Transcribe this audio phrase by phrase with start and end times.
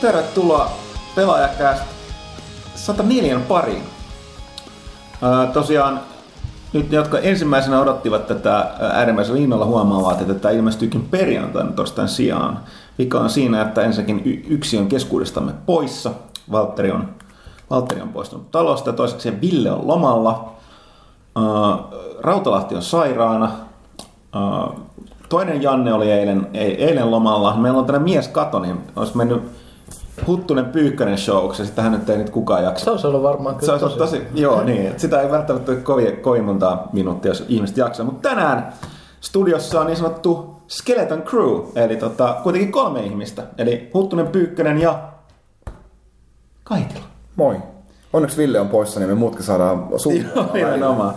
[0.00, 0.70] Tervetuloa
[1.14, 1.84] pelaajakästä
[2.74, 3.82] 104 pariin.
[5.52, 6.00] Tosiaan
[6.72, 12.60] nyt ne, jotka ensimmäisenä odottivat tätä äärimmäisellä innolla huomaavat, että tämä ilmestyykin perjantaina torstain sijaan.
[12.98, 16.10] Vika on siinä, että ensinnäkin yksi on keskuudestamme poissa.
[16.52, 17.08] Valtteri on,
[17.70, 18.92] Valtteri on poistunut talosta.
[18.92, 20.52] Toiseksi Ville on lomalla.
[21.38, 21.44] Öö,
[22.20, 23.50] Rautalahti on sairaana.
[25.28, 27.56] Toinen Janne oli eilen, eilen lomalla.
[27.56, 29.57] Meillä on tänä mies kato, niin olisi mennyt
[30.26, 32.84] Huttunen Pyykkönen showksi, sitä hän nyt ei nyt kukaan jaksa.
[32.84, 36.16] Se olisi ollut varmaan Se olisi ollut tosi, joo niin, sitä ei välttämättä ole kovin,
[36.16, 38.06] kovin monta minuuttia, jos ihmiset jaksaa.
[38.06, 38.72] Mutta tänään
[39.20, 43.42] studiossa on niin sanottu Skeleton Crew, eli tota, kuitenkin kolme ihmistä.
[43.58, 44.98] Eli Huttunen Pyykkönen ja
[46.64, 47.04] Kaitila.
[47.36, 47.56] Moi.
[48.12, 50.52] Onneksi Ville on poissa, niin me muutkin saadaan Joo, suunnitelmaa.
[50.54, 51.14] nimenomaan.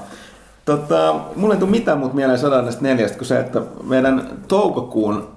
[0.66, 5.28] Tota, mulla ei tule mitään muuta mieleen 104 kuin se, että meidän toukokuun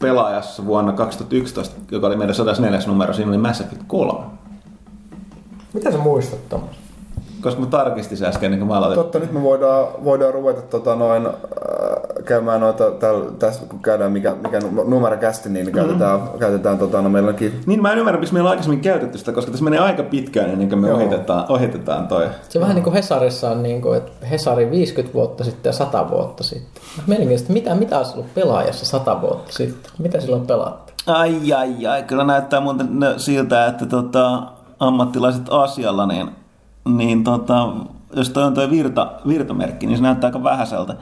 [0.00, 4.26] pelaajassa vuonna 2011, joka oli meidän 104 numero, siinä oli Mass Effect 3.
[5.72, 6.79] Mitä sä muistat Tomas?
[7.40, 8.94] Koska mä tarkistin sen äsken ennen kuin mä aloitin.
[8.94, 11.32] Totta, nyt me voidaan, voidaan ruveta tota, noin, äh,
[12.24, 16.38] käymään noita, täl, tässä kun käydään mikä, mikä numero kästi, niin käytetään, mm-hmm.
[16.38, 19.32] käytetään tota, no, meillä onkin Niin mä en ymmärrä, miksi meillä on aikaisemmin käytetty sitä,
[19.32, 20.96] koska tässä menee aika pitkään ennen kuin me Joo.
[20.96, 22.28] ohitetaan, ohitetaan toi.
[22.48, 25.72] Se on vähän niin kuin Hesarissa on niin kuin, että Hesari 50 vuotta sitten ja
[25.72, 26.82] 100 vuotta sitten.
[27.06, 29.92] Mielenkiintoista, mitä, mitä olisi ollut pelaajassa 100 vuotta sitten?
[29.98, 30.96] Mitä silloin pelattiin?
[31.06, 34.42] Ai ai ai, kyllä näyttää muuten siltä, että tota,
[34.78, 36.30] ammattilaiset asialla, niin,
[36.88, 37.68] niin tota,
[38.16, 40.96] jos toi on toi virta, virtamerkki, niin se näyttää aika vähäiseltä.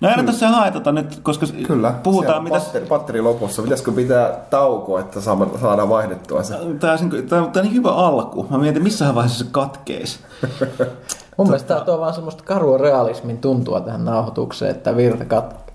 [0.00, 1.94] No ei tässä haetata nyt, koska Kyllä.
[2.02, 2.58] puhutaan, Siellä mitä...
[2.58, 3.62] Patteri, patteri lopussa.
[3.62, 5.20] Pitäisikö pitää tauko, että
[5.60, 6.54] saadaan vaihdettua se?
[6.78, 8.46] Tämä on, tämä on niin hyvä alku.
[8.50, 10.20] Mä mietin, missä vaiheessa se katkeisi.
[11.36, 15.69] Mun mielestä tämä tuo vaan semmoista karua realismin tuntua tähän nauhoitukseen, että virta kat...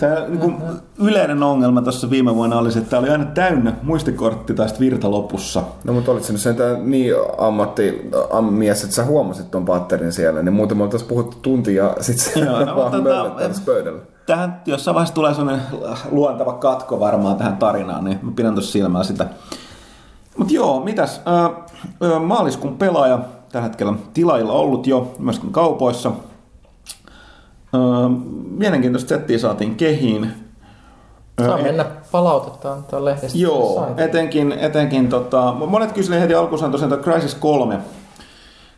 [0.00, 0.56] Tämä niin kuin,
[0.98, 4.84] yleinen ongelma tuossa viime vuonna oli se, että tämä oli aina täynnä muistikortti tai sitten
[4.84, 5.62] virta lopussa.
[5.84, 8.10] No mutta olit sinne sentään niin ammatti,
[8.50, 12.18] mies, että sä huomasit ton patterin siellä, niin muuten me oltaisiin puhuttu tunti ja sit
[12.18, 14.00] se Joo, no, vaan tota- pöydällä.
[14.26, 15.64] Tähän jossain vaiheessa tulee sellainen
[16.10, 19.26] luontava katko varmaan tähän tarinaan, niin mä pidän tuossa silmällä sitä.
[20.38, 21.20] Mutta joo, mitäs?
[21.26, 21.50] Ää,
[22.20, 23.18] maaliskuun pelaaja
[23.52, 26.12] tällä hetkellä tilailla ollut jo myöskin kaupoissa.
[28.50, 30.30] Mielenkiintoista settiä saatiin kehiin.
[31.46, 33.38] Saa e- mennä palautetta tuon lehdestä.
[33.38, 33.98] Joo, Sain.
[33.98, 37.78] etenkin, etenkin tota, monet kysyivät heti alkuun tosiaan tuo Crisis 3.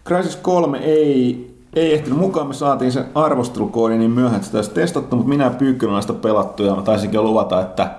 [0.07, 4.71] Crisis 3 ei, ei ehtinyt mukaan, me saatiin se arvostelukoodi niin myöhään, että sitä olisi
[4.71, 5.51] testattu, mutta minä
[5.91, 7.91] olen sitä pelattu ja mä taisinkin luvata, että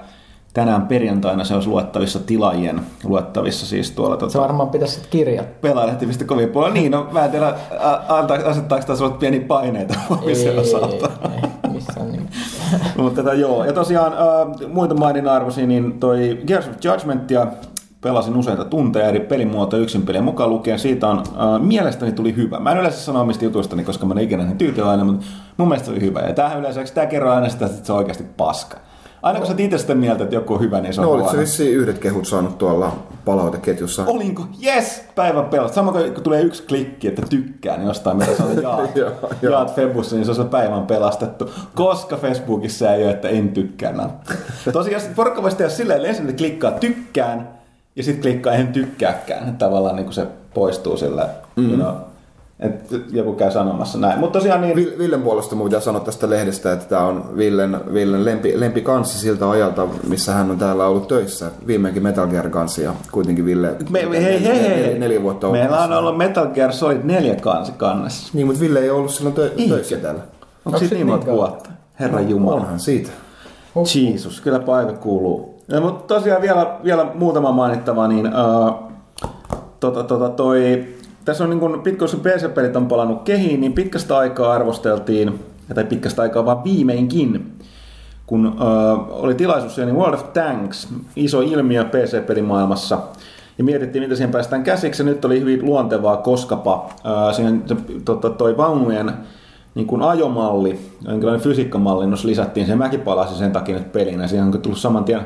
[0.58, 5.50] tänään perjantaina se olisi luettavissa tilaajien, luettavissa siis tuolla Se tota, varmaan pitäisi sitten kirjata.
[5.62, 6.74] pelaajalehti.comin puolella.
[6.74, 7.54] Niin, no mä en tiedä,
[8.46, 9.94] asettaako tässä pieni paineita
[10.34, 11.10] sen osalta.
[11.24, 12.30] ei, missään.
[12.98, 13.64] Mutta tätä joo.
[13.64, 17.48] Ja tosiaan äh, muita mainin arvosi, niin toi Gears of Judgmentia
[18.02, 20.80] pelasin useita tunteja eri pelimuotoja yksin pelien mukaan lukien.
[20.80, 22.60] Siitä on äh, mielestäni tuli hyvä.
[22.60, 25.26] Mä en yleensä sano omista jutuistani, koska mä en ikinä niin tyytyväinen, mutta
[25.58, 26.20] mun mielestä se oli hyvä.
[26.20, 28.87] Ja tämähän yleensä, tää kerroo aina sitä, että se on oikeasti paska.
[29.28, 31.32] Aina kun sä itse sitä mieltä, että joku on hyvä, niin se on No huono.
[31.32, 32.92] se vissiin yhdet kehut saanut tuolla
[33.26, 34.04] palauteketjussa?
[34.08, 34.44] Olinko?
[34.66, 35.04] Yes!
[35.16, 35.76] Päivän pelasta.
[35.76, 38.92] Sama kuin kun tulee yksi klikki, että tykkään jostain, mitä sä jaat,
[39.42, 41.52] jaat Febussa, niin se on se päivän pelastettu.
[41.76, 44.38] Koska Facebookissa ei ole, että en tykkää nappia.
[44.74, 47.50] Tosiaan sit porukka voisi tehdä silleen, että ensin klikkaa tykkään,
[47.96, 49.58] ja sitten klikkaa en tykkääkään.
[49.58, 51.70] Tavallaan niin kuin se poistuu sillä, mm.
[51.70, 51.96] you know,
[52.60, 54.20] että joku käy sanomassa näin.
[54.20, 54.78] Mutta tosiaan niin...
[54.78, 58.82] Vil- Villen puolesta mun pitää sanoa tästä lehdestä, että tämä on Villen, Villen lempi, lempi
[58.82, 61.52] kanssi siltä ajalta, missä hän on täällä ollut töissä.
[61.68, 64.70] Viimeinkin Metal Gear kanssi ja kuitenkin Ville Me, me, hei, hei, hei.
[64.84, 66.00] Neljä, neljä vuotta Meillä on olemassa.
[66.00, 68.30] ollut Metal Gear Solid 4 kansi kannessa.
[68.34, 70.22] Niin, mutta Ville ei ollut silloin tö- töissä täällä.
[70.66, 71.70] Onko siitä sit niin monta vuotta?
[72.00, 72.56] Herra Jumala.
[72.56, 73.10] Onhan siitä.
[73.96, 75.62] Jeesus, kyllä paikka kuuluu.
[75.68, 78.76] Ja, mutta tosiaan vielä, vielä muutama mainittava, niin uh,
[79.80, 80.86] tota, tota, toi,
[81.28, 85.40] tässä on niin pitkä, kun PC-pelit on palannut kehiin, niin pitkästä aikaa arvosteltiin,
[85.76, 87.54] tai pitkästä aikaa vaan viimeinkin,
[88.26, 93.00] kun uh, oli tilaisuus niin World of Tanks, iso ilmiö PC-pelimaailmassa,
[93.58, 97.64] ja mietittiin, miten siihen päästään käsiksi, nyt oli hyvin luontevaa, koskapa uh, siihen,
[98.06, 99.14] tota, toi vaunujen
[99.76, 104.46] niin kuin ajomalli, jonkinlainen fysiikkamallinnus lisättiin, se mäkin palasin sen takia nyt peliin, ja siihen
[104.46, 105.22] on tullut saman tien,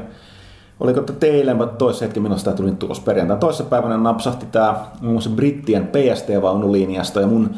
[0.82, 3.38] oliko teille, mutta toisessa hetki minusta tämä tuli tulos perjantai.
[3.38, 7.50] Toisessa päivänä napsahti tämä muun muassa brittien PST-vaunulinjasta, ja mun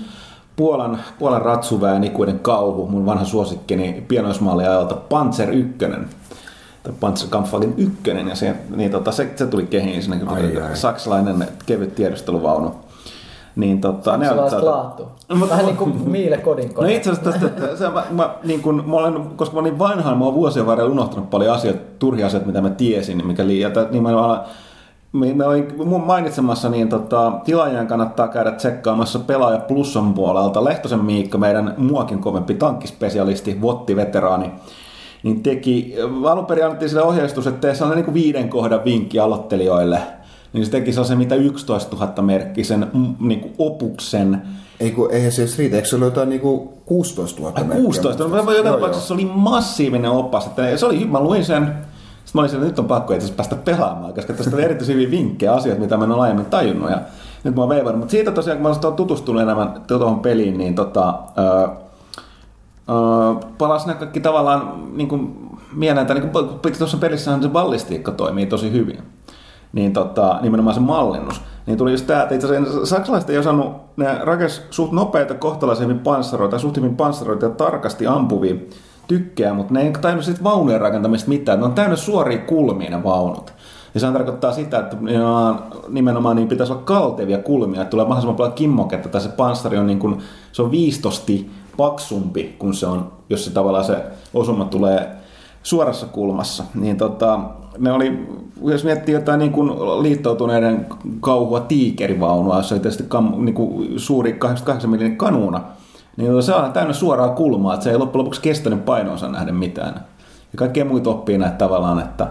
[0.56, 5.74] Puolan, Puolan ratsuväen ikuinen kauhu, mun vanha suosikkini pienoismalli ajalta Panzer 1,
[6.84, 7.98] tai Panzerkampfwagen 1,
[8.30, 10.75] ja se, niin tota, se, se tuli kehiin sinne, Ai, ai.
[10.75, 12.75] saksalainen kevyt tiedusteluvaunu.
[13.56, 15.12] Niin tota, ne Saksalaista saata- laatua.
[15.50, 16.94] Vähän niin kuin Miile kodin No kone.
[16.96, 20.18] itse asiassa tästä, että se, mä, mä, niin kun, mä olen, koska mä olin vanhaan,
[20.18, 24.04] mä oon vuosien varrella unohtanut paljon asioita, turhia asioita, mitä mä tiesin, mikä liian, niin
[24.04, 24.10] mä
[25.14, 30.64] me, me olin mun mainitsemassa, niin tota, tilaajien kannattaa käydä tsekkaamassa pelaaja Plussan puolelta.
[30.66, 34.52] Lehtosen Miikka, meidän muakin kovempi tankkispesialisti, Votti-veteraani,
[35.24, 35.96] niin teki,
[36.30, 40.00] alun perin annettiin sille ohjeistus, että tee sellainen niin kuin viiden kohdan vinkki aloittelijoille.
[40.54, 44.42] Niin se teki sellaisen mitä 11 000 merkkisen mm, niin kuin opuksen,
[44.80, 47.86] Ei kun, eihän se edes riitä, eikö se ole jotain niinku 16 000 Ai, merkkiä?
[47.86, 48.68] 16, no, muistaakseni?
[48.68, 50.46] joka tapauksessa se oli massiivinen opas.
[50.46, 53.34] Että se oli, mä luin sen, sitten mä olin siellä, että nyt on pakko itse
[53.34, 56.90] päästä pelaamaan, koska tästä oli erityisen hyviä vinkkejä, asioita, mitä mä en ole aiemmin tajunnut.
[56.90, 57.02] Ja
[57.44, 58.00] nyt mä oon veivannut.
[58.00, 61.68] Mutta siitä tosiaan, kun mä olen tutustunut enemmän tuohon peliin, niin tota, öö,
[62.90, 68.12] öö, palasi nämä kaikki tavallaan niin kuin mieleen, että niin kuin, tuossa pelissähän se ballistiikka
[68.12, 69.12] toimii tosi hyvin.
[69.74, 71.42] Niin tota, nimenomaan se mallinnus.
[71.66, 76.00] Niin tuli just tää, että itse asiassa saksalaiset ei osannut, ne rakes suht nopeita, kohtalaisemmin
[76.00, 78.56] panssaroita, suht hyvin panssaroita ja tarkasti ampuvia
[79.08, 81.60] tykkää, mutta ne ei tajunnut siitä vaunujen rakentamista mitään.
[81.60, 83.54] Ne on täynnä suoria kulmia ne vaunut.
[83.94, 88.36] Ja se tarkoittaa sitä, että nimenomaan, nimenomaan niin pitäisi olla kaltevia kulmia, että tulee mahdollisimman
[88.36, 90.18] paljon kimmoketta, tai se panssari on, niin kuin,
[90.52, 94.04] se on viistosti paksumpi, kun se on, jos se tavallaan se
[94.34, 95.12] osuma tulee
[95.64, 96.64] suorassa kulmassa.
[96.75, 97.40] Niin tota,
[97.78, 98.28] ne oli,
[98.64, 99.70] jos miettii jotain niin kuin
[100.04, 100.88] liittoutuneiden
[101.20, 105.62] kauhua tiikerivaunua, jossa oli tietysti kam, niin kuin suuri 88 mm kanuuna,
[106.18, 109.94] niin se on täynnä suoraa kulmaa, että se ei loppujen lopuksi kestänyt painonsa nähden mitään.
[110.54, 112.28] Ja kaikkea muita oppii näitä tavallaan, että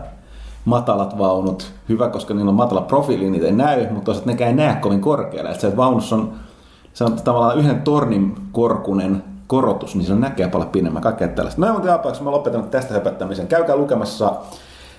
[0.65, 4.57] matalat vaunut, hyvä, koska niillä on matala profiili, niitä ei näy, mutta toisaalta nekään ei
[4.57, 5.51] näe kovin korkealle.
[5.51, 6.33] Että se, että vaunussa on,
[6.95, 11.61] se on tavallaan yhden tornin korkunen korotus, niin se näkee paljon pidemmän, kaikkea tällaista.
[11.61, 13.47] Näin mutta jaapaiksi mä lopetan tästä höpöttämisen.
[13.47, 14.33] Käykää lukemassa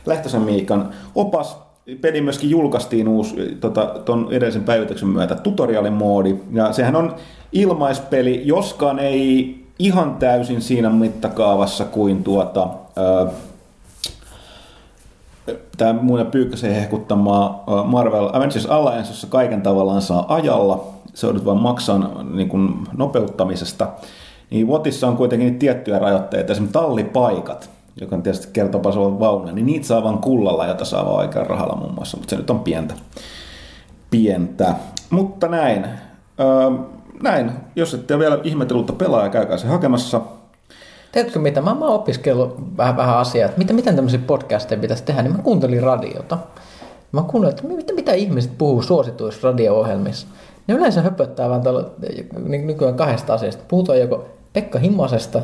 [0.05, 1.57] Lehtosen Miikan opas.
[2.01, 6.35] Peli myöskin julkaistiin uusi tota, ton edellisen päivityksen myötä tutorialimoodi.
[6.51, 7.15] Ja sehän on
[7.51, 13.27] ilmaispeli, joskaan ei ihan täysin siinä mittakaavassa kuin tuota, ää,
[15.77, 20.87] tämä muinen pyykkäsen hehkuttama Marvel Avengers Alliance, jossa kaiken tavallaan saa ajalla.
[21.13, 23.87] Se on nyt vain maksaa niin kuin nopeuttamisesta.
[24.49, 27.69] Niin Wotissa on kuitenkin tiettyjä rajoitteita, esimerkiksi tallipaikat,
[28.01, 31.47] joka on tietysti kertoo paljon vaunuja, niin niitä saa vain kullalla, jota saa vaan oikean
[31.47, 32.93] rahalla muun muassa, mutta se nyt on pientä.
[34.09, 34.75] pientä.
[35.09, 35.85] Mutta näin.
[36.39, 36.71] Öö,
[37.23, 37.51] näin.
[37.75, 40.21] Jos ette ole vielä ihmetelutta pelaaja, käykää se hakemassa.
[41.11, 41.61] Tiedätkö mitä?
[41.61, 45.43] Mä, oon opiskellut vähän, vähän asiaa, että mitä, miten tämmöisiä podcasteja pitäisi tehdä, niin mä
[45.43, 46.37] kuuntelin radiota.
[47.11, 50.27] Mä kuuntelin, että mitä, mitä ihmiset puhuu suosituissa radio-ohjelmissa.
[50.67, 51.89] Ne yleensä höpöttää vaan tuolla,
[52.37, 53.63] ny- nykyään kahdesta asiasta.
[53.67, 55.41] Puhutaan joko Pekka Himasesta,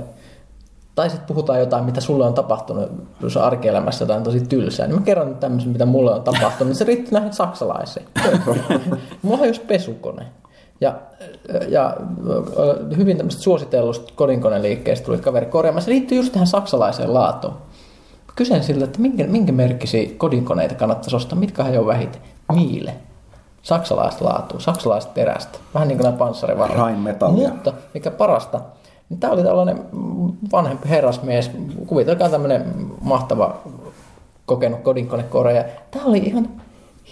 [0.96, 2.92] tai sitten puhutaan jotain, mitä sulle on tapahtunut
[3.22, 4.88] jos arkielämässä jotain tosi tylsää.
[4.88, 6.76] Niin mä kerron nyt tämmöisen, mitä mulle on tapahtunut.
[6.76, 8.06] Se riitti nähdä saksalaisiin.
[9.22, 10.26] Mulla on just pesukone.
[10.82, 10.96] Ja,
[11.68, 11.98] ja
[12.98, 15.82] hyvin tämmöistä suositellusta kodinkoneliikkeestä tuli kaveri korjaamaan.
[15.82, 17.54] Se liittyy just tähän saksalaiseen laatuun.
[18.36, 22.22] Kysyn siltä, että minkä, minkä merkkisiä kodinkoneita kannattaisi ostaa, mitkä he on vähiten.
[22.54, 22.94] Miile.
[23.62, 25.60] Saksalaista laatua, saksalaista terästä.
[25.74, 26.78] Vähän niin kuin nämä panssarivarat.
[27.54, 28.62] Mutta mikä parasta,
[29.10, 29.80] niin tämä oli tällainen
[30.52, 31.52] vanhempi herrasmies.
[31.88, 32.66] Kuvitelkaa tämmöinen
[33.02, 33.58] mahtava
[34.46, 35.64] kokenut kodinkonekoreja.
[35.92, 36.50] Tämä oli ihan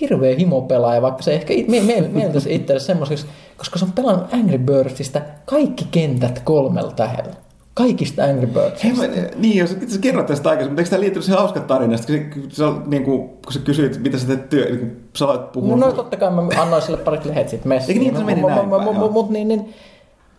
[0.01, 3.25] hirveä himopelaaja, vaikka se ehkä it- mie- mie- mieltäisi itselle semmoiseksi,
[3.57, 7.33] koska se on pelannut Angry Birdsista kaikki kentät kolmella tähdellä.
[7.73, 9.01] Kaikista Angry Birdsista.
[9.01, 12.13] Hei, niin, jos sä kerrot tästä aikaisemmin, mutta eikö tämä liittynyt siihen hauska tarinasta,
[12.57, 15.51] kun on, niin kuin, kun sä kysyit, mitä sä teet työ, niin kun sä aloit
[15.51, 15.75] puhua.
[15.77, 17.89] No, no totta kai mä annoin sille parit lehet siitä messiin.
[17.89, 19.11] Eikö niin, että se meni näin.
[19.11, 19.73] Mutta niin, niin,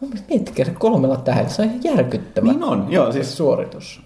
[0.00, 4.00] mun mielestä miettikää se kolmella tähdellä, se on ihan järkyttävä Niin on, joo, siis suoritus.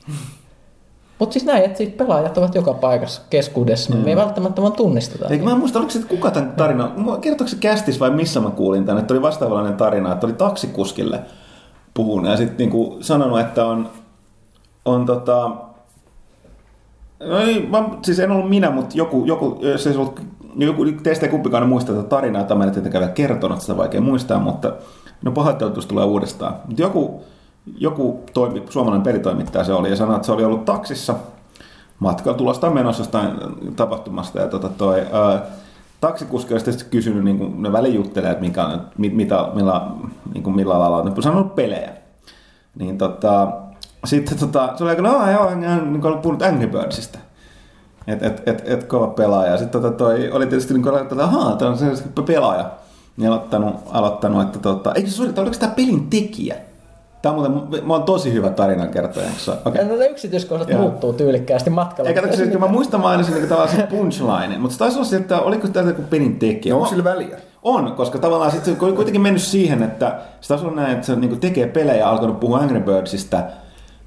[1.19, 4.01] Mutta siis näin, että siis pelaajat ovat joka paikassa keskuudessa, mm.
[4.01, 5.29] me ei välttämättä vaan tunnisteta.
[5.29, 8.51] Eikö mä en muista, oliko se, kuka tämän tarina, kertoiko se kästis vai missä mä
[8.51, 11.21] kuulin tämän, että oli vastaavallinen tarina, että oli taksikuskille
[11.95, 13.91] puhunut ja sitten niinku sanonut, että on,
[14.85, 15.51] on tota,
[17.21, 20.21] no ei, mä, siis en ollut minä, mutta joku, joku, jos ei se ollut,
[20.57, 24.01] joku teistä ei kumpikaan muista tätä tarinaa, tai mä en tietenkään vielä kertonut, sitä vaikea
[24.01, 24.73] muistaa, mutta
[25.23, 26.55] no pahoittelut, jos tulee uudestaan.
[26.67, 27.25] Mutta joku,
[27.79, 31.15] joku toimi, suomalainen pelitoimittaja se oli ja sanoi, että se oli ollut taksissa
[31.99, 33.31] matkalla tulosta menossa jostain
[33.77, 35.43] tapahtumasta ja tota toi, ää,
[36.01, 39.87] taksikuski olisi tietysti kysynyt, niin ne väliin että mikä, mit, mitä, millä,
[40.35, 41.05] niin kuin millä alalla on.
[41.05, 41.91] Ne sanonut pelejä.
[42.75, 43.53] Niin tota,
[44.05, 47.19] sitten tota, se oli aika, no joo, en, niin kuin puhunut Angry Birdsista.
[48.07, 49.59] Et, et, et, et kova pelaaja.
[49.59, 51.87] Sitten tota, toi, oli tietysti niin kuin, että ahaa, tämä on se
[52.27, 52.71] pelaaja.
[53.17, 56.57] Niin aloittanut, aloittanut että tota, eikö se oli, oliko tämä pelin tekijä?
[57.23, 59.27] Tämä on muuten, mä oon tosi hyvä tarinankertoja.
[59.27, 59.55] Okei.
[59.65, 59.85] Okay.
[59.85, 60.81] No ne yksityiskohdat Joo.
[60.81, 62.09] muuttuu tyylikkäästi matkalla.
[62.09, 65.07] Eikä tässä, mä muistan mä aina sen niin tavallaan sen punchline, mutta se taisi olla
[65.07, 66.73] se, että oliko tämä joku pelin tekijä.
[66.73, 67.39] Ja onko sillä väliä?
[67.63, 71.07] On, koska tavallaan sit se on kuitenkin mennyt siihen, että se on ollut näin, että
[71.07, 73.43] se niin tekee pelejä ja alkanut puhua Angry Birdsista,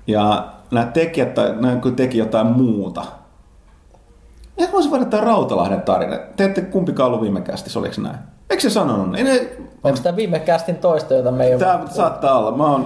[0.08, 3.06] ja nämä tekijät tai nämä teki jotain muuta.
[4.58, 6.18] Ja voisi voida tämä Rautalahden tarina.
[6.36, 8.18] Te ette kumpikaan ollut viime kästissä, oliko näin?
[8.50, 9.16] Eikö se sanonut?
[9.16, 9.50] Ei ne,
[9.86, 11.60] Onko tämä viime kästin toista, jota me ei ole...
[11.60, 12.52] Tämä saattaa olla.
[12.58, 12.86] Mä oon...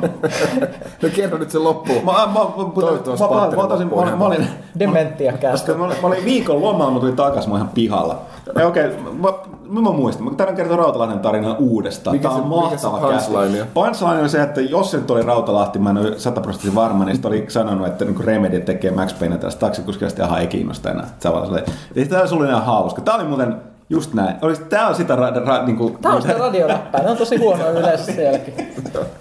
[1.04, 2.06] No kerro nyt se loppuun.
[2.06, 2.34] Mä, mä, mä,
[2.76, 4.48] Toivottavasti mä, mä, mä, otasin, loppuu mä, mä, olin,
[4.80, 5.74] Dementia kästi.
[5.74, 8.22] mä, mä olin viikon lomaa, mä tulin takas, mä ihan pihalla.
[8.66, 9.30] Okei, mä,
[9.70, 10.24] mä, mä muistan.
[10.26, 12.16] Mä tarvitsen kertoa Rautalahden tarinan uudestaan.
[12.16, 13.68] Mikä Tämä on se- se mahtava punchline on?
[13.74, 17.16] Punchline on se, että jos se nyt oli Rautalahti, mä en ole sataprosenttisesti varma, niin
[17.16, 21.08] sitten oli sanonut, että niin Remedy tekee Max Payne tästä taksikuskista ja ei kiinnosta enää.
[21.20, 21.66] Se on vaan silleen,
[22.10, 23.02] Tämä oli ihan hauska.
[23.02, 24.36] Tämä oli muuten just näin.
[24.42, 27.04] Olisi, tämä on sitä ra, ra, niin kuin, Tämä on sitä radioläppää.
[27.04, 28.54] Ne on tosi huonoja yleensä sielläkin.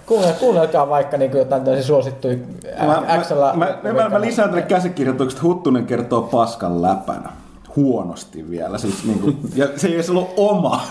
[0.05, 2.37] Kuunnel, kuunnelkaa vaikka niin kuin jotain tämmöisiä suosittuja
[2.85, 3.35] Mä, XL.
[3.35, 7.29] mä, mä, mä, mä, mä lisään tänne käsikirjoitukset, että Huttunen kertoo paskan läpänä.
[7.75, 8.77] Huonosti vielä.
[8.77, 10.81] Siis, niin kuin, ja se ei edes ollut oma.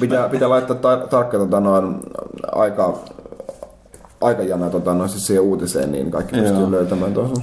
[0.00, 1.96] Pitää, pitää laittaa tar- tarkka tota, noin,
[2.52, 2.98] aika,
[4.20, 7.42] aikajana tota, noin, siis siihen uutiseen, niin kaikki pystyy löytämään tuossa.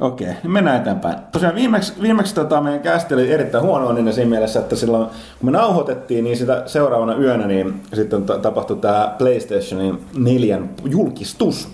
[0.00, 1.16] Okei, niin mennään eteenpäin.
[1.32, 5.14] Tosiaan viimeksi, viimeksi tota, meidän kästi oli erittäin huono niin siinä mielessä, että silloin kun
[5.42, 11.68] me nauhoitettiin, niin sitä seuraavana yönä niin sitten ta- tapahtui tämä PlayStationin 4 julkistus.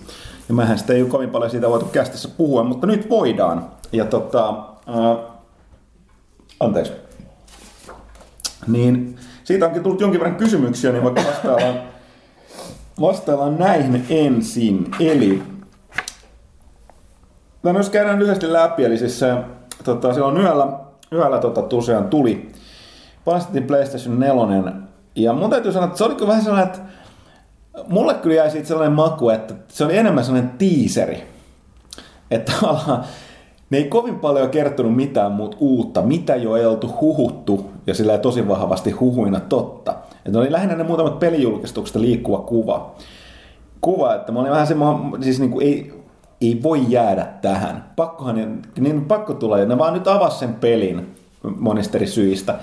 [0.48, 3.66] Ja mehän sitten ei ole kovin paljon siitä voitu kästissä puhua, mutta nyt voidaan.
[3.92, 4.54] Ja tota,
[4.86, 5.16] ää,
[6.60, 6.92] anteeksi.
[8.66, 11.74] Niin siitä onkin tullut jonkin verran kysymyksiä, niin vaikka vastaillaan,
[13.00, 14.90] vastaillaan näihin ensin.
[15.00, 15.42] Eli
[17.72, 19.34] No jos käydään lyhyesti läpi, eli siis se,
[19.84, 20.66] tota, silloin yöllä,
[21.12, 22.52] yöllä tota, tosiaan tuli,
[23.24, 24.72] panostettiin PlayStation 4,
[25.14, 26.80] ja mun täytyy sanoa, että se oli vähän sellainen, että
[27.88, 31.22] mulle kyllä jäi siitä sellainen maku, että se oli enemmän sellainen tiiseri.
[32.30, 33.04] Että tavallaan
[33.70, 38.12] ne ei kovin paljon kertonut mitään muut uutta, mitä jo ei oltu huhuttu, ja sillä
[38.12, 39.94] ei tosi vahvasti huhuina totta.
[40.24, 42.94] Että oli lähinnä ne muutamat pelijulkistuksesta liikkuva kuva
[43.86, 45.95] kuva, että mä olin vähän semmoinen, siis niin kuin ei,
[46.40, 47.84] ei voi jäädä tähän.
[47.96, 52.54] Pakkohan, niin, pakko tulla, ja ne vaan nyt avasi sen pelin monista eri syistä.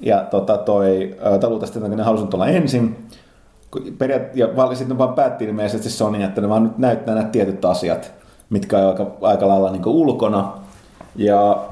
[0.00, 1.16] Ja tota, toi,
[1.64, 3.06] että ne halusivat tulla ensin.
[3.98, 8.12] Periaat, ja sitten vaan päätti ilmeisesti Sony, että ne vaan nyt näyttää nämä tietyt asiat,
[8.50, 10.52] mitkä on aika, aika lailla niin ulkona.
[11.16, 11.62] Ja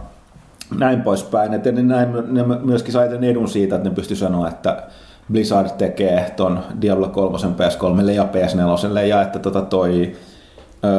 [0.79, 1.55] näin poispäin.
[1.55, 4.83] Et ne, näin, ne myöskin sai tämän edun siitä, että ne pysty sanoa, että
[5.33, 10.17] Blizzard tekee ton Diablo 3 PS3 ja PS4 ja että tota toi,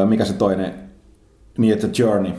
[0.05, 0.73] mikä se toinen,
[1.57, 2.31] niin että Journey,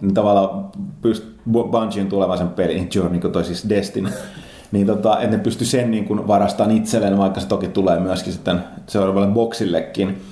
[0.00, 0.68] niin tavallaan
[1.02, 4.08] pyst, Bungien tulevaisen pelin, Journey, kun toi siis Destiny,
[4.72, 8.32] niin tota, että ne pysty sen niin kuin varastamaan itselleen, vaikka se toki tulee myöskin
[8.32, 10.22] sitten seuraavalle boksillekin.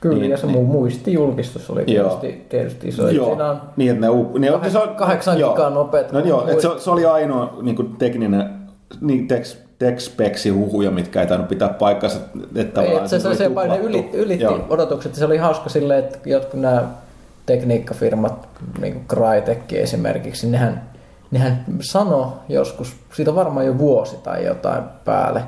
[0.00, 0.64] Kyllä, Niin, ja se niin.
[0.64, 2.08] muistijulkistus oli Joo.
[2.16, 3.08] tietysti, tietysti iso.
[3.08, 5.50] Joo, Siinä on niin että ne, up, ne Kahdeksan- se on- kahdeksan joo.
[5.52, 8.50] gigaa nopeat No joo, että se, se, oli ainoa niin kuin tekninen
[9.00, 12.18] niin teks, tekspeksi huhuja, mitkä ei tainnut pitää paikkansa.
[12.56, 13.86] Että Ei, se, se, oli se, se ne tuplattu.
[13.86, 14.66] ylitti, ylitti Joo.
[14.70, 15.14] odotukset.
[15.14, 16.84] Se oli hauska silleen, että jotkut nämä
[17.46, 18.48] tekniikkafirmat,
[18.80, 20.82] niin kuin Crytek esimerkiksi, nehän,
[21.30, 25.42] nehän sano joskus, siitä on varmaan jo vuosi tai jotain päälle,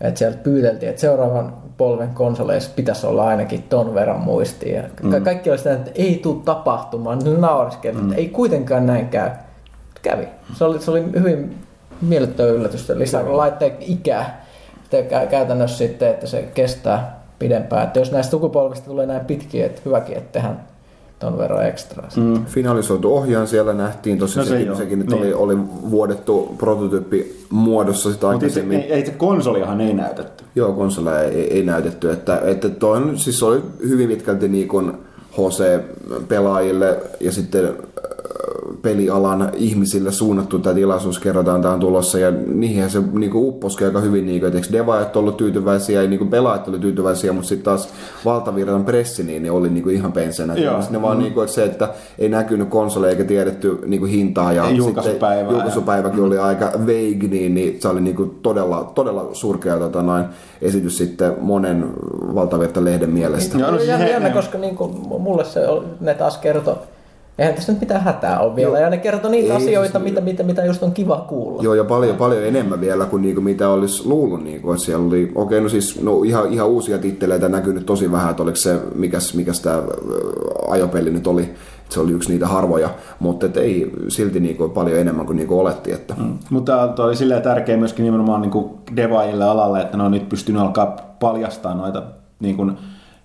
[0.00, 4.82] että sieltä pyydeltiin, että seuraavan polven konsoleissa pitäisi olla ainakin ton verran muistia.
[5.10, 7.18] Ka- kaikki oli sitä, että ei tule tapahtumaan.
[7.18, 9.30] Ne nauriskeli, että ei kuitenkaan näin käy.
[10.02, 10.28] Kävi.
[10.54, 11.56] Se oli, se oli hyvin
[12.08, 12.88] miellyttävä yllätys.
[12.94, 14.46] Lisää laitteen ikää
[14.90, 17.84] te- kä- käytännössä sitten, että se kestää pidempään.
[17.86, 20.60] Että jos näistä sukupolvista tulee näin pitkiä, että hyväkin, että tehdään
[21.18, 22.08] ton verran ekstraa.
[22.16, 22.44] Mm.
[22.46, 24.76] Finalisoitu ohjaan siellä nähtiin, tosi No se sekin, joo.
[24.76, 25.18] sekin nyt Niin.
[25.18, 25.56] oli, oli
[25.90, 28.80] vuodettu prototyyppi muodossa sitä Mutta itse, aikaisemmin.
[28.80, 30.44] ei, ei, itse konsoliahan ei näytetty.
[30.54, 32.10] Joo, konsoleja ei, ei näytetty.
[32.12, 34.92] Että, että toi on, siis oli hyvin pitkälti niin kuin
[35.32, 37.74] HC-pelaajille ja sitten
[38.82, 43.84] pelialan ihmisille suunnattu tämä tilaisuus kerrotaan tämä on tulossa ja niihin se niin kuin upposki
[43.84, 47.32] aika hyvin, niin kuin, että eikö devaajat ollut tyytyväisiä ja niin kuin pelaajat oli tyytyväisiä,
[47.32, 47.88] mutta sitten taas
[48.24, 50.54] valtavirran pressi niin ne oli niin kuin ihan pensenä.
[50.90, 54.52] Ne vaan niin kuin, että se, että ei näkynyt konsoleja eikä tiedetty niin kuin hintaa
[54.52, 55.38] ja Ei julkaisupäivää.
[55.38, 60.02] sitten julkaisupäiväkin oli aika vague, niin, niin se oli niin kuin todella, todella surkea tota,
[60.02, 60.24] noin,
[60.62, 61.86] esitys sitten monen
[62.34, 63.58] valtavirta lehden mielestä.
[63.58, 66.38] Joo, no siis jännä, he- jännä, ne- koska niin kuin, mulle se, oli- ne taas
[66.38, 66.76] kertoi,
[67.38, 68.78] eihän tässä nyt mitään hätää ole vielä.
[68.78, 68.84] Joo.
[68.84, 71.62] Ja ne kertoi niitä Ei, asioita, siis- mitä, mitä, mitä just on kiva kuulla.
[71.62, 74.44] Joo, ja paljon, paljon enemmän vielä kuin niinku mitä olisi luullut.
[74.44, 78.30] Niinku, että siellä oli, okei, no siis no, ihan, ihan uusia titteleitä näkynyt tosi vähän,
[78.30, 79.82] että oliko se, mikäs, mikäs tämä
[80.68, 84.98] ajopeli nyt oli, että se oli yksi niitä harvoja, mutta et ei silti niinku paljon
[84.98, 85.96] enemmän kuin niinku olettiin.
[85.96, 86.14] Että.
[86.18, 86.38] Mm.
[86.50, 90.28] Mutta tuo oli silleen tärkeä myöskin nimenomaan niin kuin devaajille alalle, että ne on nyt
[90.28, 92.02] pystynyt alkaa paljastaa noita,
[92.40, 92.72] niin kuin,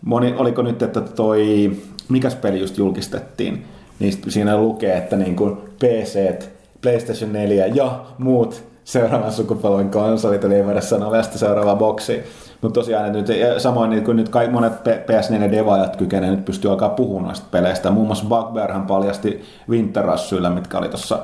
[0.06, 1.72] moni, oliko nyt, että toi,
[2.10, 3.66] mikäs peli just julkistettiin,
[4.00, 6.44] niin siinä lukee, että niin kuin PC,
[6.82, 12.24] PlayStation 4 ja muut seuraavan sukupolven konsolit, eli ei voida sanoa vielä sitä seuraavaa boksi.
[12.62, 16.89] Mutta tosiaan, että nyt, samoin niin kuin nyt kaikki monet PS4-devaajat kykenevät nyt pystyy alkaa
[16.89, 17.91] puhumaan noista peleistä.
[17.91, 21.20] Muun muassa Bugbearhan paljasti Winter Rushilla, mitkä oli tuossa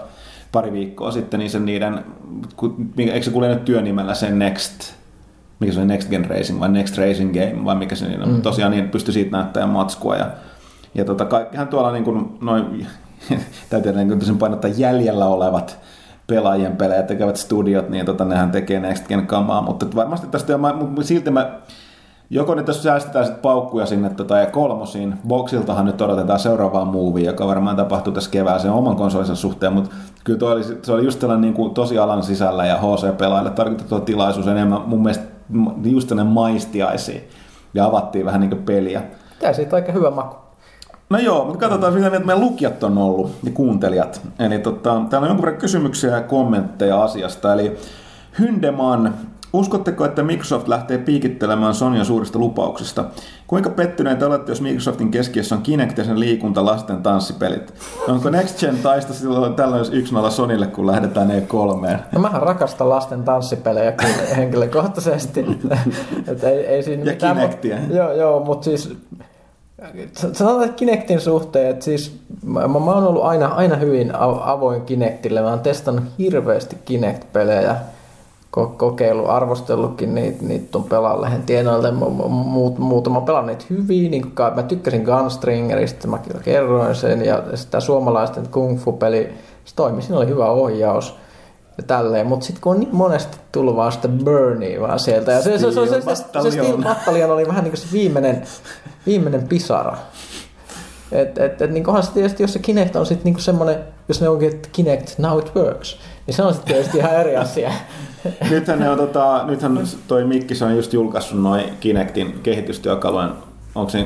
[0.51, 2.05] pari viikkoa sitten, niin sen niiden,
[2.98, 4.94] eikö se kuule nyt työnimellä sen Next,
[5.60, 8.29] mikä se oli Next Gen Racing vai Next Racing Game vai mikä se niin on.
[8.29, 8.41] Mm.
[8.41, 10.32] Tosiaan niin pystyi siitä näyttämään matskua ja,
[10.95, 12.87] ja tota, kaikkihan tuolla niin kuin, noin,
[13.69, 15.79] täytyy niin painottaa jäljellä olevat
[16.27, 21.03] pelaajien pelejä tekevät studiot, niin tota, nehän tekee Next Gen kamaa, mutta varmasti tästä, mutta
[21.03, 21.59] silti mä
[22.29, 25.15] Joko nyt tässä säästetään sitten paukkuja sinne tota, ja kolmosiin.
[25.27, 29.95] Boxiltahan nyt odotetaan seuraavaa movie, joka varmaan tapahtuu tässä kevään sen oman konsolisen suhteen, mutta
[30.23, 33.99] kyllä toi oli, se oli just tällainen niin kuin, tosi alan sisällä ja HC-pelaajille tarkoitettu
[33.99, 35.25] tilaisuus enemmän mun mielestä
[35.83, 37.23] just tällainen maistiaisiin.
[37.73, 39.03] Ja avattiin vähän niin kuin peliä.
[39.39, 40.44] Tämä siitä aika hyvä maku.
[41.09, 44.21] No joo, mutta katsotaan mitä mieltä meidän lukijat on ollut ja kuuntelijat.
[44.39, 47.53] Eli tota, täällä on jonkun verran kysymyksiä ja kommentteja asiasta.
[47.53, 47.77] Eli
[48.39, 49.13] Hyndeman
[49.55, 53.05] Uskotteko, että Microsoft lähtee piikittelemään Sonyan suurista lupauksista?
[53.47, 57.74] Kuinka pettyneitä olette, jos Microsoftin keskiössä on Kinect ja sen liikunta lasten tanssipelit?
[58.07, 62.00] Onko Next Gen taista silloin tällöin yksi nolla Sonille, kun lähdetään E3?
[62.12, 65.45] No mähän rakastan lasten tanssipelejä kyllä henkilökohtaisesti.
[66.27, 67.77] että ei, ei siinä ja mitään, Kinectia.
[67.77, 68.97] Mutta, joo, joo, mutta siis
[70.34, 75.41] sanotaan, että Kinectin suhteen, että siis mä, mä oon ollut aina, aina hyvin avoin Kinectille.
[75.41, 77.75] Mä oon testannut hirveästi Kinect-pelejä
[78.78, 84.63] kokeilu, arvostellutkin niitä, niitä on pelaalle tienoilta, muut, muutama pelannut niitä hyvin, niin kuin, mä
[84.63, 89.34] tykkäsin Gunstringerista, mä kerroin sen, ja sitä suomalaisten kung fu-peli,
[89.65, 91.15] se toimi, siinä oli hyvä ohjaus
[91.77, 95.41] ja tälleen, mutta sitten kun on niin monesti tullut vaan sitä Bernie vaan sieltä, ja
[95.41, 98.41] se, se, se, se, se, se Steel Battalion oli vähän niin kuin se viimeinen,
[99.05, 99.97] viimeinen pisara.
[101.11, 104.29] Et, et, et, niin se tietysti, jos se Kinect on sitten niin semmoinen, jos ne
[104.29, 107.71] onkin, että Kinect, now it works, niin se on sitten tietysti ihan eri asia.
[108.49, 113.29] nythän, ne on, tota, nythän toi Mikkis on just julkaissut noin Kinectin kehitystyökalujen,
[113.75, 114.05] onko se,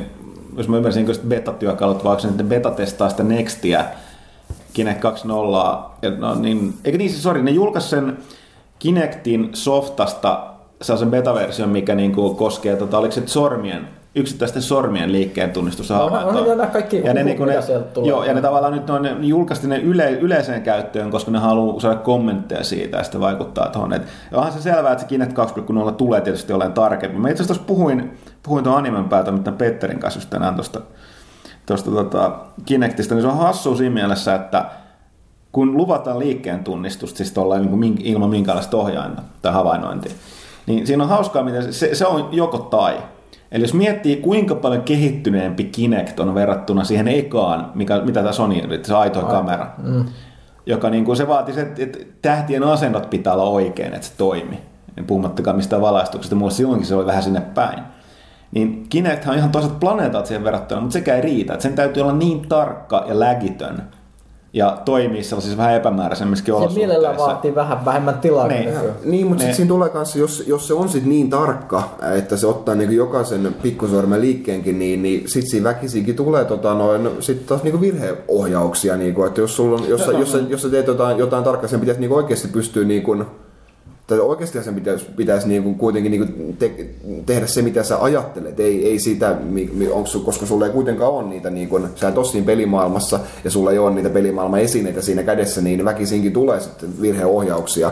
[0.58, 3.86] jos mä ymmärsin, onko beta-työkalut, vai onko se nyt beta-testaa sitä Nextia,
[4.80, 8.18] Kinect 2.0, no, niin, eikö niin, siis, sorry, ne julkaisi sen
[8.80, 10.44] Kinectin softasta
[10.82, 16.34] sellaisen beta-version, mikä niinku koskee, tota, oliko se sormien yksittäisten sormien liikkeen tunnistushavaintoa.
[16.34, 17.54] No, no, kaikki ja ne, niin ne,
[18.04, 21.80] joo, ja ne tavallaan nyt on, ne julkaisti ne yle, yleiseen käyttöön, koska ne haluaa
[21.80, 23.94] saada kommentteja siitä ja sitten vaikuttaa tuohon.
[23.94, 24.02] Et,
[24.34, 25.38] onhan se selvää, että se Kinect
[25.88, 27.18] 2.0 tulee tietysti olemaan tarkempi.
[27.18, 30.82] Mä itse asiassa puhuin, puhuin tuon animen päältä mitä Petterin kanssa just tänään tuosta
[31.74, 32.32] tuosta tota
[32.66, 34.66] Kinectista, niin se on hassu siinä mielessä, että
[35.52, 37.34] kun luvataan liikkeen tunnistusta, siis
[37.80, 40.12] niin ilman minkäänlaista ohjainta tai havainnointia,
[40.66, 42.98] niin siinä on hauskaa, miten se, se on joko tai.
[43.52, 48.56] Eli jos miettii, kuinka paljon kehittyneempi Kinect on verrattuna siihen ekaan, mikä, mitä tämä Sony,
[48.84, 49.32] se aito Ai.
[49.32, 50.06] kamera, mm.
[50.66, 54.60] joka niin kuin se vaatii se, että tähtien asennot pitää olla oikein, että se toimii.
[55.08, 57.80] Puhumattakaan mistään valaistuksesta, mulla silloinkin se oli vähän sinne päin.
[58.52, 61.54] Niin Kinect on ihan toiset planeetat siihen verrattuna, mutta sekä ei riitä.
[61.54, 63.84] Että sen täytyy olla niin tarkka ja lägitön,
[64.54, 66.74] ja toimii sellaisissa vähän epämääräisemmissä olosuhteissa.
[66.74, 68.48] Se mielellään vaatii vähän vähemmän tilaa.
[68.48, 68.70] Niin,
[69.04, 72.48] niin mutta sitten siinä tulee kanssa, jos, jos se on sit niin tarkka, että se
[72.48, 77.64] ottaa niinku jokaisen pikkusormen liikkeenkin, niin, niin sitten siinä väkisinkin tulee tota noin, sit taas
[77.64, 78.98] niinku virheohjauksia.
[78.98, 80.40] Niinku, että jos, sulla on, jos, no, jos, no.
[80.40, 83.26] jos sä teet jotain, jotain tarkkaa, sen pitäisi niinku oikeasti pystyä niinku,
[84.10, 86.72] tai oikeasti sen pitäisi, pitäisi niin kuin kuitenkin niin kuin te,
[87.26, 88.60] tehdä se, mitä sä ajattelet.
[88.60, 89.38] Ei, ei sitä,
[89.92, 93.52] onko, koska sulla ei kuitenkaan ole niitä, niin kuin, sä et ole siinä pelimaailmassa ja
[93.52, 97.92] sulla ei ole niitä pelimaailman esineitä siinä kädessä, niin väkisinkin tulee sitten virheohjauksia.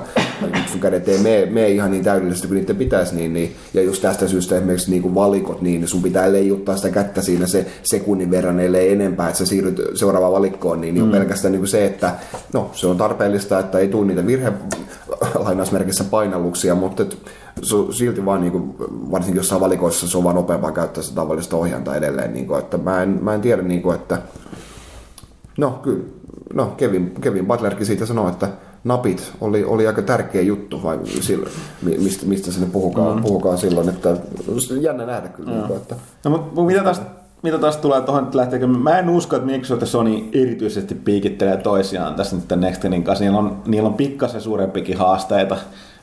[0.72, 3.16] sun kädet ei mene, mene ihan niin täydellisesti kuin niiden pitäisi.
[3.16, 6.90] Niin, niin, ja just tästä syystä esimerkiksi niin kuin valikot, niin sun pitää leijuttaa sitä
[6.90, 11.12] kättä siinä se sekunnin verran, ellei enempää, että sä siirryt seuraavaan valikkoon, niin, niin mm.
[11.12, 12.16] pelkästään niin kuin se, että
[12.54, 14.54] no, se on tarpeellista, että ei tule niitä virhe
[15.46, 17.18] lainausmerkissä painalluksia, mutta et,
[17.62, 18.76] so, silti vaan niin kuin,
[19.12, 22.34] varsinkin jossain valikoissa se on vaan nopeampaa käyttää sitä tavallista ohjainta edelleen.
[22.34, 24.22] Niin kuin, että mä, en, mä en tiedä, niin kuin, että
[25.58, 26.04] no kyllä,
[26.54, 28.50] no Kevin, Kevin Butlerkin siitä sanoi, että
[28.84, 31.52] napit oli, oli aika tärkeä juttu, vai silloin,
[31.82, 33.24] mistä, mistä sinne puhukaan, mm.
[33.24, 34.18] puhukaan silloin, että
[34.82, 35.52] jännä nähdä kyllä.
[35.52, 35.58] Mm.
[35.58, 37.06] Niin että, no, mutta mitä tästä
[37.48, 41.58] mitä taas tulee tuohon, että lähteekö, mä en usko, että Microsoft ja Sony erityisesti piikittelee
[41.58, 43.24] toisiaan tässä nyt Next Genin kanssa.
[43.24, 45.58] Niillä on, niillä on pikkasen suurempikin haasteita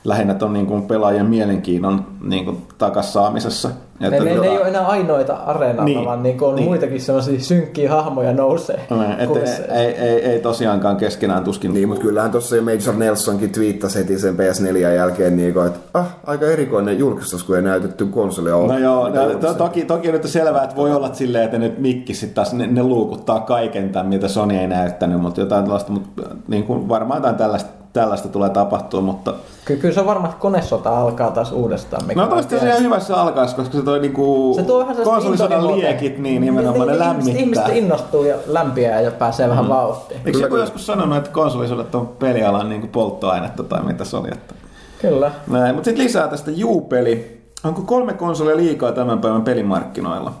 [0.05, 3.69] lähinnä tuon niin kuin pelaajien mielenkiinnon niin kuin takas saamisessa.
[3.99, 6.67] Ne, ne, ne, ei ole enää ainoita areenalla, niin, vaan niin on niin.
[6.67, 8.87] muitakin sellaisia synkkiä hahmoja nousee.
[9.17, 9.29] Et,
[9.69, 11.73] ei, ei, ei, tosiaankaan keskenään tuskin.
[11.73, 16.15] Niin, mutta kyllähän tuossa Major Nelsonkin twiittasi heti sen PS4 jälkeen, niin kuin, että ah,
[16.25, 20.27] aika erikoinen julkistus, kun ei näytetty konsolia No joo, no, to, toki, toki on nyt
[20.27, 24.07] selvää, että voi olla silleen, että nyt mikki sitten taas ne, ne luukuttaa kaiken tämän,
[24.07, 28.49] mitä Sony ei näyttänyt, mutta jotain tällaista, mutta niin kuin varmaan jotain tällaista tällaista tulee
[28.49, 29.33] tapahtua, mutta
[29.65, 32.07] Ky- kyllä se on varma, että konesota alkaa taas uudestaan.
[32.07, 34.95] mikä No toista se ihan hyvä se alkaisi, koska se toi niinku Se tuo vähän
[35.03, 37.41] konsolisodan liekit, niin nimenomaan ne Ihmiset- lämmittää.
[37.41, 40.17] Ihmiset innostuu ja lämpiää ja pääsee vähän vauhtiin.
[40.17, 40.63] Eikö Kyllä, joku kyllä.
[40.63, 44.27] joskus sanonut, että konsolisodat on pelialan niinku polttoainetta tai mitä se oli?
[44.31, 44.53] Että...
[45.01, 45.31] Kyllä.
[45.47, 47.41] Näin, mutta sitten lisää tästä Juu-peli.
[47.63, 50.31] Onko kolme konsolia liikaa tämän päivän pelimarkkinoilla?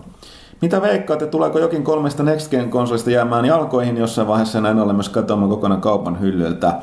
[0.61, 4.95] Mitä veikkaatte, tuleeko jokin kolmesta Next Gen konsolista jäämään jalkoihin jossain vaiheessa ja näin ollen
[4.95, 6.73] myös katoamaan kokonaan kaupan hyllyltä?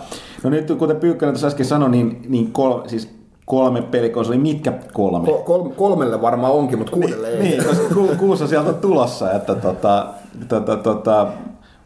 [0.44, 5.26] No nyt kuten Pyykkönen tuossa äsken sanoi, niin, niin kol, siis kolme pelikonsolia, mitkä kolme?
[5.26, 7.42] Kol- kol- kolmelle varmaan onkin, mutta kuudelle ei.
[7.42, 10.06] Niin, koska ku, kuussa sieltä on tulossa, että tota,
[10.48, 11.26] tota, tota,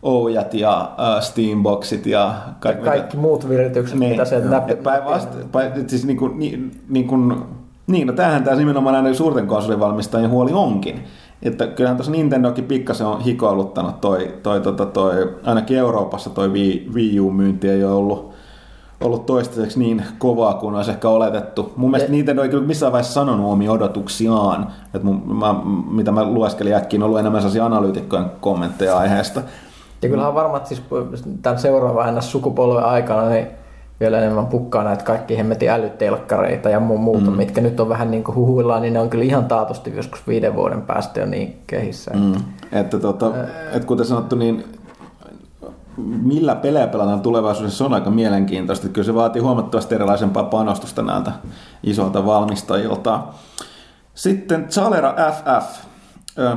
[0.03, 4.73] Oujat ja uh, Steamboxit ja kaikki, Kaikki muut viritykset, mitä sieltä näppi...
[4.73, 7.35] et päinvastoin, päin, siis niin kuin, niin, niin, kuin,
[7.87, 11.05] niin, no tämähän tämä nimenomaan näiden suurten konsolivalmistajien huoli onkin.
[11.43, 16.87] Että kyllähän tuossa Nintendokin pikkasen on hikoiluttanut toi, toi, toi, toi, ainakin Euroopassa toi Wii,
[16.95, 18.36] Wii U-myynti ei ole ollut,
[19.01, 21.73] ollut toistaiseksi niin kovaa kuin olisi ehkä oletettu.
[21.77, 24.67] Mun mielestä Nintendo ei kyllä missään vaiheessa sanonut omia odotuksiaan.
[24.95, 25.55] Et mun, mä,
[25.91, 29.43] mitä mä lueskelin äkkiä, on ollut enemmän sellaisia analyytikkojen kommentteja aiheesta.
[30.03, 30.83] Ja kyllähän on varma, että siis
[31.43, 33.47] tämän seuraavan sukupolven aikana niin
[34.01, 37.37] vielä enemmän pukkaa näitä kaikki hemmetin älytelkkareita ja muu- muuta, mm.
[37.37, 40.57] mitkä nyt on vähän niin kuin huhuillaan, niin ne on kyllä ihan taatusti joskus viiden
[40.57, 42.11] vuoden päästä jo niin kehissä.
[42.15, 42.21] Mm.
[42.21, 42.35] Mm.
[42.73, 43.31] Että, tota,
[43.73, 44.65] että kuten sanottu, niin
[45.97, 48.89] millä pelejä pelataan tulevaisuudessa on aika mielenkiintoista.
[48.89, 51.33] Kyllä se vaatii huomattavasti erilaisempaa panostusta näiltä
[51.83, 53.23] isolta valmistajilta.
[54.15, 55.87] Sitten Zalera FF.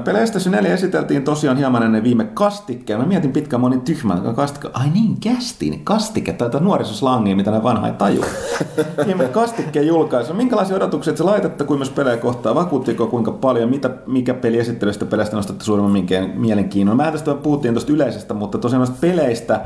[0.04, 3.00] PlayStation 4 esiteltiin tosiaan hieman ennen viime kastikkeen.
[3.00, 4.18] Mä mietin pitkään, mä olin tyhmä.
[4.36, 8.26] Kastike, ai niin, kästin, kastike, tai nuorisoslangia, mitä ne vanha ei tajua.
[9.06, 10.34] Viime kastikkeen julkaisu.
[10.34, 12.56] Minkälaisia odotuksia se laitetta kuin myös pelejä kohtaa?
[12.56, 13.70] Vakuuttiko kuinka paljon?
[13.70, 16.98] Mitä, mikä peli esittelystä peleistä nostatte suurimman minkään mielenkiinnon?
[16.98, 19.62] Mä tästä puhuttiin tuosta yleisestä, mutta tosiaan noista peleistä,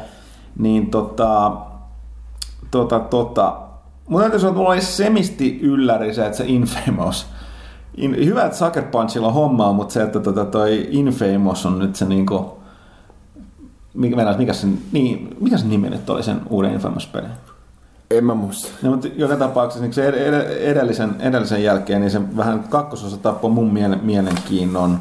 [0.60, 1.52] niin tota,
[2.71, 3.58] tota, tota,
[4.08, 7.28] mun täytyy sanoa, että mulla oli semisti ylläri se, että se Infamous.
[7.97, 11.95] In, hyvä, että Sucker Punchilla on hommaa, mutta se, että tota, toi Infamous on nyt
[11.95, 12.58] se niinku...
[13.93, 17.29] Mikä, mennään, mikä, sen, niin, mikä sen nimi nyt oli sen uuden Infamous-pelin?
[18.12, 18.69] En mä muista.
[18.82, 23.17] No, mutta joka tapauksessa niin se ed- ed- edellisen, edellisen jälkeen niin se vähän kakkososa
[23.17, 24.99] tappoi mun mielen, mielenkiinnon.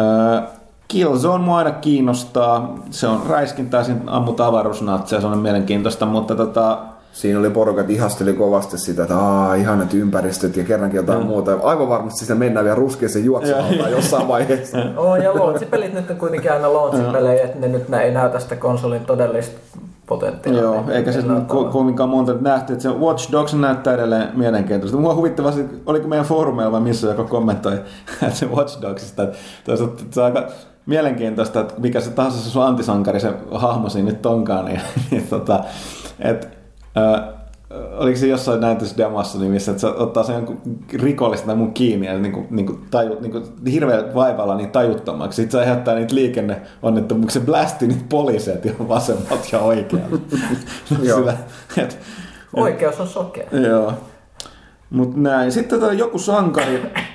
[0.00, 0.42] Öö,
[0.88, 2.78] Killzone mua aina kiinnostaa.
[2.90, 6.78] Se on räiskintää, siinä ammut avaruusnatseja, se on mielenkiintoista, mutta tota,
[7.12, 11.58] Siinä oli porukat ihasteli kovasti sitä, että aah, ihanat ympäristöt ja kerrankin jotain muuta.
[11.62, 14.78] Aivan varmasti sitä mennään vielä ruskeeseen juoksuvaltaan jossain vaiheessa.
[14.96, 18.56] On, ja launchipelit nyt on kuitenkin aina launchipelejä, että ne nyt nä- ei näytä sitä
[18.56, 19.60] konsolin todellista
[20.06, 20.62] potentiaalia.
[20.62, 24.98] Joo, niin eikä se ko- kovinkaan monta nähty, että se Watch Dogs näyttää edelleen mielenkiintoista.
[24.98, 27.72] Mua huvittavasti, oliko meidän foorumeilla vai missä, joka kommentoi
[28.22, 29.36] että se Watch Dogsista, että
[30.10, 30.46] se on aika
[30.86, 35.26] mielenkiintoista, että mikä se tahansa se sun antisankari, se hahmo siinä nyt onkaan, niin, niin
[35.30, 35.64] tota,
[36.18, 36.59] että
[36.96, 37.40] äh,
[37.98, 40.60] oliko se jossain näytössä demossa, niin missä, että se ottaa sen jonkun
[40.92, 44.70] rikollista tai mun kiinni ja niin kuin, niin kuin, taju, niin kuin hirveän vaivalla niin
[44.70, 45.36] tajuttomaksi.
[45.36, 50.16] Sitten se aiheuttaa niitä liikenneonnettomuuksia, se blästi niitä poliiseja ihan vasemmalta ja oikealta.
[51.02, 51.36] Sillä,
[51.76, 51.98] et,
[52.56, 53.48] Oikeus on sokea.
[53.52, 53.92] Joo.
[54.90, 55.52] Mutta näin.
[55.52, 56.82] Sitten tota joku sankari.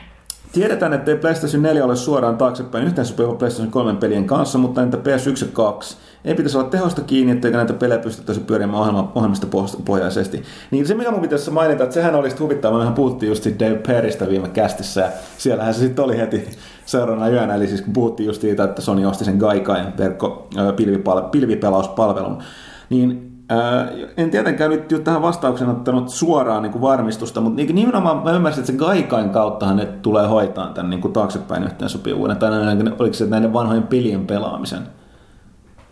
[0.55, 4.97] Tiedetään, että ei PlayStation 4 ole suoraan taaksepäin yhteensopiva PlayStation 3 pelien kanssa, mutta entä
[4.97, 5.97] PS1 ja 2?
[6.25, 9.47] Ei pitäisi olla tehosta kiinni, etteikö näitä pelejä pystyttäisi pyörimään ohjelma, ohjelmista
[9.85, 10.43] pohjaisesti.
[10.71, 12.79] Niin se, mikä mun pitäisi mainita, että sehän olisi huvittavaa.
[12.79, 16.49] Mehän puhuttiin just Dave Peristä viime kästissä, ja siellähän se sitten oli heti
[16.85, 17.55] seuraavana yönä.
[17.55, 22.43] Eli siis kun puhuttiin just siitä, että Sony osti sen Gaikain verkko, ö, pilvipal- pilvipelauspalvelun,
[22.89, 28.23] niin Ää, en tietenkään nyt tähän vastauksen ottanut suoraan niin kuin varmistusta, mutta niin- nimenomaan
[28.23, 32.49] mä ymmärsin, että se Gaikain kauttahan ne tulee hoitaa tämän niin kuin taaksepäin yhteensopivuuden, tai
[32.49, 34.81] näin- oliko se näiden vanhojen pelien pelaamisen?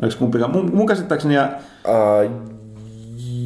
[0.02, 0.52] Oliko kumpikaan?
[0.52, 1.50] Mun, mun käsittääkseni, ja,
[1.88, 2.32] Uh,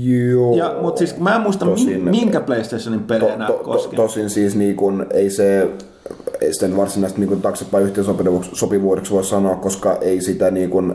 [0.03, 0.55] joo.
[0.55, 4.29] ja, mutta siis mä en muista, Tosin- min, minkä PlayStationin pelejä to, to, to, tosin
[4.29, 5.71] siis niin kun, ei se
[6.41, 10.93] ei sitä varsinaisesti niin taaksepäin yhteensopivuudeksi voi sanoa, koska ei sitä niin kun,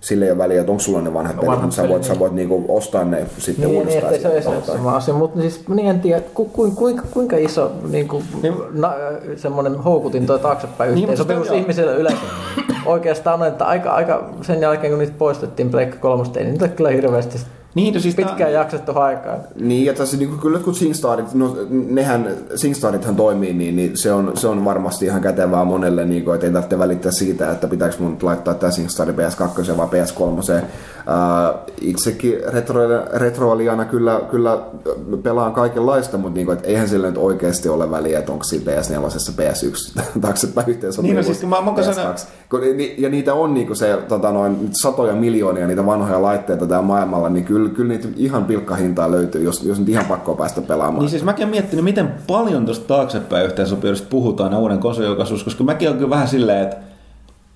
[0.00, 2.04] sille ei ole väliä, että onko sulla ne vanhat pelit, Vanhat mutta sä voit, pelit,
[2.04, 4.14] sä voit niin kun, ostaa ne sitten Niin, niin uudestaan.
[4.14, 7.36] ettei se olisi sitten sama asia, mutta siis niin en tiedä, ku, ku, kuinka, kuinka
[7.36, 8.54] iso niin kuin, Niin.
[8.72, 8.92] na,
[9.36, 12.22] semmoinen houkutin toi taaksepäin Niin, yhteensopivuus mutta- ihmisille yleensä
[12.86, 16.90] oikeastaan on, että aika, aika sen jälkeen kun niitä poistettiin Pleikka 3, ei niitä kyllä
[16.90, 17.38] hirveästi
[17.78, 19.36] Niin, no siis pitkään jaksettu aikaa.
[19.60, 24.32] Niin, ja tässä niin kyllä kun SingStarit, no nehän, SingStarithan toimii, niin, niin se, on,
[24.34, 27.94] se on varmasti ihan kätevää monelle, niin kuin, että ei tarvitse välittää siitä, että pitääkö
[27.98, 30.22] mun laittaa tämä SingStar PS2 vai PS3.
[31.08, 32.80] Uh, itsekin retro,
[33.14, 34.58] retroaliana kyllä, kyllä
[35.22, 38.72] pelaan kaikenlaista, mutta niin kuin, että eihän sillä nyt oikeasti ole väliä, että onko siinä
[38.72, 38.98] PS4
[39.30, 41.72] PS1 taaksepäin yhteen Niin, no siis mä- mä
[42.98, 47.28] Ja niitä on niin kuin se tota, noin satoja miljoonia niitä vanhoja laitteita täällä maailmalla,
[47.28, 51.00] niin kyllä kyllä, kyllä niitä ihan pilkkahintaa löytyy, jos, jos nyt ihan pakkoa päästä pelaamaan.
[51.00, 55.88] Niin siis mäkin olen miettinyt, miten paljon tuosta taaksepäin yhteensopivuudesta puhutaan uuden konsolijulkaisuus, koska mäkin
[55.88, 56.76] olen kyllä vähän silleen, että,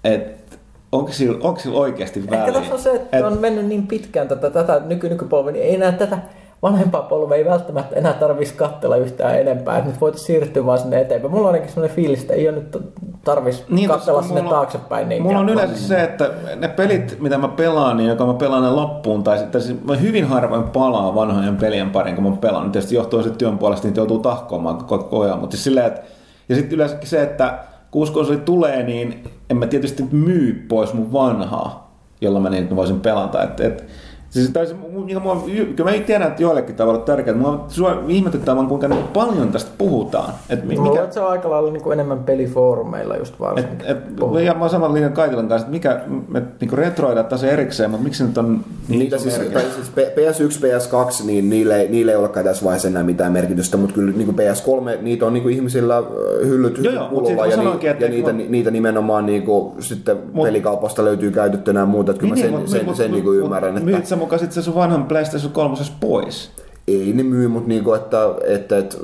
[0.04, 0.56] että
[0.92, 2.44] onko sillä, onko sillä oikeasti väliä?
[2.44, 5.64] Ehkä tässä on se, että Et- on mennyt niin pitkään tätä, tätä nyky, nykypolvea, niin
[5.64, 6.18] ei enää tätä
[6.62, 11.00] vanhempaa polvea ei välttämättä enää tarvitsisi katsella yhtään enempää, että nyt voitaisiin siirtyä vaan sinne
[11.00, 11.32] eteenpäin.
[11.32, 12.78] Mulla on ainakin sellainen fiilis, että ei ole nyt
[13.24, 15.26] tarvitsisi niin, katsella sinne mulla taaksepäin niinkään.
[15.34, 18.70] Mulla on yleensä se, että ne pelit, mitä mä pelaan, niin joka mä pelaan ne
[18.70, 22.72] loppuun, tai sitten siis mä hyvin harvoin palaan vanhojen pelien parin, kun mä pelaan.
[22.72, 25.38] Tietysti johtuu sitten työn puolesta, niitä joutuu tahkoamaan koko ajan.
[25.38, 26.00] Mutta siis silleen, että,
[26.48, 27.58] ja sitten yleensäkin se, että
[27.90, 33.00] kun uusi tulee, niin en mä tietysti myy pois mun vanhaa, jolla mä niitä voisin
[33.00, 33.42] pelata.
[33.42, 33.84] Et, et,
[34.32, 35.44] Siis, tai se, mikä mua,
[35.76, 39.08] kyllä mä tiedän, että joillekin tavalla on tärkeää, mutta mua sua ihmetyttää vaan, kuinka niinku
[39.12, 40.34] paljon tästä puhutaan.
[40.48, 43.86] Et mi- Mulla luulen, että se on aika lailla niin kuin enemmän pelifoorumeilla just varsinkin.
[43.86, 47.44] et, et, ja mä oon saman linjan Kaitilan kanssa, että mikä, me niinku retroidaan taas
[47.44, 51.80] erikseen, mutta miksi nyt on niin Niitä siis, tai siis P- PS1, PS2, niin niille,
[51.80, 55.32] ei- niille ei olekaan tässä vaiheessa enää mitään merkitystä, mutta kyllä niin PS3, niitä on
[55.32, 58.10] niin kuin ihmisillä ö, hyllyt, Joo, joo, mut siitä mä ja, sanoinkin, ni, että ja
[58.10, 62.34] niitä, kun- niitä nimenomaan niin kuin, sitten Mut- pelikaupasta löytyy käytettynä ja muuta, että kyllä
[62.34, 64.16] Niin, mä sen, mut- sen, mut- sen mut- niin kuin mut ymmärrän, että Myyt sä
[64.22, 66.50] mukaan sit se sun vanhan PlayStation 3 pois?
[66.88, 68.96] ei ne myy, mutta niinku, että, että, että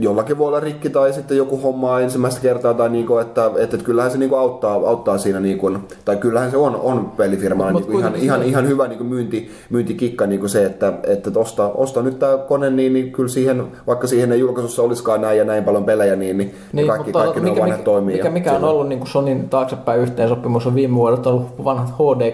[0.00, 3.86] jollakin voi olla rikki tai sitten joku homma ensimmäistä kertaa tai niinku, että, että, että
[3.86, 7.98] kyllähän se niinku auttaa, auttaa siinä niinku, tai kyllähän se on, on pelifirmalla Mut niinku
[7.98, 12.38] ihan, ihan, ihan hyvä niinku myynti, myyntikikka niinku se, että, että osta, osta nyt tämä
[12.38, 16.16] kone, niin, niin kyllä siihen, vaikka siihen ei julkaisussa olisikaan näin ja näin paljon pelejä,
[16.16, 18.16] niin, niin, niin kaikki, mutta kaikki ne mikä, vanhat mikä, toimii.
[18.16, 22.32] mikä, mikä on ollut niin Sonin taaksepäin yhteensopimus on viime vuodet ollut vanhat HD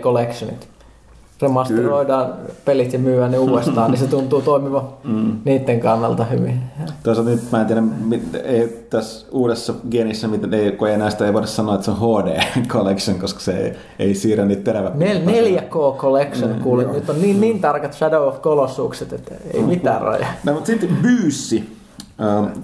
[1.42, 2.32] Remasteroidaan
[2.64, 5.38] pelit ja myydään ne uudestaan, niin se tuntuu toimiva mm.
[5.44, 6.60] niiden kannalta hyvin.
[7.02, 11.26] Toisaalta nyt mä en tiedä, mit, ei, tässä uudessa genissä, mitä ei, kun ei näistä
[11.26, 14.90] ei voida sanoa, että se on HD Collection, koska se ei, ei siirrä niitä terävä.
[14.94, 19.62] Nel, 4K Collection, Mm, kuulit, nyt on niin, niin tarkat Shadow of Colossukset, että ei
[19.62, 20.32] mitään rajaa.
[20.44, 21.81] No, mutta sitten Byyssi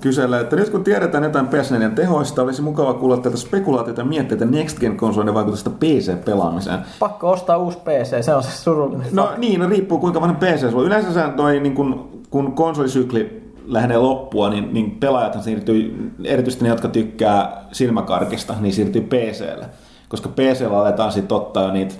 [0.00, 4.44] kyselee, että nyt kun tiedetään jotain PS4 tehoista, olisi mukava kuulla teiltä spekulaatioita ja mietteitä
[4.44, 6.78] Next Gen konsolien vaikutusta PC-pelaamiseen.
[6.98, 9.06] Pakko ostaa uusi PC, se on se surullinen.
[9.12, 10.86] No niin, no, riippuu kuinka vanha PC sulla on.
[10.86, 16.70] Yleensä se toi, niin kun, kun konsolisykli lähenee loppua, niin, niin pelaajat siirtyy, erityisesti ne,
[16.70, 19.66] jotka tykkää silmäkarkista, niin siirtyy PClle.
[20.08, 21.94] Koska PCllä aletaan sitten ottaa jo niitä,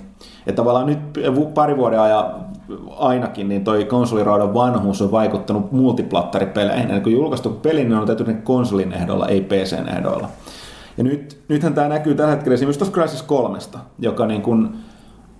[0.47, 0.99] että tavallaan nyt
[1.53, 2.25] pari vuoden ajan
[2.97, 6.91] ainakin, niin toi konsoliraudan vanhuus on vaikuttanut multiplatteripeleihin.
[6.91, 10.29] Eli kun julkaistu peli, niin on ne konsolin ehdoilla, ei PCn ehdoilla.
[10.97, 13.59] Ja nyt, nythän tämä näkyy tällä hetkellä esimerkiksi tuossa Crysis 3,
[13.99, 14.75] joka niin kun,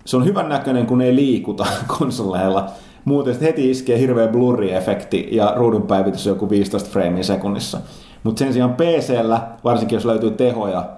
[0.06, 1.66] se on hyvän näköinen, kun ei liikuta
[2.00, 2.70] konsoleilla.
[3.06, 7.80] Muuten heti iskee hirveä blurri-efekti ja ruudun päivitys on joku 15 framea sekunnissa.
[8.24, 10.90] Mutta sen sijaan PCllä, varsinkin jos löytyy tehoja,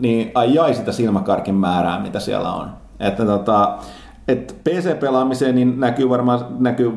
[0.00, 2.70] niin ai jai sitä silmäkarkin määrää, mitä siellä on.
[3.00, 3.78] Että tota,
[4.28, 6.92] et PC-pelaamiseen niin näkyy varmaan näkyy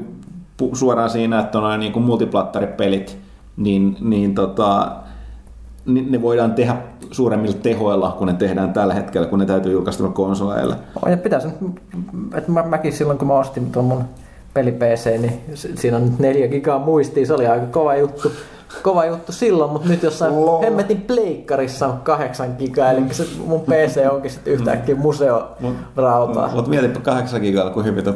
[0.74, 3.18] suoraan siinä, että on niin kuin multiplattaripelit,
[3.58, 4.92] niin, niin tota,
[5.86, 6.78] niin ne voidaan tehdä
[7.12, 10.76] suuremmilla tehoilla, kun ne tehdään tällä hetkellä, kun ne täytyy julkaista konsoleilla.
[11.10, 11.48] Ja pitäisi
[12.34, 14.04] että mä, mäkin silloin kun mä ostin tuon mun
[14.54, 18.32] peli PC, niin si- siinä on nyt 4 gigaa muistia, se oli aika kova juttu.
[18.84, 20.62] Kova juttu silloin, mutta nyt jossain Lol.
[20.62, 26.50] hemmetin pleikkarissa on 8 gigaa, eli se mun PC onkin sitten yhtäkkiä museorautaa.
[26.54, 28.14] Mutta mietipä 8 gigalla, kun hyvin toi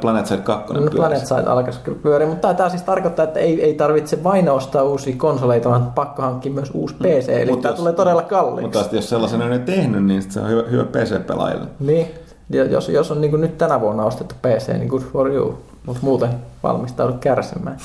[0.00, 0.96] Planet, Side 2 No pyörisi.
[0.96, 4.82] Planet Side alkaisi kyllä pyöriä, mutta tämä siis tarkoittaa, että ei, ei tarvitse vain ostaa
[4.82, 8.78] uusia konsoleita, vaan pakko hankkia myös uusi PC, eli Mut tämä jos- tulee todella kalliiksi.
[8.78, 11.66] Mutta jos sellaisen on jo tehnyt, niin se on hyvä, hyvä PC-pelaajille.
[11.80, 12.06] Niin,
[12.50, 15.54] ja jos, jos on niin nyt tänä vuonna ostettu PC, niin good for you,
[15.86, 16.30] mutta muuten
[16.62, 17.76] valmistaudu kärsimään.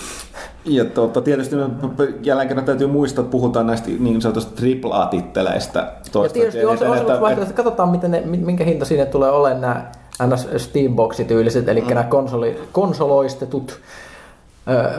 [0.67, 1.55] Ja tuota, tietysti
[2.23, 5.79] jälleen kerran täytyy muistaa, että puhutaan näistä niin sanotusta AAA-titteleistä.
[6.23, 9.91] Ja tietysti on se, että- katsotaan miten ne, minkä hinta siinä tulee olemaan nämä
[10.27, 11.87] NS Steambox-tyyliset, eli mm.
[11.87, 13.79] nämä konsoli, konsoloistetut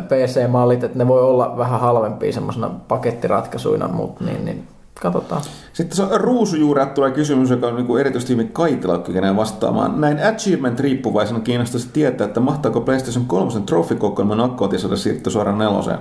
[0.09, 4.69] PC-mallit, että ne voi olla vähän halvempia semmoisena pakettiratkaisuina, mutta niin, niin
[5.01, 5.43] katsotaan.
[5.73, 10.01] Sitten se on ruusujuurat tulee kysymys, joka on niin erityisesti hyvin Kaitila kykenee vastaamaan.
[10.01, 15.99] Näin achievement-riippuvaisena kiinnostaisi tietää, että mahtaako PlayStation 3 trofikokoelman akkuotisoida siirtyä suoraan neloseen.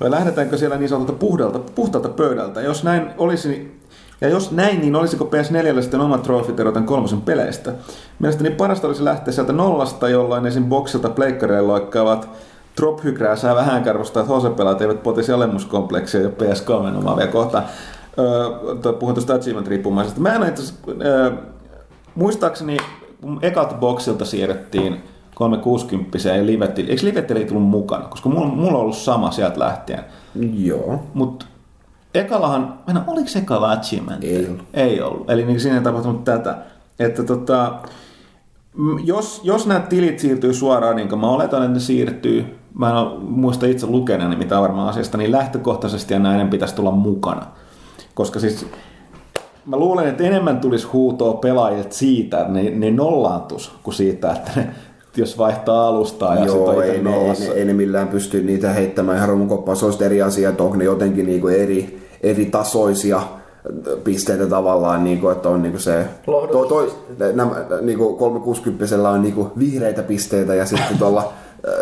[0.00, 2.60] Vai lähdetäänkö siellä niin sanotulta puhdalta, puhtaalta pöydältä?
[2.60, 3.80] Jos näin olisi,
[4.20, 7.72] ja jos näin, niin olisiko PS4 sitten omat trofit eroten kolmosen peleistä?
[8.18, 10.64] Mielestäni parasta olisi lähteä sieltä nollasta, jolloin esim.
[10.64, 12.28] boksilta pleikkareille loikkaavat
[12.80, 13.00] Drop
[13.34, 17.64] saa vähän karvosta, että HC-pelaat eivät potisi alemmuskompleksia jo PS3 omaavia kohtaan.
[18.18, 20.20] Öö, puhun tuosta achievement riippumaisesta.
[20.20, 21.30] Mä en itse öö,
[22.14, 22.76] muistaakseni
[23.20, 28.08] kun ekalta boksilta siirrettiin 360 ja Livetti, eikö Livetti ei tullut mukana?
[28.08, 30.04] Koska mulla, mulla on ollut sama sieltä lähtien.
[30.54, 31.02] Joo.
[31.14, 31.46] Mutta
[32.14, 34.24] ekalahan, mä en, oliko ekalla achievement?
[34.24, 34.64] Ei ollut.
[34.74, 35.30] Ei ollut.
[35.30, 36.58] Eli niin siinä ei tapahtunut tätä.
[36.98, 37.74] Että tota,
[39.04, 43.20] Jos, jos nämä tilit siirtyy suoraan, niin kuin mä oletan, että ne siirtyy, mä en
[43.22, 47.46] muista itse lukeneeni mitään varmaan asiasta, niin lähtökohtaisesti ja näiden pitäisi tulla mukana.
[48.14, 48.66] Koska siis
[49.66, 54.50] mä luulen, että enemmän tulisi huutoa pelaajilta siitä, että ne, ne nollaantus, kuin siitä, että
[54.56, 54.68] ne,
[55.16, 59.16] jos vaihtaa alustaa ja Joo, ei ne, ei, ne, ei ne millään pysty niitä heittämään
[59.16, 59.76] ihan romukoppaan.
[59.76, 63.22] Se on sitten eri asia, että onko ne jotenkin niinku eri, eri tasoisia
[64.04, 66.04] pisteitä tavallaan, niinku, että on niinku se...
[66.26, 66.96] To, to,
[67.34, 71.32] nämä, niinku 360 on niinku vihreitä pisteitä ja sitten tuolla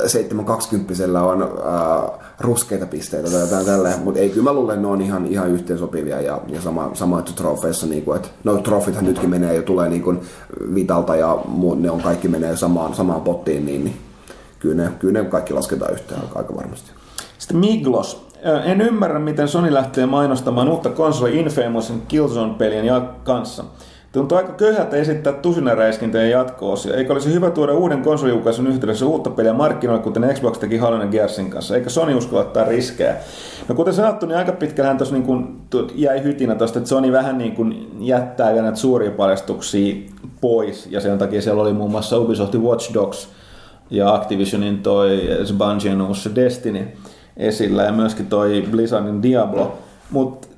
[0.07, 5.01] 720 on äh, ruskeita pisteitä tai jotain tälleen, mutta ei kyllä mä luulen, ne on
[5.01, 9.55] ihan, ihan yhteensopivia ja, ja sama, sama että trofeissa, niinku, että no trofithan nytkin menee
[9.55, 10.15] jo tulee niinku
[10.75, 13.97] Vitalta ja muut, ne on kaikki menee samaan, samaan pottiin, niin, niin
[14.59, 16.91] kyllä, ne, kyllä ne kaikki lasketaan yhteen aika, varmasti.
[17.39, 18.27] Sitten Miglos.
[18.65, 22.87] En ymmärrä, miten Sony lähtee mainostamaan uutta konsoli Infamousin Killzone-pelien
[23.25, 23.65] kanssa.
[24.13, 26.97] Tuntuu aika köyhältä esittää tusinaräiskintöjen jatko-osia.
[26.97, 31.07] Eikö olisi hyvä tuoda uuden konsolijulkaisun yhteydessä uutta peliä markkinoille, kuten Xbox teki Halo ja
[31.07, 31.77] Gearsin kanssa?
[31.77, 33.17] Eikä Sony uskalla ottaa riskejä?
[33.69, 37.53] No kuten sanottu, niin aika pitkällähän tuossa niin jäi hytinä tuosta, että Sony vähän niin
[37.53, 39.95] kuin jättää vielä näitä suuria paljastuksia
[40.41, 40.89] pois.
[40.91, 43.29] Ja sen takia siellä oli muun muassa Ubisoftin Watch Dogs
[43.91, 46.89] ja Activisionin toi Bungien uusi Destiny
[47.37, 49.79] esillä ja myöskin toi Blizzardin Diablo.
[50.11, 50.49] Mutta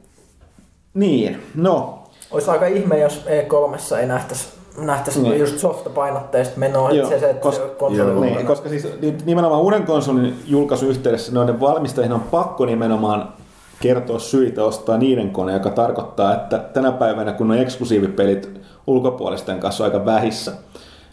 [0.94, 2.01] niin, no,
[2.32, 5.38] Olisi aika ihme, jos E3 ei nähtäisi nähtäisi Niin.
[5.40, 9.62] just softapainotteista menoa, Joo, että se, että koska- se konsoli niin, koska siis ni- nimenomaan
[9.62, 13.32] uuden konsolin julkaisuyhteydessä noiden valmistajien on pakko nimenomaan
[13.80, 18.50] kertoa syitä ostaa niiden kone, joka tarkoittaa, että tänä päivänä kun on eksklusiivipelit
[18.86, 20.52] ulkopuolisten kanssa aika vähissä,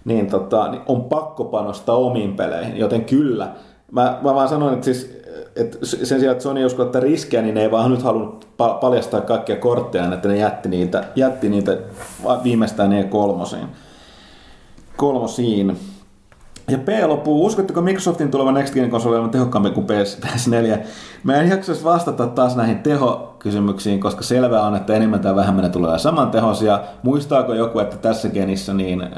[0.05, 3.47] niin, tota, niin on pakko panostaa omiin peleihin, joten kyllä.
[3.91, 5.18] Mä, mä vaan sanoin, että, siis,
[5.62, 8.80] että sen sijaan, että Sony uskalla ottaa riskejä, niin ne ei vaan nyt halunnut pa-
[8.82, 11.78] paljastaa kaikkia kortteja, että ne jätti niitä, jätti niitä
[12.43, 13.65] viimeistään E3
[14.98, 15.78] kolmosiin.
[16.69, 20.78] Ja P loppuu, uskotteko Microsoftin tulevan Next Gen konsoli olevan tehokkaampi kuin PS, PS4?
[21.24, 25.69] Mä en jaksaisi vastata taas näihin tehokysymyksiin, koska selvää on, että enemmän tai vähemmän ne
[25.69, 26.80] tulee saman tehosia.
[27.04, 29.10] Muistaako joku, että tässä genissä niin äh,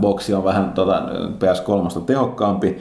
[0.00, 1.02] boksi on vähän tota,
[1.38, 2.78] PS3 tehokkaampi?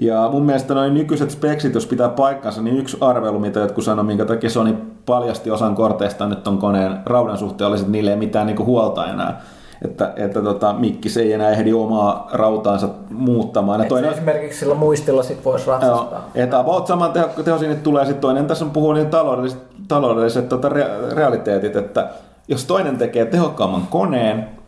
[0.00, 4.04] Ja mun mielestä noin nykyiset speksit, jos pitää paikkansa, niin yksi arvelu, mitä jotkut sanoi,
[4.04, 8.16] minkä takia Sony paljasti osan korteista nyt on koneen raudan suhteen, olisi, että niille ei
[8.16, 9.40] mitään niinku huolta enää.
[9.84, 13.80] Että, että tota, Mikkis ei enää ehdi omaa rautaansa muuttamaan.
[13.80, 16.30] Ja toinen, se esimerkiksi sillä muistilla sit voisi Joo, ratsastaa.
[16.34, 18.46] että about saman teho, tehosin nyt tulee sitten toinen.
[18.46, 19.58] Tässä on puhuu niin taloudelliset,
[19.88, 22.08] taloudelliset tota, rea- realiteetit, että
[22.48, 24.59] jos toinen tekee tehokkaamman koneen,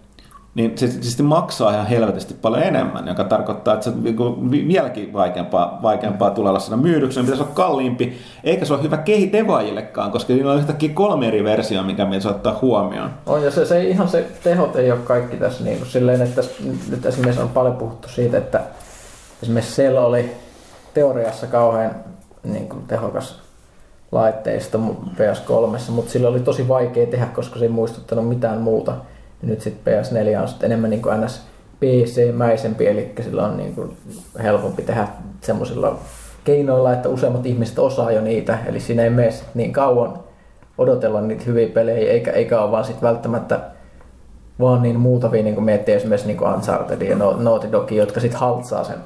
[0.54, 5.12] niin se sitten maksaa ihan helvetisti paljon enemmän, joka tarkoittaa, että se on vi- vieläkin
[5.12, 10.10] vaikeampaa, vaikeampaa tulee saada myydyksi, sen pitäisi olla kalliimpi, eikä se ole hyvä kehi devaajillekaan,
[10.10, 13.10] koska niillä on yhtäkkiä kolme eri versioa, mikä pitäisi ottaa huomioon.
[13.26, 16.42] On, ja se, se, ihan se tehot ei ole kaikki tässä niin kuin silleen, että
[16.90, 18.60] nyt esimerkiksi on paljon puhuttu siitä, että
[19.42, 20.32] esimerkiksi Cell oli
[20.94, 21.94] teoriassa kauhean
[22.44, 23.42] niin kuin tehokas
[24.12, 24.78] laitteisto
[25.16, 28.94] PS3, mutta sillä oli tosi vaikea tehdä, koska se ei muistuttanut mitään muuta.
[29.42, 31.42] Ja nyt sitten PS4 on sitten enemmän niin kuin ns.
[31.80, 33.96] PC-mäisempi, eli sillä on niin kuin
[34.42, 35.08] helpompi tehdä
[35.40, 35.98] semmoisilla
[36.44, 40.18] keinoilla, että useammat ihmiset osaa jo niitä, eli siinä ei mene niin kauan
[40.78, 43.60] odotella niitä hyviä pelejä, eikä, eikä ole vaan sit välttämättä
[44.60, 48.40] vaan niin muutavia, niin kuin miettii esimerkiksi niin Uncharted ja No- Naughty Dog, jotka sitten
[48.40, 48.96] haltsaa sen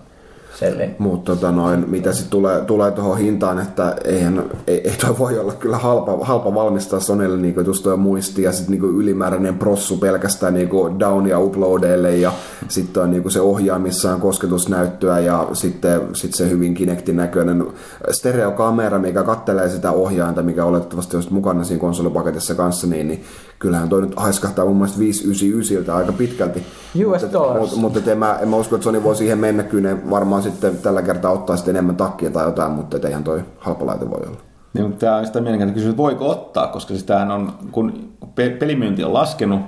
[0.59, 0.97] sellin.
[0.99, 5.39] Mutta tota noin, mitä sitten tulee, tulee tuohon hintaan, että eihän, ei, ei toi voi
[5.39, 9.97] olla kyllä halpa, halpa valmistaa Sonylle niinku just toi muisti ja sitten niinku ylimääräinen prossu
[9.97, 12.33] pelkästään niinku down ja uploadeille ja
[12.69, 17.67] sitten on niinku se ohjaa, missä on kosketusnäyttöä ja sitten sit se hyvin Kinectin näköinen
[18.11, 23.25] stereokamera, mikä kattelee sitä ohjainta, mikä oletettavasti on mukana siinä konsolipaketissa kanssa, niin, niin
[23.59, 26.59] kyllähän toi nyt haiskahtaa mun mielestä 599 aika pitkälti.
[27.07, 27.61] US Mutta- dollars.
[27.61, 29.63] mutta- mutta et en, mä, en mä usko, että Sony voi siihen mennä.
[29.63, 33.43] Kyllä ne varmaan sitten tällä kertaa ottaa sitten enemmän takkia tai jotain, mutta eihän toi
[33.59, 34.39] halpa laite voi olla.
[34.75, 38.13] Niin, mutta tämä on sitä mielenkiintoista kysymys, että voiko ottaa, koska siis tämähän on, kun
[38.35, 39.61] pe- pelimyynti on laskenut,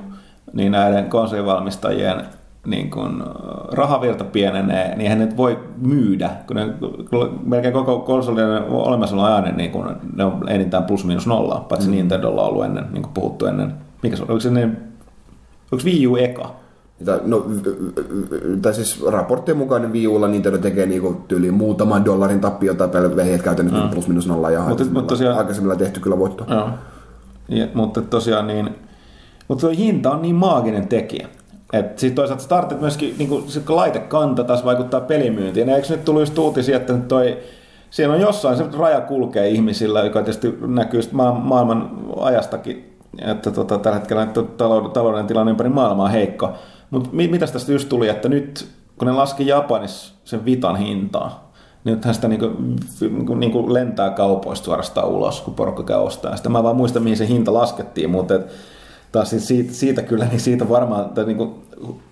[0.53, 2.23] niin näiden konsolivalmistajien
[2.69, 3.25] niin kun
[3.73, 6.67] rahavirta pienenee, niin eihän ne voi myydä, kun ne,
[7.47, 11.95] melkein koko konsolien olemassaolo ajan, niin kun ne on enintään plus minus nolla, paitsi mm.
[11.95, 13.75] Nintendolla on ollut ennen, niin kuin puhuttu ennen.
[14.03, 14.31] Mikä se on?
[14.31, 14.69] Oliko se ne,
[15.73, 16.55] oliko Wii U eka?
[17.25, 17.47] No,
[18.63, 23.43] tai siis raporttien mukaan niin Wii Ulla Nintendo tekee niinku tyyliin muutaman dollarin tappiota pelivehjet
[23.43, 23.91] käytännössä mm.
[23.91, 26.45] plus minus nolla ja Mutta- mutta tosiaan- aikaisemmilla tehty kyllä voitto.
[26.49, 26.69] Joo.
[27.49, 28.71] Ja, mutta tosiaan niin,
[29.49, 31.29] mutta tuo hinta on niin maaginen tekijä.
[31.73, 35.69] Että sitten toisaalta startit myöskin, niin kuin, se laitekanta taas vaikuttaa pelimyyntiin.
[35.69, 37.39] Ja eikö nyt tullut just uutisia, että toi,
[37.91, 41.91] siellä on jossain se raja kulkee ihmisillä, joka tietysti näkyy sit maa, maailman
[42.21, 46.53] ajastakin, että tota, tällä hetkellä nyt talouden, talouden tilanne ympäri maailmaa on heikko.
[46.91, 51.53] Mutta mi- mitäs tästä just tuli, että nyt kun ne laski Japanissa sen Vitan hintaa,
[51.85, 52.51] niin nythän sitä niinku,
[53.35, 56.49] niinku lentää kaupoista suorastaan ulos, kun porukka käy ostaa sitä.
[56.49, 58.47] Mä vaan muistan, mihin se hinta laskettiin, mutta et,
[59.13, 61.63] taas siis siitä, siitä kyllä, niin siitä varmaan tai niinku,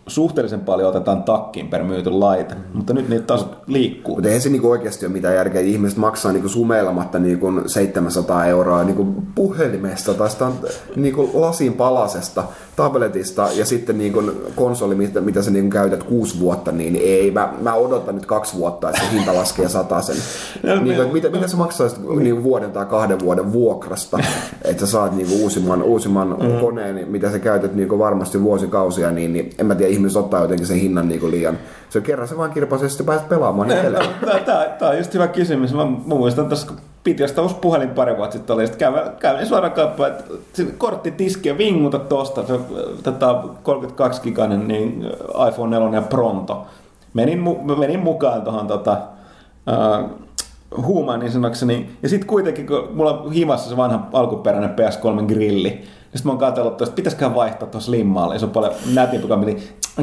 [0.06, 4.14] suhteellisen paljon otetaan takkiin per myyty laite, mutta nyt niitä taas liikkuu.
[4.14, 5.60] Mutta eihän se niinku oikeasti ole mitään järkeä.
[5.60, 10.50] Ihmiset maksaa niinku sumeilematta niinku 700 euroa niinku puhelimesta tai sitä
[10.96, 12.44] niinku lasin palasesta,
[12.76, 14.22] tabletista ja sitten niinku
[14.56, 17.30] konsoli, mitä, mitä sä niinku käytät kuusi vuotta, niin ei.
[17.30, 19.86] Mä, mä odotan nyt kaksi vuotta, että se hinta laskee sen.
[20.62, 24.18] No, niinku, me- mitä, mitä sä maksaisit niinku vuoden tai kahden vuoden vuokrasta,
[24.64, 26.60] että sä saat niinku uusimman, uusimman mm.
[26.60, 30.66] koneen, mitä sä käytät niinku varmasti vuosikausia, niin, niin en mä tiedä, ihmiset ottaa jotenkin
[30.66, 31.58] sen hinnan niinku liian.
[31.90, 33.80] Se on kerran se vaan kirpaisee, sitten pääset pelaamaan niin.
[34.78, 35.74] Tämä on just hyvä kysymys.
[35.74, 39.12] Mä, mä muistan tässä, kun piti ostaa uusi puhelin pari vuotta sitten, oli, sitten kävin,
[39.20, 40.24] kävin suoraan kauppaan, että
[40.78, 42.60] kortti tiski ja vinguta tosta, se
[43.02, 43.26] tätä
[43.62, 45.06] 32 giganen niin
[45.48, 46.66] iPhone 4 ja Pronto.
[47.14, 48.96] Menin, mu- menin mukaan tuohon tota,
[49.66, 50.25] uh,
[50.86, 51.90] huumaan niin sanokseni.
[52.02, 56.30] Ja sitten kuitenkin, kun mulla on himassa se vanha alkuperäinen PS3 grilli, niin sitten mä
[56.30, 58.38] oon katsellut tuosta, pitäisikö vaihtaa tuossa limmaalle.
[58.38, 59.56] Se on paljon nätimpi, kun meni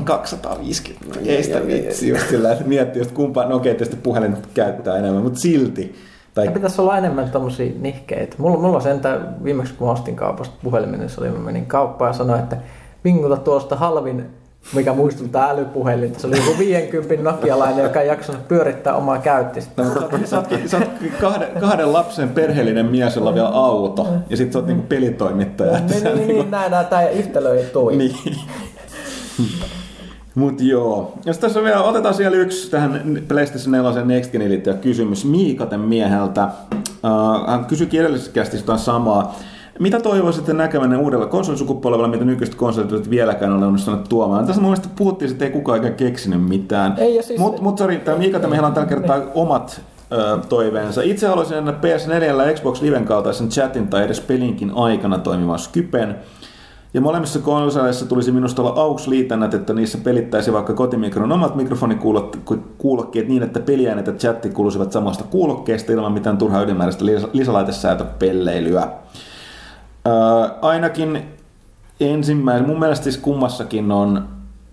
[0.04, 1.20] 250.
[1.26, 5.24] Ei sitä vitsi just sillä, että miettii just kumpaan, no okei, tietysti puhelin käyttää enemmän,
[5.24, 5.96] mutta silti.
[6.34, 8.36] Tai Ja pitäisi olla enemmän tommosia nihkeitä.
[8.38, 12.10] Mulla, mulla on sentään viimeksi kun ostin kaupasta puhelimen, niin se oli, mä menin kauppaan
[12.10, 12.58] ja sanoin, että
[13.04, 14.26] vinguta tuosta halvin,
[14.76, 16.16] mikä muistuttaa älypuhelin.
[16.20, 19.84] Se oli joku 50 nokialainen, joka ei jaksanut pyörittää omaa käyttistä.
[19.84, 19.94] No,
[20.26, 24.54] sä, oot- sä, oot- kahden, kahden lapsen perheellinen mies, jolla on vielä auto, ja sitten
[24.54, 25.78] sä oot niinku pelitoimittaja.
[25.78, 27.98] että Niin, sä niin, niin, näin, näin, tämä yhtälö ei toimi.
[28.26, 28.38] Niin.
[30.36, 31.14] Mut joo.
[31.26, 35.80] Jos tässä on vielä, otetaan siellä yksi tähän PlayStation 4 Next Genin liittyvä kysymys Miikaten
[35.80, 36.48] mieheltä.
[36.74, 37.66] Uh, hän
[38.00, 39.36] edellisessä kästissä jotain samaa.
[39.80, 44.46] Mitä toivoisitte näkevänne uudella konsolisukupolvella, mitä nykyistä konsolit eivät vieläkään ole onnistuneet tuomaan?
[44.46, 46.94] Tässä mun mielestä puhuttiin, että ei kukaan oikein keksinyt mitään.
[46.98, 51.02] Ei, siis- Mut, mut sori, tämä Miikaten miehellä on tällä kertaa omat ö, toiveensa.
[51.02, 56.16] Itse haluaisin nähdä PS4 ja Xbox Liven kaltaisen chatin tai edes pelinkin aikana toimivan Skypen.
[56.94, 63.44] Ja molemmissa konsoleissa tulisi minusta olla AUX-liitännät, että niissä pelittäisi vaikka kotimikron omat mikrofonikuulokkeet niin,
[63.44, 68.88] että peliäänet ja chatti kuuluisivat samasta kuulokkeesta ilman mitään turhaa ylimääräistä lis- lisälaitesäätöpelleilyä.
[70.08, 70.14] Öö,
[70.62, 71.24] ainakin
[72.00, 74.28] ensimmäinen, mun mielestä siis kummassakin on,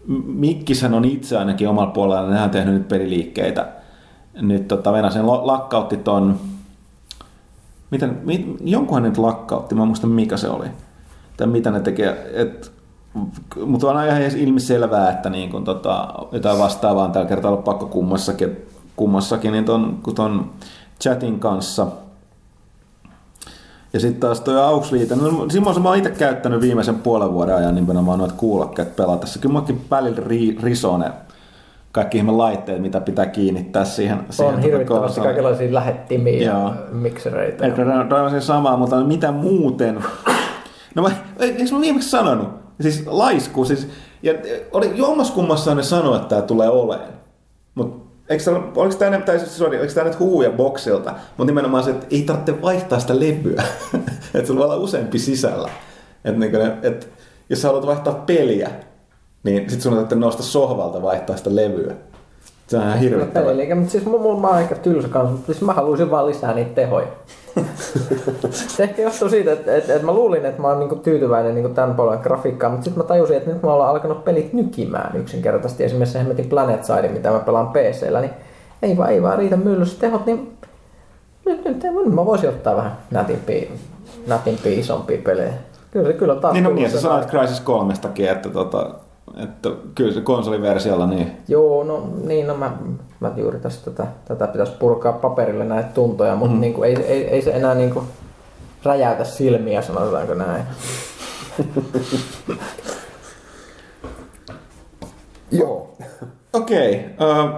[0.06, 3.68] M- Mikkishän on itse ainakin omalla puolellaan, nehän on tehnyt nyt peliliikkeitä.
[4.40, 6.40] Nyt tota, Venäsen lakkautti ton,
[7.90, 10.66] miten, mit, jonkunhan nyt lakkautti, mä en muista mikä se oli.
[11.36, 12.72] Tai mitä ne tekee, et,
[13.66, 17.86] mutta on ihan ilmiselvää, että niin kun, tota, jotain vastaavaa on tällä kertaa ollut pakko
[17.86, 18.56] kummassakin,
[18.96, 20.50] kummassakin niin ton, kun ton
[21.00, 21.86] chatin kanssa.
[23.92, 27.74] Ja sitten taas toi AUX-liite, no Simon, mä oon itse käyttänyt viimeisen puolen vuoden ajan
[27.74, 29.38] nimenomaan noita kuulokkeet pelatessa.
[29.38, 31.12] Kyllä mäkin välillä ri, risoo ne
[31.92, 34.18] kaikki ihme laitteet, mitä pitää kiinnittää siihen.
[34.30, 35.26] siihen On tota hirvittävästi konsoliin.
[35.26, 36.58] kaikenlaisia lähettimiä Joo.
[36.58, 37.66] ja miksereitä.
[37.66, 40.04] Ehkä raivasin samaa, mutta mitä muuten?
[40.94, 42.48] No mä, eikö mä viimeksi sanonut?
[42.80, 43.88] Siis laisku, siis,
[44.22, 44.34] ja
[44.72, 47.10] oli jommas kummassa ne sanoi, että tämä tulee oleen.
[47.74, 51.14] Mutta eikö tää, oliko tämä siis, sorry, oliko tämä nyt huuja boksilta?
[51.36, 53.62] Mutta nimenomaan se, että ei tarvitse vaihtaa sitä levyä.
[54.34, 55.70] että sulla voi olla useampi sisällä.
[56.24, 57.08] Että niin et,
[57.48, 58.70] jos sä haluat vaihtaa peliä,
[59.42, 61.94] niin sit sun täytyy nousta sohvalta vaihtaa sitä levyä.
[62.70, 63.48] Se on ihan hirvittävää.
[63.48, 66.54] Peliliike, mutta siis mulla mä oon aika tylsä kanssa, mutta siis mä haluaisin vaan lisää
[66.54, 67.06] niitä tehoja.
[68.76, 71.74] se ehkä johtuu siitä, että, että, että mä luulin, että mä oon niinku tyytyväinen niinku
[71.74, 75.84] tämän puolen grafiikkaan, mutta sitten mä tajusin, että nyt mä ollaan alkanut pelit nykimään yksinkertaisesti.
[75.84, 78.32] Esimerkiksi se hemmetin Planet Side, mitä mä pelaan PCllä, niin
[78.82, 80.56] ei vaan, ei vaan riitä myllyssä tehot, niin
[81.46, 83.70] nyt, nyt, nyt mä voisin ottaa vähän nätimpiä,
[84.26, 85.52] nätimpiä isompia pelejä.
[85.90, 87.94] Kyllä se kyllä on taas Niin, no niin, sä sanoit Crysis 3
[88.30, 88.90] että, tota,
[89.36, 92.72] että kyllä se konsoliversiolla niin Joo, no niin, no mä,
[93.20, 96.60] mä juuri tästä tätä, tätä pitäisi purkaa paperille näitä tuntoja, mutta mm.
[96.60, 98.04] niin kuin, ei, ei, ei, se enää niin kuin
[98.84, 100.64] räjäytä silmiä, sanotaanko näin.
[105.50, 105.96] Joo.
[106.52, 107.06] Okei.
[107.18, 107.50] Okay, uh,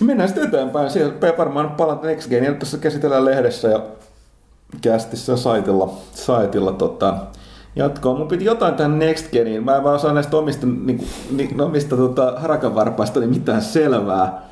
[0.00, 0.90] mennään sitten eteenpäin.
[0.90, 3.82] Siellä varmaan palat Next Genia tässä käsitellään lehdessä ja
[4.80, 7.16] kästissä saitilla, saitilla tota,
[7.76, 8.18] jatkoa.
[8.18, 9.64] Mun piti jotain tähän Next Geniin.
[9.64, 14.50] Mä en vaan saa näistä omista, niin, niin, omista tota, harakanvarpaista niin mitään selvää.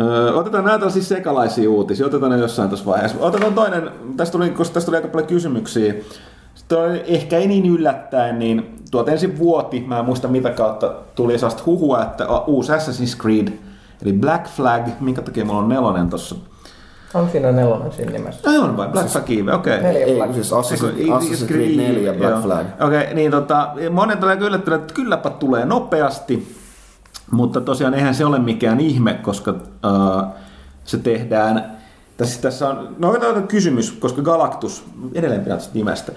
[0.00, 3.18] Öö, otetaan näitä tällaisia sekalaisia uutisia, otetaan ne jossain tuossa vaiheessa.
[3.20, 5.94] Otetaan toinen, tästä tuli, koska tästä tuli aika paljon kysymyksiä.
[6.54, 11.38] Sitten ehkä ei niin yllättäen, niin tuot ensin vuoti, mä en muista mitä kautta tuli
[11.38, 13.48] sellaista huhua, että uusi Assassin's Creed,
[14.02, 16.36] eli Black Flag, minkä takia mulla on nelonen tossa,
[17.14, 18.50] On siinä nelonen siinä nimessä.
[18.50, 18.88] Ai on vai?
[18.88, 19.82] Black Flag Eve, okei.
[19.82, 22.42] Neljä Ei, Black- kun siis Assassin's, Assassin's Creed 4 ja Black Joo.
[22.42, 22.66] Flag.
[22.80, 26.56] Okei, okay, niin tota, monet tulee yllättyneet, että kylläpä tulee nopeasti,
[27.30, 30.22] mutta tosiaan eihän se ole mikään ihme, koska uh,
[30.84, 31.76] se tehdään,
[32.16, 36.12] tässä, tässä on, no otetaan kysymys, koska Galactus, edelleen pidän nimestä.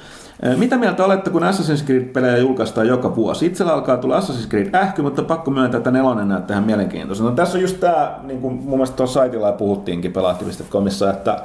[0.57, 3.45] Mitä mieltä olette, kun Assassin's Creed-pelejä julkaistaan joka vuosi?
[3.45, 7.23] Itsellä alkaa tulla Assassin's Creed ähky, mutta pakko myöntää, että nelonen näyttää ihan mielenkiintoista.
[7.23, 11.43] No, tässä on just tämä, niin kuin mun mielestä tuossa saitilla puhuttiinkin pelaaktivista.comissa, että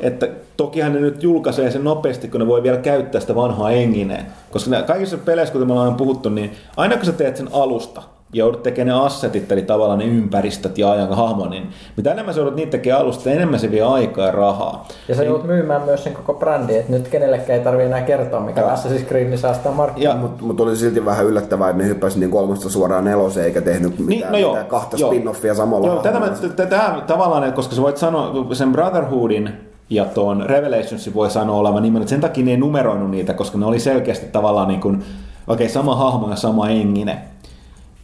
[0.00, 4.26] että tokihan ne nyt julkaisee sen nopeasti, kun ne voi vielä käyttää sitä vanhaa engineen.
[4.50, 8.02] Koska nämä kaikissa peleissä, kuten me ollaan puhuttu, niin aina kun sä teet sen alusta,
[8.32, 12.40] joudut tekemään ne assetit, eli tavallaan ne ympäristöt ja ajan hahmo, niin mitä enemmän sä
[12.40, 14.88] joudut niitä tekemään alusta, enemmän se vie aikaa ja rahaa.
[15.08, 18.40] Ja sä joudut myymään myös sen koko brändin, että nyt kenellekään ei tarvitse enää kertoa,
[18.40, 20.20] mikä Assassin's Creed, niin säästää markkinoilla.
[20.20, 23.60] Ja, Mutta mut oli silti vähän yllättävää, että ne hyppäsi niin kolmosta suoraan neloseen eikä
[23.60, 25.12] tehnyt mitään, Niin, no joo, mitään kahta joo.
[25.12, 25.86] spin-offia samalla.
[25.86, 26.20] Joo, tätä,
[26.56, 29.50] tätä tavallaan, että koska sä voit sanoa sen Brotherhoodin
[29.90, 33.58] ja tuon Revelationsin voi sanoa olevan nimen, että sen takia ne ei numeroinut niitä, koska
[33.58, 35.04] ne oli selkeästi tavallaan niin kuin,
[35.46, 37.18] okei, sama hahmo ja sama engine.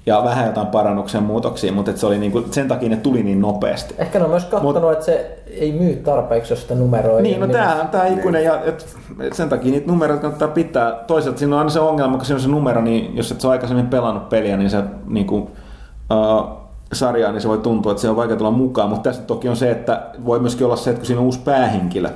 [0.09, 3.41] Ja vähän jotain parannuksen muutoksia, mutta se oli niin kuin, sen takia ne tuli niin
[3.41, 3.95] nopeasti.
[3.99, 7.23] Ehkä ne on myös katsonut, että se ei myy tarpeeksi, jos sitä numeroi.
[7.23, 10.93] Niin, no tää on tää ikuinen, ja et, et sen takia niitä numeroita kannattaa pitää.
[11.07, 13.51] Toisaalta siinä on aina se ongelma, kun siinä on se numero, niin jos et sä
[13.51, 16.49] aikaisemmin pelannut peliä, niin se niinku, uh,
[16.93, 18.89] sarjaa, niin se voi tuntua, että se on vaikea tulla mukaan.
[18.89, 21.41] Mutta tässä toki on se, että voi myöskin olla se, että kun siinä on uusi
[21.45, 22.09] päähenkilö,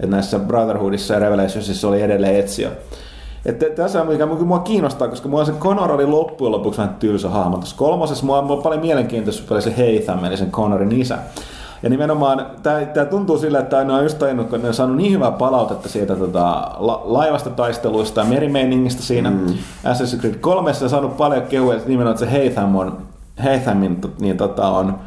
[0.00, 2.70] että näissä Brotherhoodissa ja Revelationsissa oli edelleen etsiä.
[3.48, 7.28] Että tässä on mikä mua kiinnostaa, koska mua se Connor oli loppujen lopuksi vähän tylsä
[7.28, 7.56] hahmo.
[7.56, 11.18] Tuossa kolmosessa mua on paljon mielenkiintoista oli se Hatham, eli sen Connorin isä.
[11.82, 15.12] Ja nimenomaan tämä tuntuu sillä, että ne on just tajunnut, kun ne on saanut niin
[15.12, 19.46] hyvää palautetta siitä tota, la, laivasta taisteluista ja merimeiningistä siinä mm.
[19.84, 22.98] Assassin's Creed 3 ja saanut paljon kehuja, että nimenomaan että se Hatham on,
[23.38, 24.98] Hathamin niin, tota, on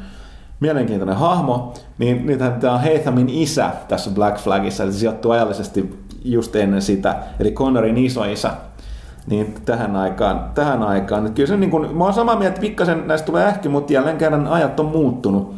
[0.62, 6.00] mielenkiintoinen hahmo, niin nythän tämä on Hathamin isä tässä Black Flagissa, eli se sijoittuu ajallisesti
[6.24, 8.52] just ennen sitä, eli Connorin isoisä,
[9.28, 11.24] niin tähän aikaan, tähän aikaan.
[11.24, 13.94] Nyt kyllä se niin kuin, mä oon samaa mieltä, että pikkasen näistä tulee ähky, mutta
[13.94, 15.56] jälleen kerran ajat on muuttunut.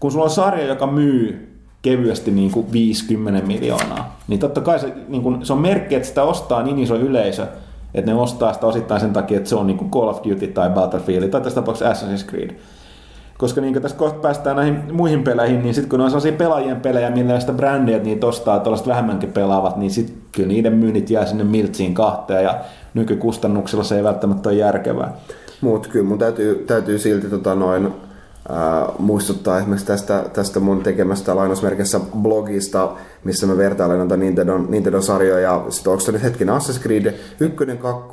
[0.00, 4.92] Kun sulla on sarja, joka myy kevyesti niin kuin 50 miljoonaa, niin totta kai se,
[5.08, 7.46] niin kuin, se on merkki, että sitä ostaa niin iso yleisö,
[7.94, 10.46] että ne ostaa sitä osittain sen takia, että se on niin kuin Call of Duty
[10.46, 12.50] tai Battlefield tai tässä tapauksessa Assassin's Creed.
[13.38, 17.10] Koska niin tässä kohta päästään näihin muihin peleihin, niin sitten kun on sellaisia pelaajien pelejä,
[17.10, 21.44] millä sitä brändiä, niitä ostaa tällaiset vähemmänkin pelaavat, niin sitten kyllä niiden myynnit jää sinne
[21.44, 22.60] miltsiin kahteen ja
[22.94, 25.12] nykykustannuksilla se ei välttämättä ole järkevää.
[25.60, 27.94] Mutta kyllä mun täytyy, täytyy silti tota noin,
[28.48, 32.90] ää, muistuttaa esimerkiksi tästä, tästä mun tekemästä lainausmerkissä blogista,
[33.24, 35.40] missä mä vertailen noita Nintendo, Nintendo-sarjoja.
[35.40, 38.08] Ja sit onko se nyt hetkinen Assassin's Creed 1, 2,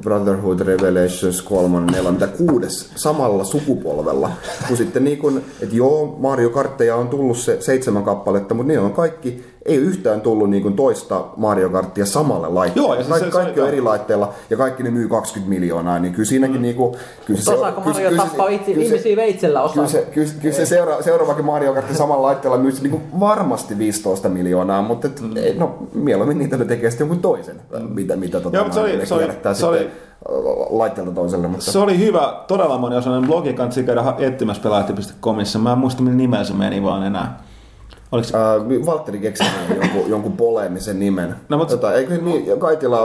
[0.00, 4.30] Brotherhood, Revelations 3, 4, mitä kuudes samalla sukupolvella.
[4.68, 8.78] Kun sitten niin kun, että joo, Mario Kartteja on tullut se seitsemän kappaletta, mutta ne
[8.78, 12.88] on kaikki, ei yhtään tullut niin kuin toista Mario Karttia samalle laitteelle.
[12.88, 15.54] Joo, ja se- kaikki, se- se- kaikki on eri laitteilla ja kaikki ne myy 20
[15.54, 16.62] miljoonaa, niin kyllä siinäkin mm.
[16.62, 16.96] niinku...
[17.26, 19.74] Kyllä se, Osaako kyllä- Mario kyllä se- tappaa itse, kyllä se- ihmisiä veitsellä osaa?
[19.74, 24.28] Kyllä se, kyllä, kyllä se seura, seuraavakin Mario Kart samalla laitteella myy niinku varmasti 15
[24.28, 25.28] miljoonaa, mutta et, mm.
[25.58, 27.56] no, mieluummin niitä ne tekee sitten jonkun toisen,
[27.88, 29.90] mitä, mitä tota, Joo, se oli- ne se oli- kierrättää se oli-
[30.70, 31.48] laitteelta toiselle.
[31.48, 31.64] Mutta...
[31.64, 35.58] Se oli hyvä, todella moni osainen blogi, kannattaa käydä etsimässä pelaajat.comissa.
[35.58, 37.42] Mä en muista, millä nimellä se meni vaan enää.
[38.12, 38.36] Oliko se?
[38.36, 39.44] Äh, Valtteri keksi
[39.80, 41.28] jonkun, jonkun poleemisen nimen.
[41.28, 41.76] No, mut- mutta...
[41.76, 43.00] tota, eikö niin, Kaitila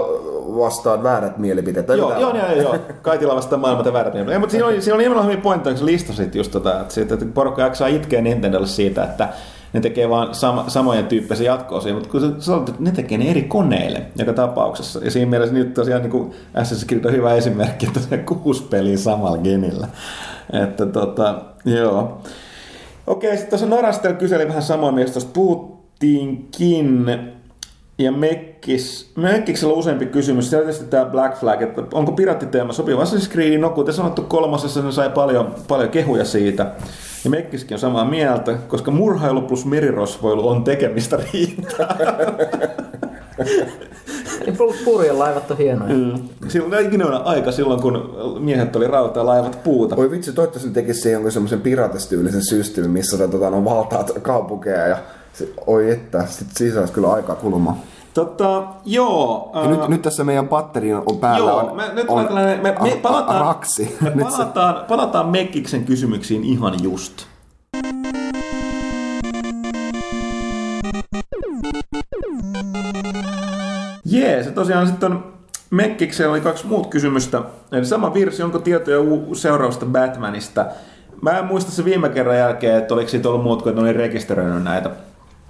[0.58, 1.88] vastaa väärät mielipiteet?
[1.88, 2.22] Joo, mitä?
[2.22, 2.76] joo, joo, joo.
[3.02, 4.36] Kaitila vastaa maailmalta väärät mielipiteet.
[4.36, 7.14] Ei, mutta siinä oli, siinä oli nimenomaan hyvin pointti, kun listasit just tota, että, siitä,
[7.14, 9.30] että porukka jaksaa itkeä Nintendolle siitä, että
[9.74, 13.44] ne tekee vaan sama, samojen tyyppisiä jatkoosia, mutta kun sä että ne tekee ne eri
[13.44, 15.00] koneille joka tapauksessa.
[15.04, 18.64] Ja siinä mielessä nyt tosiaan niin kuin Assassin's Creed on hyvä esimerkki, että se kuusi
[18.64, 19.88] peliä samalla genillä.
[20.64, 22.22] Että tota, joo.
[23.08, 27.06] Okei, sitten tuossa Norastel kyseli vähän samoin, mistä tuossa puhuttiinkin.
[28.00, 30.50] Ja Mekkis, Mekkiksellä on useampi kysymys.
[30.50, 33.58] Siellä tietysti tämä Black Flag, että onko piraattiteema sopiva Assassin's Creed?
[33.58, 36.72] No kuten sanottu, kolmosessa ne sai paljon, paljon kehuja siitä.
[37.24, 41.98] Ja Mekkiskin on samaa mieltä, koska murhailu plus merirosvoilu on tekemistä riittää.
[44.58, 45.94] Plus purjen laivat on hienoja.
[45.94, 46.30] Mm.
[46.48, 49.96] Silloin ei ikinä ole aika silloin, kun miehet oli rautaa laivat puuta.
[49.96, 54.88] Oi vitsi, toivottavasti ne tekisi siihen jonkun semmoisen piratistyylisen systeemin, missä tota, no, valtaat kaupunkeja
[54.88, 54.98] ja
[55.34, 57.78] se, oi että, sit siinä saisi kyllä aikaa kulumaan.
[58.14, 59.52] Tota, joo.
[59.54, 62.34] Ja ää, nyt, nyt tässä meidän patterin on päällä Joo, on, me, nyt on on,
[62.34, 63.98] me, me palataan, raksi.
[64.02, 67.26] me palataan, palataan Mekkiksen kysymyksiin ihan just.
[74.10, 75.34] Jee, se tosiaan sitten on
[75.70, 77.42] Mekkiksellä oli kaksi muut kysymystä.
[77.72, 79.00] Eli sama virsi, onko tietoja
[79.34, 80.66] seuraavasta Batmanista?
[81.22, 83.94] Mä en muista se viime kerran jälkeen, että oliko siitä ollut muut kuin, että oli
[83.94, 84.90] rekisteröinyt näitä,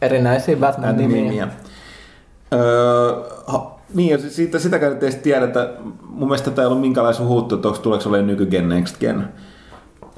[0.01, 1.21] Erinäisiä Batman-nimiä.
[1.21, 1.47] nimiä.
[2.53, 3.13] Öö,
[3.47, 5.69] ha, niin, ja siitä, sitäkään ei edes tiedetä.
[6.09, 9.27] Mun mielestä tämä ei ollut minkälaisen huuttu, että onko tuleeko olemaan nykygen next gen.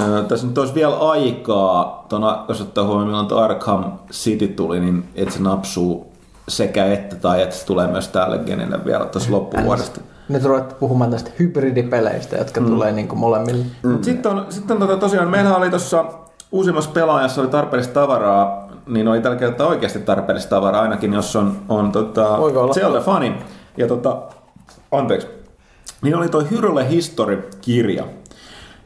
[0.02, 4.80] Öö, tässä nyt olisi vielä aikaa, tuona, jos ottaa huomioon milloin tuo Arkham City tuli,
[4.80, 6.09] niin että se napsuu
[6.50, 10.02] sekä että, tai että se tulee myös tälle genille vielä tuossa loppuvuodesta.
[10.30, 12.68] Nyt ruvettu puhumaan tästä hybridipeleistä, jotka mm.
[12.68, 13.66] tulee niin kuin molemmille.
[13.84, 13.92] Mm.
[13.92, 16.06] Mut sitten on, sitten on tota, tosiaan, meillä oli tuossa
[16.52, 21.58] uusimmassa pelaajassa oli tarpeellista tavaraa, niin oli tällä kertaa oikeasti tarpeellista tavaraa, ainakin jos on,
[21.70, 22.38] on tota?
[22.74, 23.34] Zelda-fani.
[23.78, 24.18] Ja tota,
[24.92, 25.28] anteeksi,
[26.02, 28.04] niin oli toi Hyrule History-kirja.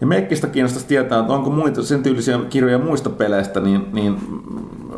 [0.02, 4.18] Ja Mekkistä kiinnostaisi tietää, että onko muita sen tyylisiä kirjoja muista peleistä, niin, niin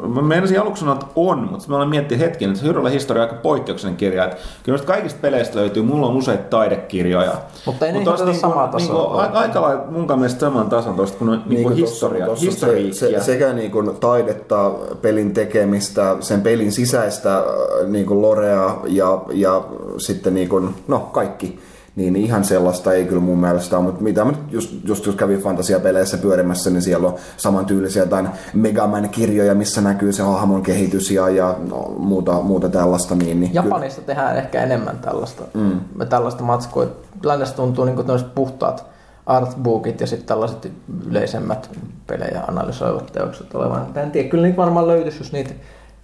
[0.07, 3.27] mä menisin aluksi sanoa, että on, mutta mä olen miettinyt hetken, että Hyrule History on
[3.27, 4.23] aika poikkeuksellinen kirja.
[4.25, 7.33] Että kyllä kaikista peleistä löytyy, mulla on useita taidekirjoja.
[7.65, 11.17] Mutta ei Mut tosta tätä samaa tasoa a- aika lailla mun mielestä saman tason tuosta,
[11.17, 12.93] kun on niinku Niin kuin historia, tossa- historiikkia.
[12.93, 14.71] se, se, sekä niin kuin taidetta,
[15.01, 17.43] pelin tekemistä, sen pelin sisäistä äh,
[17.87, 19.61] niin kuin lorea ja, ja
[19.97, 21.59] sitten niin kuin, no kaikki.
[21.95, 25.15] Niin ihan sellaista ei kyllä mun mielestä ole, mutta mitä mä nyt just, just jos
[25.15, 31.29] kävin fantasiapeleissä pyörimässä, niin siellä on samantyylisiä jotain Megaman-kirjoja, missä näkyy se hahmon kehitys ja,
[31.29, 33.15] ja no, muuta, muuta tällaista.
[33.15, 35.79] Niin, niin Japanissa tehdään ehkä enemmän tällaista, mm.
[36.09, 36.87] tällaista matskua.
[37.23, 38.85] Lännessä tuntuu niin kuin puhtaat
[39.25, 40.71] artbookit ja sitten tällaiset
[41.07, 41.69] yleisemmät
[42.07, 43.87] pelejä analysoivat teokset olevan.
[43.95, 45.53] En tiedä, kyllä niitä varmaan löytyisi, jos niitä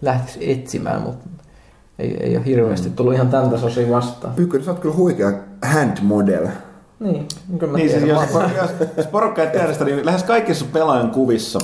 [0.01, 1.29] lähtisi etsimään, mutta
[2.01, 4.33] ei, ei ole hirveästi tullut ihan tämän tasoisia vastaan.
[4.33, 5.31] Pyykkönen, sä oot kyllä huikea
[5.63, 6.47] hand model.
[6.99, 7.27] Niin,
[7.59, 8.21] kyllä mä Niin, siis tiedän.
[8.33, 11.59] jos, jos, jos porukka ei tiedä sitä, niin lähes kaikissa pelaajan kuvissa,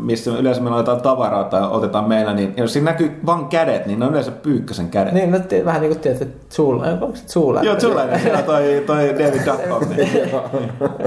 [0.00, 3.98] missä yleensä meillä otetaan tavaraa tai otetaan meillä, niin jos siinä näkyy vain kädet, niin
[3.98, 5.12] ne on yleensä pyykkösen kädet.
[5.12, 7.56] Niin, no, tiedät, vähän niin kuin tiedät, että Zool, onko se Zool?
[7.62, 9.82] Joo, sellainen, siellä toi, toi David Duckham.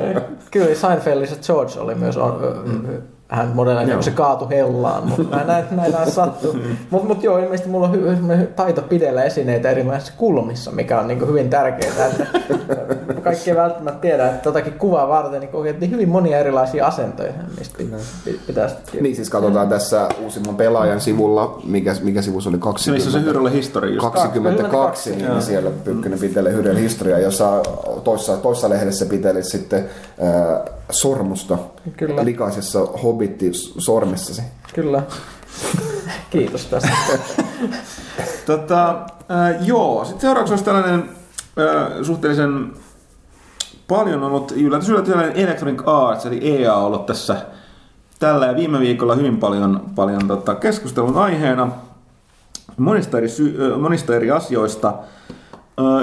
[0.01, 0.21] Niin.
[0.51, 2.87] Kyllä Seinfeldissä George oli myös on, mm.
[3.29, 3.53] Hän
[4.03, 6.57] se kaatui hellaan, mutta näitä, näitä on sattu.
[6.89, 11.27] Mutta mut joo, ilmeisesti mulla on hy, taito pidellä esineitä erilaisissa kulmissa, mikä on niin
[11.27, 12.05] hyvin tärkeää.
[13.09, 17.33] Että kaikki ei välttämättä tiedä, että totakin kuvaa varten niin kokeiltiin hyvin monia erilaisia asentoja,
[17.57, 17.77] mistä
[18.25, 22.61] pi- pitäisi Niin siis katsotaan tässä uusimman pelaajan sivulla, mikä, mikä sivu se oli Se
[22.61, 23.05] 20.
[23.05, 24.01] missä se Hyrule History just.
[24.11, 25.41] 22, niin Joo.
[25.41, 27.61] siellä Pyykkönen pitelee Hyrel historiaa, jossa
[28.03, 29.79] toissa, toissa lehdessä piteli sitten
[30.23, 30.61] äh,
[30.91, 31.57] sormusta
[31.97, 32.25] Kyllä.
[32.25, 32.79] likaisessa
[33.19, 34.41] hobitti sormessasi.
[34.73, 35.03] Kyllä.
[36.29, 36.89] Kiitos tästä.
[38.45, 38.89] Tota,
[39.31, 42.73] äh, joo, sitten seuraavaksi olisi tällainen äh, suhteellisen
[43.87, 47.37] paljon ollut yllätys, yllätys tällainen Electronic Arts, eli EA on ollut tässä
[48.19, 51.71] tällä ja viime viikolla hyvin paljon, paljon tota, keskustelun aiheena
[52.77, 54.93] monista eri, sy- ö, monista eri asioista.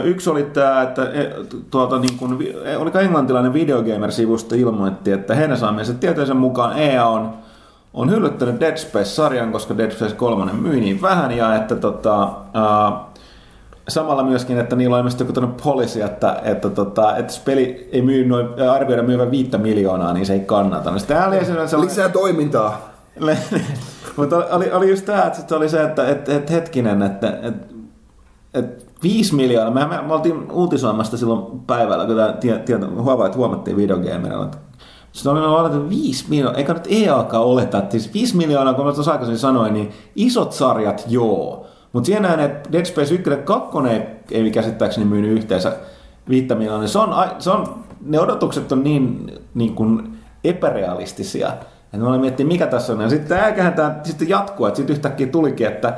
[0.04, 1.30] Yksi oli tämä, että e,
[1.70, 7.06] tuolta niin kuin, vi- e, oliko englantilainen videogamer-sivusto ilmoitti, että heidän saamiensa tietojensa mukaan EA
[7.06, 7.32] on,
[7.94, 13.06] on hyllyttänyt Dead Space-sarjan, koska Dead Space 3 myy niin vähän, ja että tota, ää,
[13.88, 17.88] samalla myöskin, että niillä on ilmeisesti joku tämmöinen policy, että, että, tota, että jos peli
[17.92, 20.90] ei myy noin, arvioida myyvän viittä miljoonaa, niin se ei kannata.
[20.90, 22.90] No, sitten oli sellainen, Lisää toimintaa.
[24.16, 27.54] mutta oli, oli just tämä, että sitten oli se, että et, et hetkinen, että et,
[28.54, 33.38] et viisi miljoonaa, me, me, me oltiin uutisoimasta silloin päivällä, kun tämä tie, tie, huomaatiin,
[33.38, 34.59] huomattiin videogamerilla, että
[35.12, 38.92] sitten oletettu että viisi miljoonaa, eikä nyt EAkaan oleta, että siis viisi miljoonaa, kun mä
[38.92, 43.78] tuossa aikaisemmin sanoin, niin isot sarjat joo, mutta siinä että Dead Space 1 ja 2
[43.90, 45.72] ei, ei käsittääkseni myynyt yhteensä
[46.28, 51.53] viittä miljoonaa, niin se on, se on, ne odotukset on niin, niin kuin epärealistisia,
[51.92, 53.01] ja mä olin miettinyt, mikä tässä on.
[53.01, 55.94] Ja sitten äikähän tämä sitten jatkuu, että sitten yhtäkkiä tulikin, että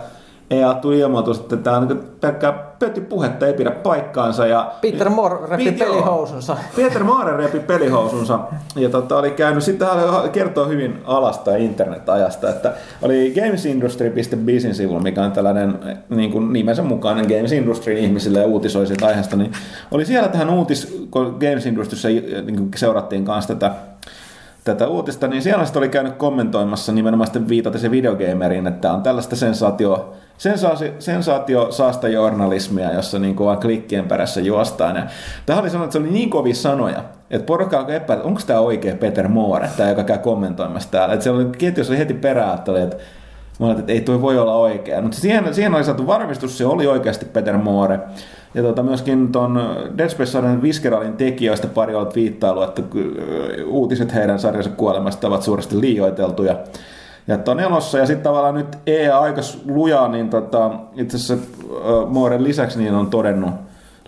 [0.50, 4.46] EA tuli ilmoitus, että tämä on niin pelkkää pötypuhetta, ei pidä paikkaansa.
[4.46, 5.88] Ja Peter Moore repi joo.
[5.88, 6.56] pelihousunsa.
[6.76, 8.38] Peter Moore repi pelihousunsa
[8.76, 12.72] ja tota, oli käynyt, sitten hän kertoo hyvin alasta internet-ajasta, että
[13.02, 15.78] oli gamesindustry.bizin sivulla, mikä on tällainen
[16.08, 19.52] niin kuin nimensä mukainen Games Industry ihmisille ja uutisoi siitä aiheesta, niin
[19.90, 23.72] oli siellä tähän uutis, kun Games Industryssä niin kuin seurattiin kanssa tätä
[24.68, 29.36] tätä uutista, niin siellä oli käynyt kommentoimassa nimenomaan sitten viitata se videogameriin, että on tällaista
[29.36, 34.96] sensaatio, sensaatio, sensaatio saasta journalismia, jossa niin kuin vaan klikkien perässä juostaan.
[34.96, 35.06] Ja
[35.46, 38.60] tähän oli sanonut, että se oli niin kovia sanoja, että porukka alkoi epäillä, onko tämä
[38.60, 41.14] oikea Peter Moore, tämä joka käy kommentoimassa täällä.
[41.14, 42.96] Että siellä oli ketjussa oli heti perään, että, oli, että
[43.58, 45.02] Mä olin, että ei toi voi olla oikea.
[45.02, 48.00] Mutta siihen, siihen oli saatu varmistus, se oli oikeasti Peter Moore.
[48.54, 52.82] Ja tota, myöskin tuon Dead Space-sarjan Visceralin tekijöistä pari on viittailu, että
[53.66, 56.56] uutiset heidän sarjansa kuolemasta ovat suuresti liioiteltuja.
[57.26, 61.46] Ja tuon elossa, ja sitten tavallaan nyt EA aika lujaa, niin tota, itse asiassa
[62.06, 63.50] Mooren lisäksi niin on todennut,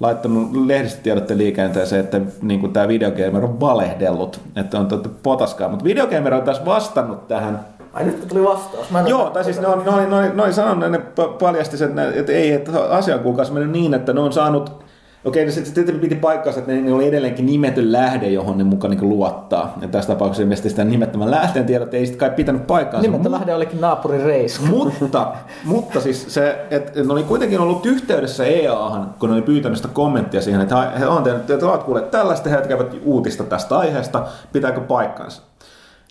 [0.01, 4.89] laittanut lehdistötiedotteen liikenteeseen, että niin tämä videogamer on valehdellut, että on
[5.23, 5.69] potaskaa.
[5.69, 7.61] Mutta videogamer on taas vastannut tähän
[7.93, 8.91] Ai nyt tuli vastaus.
[8.91, 11.33] Mä Joo, tai siis ne on, ne on, ne on, ne on sanonut, ne pa-
[11.41, 14.85] paljasti sen, että, että ei, että asiankuukausi mennyt niin, että ne on saanut
[15.25, 18.91] Okei, niin sitten sit piti paikkansa, että ne oli edelleenkin nimetön lähde, johon ne mukaan
[18.91, 19.79] niin luottaa.
[19.81, 23.11] Ja tässä tapauksessa ilmeisesti sitä nimettömän lähteen tiedot ei sitten kai pitänyt paikkaansa.
[23.11, 24.61] Nimeltä lähde olikin naapurin reis.
[24.61, 25.33] Mutta,
[25.65, 29.89] mutta siis se, että ne oli kuitenkin ollut yhteydessä EAhan, kun ne oli pyytänyt sitä
[29.93, 34.27] kommenttia siihen, että he on tehnyt, että ovat kuulleet tällaista, he käyvät uutista tästä aiheesta,
[34.53, 35.50] pitääkö paikkansa.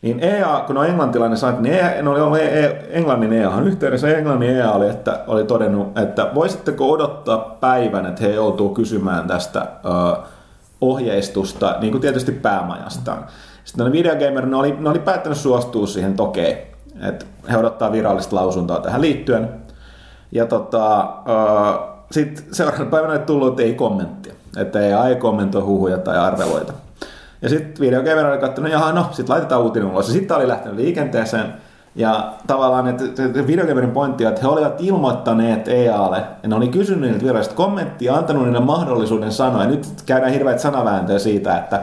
[0.02, 4.18] Niin EA, kun on englantilainen saanut, niin EA, ne oli ollut E- Englannin EAhan yhteydessä.
[4.18, 9.60] Englannin EA oli, että, oli todennut, että voisitteko odottaa päivän, että he joutuu kysymään tästä
[9.62, 10.18] ö,
[10.82, 13.26] ohjeistusta, niin kuin tietysti päämajastaan.
[13.64, 16.68] Sitten ne videogamer, ne oli, ne oli päättänyt suostua siihen, että okei,
[17.02, 19.50] että he odottaa virallista lausuntoa tähän liittyen.
[20.32, 21.10] Ja tota,
[22.12, 24.34] sitten seuraavana päivänä oli tullut, että ei kommenttia.
[24.58, 26.74] Että ei ai kommentoi huhuja tai arveloita.
[27.42, 30.08] Ja sitten videogamer oli katsonut, jaha no, sitten laitetaan uutinen ulos.
[30.08, 31.54] Sitten oli lähtenyt liikenteeseen.
[31.96, 33.04] Ja tavallaan, että
[33.48, 38.16] videogamerin pointti on, että he olivat ilmoittaneet EAlle, ja ne oli kysynyt niiltä virallista kommenttia,
[38.16, 39.64] antanut niille mahdollisuuden sanoa.
[39.64, 41.82] Ja nyt käydään hirveät sanavääntöjä siitä, että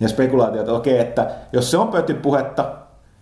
[0.00, 2.72] ja spekulaatiot, että okei, että jos se on pötypuhetta,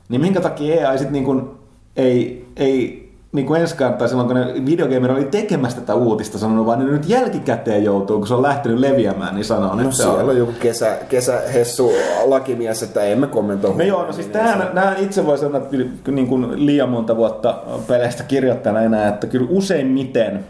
[0.09, 1.51] niin minkä takia EA sitten niin kuin,
[1.97, 3.00] ei, ei
[3.33, 6.85] niin kuin ensi kertaa silloin, kun ne videogamer oli tekemästä tätä uutista sanonut, vaan ne
[6.85, 10.37] nyt jälkikäteen joutuu, kun se on lähtenyt leviämään, niin sanoo, No että siellä on.
[10.37, 11.93] joku kesä, kesähessu
[12.24, 13.74] lakimies, että emme kommentoi.
[13.76, 15.76] No joo, no siis tähän, tähän itse voi sanoa, että
[16.11, 20.45] niin kuin liian monta vuotta peleistä kirjoittaneena, että kyllä useimmiten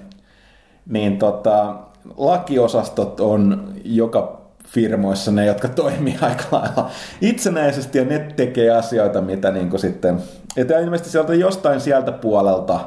[0.87, 1.74] niin tota,
[2.16, 9.51] lakiosastot on joka firmoissa ne, jotka toimii aika lailla itsenäisesti ja ne tekee asioita, mitä
[9.51, 10.18] niin kuin sitten,
[10.57, 12.81] että ilmeisesti sieltä jostain sieltä puolelta,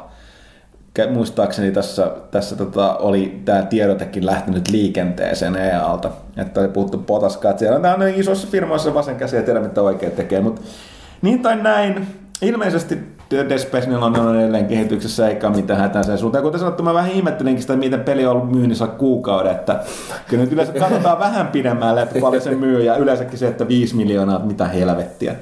[1.11, 7.59] muistaakseni tässä, tässä tota, oli tämä tiedotekin lähtenyt liikenteeseen EA-alta, että oli puhuttu potaskaa, että
[7.59, 10.61] siellä on isoissa firmoissa vasen käsi ja tiedä mitä oikein tekee, mutta
[11.21, 12.07] niin tai näin,
[12.41, 12.99] ilmeisesti
[13.31, 16.43] Dead Spacella on, edelleen kehityksessä eikä mitään hätää sen suuntaan.
[16.43, 19.79] Kuten sanottu, mä vähän ihmettelinkin sitä, miten peli on ollut myynnissä kuukauden, että
[20.27, 23.95] kyllä nyt yleensä katsotaan vähän pidemmälle, että paljon se myy ja yleensäkin se, että 5
[23.95, 25.35] miljoonaa, mitä helvettiä.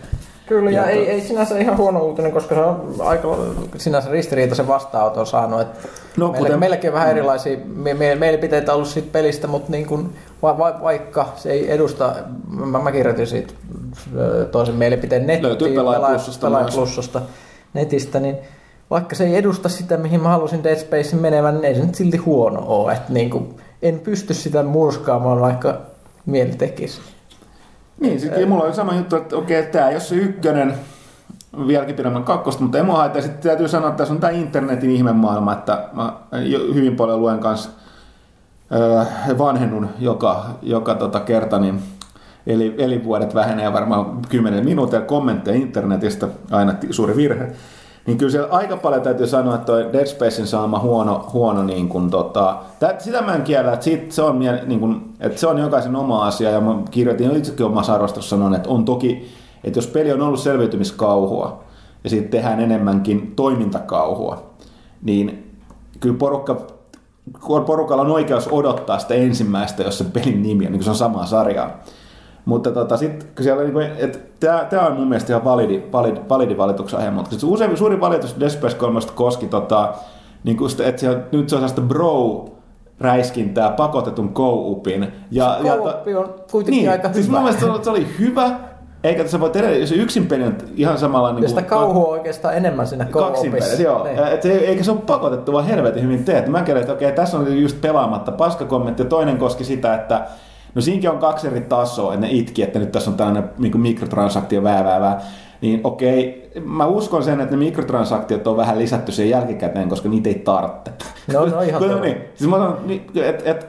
[0.51, 3.37] Kyllä, ja Ja ei, to- ei sinänsä ihan huono uutinen, koska se on aika
[3.77, 5.61] sinänsä ristiriitaisen vastaanoton saanut.
[5.61, 5.79] Että
[6.17, 9.85] No, meillä, kuten- meilläkin on vähän erilaisia me, me, mielipiteitä ollut siitä pelistä, mutta niin
[9.85, 10.09] kun,
[10.41, 12.15] va, va, vaikka se ei edusta,
[12.65, 13.53] mä, mä kirjoitin siitä
[14.51, 16.19] toisen mielipiteen nettiin, Löytyy Pelaaja.
[16.75, 17.21] Plussasta
[17.73, 18.35] netistä, niin
[18.89, 21.95] vaikka se ei edusta sitä, mihin mä halusin Dead Spacein menevän, niin ei se nyt
[21.95, 22.93] silti huono ole.
[22.93, 25.77] Että niin kun, en pysty sitä murskaamaan, vaikka
[26.25, 27.01] mieli tekisi.
[28.01, 30.73] Niin, kyllä mulla oli sama juttu, että okei, okay, tämä ei ole se ykkönen,
[31.67, 33.21] vieläkin pidemmän kakkosta, mutta ei mua haittaa.
[33.21, 36.13] Sitten täytyy sanoa, että tässä on tämä internetin ihmemaailma, että mä
[36.73, 37.69] hyvin paljon luen kanssa
[38.71, 41.79] öö, vanhennun joka, joka tota kerta, niin
[42.47, 47.51] eli, elinvuodet vähenee varmaan 10 minuuttia kommentteja internetistä, aina suuri virhe.
[48.07, 51.89] Niin kyllä siellä aika paljon täytyy sanoa, että toi Dead Spacein saama huono, huono niin
[51.89, 55.47] kuin tota, tää, sitä mä en kiellä, että, siitä, se on, niin kuin, että se
[55.47, 59.31] on jokaisen oma asia, ja mä kirjoitin jo itsekin omassa arvostelussa sanon, että on toki,
[59.63, 61.63] että jos peli on ollut selviytymiskauhua,
[62.03, 64.43] ja siitä tehdään enemmänkin toimintakauhua,
[65.03, 65.51] niin
[65.99, 66.67] kyllä porukka,
[67.65, 70.95] porukalla on oikeus odottaa sitä ensimmäistä, jos se pelin nimi on, niin kuin se on
[70.95, 71.79] samaa sarjaa.
[72.45, 74.19] Mutta tota, sit, kun siellä, niin että
[74.69, 78.39] tämä, on mun mielestä ihan validi, validi, validi valituksen aihe, mutta se usein, suurin valitus
[78.39, 79.93] Dead Space 3 koski, tota,
[80.43, 82.45] niin kuin sitä, että siellä, nyt se on sellaista bro
[83.01, 85.07] räiskintää pakotetun co-upin.
[85.31, 87.37] Ja, ja, Co-op on kuitenkin aika siis hyvä.
[87.37, 88.51] mun mielestä se oli, hyvä,
[89.03, 92.57] eikä tässä voi tehdä, jos yksin peli on ihan samalla niin sitä kauhua on oikeastaan
[92.57, 94.03] enemmän siinä Kaksin joo.
[94.03, 94.27] Niin.
[94.27, 96.47] Et se, eikä se ole pakotettu, vaan helvetin hyvin teet.
[96.47, 99.03] Mä kerroin, että okei, tässä on just pelaamatta paskakommentti.
[99.03, 100.27] Ja toinen koski sitä, että
[100.75, 103.79] no siinäkin on kaksi eri tasoa, että ne itki, että nyt tässä on tällainen niin
[103.79, 105.21] mikrotransaktio vää, vää, vää.
[105.61, 110.29] Niin okei, mä uskon sen, että ne mikrotransaktiot on vähän lisätty sen jälkikäteen, koska niitä
[110.29, 110.91] ei tarvitse.
[111.33, 113.67] No, no ihan niin, siis mä sanon, niin, et, et,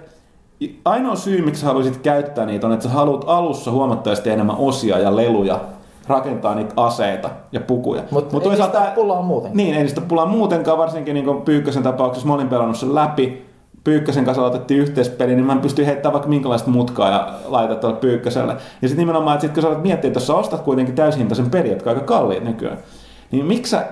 [0.85, 5.17] ainoa syy, miksi haluaisit käyttää niitä, on, että sä haluat alussa huomattavasti enemmän osia ja
[5.17, 5.61] leluja,
[6.09, 8.03] rakentaa niitä aseita ja pukuja.
[8.11, 9.57] Mut Mut ei niistä ole pulaa muutenkaan.
[9.57, 13.52] Niin, ei niistä ole pulaa muutenkaan, varsinkin niin Pyykkösen tapauksessa mä olin pelannut sen läpi.
[13.85, 18.53] Pyykkösen kanssa aloitettiin yhteispeli, niin mä pystyn heittämään vaikka minkälaista mutkaa ja laitat tuolle Pyykköselle.
[18.53, 21.51] Ja sitten nimenomaan, että sit kun sä alat miettiä, että jos sä ostat kuitenkin täyshintaisen
[21.51, 22.79] peli, jotka on aika kalliit nykyään,
[23.31, 23.87] niin miksi sä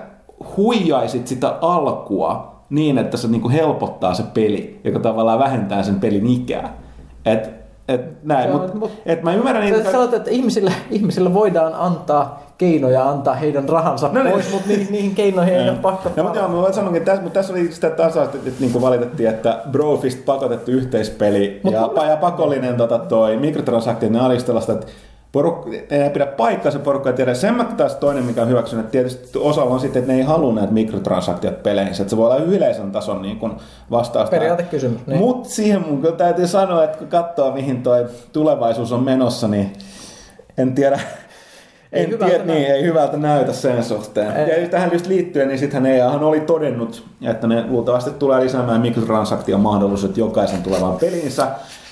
[0.57, 6.27] huijaisit sitä alkua niin, että se niinku helpottaa se peli, joka tavallaan vähentää sen pelin
[6.27, 6.77] ikää.
[7.25, 7.60] Et,
[7.93, 9.91] Et näin, Se on- mutta mut- et mä ymmärrän Sä niitä...
[9.91, 14.31] sanot, että ihmisille, ihmisille voidaan antaa keinoja antaa heidän rahansa No niin.
[14.33, 17.05] pois, mutta niihin, niihin keinoihin ei ole pakko No, mutta joo, mä voin sanoa, että
[17.11, 21.59] tässä, mutta tässä oli sitä tasa, että, että niin kuin valitettiin, että Brofist pakotettu yhteispeli
[21.63, 23.37] Mut ja, mun- ja, pakollinen tota, toi
[24.21, 24.87] alistella sitä, että
[25.31, 27.33] porukka, ei pidä paikkaa se porukka ei tiedä.
[27.33, 30.25] Sen mä taas toinen, mikä on hyväksynyt, että tietysti osalla on sitten, että ne ei
[30.25, 33.53] halua näitä mikrotransaktiot peleihin, että se voi olla yleisen tason niin kuin
[33.91, 34.29] vastaus.
[34.29, 35.19] Periaatekysymys, niin.
[35.19, 39.73] Mutta siihen mun kyllä täytyy sanoa, että kun katsoo mihin toi tulevaisuus on menossa, niin
[40.57, 40.99] en tiedä,
[41.93, 44.35] Ei en hyvältä tiedä, niin, ei hyvältä näytä sen suhteen.
[44.37, 44.63] Ei.
[44.63, 49.61] Ja tähän just liittyen, niin sittenhän EAhan oli todennut, että ne luultavasti tulee lisäämään mikrotransaktion
[49.61, 51.47] mahdollisuudet jokaisen tulevaan peliinsä.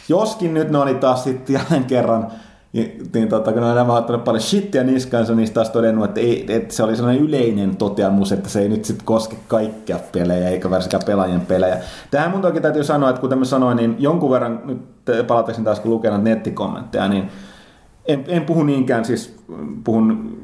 [0.10, 2.32] Joskin nyt ne oli taas sitten jälleen kerran,
[2.74, 6.46] niin, niin tota, kun on nämä ottanut paljon shittiä niskaansa, niin taas todennut, että, ei,
[6.50, 10.70] että se oli sellainen yleinen toteamus, että se ei nyt sitten koske kaikkia pelejä, eikä
[10.70, 11.78] varsinkaan pelaajien pelejä.
[12.12, 14.82] Tähän mun toki täytyy sanoa, että kuten mä sanoin, niin jonkun verran, nyt
[15.28, 17.28] palataisin taas kun lukenut nettikommentteja, niin
[18.06, 19.44] en, en puhu niinkään, siis
[19.84, 20.40] puhun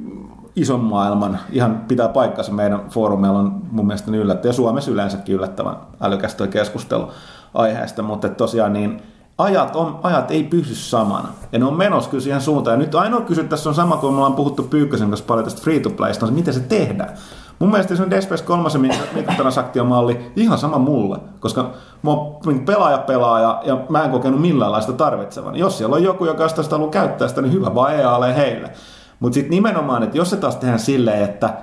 [0.56, 5.36] ison maailman, ihan pitää paikkansa meidän foorumeilla on mun mielestä niin yllättävän, ja Suomessa yleensäkin
[5.36, 7.08] yllättävän älykäs keskustelu
[7.54, 9.02] aiheesta, mutta tosiaan niin
[9.38, 11.28] ajat, on, ajat ei pysy samana.
[11.52, 12.74] Ja ne on menossa kyllä siihen suuntaan.
[12.74, 15.62] Ja nyt ainoa kysy tässä on sama kuin me ollaan puhuttu Pyykkösen kanssa paljon tästä
[15.62, 17.18] free to playsta, on se, miten se tehdään.
[17.60, 18.70] Mun mielestä se on Dead Space 3
[19.14, 21.72] mikrotransaktiomalli ihan sama mulle, koska
[22.04, 25.56] mä oon niin pelaaja pelaaja ja mä en kokenut millään laista tarvitsevan.
[25.56, 28.72] Jos siellä on joku, joka sitä haluaa käyttää sitä, niin hyvä vaan EAlle heille.
[29.20, 31.54] Mutta sitten nimenomaan, että jos se taas tehdään silleen, että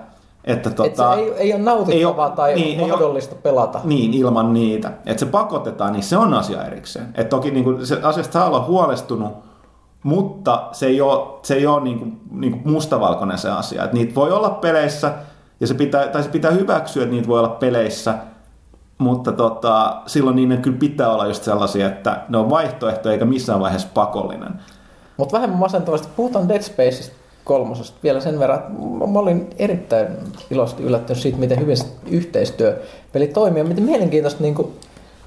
[0.45, 3.81] että tota, se ei, ei ole nautittavaa ei oo- tai niin, ei oo- mahdollista pelata.
[3.85, 4.93] niin, ilman niitä.
[5.07, 7.07] Että se pakotetaan, niin se on asia erikseen.
[7.15, 9.33] Et toki niin kuin, se asiasta saa olla huolestunut,
[10.03, 13.85] mutta se ei ole, se ei ole niin kuin, niin kuin mustavalkoinen se asia.
[13.85, 15.13] Et niitä voi olla peleissä,
[15.61, 18.15] ja se pitää, tai se pitää hyväksyä, että niitä voi olla peleissä,
[18.99, 23.61] mutta tota, silloin niiden kyllä pitää olla just sellaisia, että ne on vaihtoehto eikä missään
[23.61, 24.53] vaiheessa pakollinen.
[25.17, 28.73] Mutta vähemmän masentavasti puhutaan Dead Spaceista kolmosesta vielä sen verran, että
[29.13, 30.09] mä olin erittäin
[30.51, 31.77] iloisesti yllättynyt siitä, miten hyvin
[32.11, 34.73] yhteistyöpeli toimii ja miten mielenkiintoista niin kuin,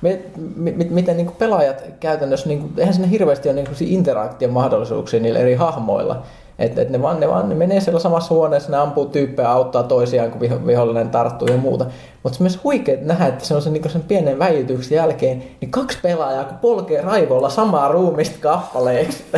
[0.01, 0.21] me,
[0.55, 4.51] mi- miten niin kuin pelaajat käytännössä, niin kuin, eihän sinne hirveästi ole niin kuin, interaktion
[4.51, 6.23] mahdollisuuksia niillä eri hahmoilla.
[6.59, 9.83] Että et ne, vaan, ne vaan ne menee siellä samassa huoneessa, ne ampuu tyyppejä, auttaa
[9.83, 11.85] toisiaan, kun viho, vihollinen tarttuu ja muuta.
[12.23, 15.71] Mutta se myös huikea nähdä, että se on sen, niin sen pienen väijytyksen jälkeen, niin
[15.71, 19.23] kaksi pelaajaa, kun polkee raivolla samaa ruumista kappaleeksi.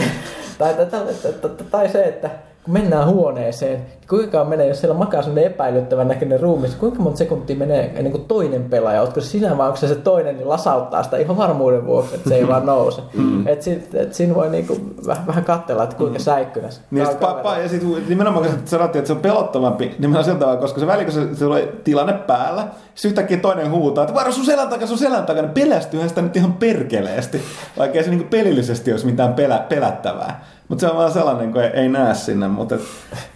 [0.60, 2.30] tai, tai, tai, tai, tai, tai se, että
[2.68, 7.18] kun mennään huoneeseen, niin kuinka menee, jos siellä makaa sellainen epäilyttävän näköinen ruumis, kuinka monta
[7.18, 11.04] sekuntia menee ennen kuin toinen pelaaja, ootko sinä vai onko se se toinen, niin lasauttaa
[11.04, 13.02] sitä ihan varmuuden vuoksi, että se ei vaan nouse.
[13.18, 13.48] Mm.
[13.48, 17.20] Et, sit, et siinä voi niinku vähän, vähän katsella, että kuinka säikkynyt se Niin, sit
[17.20, 20.88] pa, ja sitten nimenomaan kun sanottiin, että se on pelottavampi, nimenomaan sillä tavalla, koska se
[20.88, 24.70] väli, kun se, se tulee tilanne päällä, sitten yhtäkkiä toinen huutaa, että varo sun selän
[24.70, 27.42] takana, sun selän takana, pelästyyhän sitä nyt ihan perkeleesti,
[27.78, 30.46] vaikka ei se niinku pelillisesti olisi mitään pelä, pelättävää.
[30.68, 32.48] Mutta se on vaan sellainen, kun ei, ei näe sinne.
[32.48, 32.82] Mutta et,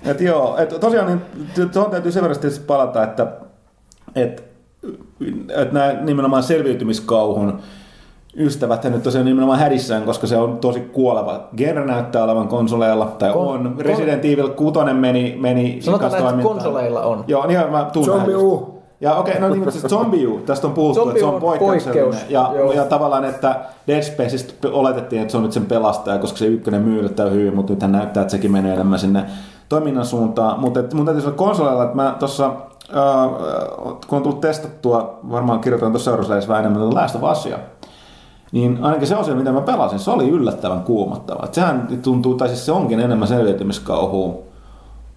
[0.05, 3.27] et joo, et tosiaan niin, tuohon täytyy sen verran palata, että
[4.15, 4.43] et,
[5.55, 7.61] et nämä nimenomaan selviytymiskauhun
[8.35, 11.49] ystävät nyt tosiaan nimenomaan hädissään, koska se on tosi kuoleva.
[11.57, 13.75] Genre näyttää olevan konsoleilla, tai Kon- on.
[13.79, 17.23] Resident Evil 6 meni, meni Sanotaan, että konsoleilla on.
[17.27, 18.35] Joo, niin mä tuun Zombie.
[18.35, 18.80] U.
[19.01, 21.41] Ja okei, okay, no niin, mutta se Zombie U, tästä on puhuttu, että se on
[21.41, 22.03] poikkeuksellinen.
[22.03, 22.71] poikkeus, Ja, joo.
[22.71, 26.81] ja tavallaan, että Dead Spaceista oletettiin, että se on nyt sen pelastaja, koska se ykkönen
[26.81, 29.25] myy hyvin, mutta nythän näyttää, että sekin menee enemmän sinne
[29.69, 30.59] toiminnan suuntaan.
[30.59, 33.29] Mutta mun täytyy sanoa konsoleilla, että mä tuossa, äh,
[34.07, 37.57] kun on tullut testattua, varmaan kirjoitan tuossa seuraavassa vähän enemmän tätä Last of Usia,
[38.51, 41.45] niin ainakin se osio, mitä mä pelasin, se oli yllättävän kuumottava.
[41.45, 44.35] Et sehän tuntuu, tai siis se onkin enemmän selviytymiskauhua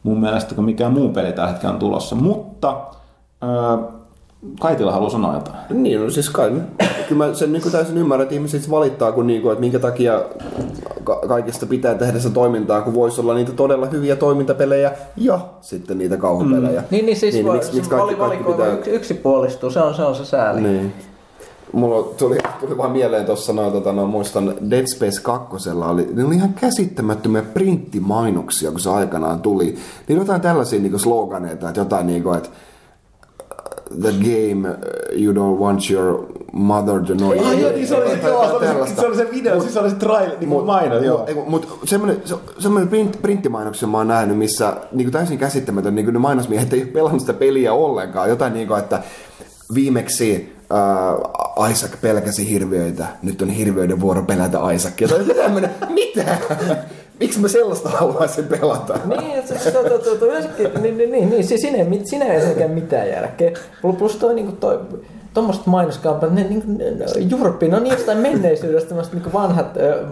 [0.02, 2.16] mun mielestä kuin mikään muu peli tällä hetkellä on tulossa.
[2.16, 2.76] Mutta
[4.60, 5.82] Kaitila haluaa sanoa jotain.
[5.82, 6.52] Niin, no siis kai,
[7.08, 10.22] kyllä mä sen niin täysin ymmärrän, että ihmiset valittaa, kun, niin kuin, että minkä takia
[11.04, 15.98] ka- kaikesta pitää tehdä se toimintaa, kun voisi olla niitä todella hyviä toimintapelejä ja sitten
[15.98, 16.82] niitä kauhupelejä.
[16.90, 18.72] Niin, niin siis niin, voi, miksi, miksi vali, kaikki, kaikki pitää...
[18.72, 20.60] yksi, yksipuolistuu, se on se, on se sääli.
[20.60, 20.92] Niin.
[21.72, 26.24] Mulla tuli, tuli vaan mieleen tuossa noin, tota, no, muistan Dead Space 2 oli, ne
[26.24, 29.76] oli ihan käsittämättömiä printtimainoksia, kun se aikanaan tuli.
[30.08, 32.48] Niin jotain tällaisia niin sloganeita, että jotain niin kuin, että
[34.00, 34.76] the game uh,
[35.22, 37.30] you don't want your mother to know.
[37.30, 39.00] Ai joo, niin se oli, se, Jotain joo, se, oli, se, tällaista.
[39.00, 41.26] se oli se video, siis se oli se trailer, niin kuin mainos, joo.
[41.34, 46.12] Mutta mut, semmoinen, se, semmoinen print, printtimainoksen mä oon nähnyt, missä niin täysin käsittämätön, niin
[46.12, 48.28] ne mainosmiehet ei ole pelannut sitä peliä ollenkaan.
[48.28, 49.02] Jotain niin kuin, että
[49.74, 55.08] viimeksi äh, Isaac pelkäsi hirviöitä, nyt on hirviöiden vuoro pelätä Isaacia.
[55.08, 56.38] Tai joku tämmönen, mitä?
[57.24, 58.98] Miksi mä sellaista haluaisin pelata?
[59.04, 62.40] Niin, se, se, to, to, to, yleensäkin, niin, niin, niin, niin, siis mit- siinä ei
[62.40, 63.52] selkeä mitään järkeä.
[63.98, 64.80] Plus, toi, niin toi
[65.34, 66.84] tuommoiset mainoskampanjat, ne, niin, ne,
[67.30, 69.66] Jurppi, no niin jostain menneisyydestä, tämmöiset niin vanhat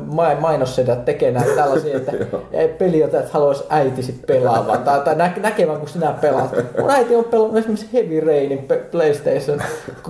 [0.06, 2.12] ma- mainossedät tekee näitä tällaisia, että
[2.78, 6.50] peli, jota et haluaisi äitisi pelaavan, tai, tai nä- näkevän, kun sinä pelaat.
[6.80, 9.62] Mun äiti on pelannut esimerkiksi Heavy Rainin PlayStation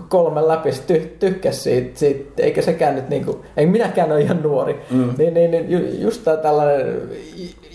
[0.08, 4.42] kolmen läpi, ty- tykkäs siitä, siitä, eikä sekään nyt niin kuin, ei minäkään ole ihan
[4.42, 4.80] nuori.
[4.90, 5.14] Mm.
[5.18, 7.02] Niin, niin, niin, ju- just tää tällainen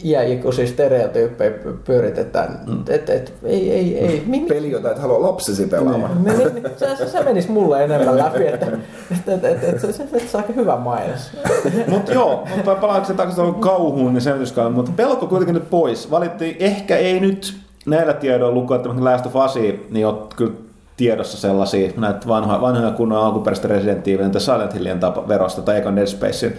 [0.05, 1.51] iäikuisia stereotyyppejä
[1.83, 2.59] pyöritetään.
[2.67, 2.83] Mm.
[2.89, 4.23] Et, et, ei, ei, ei.
[4.25, 4.45] Min...
[4.53, 6.23] Peli, jota et halua lapsesi pelaamaan.
[6.23, 6.65] Niin, niin, niin,
[6.97, 10.53] se, se menisi mulle enemmän läpi, että et, et, et, et, se, se, se aika
[10.53, 11.31] hyvä mainos.
[11.87, 16.11] mutta joo, mutta palaatko se takaisin kauhuun niin selvityskauden, mutta pelko kuitenkin nyt pois.
[16.11, 19.55] Valittiin, ehkä ei nyt näillä tiedoilla lukua, että Last of Us,
[19.89, 20.53] niin on kyllä
[20.97, 25.77] tiedossa sellaisia näitä vanhoja, vanhoja kunnon alkuperäistä Resident Evil, tai Silent Hillien tapa, verosta tai
[25.77, 26.53] Econ Dead Spacein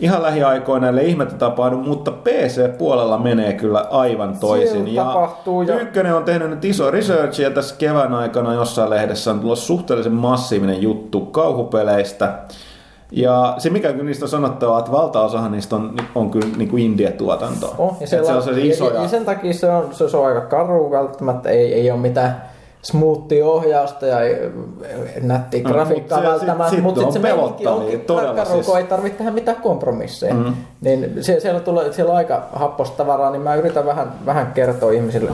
[0.00, 4.94] ihan lähiaikoina näille ihmettä tapahdu, mutta PC-puolella menee kyllä aivan toisin.
[4.94, 9.40] ja, tapahtuu, ja ykkönen on tehnyt nyt iso researchia tässä kevään aikana jossain lehdessä on
[9.40, 12.38] tullut suhteellisen massiivinen juttu kauhupeleistä.
[13.12, 17.74] Ja se mikä niistä on sanottava, että valtaosahan niistä on, on kyllä niin kuin India-tuotantoa.
[17.78, 18.94] Oh, ja, se on, se isoja...
[18.94, 22.49] ja, ja, sen takia se on, se, on aika karu välttämättä, ei, ei ole mitään
[22.82, 24.16] smoothia ohjausta ja
[25.22, 28.68] nätti no, grafiikkaa mut välttämättä, sit, mutta sit sitten se meininki onkin todella siis...
[28.68, 30.34] ei tarvitse tehdä mitään kompromisseja.
[30.34, 30.54] Mm.
[30.80, 34.92] Niin se, siellä, tulee, siellä on aika happosta tavaraa, niin mä yritän vähän, vähän kertoa
[34.92, 35.30] ihmisille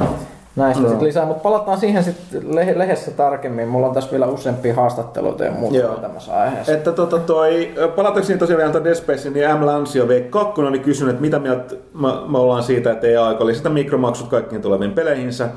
[0.57, 0.89] näistä no.
[0.89, 3.69] sit lisää, mutta palataan siihen sitten lehdessä tarkemmin.
[3.69, 5.97] Mulla on tässä vielä useampia haastatteluita ja muuta Joo.
[5.97, 6.73] tämmöisessä aiheessa.
[6.73, 9.67] Että tota toi, palataanko tosiaan vielä Dead Space, niin M.
[9.67, 13.69] Lansio V2 oli kysynyt, että mitä mieltä me, me ollaan siitä, että ei aika lisätä
[13.69, 15.49] mikromaksut kaikkiin tuleviin peleihinsä.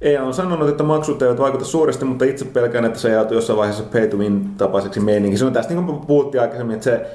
[0.00, 3.56] EA on sanonut, että maksut eivät vaikuta suuresti, mutta itse pelkään, että se joutuu jossain
[3.56, 5.38] vaiheessa pay to win tapaiseksi meininki.
[5.38, 7.06] Se on tästä niin kuin puhuttiin aikaisemmin, että se,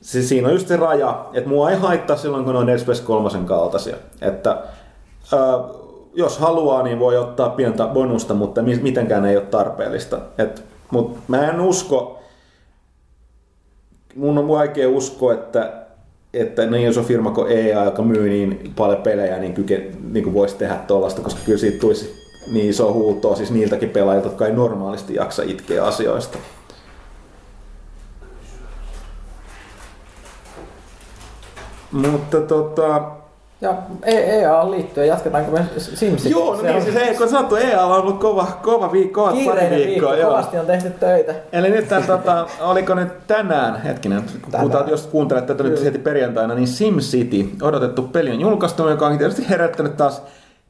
[0.00, 3.02] se, siinä on just se raja, että mua ei haittaa silloin, kun on Dead Space
[3.02, 3.96] 3 kaltaisia.
[4.20, 4.50] Että
[5.32, 5.38] äh,
[6.14, 10.18] jos haluaa, niin voi ottaa pientä bonusta, mutta mitenkään ei ole tarpeellista.
[10.38, 12.22] Et, mutta mä en usko,
[14.16, 15.81] mun on vaikea uskoa, että
[16.34, 20.34] että niin iso firma kuin EA, joka myy niin paljon pelejä, niin, kyke, niin kuin
[20.34, 22.22] voisi tehdä tuollaista, koska kyllä siitä tulisi
[22.52, 26.38] niin iso huutoa siis niiltäkin pelaajilta, jotka ei normaalisti jaksa itkeä asioista.
[31.92, 33.10] Mutta tota,
[33.62, 36.30] ja EA liittyen, jatketaanko me Simsit?
[36.30, 39.70] Joo, no niin, siis ei, kun sanottu, EA on ollut kova, kova viikko, kova pari
[39.70, 40.12] viikkoa.
[40.12, 41.34] Viikko, kovasti on tehty töitä.
[41.52, 44.88] Eli nyt tämän, tota, oliko nyt tänään, hetkinen, tänään.
[44.88, 49.48] jos kuuntelet tätä nyt heti perjantaina, niin SimCity, odotettu peli on julkaistu, joka on tietysti
[49.48, 50.22] herättänyt taas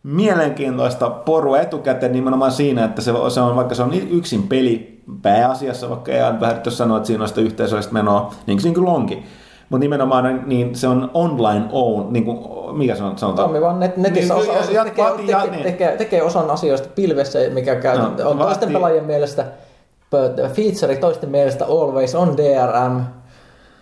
[0.02, 5.90] mielenkiintoista porua etukäteen nimenomaan siinä, että se, se on, vaikka se on yksin peli pääasiassa,
[5.90, 9.24] vaikka ei vähän sanoa, että siinä on sitä yhteisöllistä menoa, niin kuin onkin
[9.72, 12.38] mutta nimenomaan niin se on online own, niin kuin,
[12.76, 13.48] mikä se on sanotaan?
[13.48, 15.62] Toimiva net, netissä niin, osa, osa, ja, tekee, tekee, ja, niin.
[15.62, 18.38] tekee, tekee, osan asioista pilvessä, mikä käy, no, on vaatii.
[18.38, 19.44] toisten pelaajien mielestä
[20.52, 23.00] feature, toisten mielestä always on DRM,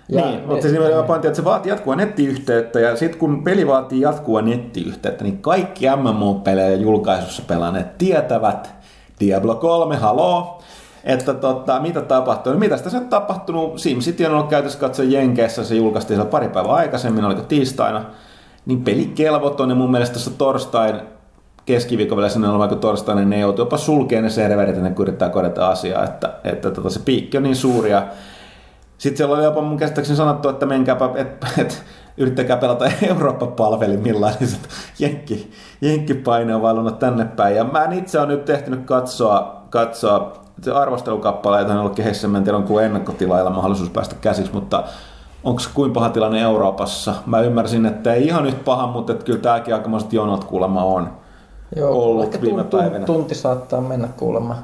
[0.08, 3.66] ja niin, mutta se nimenomaan pointti, että se vaatii jatkuvaa nettiyhteyttä ja sitten kun peli
[3.66, 8.70] vaatii jatkuvaa nettiyhteyttä, niin kaikki MMO-pelejä julkaisussa pelaaneet tietävät,
[9.20, 10.62] Diablo 3, haloo,
[11.04, 12.52] että tota, mitä tapahtuu.
[12.52, 13.78] No, mitä tässä on tapahtunut?
[13.78, 18.04] SimCity on ollut käytössä katsoa Jenkeissä, se julkaistiin siellä pari päivää aikaisemmin, oliko tiistaina.
[18.66, 21.00] Niin peli kelvoton ja mun mielestä tässä torstain
[21.66, 25.68] keskiviikon vielä sinne on torstaina, niin ne joutuu jopa sulkemaan ne serverit, ne yrittää korjata
[25.68, 27.90] asiaa, että, että tota, se piikki on niin suuri.
[27.90, 28.06] Ja
[28.98, 31.84] sitten siellä oli jopa mun käsittääkseni sanottu, että menkääpä, että et,
[32.16, 34.50] yrittäkää pelata Eurooppa-palvelimilla, niin
[34.98, 37.56] jenkki, jenkkipaine on valunut tänne päin.
[37.56, 42.58] Ja mä itse on nyt tehtynyt katsoa, katsoa se arvostelukappaleita on ollut kehessä, en tiedä
[42.58, 44.84] onko ennakkotilailla mahdollisuus päästä käsiksi, mutta
[45.44, 47.14] onko kuinka paha tilanne Euroopassa?
[47.26, 51.10] Mä ymmärsin, että ei ihan nyt paha, mutta että kyllä tämäkin aikamoiset jonot kuulemma on
[51.76, 53.06] Joo, ollut ehkä viime tunti, päivinä.
[53.06, 54.56] tunti saattaa mennä kuulemma,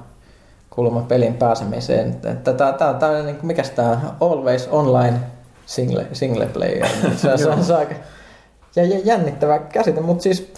[0.70, 2.14] kuulemma pelin pääsemiseen.
[2.44, 5.20] Tämä, tämä, niin mikä tämä Always Online
[5.66, 6.88] single, single player.
[7.16, 7.94] Se, se on se aika
[9.04, 10.52] jännittävä käsite, mutta siis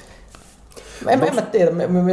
[1.07, 1.70] en, en mä tiedä,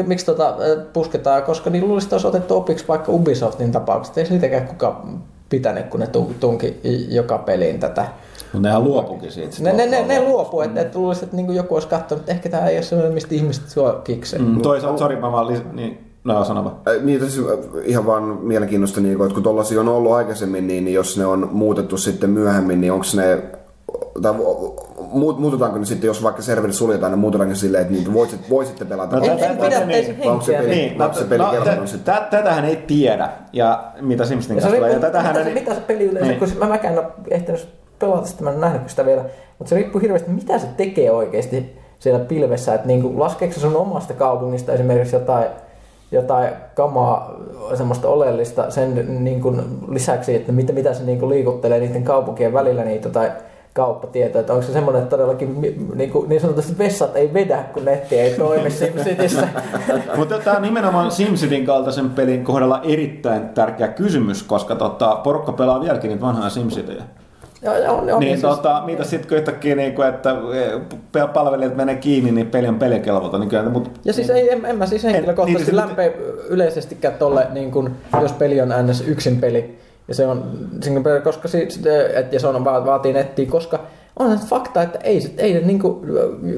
[0.08, 0.56] miksi tota
[0.94, 4.18] pusketaan, koska niin luulisin, että olisi otettu opiksi vaikka Ubisoftin tapaukset.
[4.18, 6.08] Ei siitäkään kukaan pitänyt, kun ne
[6.40, 6.80] tunki
[7.10, 8.06] joka peliin tätä.
[8.54, 9.56] No nehän luopukin siitä.
[9.60, 12.50] Ne, ne, ne, ne luopu, että et luulisin, että niin joku olisi katsonut, että ehkä
[12.50, 14.42] tämä ei ole sellainen, mistä ihmiset sua kikseen.
[14.42, 16.76] Mm, toisaalta, sori mä vaan, niin, No, sano vaan.
[17.02, 17.46] Niin, siis
[17.84, 21.98] ihan vaan mielenkiintoista, niin, että kun tuollaisia on ollut aikaisemmin, niin jos ne on muutettu
[21.98, 23.44] sitten myöhemmin, niin onko ne
[24.22, 24.34] tai
[25.16, 29.20] muututaanko ne sitten, jos vaikka serveri suljetaan, niin muututaanko silleen, että niin voisit, voisitte pelata?
[29.20, 30.12] No, en, en pidättäisi.
[30.12, 35.00] Niin, no, se peli no, no, tätähän ei tiedä, ja mitä Simpsonin kanssa tulee.
[35.00, 36.40] Tätähän mitä, se, mitä se peli yleensä, niin.
[36.40, 37.68] kun mä mäkään ole ehtinyt
[38.00, 39.26] pelata sitä, mä en nähnyt sitä vielä,
[39.60, 43.76] mutta se riippuu hirveästi, mitä se tekee oikeasti siellä pilvessä, että niin laskeeko se sun
[43.76, 45.46] omasta kaupungista esimerkiksi jotain
[46.12, 47.36] jotain kamaa,
[47.74, 52.54] semmoista oleellista sen niin kuin lisäksi, että mitä, mitä se niin kuin liikuttelee niiden kaupunkien
[52.54, 53.32] välillä niitä tai
[53.76, 55.62] kauppatietoja, että onko se semmoinen, että todellakin
[55.96, 59.48] niin, kuin, niin sanotusti vessat ei vedä, kun netti ei toimi SimCityssä.
[60.18, 65.82] Mutta tämä on nimenomaan SimCityn kaltaisen pelin kohdalla erittäin tärkeä kysymys, koska tota, porukka pelaa
[65.82, 67.04] vieläkin niitä vanhoja SimCityjä.
[67.62, 70.36] Joo, joo, joo, Niin, siis- tota, mitä sitten kun yhtäkkiä, niin kuin, että
[71.16, 73.38] e, palvelijat menee kiinni, niin peli on pelikelvota.
[73.38, 76.12] Niin kyllä, mutta Ja siis ei, en, en mä siis henkilökohtaisesti niin, lämpeä
[76.50, 79.02] yleisestikään tolle, niin kun, jos peli on ns.
[79.08, 79.78] yksin peli,
[80.08, 80.44] ja se on
[81.24, 81.68] koska si,
[82.16, 83.80] et, ja se on, va- vaatii nettiä, koska
[84.20, 86.00] on se fakta, että ei, se- ei ne, niin kuin,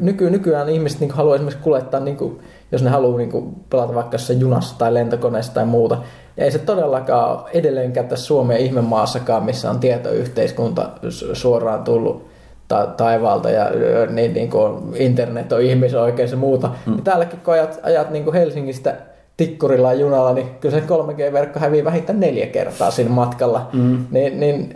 [0.02, 2.40] nyky, nykyään ihmiset niin haluaa esimerkiksi kuljettaa, niin kuin,
[2.72, 6.06] jos ne haluaa niin kuin, pelata vaikka jossain junassa tai lentokoneessa tai muuta, niin
[6.44, 12.28] ei se todellakaan ole edelleenkään tässä Suomen ihmemaassakaan, missä on tietoyhteiskunta su- suoraan tullut
[12.68, 13.72] ta- taivaalta ja
[14.10, 16.70] niin, niin kuin internet on ihmisoikeus ja muuta.
[16.86, 16.92] Mm.
[16.94, 18.96] Niin täälläkin kun ajat, ajat niin kuin Helsingistä
[19.38, 23.70] tikkurilla junalla, niin kyllä se 3G-verkko hävii vähintään neljä kertaa siinä matkalla.
[23.74, 24.06] Mm.
[24.12, 24.74] Niin, niin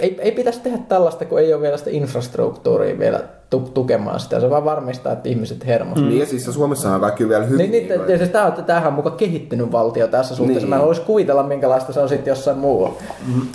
[0.00, 3.20] ei, ei pitäisi tehdä tällaista, kun ei ole vielä sitä infrastruktuuria vielä
[3.50, 4.40] tu- tukemaan sitä.
[4.40, 6.10] Se vaan varmistaa, että ihmiset hermostuvat.
[6.10, 6.58] Niin ja siis
[7.00, 7.58] kaikki on vielä hyvin.
[7.58, 10.60] Niin, niin, niin, niin, siis tämä on, tämähän on mukaan kehittynyt valtio tässä suhteessa.
[10.60, 10.70] Niin.
[10.70, 12.96] Mä en voisi kuvitella, minkälaista se on sitten jossain muualla.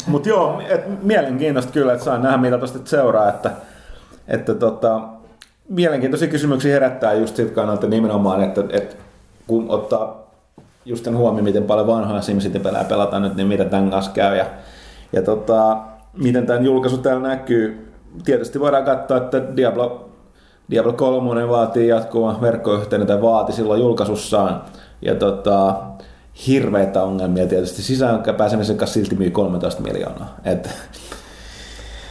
[0.07, 3.51] Mutta joo, et, mielenkiintoista kyllä, että saan nähdä mitä tuosta seuraa, että,
[4.27, 5.01] että tota,
[5.69, 8.95] mielenkiintoisia kysymyksiä herättää just sit kannalta nimenomaan, että, että
[9.49, 10.29] kun ottaa
[10.85, 14.45] just sen huomioon, miten paljon vanhoja SimCity-pelejä pelataan nyt, niin mitä tämän kanssa käy ja,
[15.13, 15.77] ja tota,
[16.17, 17.91] miten tämän julkaisu täällä näkyy.
[18.25, 20.09] Tietysti voidaan katsoa, että Diablo,
[20.69, 24.61] Diablo 3 vaatii jatkuva verkkoyhteyden tai vaati silloin julkaisussaan.
[25.01, 25.75] Ja tota,
[26.47, 27.81] hirveitä ongelmia tietysti.
[27.81, 30.35] Sisään pääsemisen kanssa silti myy 13 miljoonaa.
[30.45, 30.69] Et,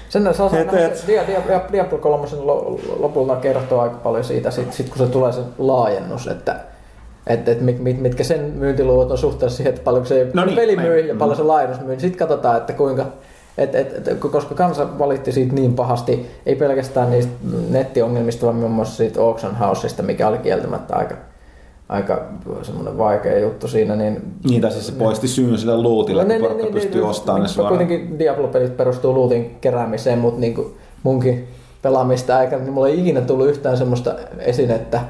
[0.09, 4.73] Sen saa Et- et- Dia- Dia- Diablo 3 lo- lopulta kertoo aika paljon siitä, sit,
[4.73, 6.61] sit kun se tulee se laajennus, että
[7.29, 10.57] että et mit, mit, mitkä sen myyntiluvut on suhteessa siihen, että paljonko se No niin,
[10.57, 12.01] peli myy ja paljon se laajennus myy.
[12.01, 13.07] Sitten katsotaan, että kuinka,
[13.59, 17.33] et, et, et, koska kansa valitti siitä niin pahasti, ei pelkästään niistä
[17.71, 21.15] nettiongelmista, vaan muun muassa siitä Auction Houseista, mikä oli kieltämättä aika,
[21.89, 22.25] aika
[22.63, 26.49] semmoinen vaikea juttu siinä, niin niin, tai siis se poisti syyn sille lootille, No, että
[26.49, 27.79] porukka pystyy ostamaan ne niin, suoraan.
[27.79, 31.49] Kuitenkin Diablo-pelit perustuu lootin keräämiseen, mutta niin kuin munkin
[31.83, 35.01] pelaamista aikana, niin mulla ei ikinä tullut yhtään semmoista esinettä,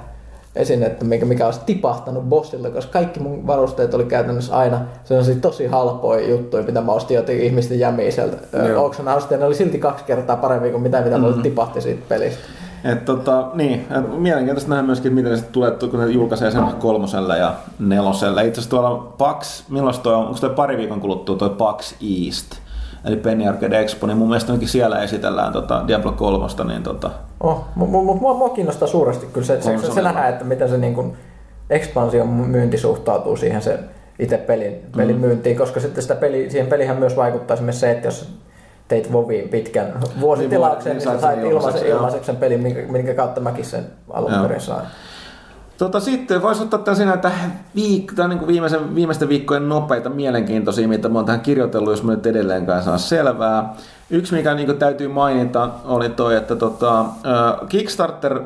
[0.59, 5.67] esinettä mikä, mikä olisi tipahtanut bossille, koska kaikki mun varusteet oli käytännössä aina sellaisia tosi
[5.67, 7.79] halpoja juttuja, mitä mä ostin jotenkin ihmisten.
[8.79, 12.03] Auction Housesta, ja ne oli silti kaksi kertaa parempi kuin mitä, mitä mulle tipahti siitä
[12.09, 12.41] pelistä.
[12.85, 17.39] Et tota, niin, et mielenkiintoista nähdä myöskin, miten se tulee, kun ne julkaisee sen kolmoselle
[17.39, 18.47] ja neloselle.
[18.47, 22.55] Itse asiassa tuolla PAX, milloin toi on, onko toi pari viikon kuluttua toi PAX East,
[23.05, 27.65] eli Penny Arcade Expo, niin mun mielestä siellä esitellään tota Diablo 3, niin tota, Oh,
[27.75, 30.69] mutta mu, mu, mua, mua kiinnostaa suuresti kyllä se, se, se, se nähdään, että miten
[30.69, 31.17] se niin kuin
[31.71, 33.79] expansion myynti suhtautuu siihen se
[34.19, 35.21] itse pelin, pelin mm.
[35.21, 38.33] myyntiin, koska sitten sitä peli, siihen pelihän myös vaikuttaa esimerkiksi se, että jos
[38.89, 42.83] teit Voviin pitkän vuositilauksen, Niin, niin, niin sä sait sait sen ilmaiseksi, sen pelin, minkä,
[42.93, 44.87] minkä kautta mäkin sen alun perin sain.
[45.79, 47.31] Tota, sitten voisi ottaa tässä näitä
[47.77, 52.03] viik- tai niin kuin viimeisen, viimeisten viikkojen nopeita mielenkiintoisia, mitä mä oon tähän kirjoitellut, jos
[52.03, 53.75] mä nyt edelleenkään saa selvää.
[54.11, 57.05] Yksi, mikä niin kuin täytyy mainita, oli toi, että tota,
[57.69, 58.41] Kickstarter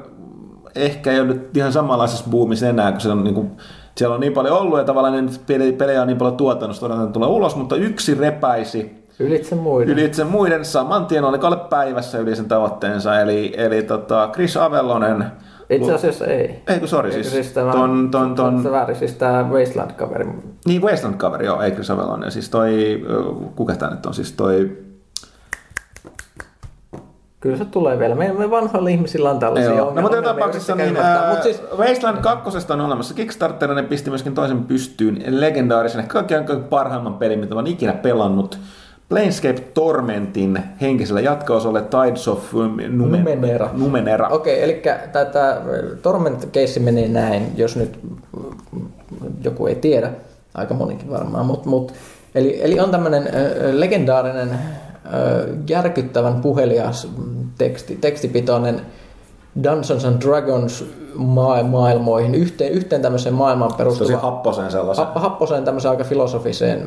[0.74, 3.51] ehkä ei ole nyt ihan samanlaisessa boomissa enää, kun se on niin kuin,
[3.97, 7.12] siellä on niin paljon ollut ja tavallaan ne peli- pelejä on niin paljon tuotanut, että
[7.12, 9.93] tulee ulos, mutta yksi repäisi Ylitse muiden.
[9.98, 15.24] ylitse muiden saman tien, oliko alle päivässä yli sen tavoitteensa, eli, eli tota Chris Avellonen,
[15.77, 16.62] Itse asiassa ei.
[16.69, 20.27] ei kun sori, Eikö siis, tämä, ton, ton, ton, Se väärin, siis tämä Wasteland-kaveri.
[20.66, 23.03] niin Wasteland-kaveri, joo, ei Chris Avellonen, siis toi,
[23.57, 24.70] kuka tämä nyt on, siis toi,
[27.43, 28.15] Kyllä se tulee vielä.
[28.15, 29.94] Meidän me vanhoilla ihmisillä on tällaisia Joo.
[29.94, 33.82] No, mutta joka ongelmia, tapauksessa niin, ää, Mut siis, Wasteland 2 on olemassa Kickstarter, ne
[33.82, 38.59] pisti myöskin toisen pystyyn legendaarisen, ehkä kaikkein parhaimman pelin, mitä oon ikinä pelannut.
[39.12, 43.70] Planescape Tormentin henkisellä jatko-osalle Tides of um, Nume- Numenera.
[43.72, 44.28] Numenera.
[44.28, 44.82] Okei, eli
[45.12, 45.60] tämä
[46.02, 47.98] Torment-keissi meni näin, jos nyt
[49.44, 50.10] joku ei tiedä,
[50.55, 51.93] aika monikin varmaan, mutta mut,
[52.34, 53.28] eli, eli on tämmöinen
[53.72, 57.09] legendaarinen, ö, järkyttävän puhelias
[57.59, 58.80] teksti, tekstipitoinen
[59.62, 60.85] Dungeons and Dragons
[61.15, 65.05] maa- maailmoihin, yhteen, yhteen tämmöiseen maailmaan Tosi perustuva happosen sellaisen.
[65.07, 66.87] Hap- happoseen tämmöiseen aika filosofiseen,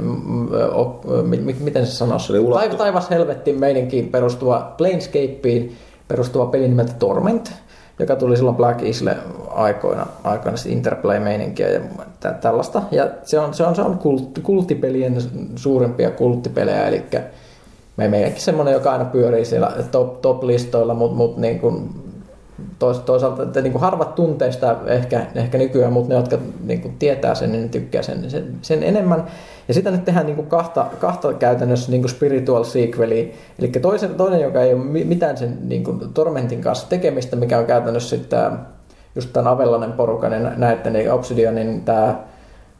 [1.60, 5.70] miten se sanoisi, Taiva, taivas helvettiin meininkiin perustuva Planescapeen
[6.08, 7.54] perustuva peli nimeltä Torment,
[8.00, 9.18] joka tuli silloin Black Isle
[9.50, 11.80] aikoina, aikoina Interplay-meininkiä ja
[12.20, 12.82] tä- tällaista.
[12.92, 15.18] Ja se on, se on, se on kult, kulttipelien
[15.56, 17.04] suurimpia kulttipelejä, eli
[17.98, 21.90] me meidänkin semmoinen, joka aina pyörii siellä top, top-listoilla, mutta mut niin kuin
[22.80, 26.82] tois, toisaalta että niin kuin harvat tuntee sitä ehkä, ehkä nykyään, mutta ne, jotka niin
[26.82, 29.23] kuin tietää sen, niin ne tykkää sen, sen, sen enemmän.
[29.68, 33.34] Ja sitä nyt tehdään niin kuin kahta, kahta käytännössä niin kuin spiritual sequelia.
[33.60, 37.65] Eli toisen, toinen, joka ei ole mitään sen niin kuin Tormentin kanssa tekemistä, mikä on
[37.65, 38.52] käytännössä sitten
[39.15, 42.23] just tämän Avellanen porukan ja näiden niin Obsidianin tämä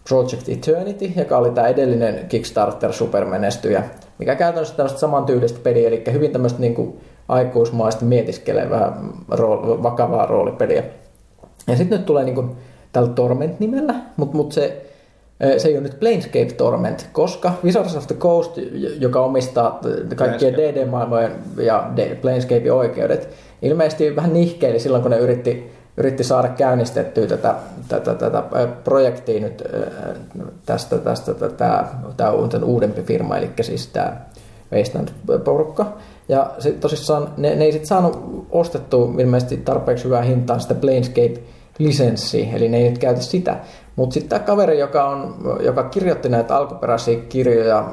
[0.10, 3.84] Project Eternity, joka oli tämä edellinen Kickstarter supermenestyjä,
[4.20, 8.98] mikä käytännössä tämmöistä samantyylistä peliä, eli hyvin tämmöistä niin kuin aikuismaista mietiskelevää
[9.30, 10.84] rool, vakavaa roolipeliä.
[11.68, 12.52] Ja sitten nyt tulee niin kuin
[12.92, 14.86] tällä Torment-nimellä, mutta mut se,
[15.58, 18.58] se ei ole nyt Planescape Torment, koska Wizards of the Coast,
[19.00, 19.80] joka omistaa
[20.16, 21.90] kaikkien DD-maailmojen ja
[22.22, 23.30] Planescape oikeudet,
[23.62, 27.56] ilmeisesti vähän nihkeili silloin, kun ne yritti yritti saada käynnistettyä tätä,
[27.88, 28.44] tätä, tätä
[28.84, 29.64] projektia nyt
[30.66, 31.86] tästä, tästä tätä,
[32.18, 34.18] tämä on uudempi firma, eli siis tämä
[34.74, 35.86] Wasteland-porukka.
[36.28, 42.56] Ja sit tosissaan ne, ne ei sitten saanut ostettua ilmeisesti tarpeeksi hyvää hintaa sitä Planescape-lisenssiä,
[42.56, 43.58] eli ne ei nyt käytä sitä.
[43.96, 47.86] Mutta sitten tämä kaveri, joka, on, joka kirjoitti näitä alkuperäisiä kirjoja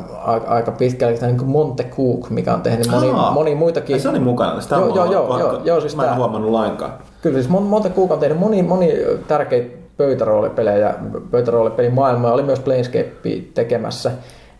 [0.46, 4.00] aika pitkälle, tämä niin Monte Cook, mikä on tehnyt moni, Aa, moni muitakin.
[4.00, 4.60] Se oli mukana.
[4.60, 6.92] Sitä joo, joo, joo, joo, joo, siis mä en huomannut lainkaan.
[7.22, 8.92] Kyllä, siis Monte Cook on tehnyt moni, moni
[9.28, 10.94] tärkeitä pöytäroolipelejä,
[11.30, 13.12] pöytäroolipelimaailmaa, oli myös Planescape
[13.54, 14.10] tekemässä.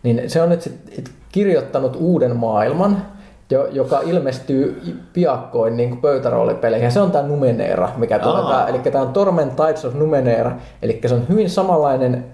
[0.03, 3.05] Niin se on nyt sit kirjoittanut uuden maailman,
[3.71, 4.81] joka ilmestyy
[5.13, 6.85] piakkoin niin pöytäroolipeleihin.
[6.85, 10.51] Ja se on tämä Numenera, mikä tulee Eli tämä on Torment Tides of Numenera.
[10.81, 12.25] Eli se on hyvin samanlainen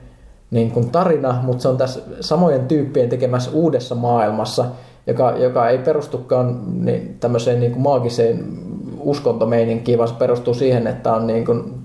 [0.52, 4.66] niin kuin tarina, mutta se on tässä samojen tyyppien tekemässä uudessa maailmassa,
[5.08, 8.46] joka, joka ei perustukaan niin, tämmöiseen niin kuin maagiseen
[9.00, 11.79] uskontomeininkiin, vaan se perustuu siihen, että on niin kuin,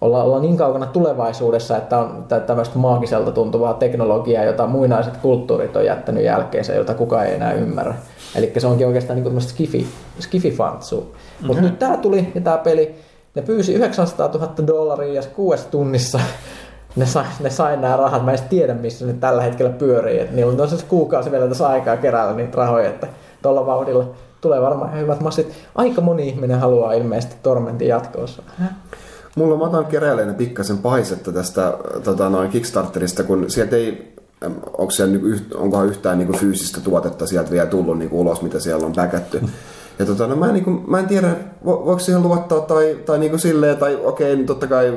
[0.00, 5.84] olla, olla niin kaukana tulevaisuudessa, että on tämmöistä maagiselta tuntuvaa teknologiaa, jota muinaiset kulttuurit on
[5.84, 7.94] jättänyt jälkeensä, jota kukaan ei enää ymmärrä.
[8.34, 9.86] Eli se onkin oikeastaan niin skifi,
[10.20, 11.00] skififantsu.
[11.00, 11.46] Mm-hmm.
[11.46, 12.94] Mutta nyt tämä tuli ja tämä peli,
[13.34, 16.20] ne pyysi 900 000 dollaria ja kuudessa tunnissa
[16.96, 18.24] ne sai, ne sai nämä rahat.
[18.24, 20.20] Mä en tiedä, missä ne tällä hetkellä pyörii.
[20.20, 23.06] Et niillä on siis kuukausi vielä tässä aikaa keräällä niitä rahoja, että
[23.42, 24.04] tuolla vauhdilla
[24.40, 25.52] tulee varmaan hyvät massit.
[25.74, 28.42] Aika moni ihminen haluaa ilmeisesti Tormentin jatkoossa.
[29.38, 31.74] Mulla mä otan keräilijänä pikkasen paisetta tästä
[32.04, 34.14] tota, noin Kickstarterista, kun sieltä ei
[34.78, 38.86] onko siellä, niinku onkohan yhtään niin fyysistä tuotetta sieltä vielä tullut niin ulos, mitä siellä
[38.86, 39.40] on päkätty.
[39.98, 42.98] Ja tota, no mä, en, niin kuin, mä en tiedä, vo, voiko siihen luottaa tai,
[43.06, 44.96] tai niin kuin silleen, tai okei, niin totta kai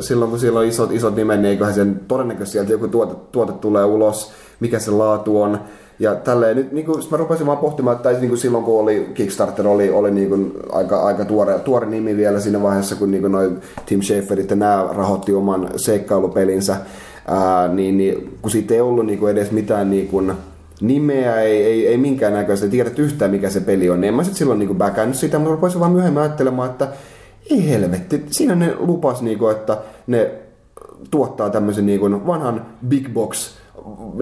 [0.00, 3.52] silloin kun siellä on isot, isot nimet, niin eiköhän sen todennäköisesti sieltä joku tuote, tuote
[3.52, 5.58] tulee ulos, mikä se laatu on.
[6.00, 9.10] Ja tälleen, nyt niin kuin, mä rupesin vaan pohtimaan, että niin kuin silloin kun oli
[9.14, 13.20] Kickstarter oli, oli niin kuin aika, aika tuore, tuore nimi vielä siinä vaiheessa, kun niin
[13.20, 13.52] kuin noi
[13.86, 16.76] Tim Schaferit ja nämä rahoitti oman seikkailupelinsä,
[17.26, 20.32] ää, niin, niin, kun siitä ei ollut niin kuin edes mitään niin kuin,
[20.80, 24.24] nimeä, ei, ei, ei minkään näköistä, tiedät yhtään mikä se peli on, niin en mä
[24.24, 26.88] sitten silloin niin backannut sitä, mutta rupesin vaan myöhemmin ajattelemaan, että
[27.50, 30.30] ei helvetti, siinä ne lupas, kuin, että ne
[31.10, 33.57] tuottaa tämmöisen niin kuin vanhan big box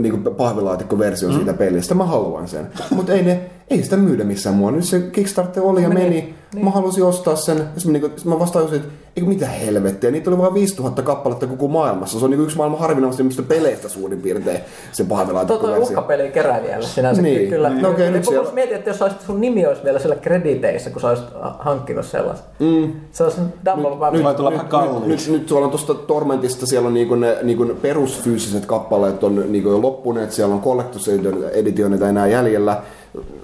[0.01, 1.35] niin pahvilaatikko-versio mm.
[1.35, 1.95] siitä pelistä.
[1.95, 2.69] Mä haluan sen.
[2.91, 4.77] Mutta ei, ne, ei sitä myydä missään muualla.
[4.77, 6.01] Nyt se Kickstarter oli ja meni.
[6.01, 6.35] meni.
[6.55, 6.65] Niin.
[6.65, 7.59] Mä halusin ostaa sen.
[7.59, 10.11] Ja mä, niin kuin, mä vastaan että eikö mitä helvettiä.
[10.11, 12.19] Niitä oli vain 5000 kappaletta koko maailmassa.
[12.19, 14.61] Se on niin yksi maailman harvinaisemmista peleistä suurin piirtein
[14.93, 15.81] se pahvilaatikko-versio.
[15.81, 17.23] Tuo uhkapeli keräilijälle sinänsä.
[17.23, 17.49] Niin.
[17.49, 17.71] Kyllä.
[17.71, 18.53] No, okay, nyt siellä...
[18.53, 21.29] mietin, että jos olisit, sun nimi olisi vielä siellä krediteissä, kun sä olisit
[21.59, 22.47] hankkinut sellaisen.
[22.59, 22.93] Mm.
[23.13, 24.51] Se olisi double nyt, nyt, nyt, tulla.
[24.51, 29.53] Nyt, nyt, nyt tuolla on tuosta Tormentista, siellä on niinku ne niinku perusfyysiset kappaleet on
[29.53, 30.33] niinku jo loppuneet.
[30.33, 31.09] Siellä on Collectors
[31.53, 32.83] Editionita enää jäljellä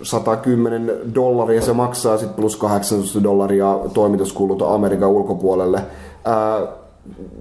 [0.02, 5.82] 110 dollaria se maksaa, sitten plus 18 dollaria toimituskulut Amerikan ulkopuolelle.
[6.24, 6.82] Ää,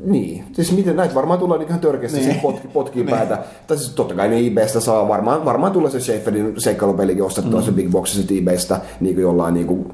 [0.04, 2.40] niin, siis miten näitä varmaan tulee niin ihan törkeästi niin.
[2.40, 3.16] potki, potkii niin.
[3.16, 3.38] päätä.
[3.68, 7.66] Tai siis totta kai ne eBaystä saa, varmaan, varmaan tulee se Schaeferin seikkailupelikin ostettua mm.
[7.66, 9.94] se Big Box sitten eBaystä niin kuin jollain niin kuin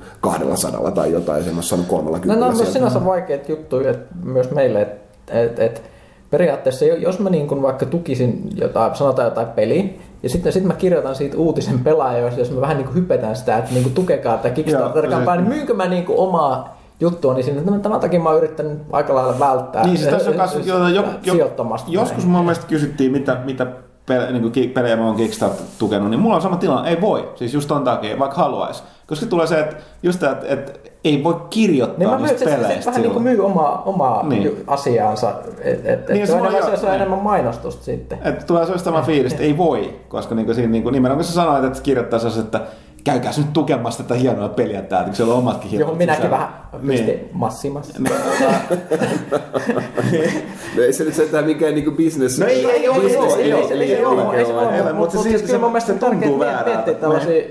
[0.56, 3.94] sadalla tai jotain semmoista on kolmella No, no, no sinänsä vaikeat juttuja
[4.24, 5.84] myös meille, että et, et,
[6.30, 9.84] periaatteessa jos mä niin kuin vaikka tukisin jotain, sanotaan jotain peliä,
[10.24, 13.58] ja sitten sit mä kirjoitan siitä uutisen pelaajoista, jos mä vähän niin kuin hypetään sitä,
[13.58, 17.62] että niin kuin tukekaa tätä Kickstarter-kampanjaa, niin myynkö mä niin kuin omaa juttua, niin sinne,
[17.62, 20.88] no, tämän takia mä oon yrittänyt aika lailla välttää niin, siis tässä on kanssa, jo,
[20.88, 21.56] jo, jo,
[21.88, 23.68] Joskus mun mielestä kysyttiin, mitä, mitä
[24.06, 27.54] pelejä, niin pelejä mä oon Kickstarter tukenut, niin mulla on sama tilanne, ei voi, siis
[27.54, 28.84] just ton takia, vaikka haluaisi.
[29.08, 32.82] Koska tulee se, että just tämä, että, että ei voi kirjoittaa niin niistä myy, peleistä.
[32.82, 34.64] Se, vähän niin kuin myy omaa, omaa niin.
[34.68, 36.96] asiaansa, että et, niin, et se, on, enemmän, se, se on niin.
[36.96, 38.20] enemmän mainostusta sitten.
[38.24, 41.18] Että tulee se sama fiilis, että ei voi, koska niin kuin siinä niin kuin, nimenomaan
[41.18, 42.62] kun sä sanoit, että kirjoittaa se, että
[43.04, 46.38] käykääs nyt tukemassa tätä hienoa peliä täältä, kun siellä on omatkin hienot Johon minäkin sisällä.
[46.38, 46.88] vähän Niin.
[47.06, 47.94] pistin massimassa.
[50.78, 52.40] No ei se nyt sentään mikään niinku business.
[52.40, 54.22] No ei, ei ole, business ei ole, ei ei ole, ei ei ole,
[54.62, 54.76] ole.
[54.76, 56.70] ei ole, mutta se siis- kyllä mun mielestä se tuntuu väärältä.
[56.70, 57.44] miettiä tällaisia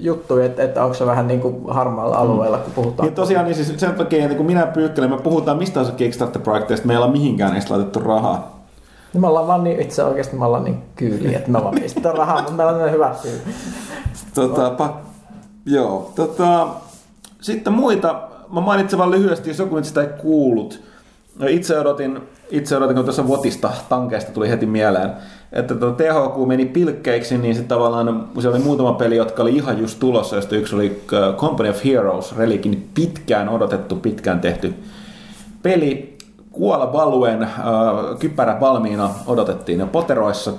[0.00, 3.06] juttuja, että, että onko se vähän niin kuin harmaalla alueella, kun puhutaan.
[3.06, 6.86] Niin tosiaan, niin siis sen takia, että kun minä pyykkelen, me puhutaan mistä tahansa Kickstarter-projekteista,
[6.86, 8.53] meillä ei ole mihinkään edes laitettu rahaa.
[9.14, 12.16] Niin me ollaan vaan niin, itse oikeasti me ollaan niin kyyliä, että me vaan pistetään
[12.16, 13.40] rahaa, mutta meillä on hyvä syy.
[14.34, 14.92] Tota, pak...
[15.66, 16.68] Joo, tota...
[17.40, 18.22] Sitten muita,
[18.52, 20.80] mä mainitsen vaan lyhyesti, jos joku sitä ei kuullut.
[21.38, 22.20] No Itse odotin,
[22.50, 25.10] itse odotin, kun tuossa Votista tankeista tuli heti mieleen,
[25.52, 29.78] että tuo THQ meni pilkkeiksi, niin sitten tavallaan siellä oli muutama peli, jotka oli ihan
[29.78, 34.74] just tulossa, josta yksi oli äh, Company of Heroes, Relikin pitkään odotettu, pitkään tehty
[35.62, 36.13] peli.
[36.54, 37.50] Kuola Valuen äh,
[38.18, 40.52] kypärä valmiina odotettiin jo poteroissa.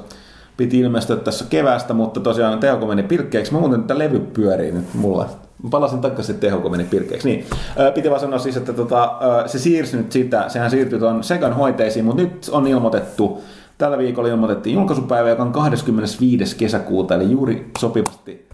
[0.57, 3.53] Piti ilmestyä tässä keväästä, mutta tosiaan THQ meni pilkkeiksi.
[3.53, 5.29] Mä muuten että levy pyörii nyt mulla.
[5.63, 7.29] Mä palasin takaisin, että THQ meni pilkkeiksi.
[7.29, 7.45] Niin,
[7.79, 9.15] äh, piti vaan sanoa siis, että tota,
[9.45, 13.43] se siirsi nyt sitä, sehän siirtyi tuon Segan hoiteisiin, mutta nyt on ilmoitettu,
[13.77, 16.55] tällä viikolla ilmoitettiin julkaisupäivä, joka on 25.
[16.55, 18.47] kesäkuuta, eli juuri sopivasti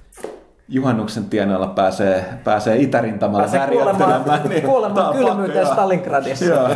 [0.71, 5.67] juhannuksen tienoilla pääsee, pääsee itärintamalla Pääsee kuolemaan, niin kuolemaan kylmyyteen.
[5.67, 6.45] Stalingradissa.
[6.45, 6.69] Joo.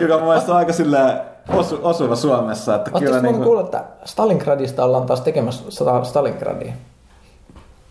[0.00, 2.74] Joka mun mielestä on aika silleen osu, osuva Suomessa.
[2.74, 6.72] Että Oletteko kyllä muuten niinku, kuullut, että Stalingradista ollaan taas tekemässä Sta- Stalingradia?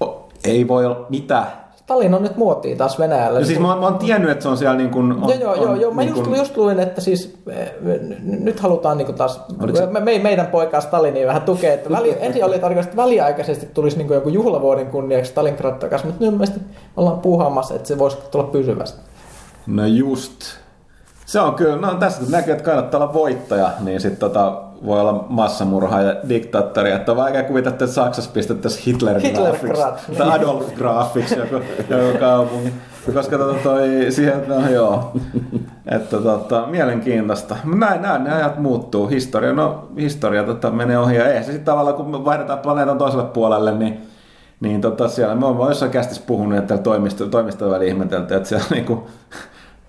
[0.03, 1.45] o- ei voi olla mitä.
[1.91, 3.39] Stalin on nyt muotia taas Venäjällä.
[3.39, 5.11] No siis mä, oon- mä oon tiennyt, että se on siellä niin kuin...
[5.11, 5.91] On, Joo, joo, joo, on joo.
[5.93, 9.77] Mä niin just, kuin- just luin, että siis eh, n- nyt halutaan niinku taas, Oliko
[9.77, 13.65] se- me, me, meidän poikaa Stalinia vähän tukea, että väli, ensin oli tarkoitus, että väliaikaisesti
[13.73, 16.63] tulisi niinku joku juhlavuoden kunniaksi Stalingrad takaisin, mutta nyt mielestäni
[16.97, 18.99] ollaan puuhaamassa, että se voisi tulla pysyvästi.
[19.67, 20.31] No just.
[21.25, 25.25] Se on kyllä, no tässä näkyy, että kannattaa olla voittaja, niin sitten tota, voi olla
[25.29, 26.91] massamurha ja diktaattori.
[26.91, 30.29] Että on vaikea kuvitella, että Saksassa pistettäisiin Hitler, Hitler Grad, tai.
[30.29, 31.55] Adolf Graphics joku,
[31.89, 32.73] joku kaupunki.
[33.13, 35.11] Koska tota toi, siihen, no joo,
[35.85, 37.55] että tota, mielenkiintoista.
[37.75, 39.07] Näin, näin, ne ajat muuttuu.
[39.07, 42.97] Historia, no historia tota, menee ohi ja ei se sitten tavallaan, kun me vaihdetaan planeetan
[42.97, 44.01] toiselle puolelle, niin
[44.61, 48.65] niin tota, siellä me ollaan jossain kästissä puhunut, että toimisto, toimistolla väliin ihmetelty, että siellä
[48.69, 49.07] niinku,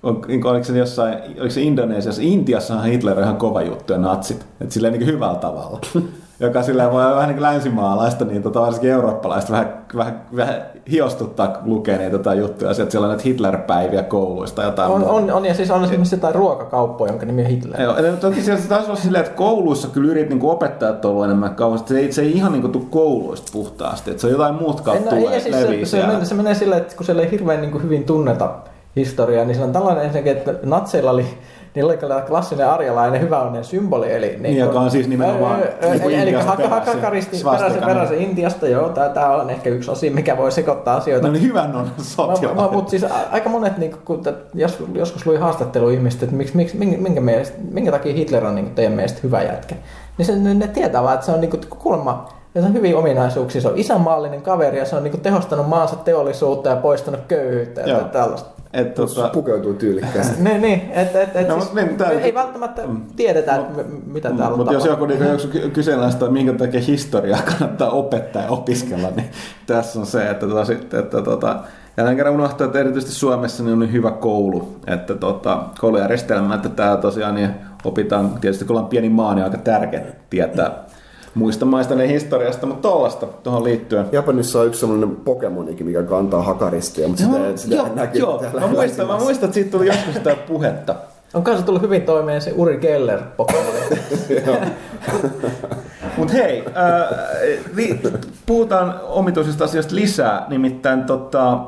[0.03, 3.99] on, niinku, oliko se jossain, oliko se Indonesiassa, Intiassahan Hitler on ihan kova juttu ja
[3.99, 5.81] natsit, että silleen niin hyvällä tavalla.
[6.41, 11.49] Joka silleen voi vähän niin kuin länsimaalaista, niin tota, varsinkin eurooppalaista vähän, vähän, vähän hiostuttaa,
[11.49, 12.75] kun lukee niitä tota juttuja.
[12.75, 15.13] Sieltä siellä on näitä Hitler-päiviä kouluista jotain On, muuta.
[15.15, 17.83] on, on, ja siis on esimerkiksi jotain ruokakauppoja, jonka nimi on Hitler.
[17.83, 21.25] Joo, ja toki siellä taisi olla silleen, että kouluissa kyllä yrit niin opettajat on ollut
[21.25, 21.95] enemmän kauheasti.
[21.95, 24.81] Se ei, se ei ihan niin kuin tule kouluista puhtaasti, että se on jotain muut
[24.81, 27.31] kautta No, tulee, ja siis se, se, menee, se menee silleen, että kun siellä ei
[27.31, 28.55] hirveän niin kuin hyvin tunneta
[28.97, 31.27] historiaa, niin se on tällainen ensinnäkin, että natseilla oli
[31.75, 34.13] Niillä oli kyllä klassinen arjalainen hyvä onnen symboli.
[34.13, 36.93] Eli Niin, joka on siis nimenomaan niin kuin eli Intiasta haka, peräisin.
[36.93, 37.85] hakakaristi niin.
[37.85, 41.27] peräisin Intiasta, joo, tämä on ehkä yksi asia, mikä voi sekoittaa asioita.
[41.27, 42.73] No niin hyvän on sotilainen.
[42.73, 44.23] Mutta siis aika monet, niin kun,
[44.55, 48.55] jos, joskus luin haastattelu ihmistä, että miksi, miksi, minkä, minkä, mielestä, minkä takia Hitler on
[48.55, 49.75] niin teidän mielestä hyvä jätkä,
[50.19, 52.75] niin se, ne, ne tietää vaan, että se on niin kuin, kuulemma ja se on
[52.75, 53.61] hyvin ominaisuuksia.
[53.61, 57.81] Se on isänmaallinen kaveri ja se on niin kuin, tehostanut maansa teollisuutta ja poistanut köyhyyttä
[57.81, 58.62] ja tällaista.
[58.73, 60.43] Et, tota, Pukeutuu tyylikkäästi.
[60.45, 60.83] Niin, niin.
[60.91, 62.83] Että et, et, No, siis, niin, tää- ei välttämättä
[63.17, 67.91] tiedetä, että m- mitä täällä Mutta jos joku, niin, jos kyseenalaistaa, minkä takia historiaa kannattaa
[67.91, 69.31] opettaa ja opiskella, niin
[69.67, 71.57] tässä on se, että, tota, sitten, että tota,
[71.97, 76.69] jälleen kerran unohtaa, että erityisesti Suomessa niin on niin hyvä koulu, että tota, koulujärjestelmä, että
[76.69, 77.51] tämä tosiaan niin
[77.85, 80.71] opitaan, tietysti kun ollaan pieni maa, niin on aika tärkeää tietää
[81.35, 84.07] muista maista ne historiasta, mutta tollasta tuohon liittyen.
[84.13, 88.45] Japanissa on yksi sellainen Pokemonikin, mikä kantaa hakaristia, mutta sitä, Joo, sitä joo, näkyy joo.
[88.61, 90.95] Mä, muistan, mä muistan, että siitä tuli joskus sitä puhetta.
[91.35, 93.79] On kanssa tullut hyvin toimeen se Uri Geller Pokemoni.
[96.17, 98.01] Mutta hei, äh, li,
[98.47, 101.59] puhutaan omituisista asioista lisää, nimittäin tota,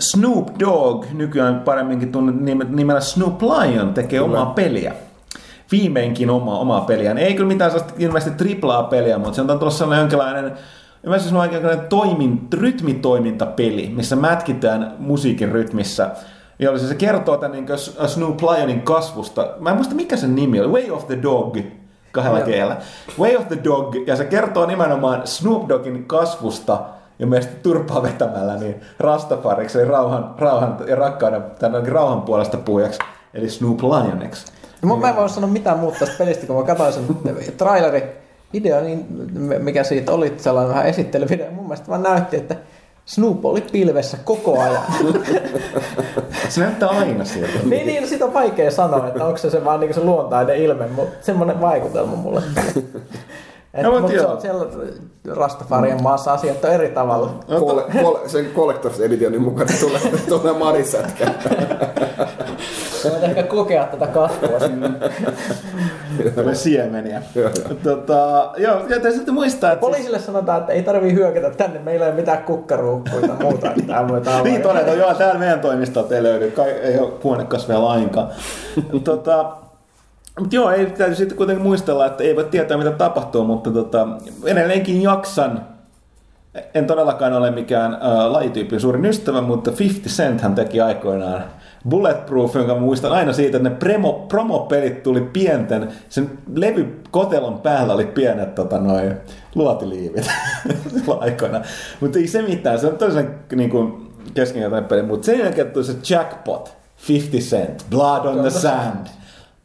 [0.00, 4.40] Snoop Dogg, nykyään paremminkin tunnettu nime- nimellä Snoop Lion, tekee Kyllä.
[4.40, 4.94] omaa peliä.
[5.72, 7.12] Viimeinkin omaa, omaa peliä.
[7.12, 10.52] Ei kyllä mitään sellaista ilmeisesti triplaa peliä, mutta se on tuossa sellainen jonkinlainen
[11.04, 16.10] Ilmeisesti se on jonkinlainen toimin, rytmitoimintapeli, missä mätkitään musiikin rytmissä.
[16.58, 19.48] Ja se, se kertoo tämän niin Snoop Lionin kasvusta.
[19.60, 20.68] Mä en muista mikä sen nimi oli.
[20.68, 21.56] Way of the Dog
[22.12, 22.76] kahdella kielellä.
[23.18, 23.94] Way of the Dog.
[24.06, 26.80] Ja se kertoo nimenomaan Snoop Doggin kasvusta
[27.18, 32.98] ja meistä turpaa vetämällä niin Rastafariksi, eli rauhan, rauhan ja rakkauden, tämän rauhan puolesta puhujaksi,
[33.34, 34.57] eli Snoop Lioneksi.
[34.82, 37.06] No, mä en voi sanoa mitään muuta tästä pelistä, kun mä katsoin sen
[37.56, 38.02] traileri
[38.52, 39.06] video, niin
[39.58, 41.50] mikä siitä oli sellainen vähän esittelyvideo.
[41.50, 42.56] Mun mielestä vaan näytti, että
[43.06, 44.82] Snoop oli pilvessä koko ajan.
[46.48, 47.58] Se näyttää aina sieltä.
[47.64, 50.86] niin, niin, siitä on vaikea sanoa, että onko se, se vaan niin se luontainen ilme,
[50.86, 52.42] mutta semmoinen vaikutelma mulle.
[53.74, 54.66] Et, No, mutta se on siellä
[55.36, 57.30] Rastafarien maassa asiat on eri tavalla.
[57.58, 61.26] Kole, kole, sen Collectors Editionin mukana tulee, tulee Marisätkä.
[63.02, 64.90] Sä voit ehkä kokea tätä kasvua sinne.
[66.34, 67.22] Tällä siemeniä.
[67.82, 69.80] Tota, joo, ja te sitten muistaa, että...
[69.80, 73.72] Poliisille sanotaan, että ei tarvii hyökätä tänne, meillä ei ole mitään kukkaruukkuja tai muuta.
[73.86, 78.28] Tää voi Niin todetaan, joo, täällä meidän toimistolta ei löydy, kai, ei ole huonekasveja lainkaan.
[79.04, 79.52] tota,
[80.40, 84.08] mutta joo, ei täytyy sitten kuitenkin muistella, että ei voi tietää mitä tapahtuu, mutta tota,
[84.44, 85.77] edelleenkin jaksan.
[86.74, 88.00] En todellakaan ole mikään äh,
[88.30, 91.44] lajityypin suurin ystävä, mutta 50 Cent hän teki aikoinaan
[91.88, 98.06] Bulletproof, jonka muistan aina siitä, että ne premo, promopelit tuli pienten, sen levykotelon päällä oli
[98.06, 99.14] pienet tota, noin,
[99.54, 100.30] luotiliivit
[100.98, 101.62] silloin aikoina.
[102.00, 105.84] Mutta ei se mitään, se on tosiaan niin kuin keskinkertainen peli, mutta sen jälkeen tuli
[105.84, 106.76] se Jackpot,
[107.08, 109.06] 50 Cent, Blood on the Sand.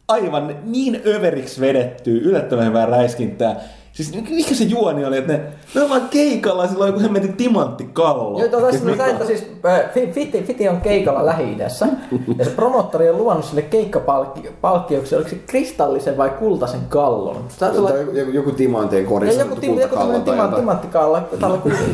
[0.07, 3.55] Aivan niin överiksi vedettyä, yllättävän hyvää räiskintää.
[3.93, 5.41] Siis mikä se juoni oli, että ne,
[5.75, 8.39] ne on vaan keikalla, sillä on joku hemmetin timanttikallo.
[8.39, 11.57] Joo, tuota, Ja siis, mikä- että siis äh, Fi- Fiti, Fiti on keikalla lähi
[12.37, 17.45] ja se promottori on luvannut sille keikkapalkkioksi, oliko se kristallisen vai kultaisen kallon.
[17.75, 19.41] Sulla, joku, joku timanteen korissa.
[19.41, 21.27] joku, tim, joku timantti, timanttikalla,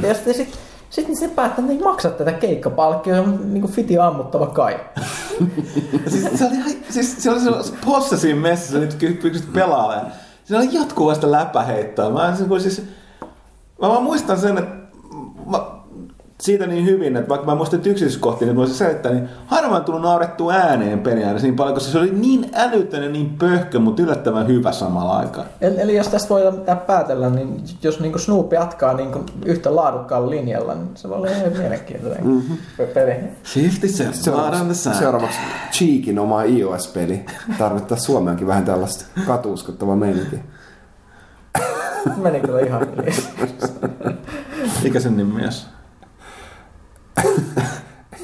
[0.07, 0.49] ja sitten sit,
[0.89, 4.79] sitten se päättää, että ne ei maksa tätä keikkapalkkioa, niin kuin Fiti ammuttava kai.
[6.07, 7.51] Siis se oli, siis se oli se
[7.85, 10.11] possessiin messissä, nyt pystyt pelaamaan.
[10.49, 12.09] Se oli jatkuvasta läpäheittoa.
[12.09, 12.81] Mä, siis,
[13.81, 14.75] mä vaan muistan sen, että
[15.45, 15.57] mä,
[16.41, 20.53] siitä niin hyvin, että vaikka mä muistan yksityiskohtia, niin voisin selittää, niin harvoin tullut naurettua
[20.53, 24.71] ääneen peliäänessä niin paljon, koska se oli niin älytön ja niin pöhkö, mutta yllättävän hyvä
[24.71, 25.45] samalla aikaa.
[25.61, 29.11] Eli, eli jos tästä voidaan mitään päätellä, niin jos niin Snoop jatkaa niin
[29.45, 32.57] yhtä laadukkaalla linjalla, niin se voi olla ihan mielenkiintoinen mm-hmm.
[32.93, 33.13] peli.
[33.55, 35.37] 50 cent, Seuraavaksi, on seuraavaksi
[35.71, 37.25] Cheekin oma iOS-peli.
[37.57, 40.39] Tarvittaa Suomeenkin vähän tällaista katuuskottavaa meininkiä.
[42.17, 42.87] Meni kyllä ihan.
[44.83, 45.78] Mikä sen nimi myös?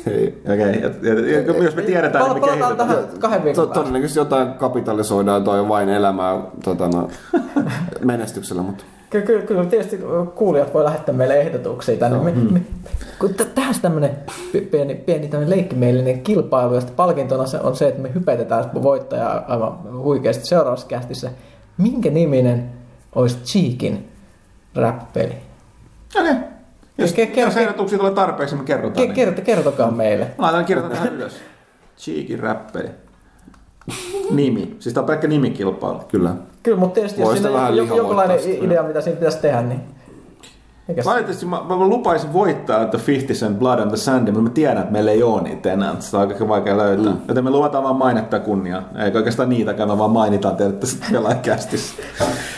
[0.07, 0.41] Ei.
[0.53, 0.91] Okei, okay.
[1.01, 2.77] ja, ja, ja, jos me tiedetään, niin me Palataan kehitetään.
[2.89, 3.80] tähän kahden viikon To, päästä.
[3.80, 7.09] todennäköisesti jotain kapitalisoidaan toi vain elämää tota, no,
[8.03, 9.99] menestyksellä, mutta Kyllä, kyllä, kyllä, tietysti
[10.35, 12.17] kuulijat voi lähettää meille ehdotuksia tänne.
[12.17, 12.61] Me, me,
[13.19, 14.11] kun t- tähän tämmöinen
[14.72, 19.77] pieni, pieni tämmöinen leikkimeillinen kilpailu, josta palkintona se on se, että me hypetetään voittajaa aivan
[20.03, 21.31] huikeasti seuraavassa kästissä.
[21.77, 22.69] Minkä niminen
[23.15, 24.09] olisi Cheekin
[24.76, 25.35] rap-peli?
[26.19, 26.35] Okei.
[26.97, 29.07] Jos, Ke- ke- jos ehdotuksia tulee tarpeeksi, me kerrotaan.
[29.07, 29.27] Ke- niin.
[29.27, 30.27] kert- kertokaa meille.
[30.38, 31.39] Laitan kirjoitan tähän ylös.
[31.97, 32.89] Cheekin räppeli.
[34.31, 34.76] Nimi.
[34.80, 35.99] Siis tää on pelkkä nimikilpailu.
[36.07, 36.35] kyllä.
[36.63, 38.13] Kyllä, mutta tietysti jos siinä joku,
[38.43, 38.63] sitten.
[38.63, 39.81] idea, mitä siinä pitäisi tehdä, niin...
[41.05, 44.77] Valitettavasti mä, mä lupaisin voittaa, että 50 Cent Blood on the Sand, mutta mä tiedän,
[44.77, 45.95] että meillä ei ole niitä enää.
[45.99, 47.13] Sitä on aika vaikea löytää.
[47.13, 47.19] Mm.
[47.27, 48.84] Joten me luvataan vaan mainetta ja kunniaa.
[49.05, 51.95] Eikä oikeastaan niitäkään, me vaan mainitaan teille tässä pelaajakästissä.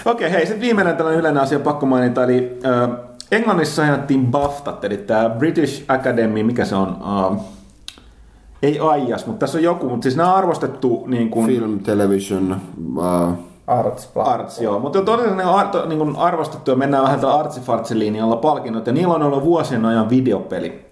[0.05, 2.23] Okei, okay, hei, sitten viimeinen tällainen yleinen asia pakko mainita.
[2.23, 2.89] Eli äh,
[3.31, 6.97] Englannissa hinnattiin BAFTAt, eli tämä British Academy, mikä se on?
[7.33, 7.39] Äh,
[8.63, 12.61] ei AIAS, mutta tässä on joku, mutta siis nämä on arvostettu niin kuin, Film, television,
[12.97, 13.33] uh,
[13.67, 14.11] Arts.
[14.15, 14.79] Arts, joo.
[14.79, 18.87] Mutta todella ne on ar- niin kuin arvostettu ja mennään vähän tällä artsifartsin linjalla palkinnot.
[18.87, 20.86] Ja niillä on ollut vuosien ajan videopeli.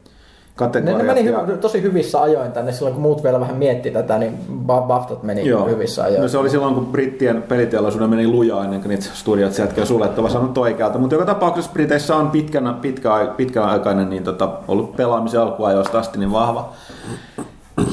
[0.59, 1.05] Ne, ne Kategoriat.
[1.15, 4.37] meni ja- hy- tosi hyvissä ajoin tänne, silloin kun muut vielä vähän mietti tätä, niin
[4.67, 5.65] Ba- BAFTAt meni Joo.
[5.67, 6.21] hyvissä ajoin.
[6.21, 9.87] No se oli silloin, kun brittien peliteollisuuden meni lujaa ennen kuin niitä studiot sieltäkin on
[9.87, 10.97] sulettava sanonut oikealta.
[10.97, 16.31] Mutta joka tapauksessa Briteissä on pitkän, pitkä, pitkäaikainen niin tota, ollut pelaamisen alkuajoista asti niin
[16.31, 16.69] vahva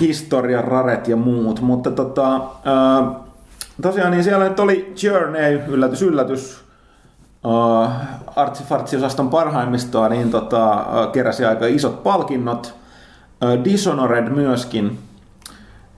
[0.01, 1.61] historia, raret ja muut.
[1.61, 3.11] Mutta tota, ää,
[3.83, 6.62] tosiaan niin siellä nyt oli Journey, yllätys, yllätys,
[8.37, 12.75] artsifartsiosaston parhaimmistoa, niin tota, uh, keräsi aika isot palkinnot.
[13.45, 14.99] Uh, Dishonored myöskin.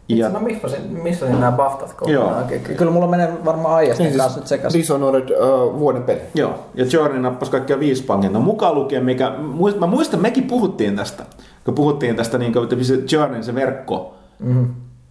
[0.09, 0.17] Ja...
[0.17, 0.69] Ja, No missä,
[1.03, 2.23] missä nämä BAFTat Joo.
[2.25, 2.47] kokonaan?
[2.49, 4.81] Ky- Kyllä mulla menee varmaan aiasta niin kanssa nyt sekaisin.
[4.81, 6.21] Dishonored uh, vuoden peli.
[6.35, 10.97] joo, ja Journey nappasi kaikkia viisi palkintoa mukaan lukien, mikä, muist- mä muistan, mekin puhuttiin
[10.97, 11.25] tästä,
[11.65, 14.67] kun puhuttiin tästä niin kuin, se Journey, se verkko, Mm-hmm.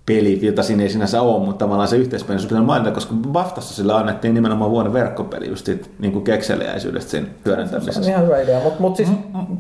[0.06, 3.76] Peli, jota siinä ei sinänsä ole, mutta tavallaan se yhteispeli se pitää mainita, koska Baftassa
[3.76, 8.12] sille annettiin nimenomaan vuoden verkkopeli just siitä niin kuin kekseliäisyydestä siinä Se on hyödyntämisessä.
[8.12, 9.10] ihan hyvä idea, mutta mut siis,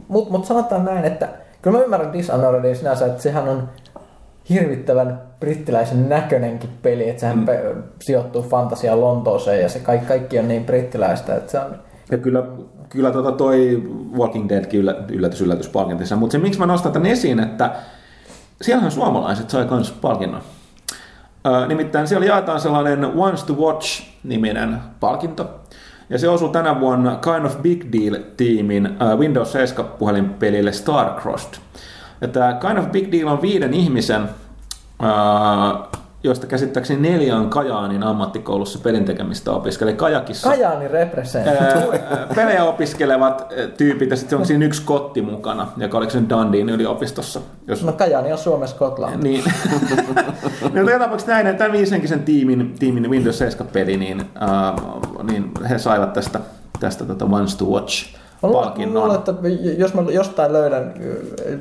[0.07, 1.30] mut, mut sanotaan näin, että
[1.61, 3.70] kyllä mä ymmärrän Dishonoredin sinänsä, että sehän on
[4.49, 7.45] hirvittävän brittiläisen näköinenkin peli, että sehän mm.
[7.45, 11.76] pe- sijoittuu fantasiaan Lontooseen ja se kaikki, kaikki on niin brittiläistä, että se on...
[12.11, 12.44] Ja kyllä,
[12.90, 13.84] kyllä tota toi
[14.18, 17.72] Walking Deadkin yllä, yllätys yllätys palkintissa, mutta se miksi mä nostan tämän esiin, että
[18.61, 20.41] siellähän suomalaiset sai kans palkinnon.
[21.67, 25.59] Nimittäin siellä jaetaan sellainen Once to Watch-niminen palkinto.
[26.09, 31.53] Ja se osuu tänä vuonna Kind of Big Deal-tiimin Windows 7 puhelinpelille Starcrossed.
[32.21, 34.30] Ja tämä Kind of Big Deal on viiden ihmisen
[36.23, 40.49] joista käsittääkseni neljä on Kajaanin ammattikoulussa pelintekemistä opiskelee Kajakissa.
[40.49, 41.47] Kajaani represent.
[41.47, 41.83] Ää,
[42.35, 47.39] pelejä opiskelevat tyypit ja sitten on siinä yksi kotti mukana, joka oliko se Dundeen yliopistossa.
[47.67, 47.83] Jos...
[47.83, 49.17] No Kajaani on Suomen Skotlanti.
[49.17, 49.43] Niin.
[50.73, 54.73] no, joka tapauksessa näin, että tämän viisenkisen tiimin, tiimin Windows 7-peli, niin, ää,
[55.23, 56.39] niin he saivat tästä,
[56.79, 59.33] tästä tota Once to Watch Mä luulen, että
[59.77, 61.59] jos mä jostain löydän äh,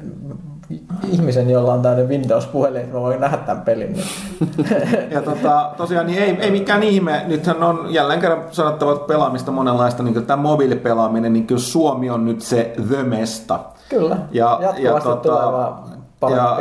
[1.12, 3.92] ihmisen, jolla on tämmöinen Windows-puhelin, että mä voin nähdä tämän pelin.
[3.92, 4.06] Niin.
[5.10, 7.24] Ja tota, tosiaan niin ei, ei mikään ihme.
[7.26, 10.02] Nythän on jälleen kerran sanottava että pelaamista monenlaista.
[10.02, 13.58] Niin tämä mobiilipelaaminen, niin kyllä Suomi on nyt se the mesta.
[13.88, 15.72] Kyllä, Ja, ja, tota,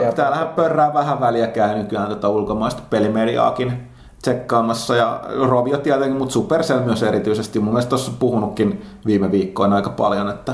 [0.01, 6.33] ja täällähän pörrää vähän väliä käy nykyään tätä ulkomaista pelimediaakin tsekkaamassa ja Rovio tietenkin, mutta
[6.33, 7.59] Supercell myös erityisesti.
[7.59, 10.53] Mun mielestä tuossa puhunutkin viime viikkoina aika paljon, että,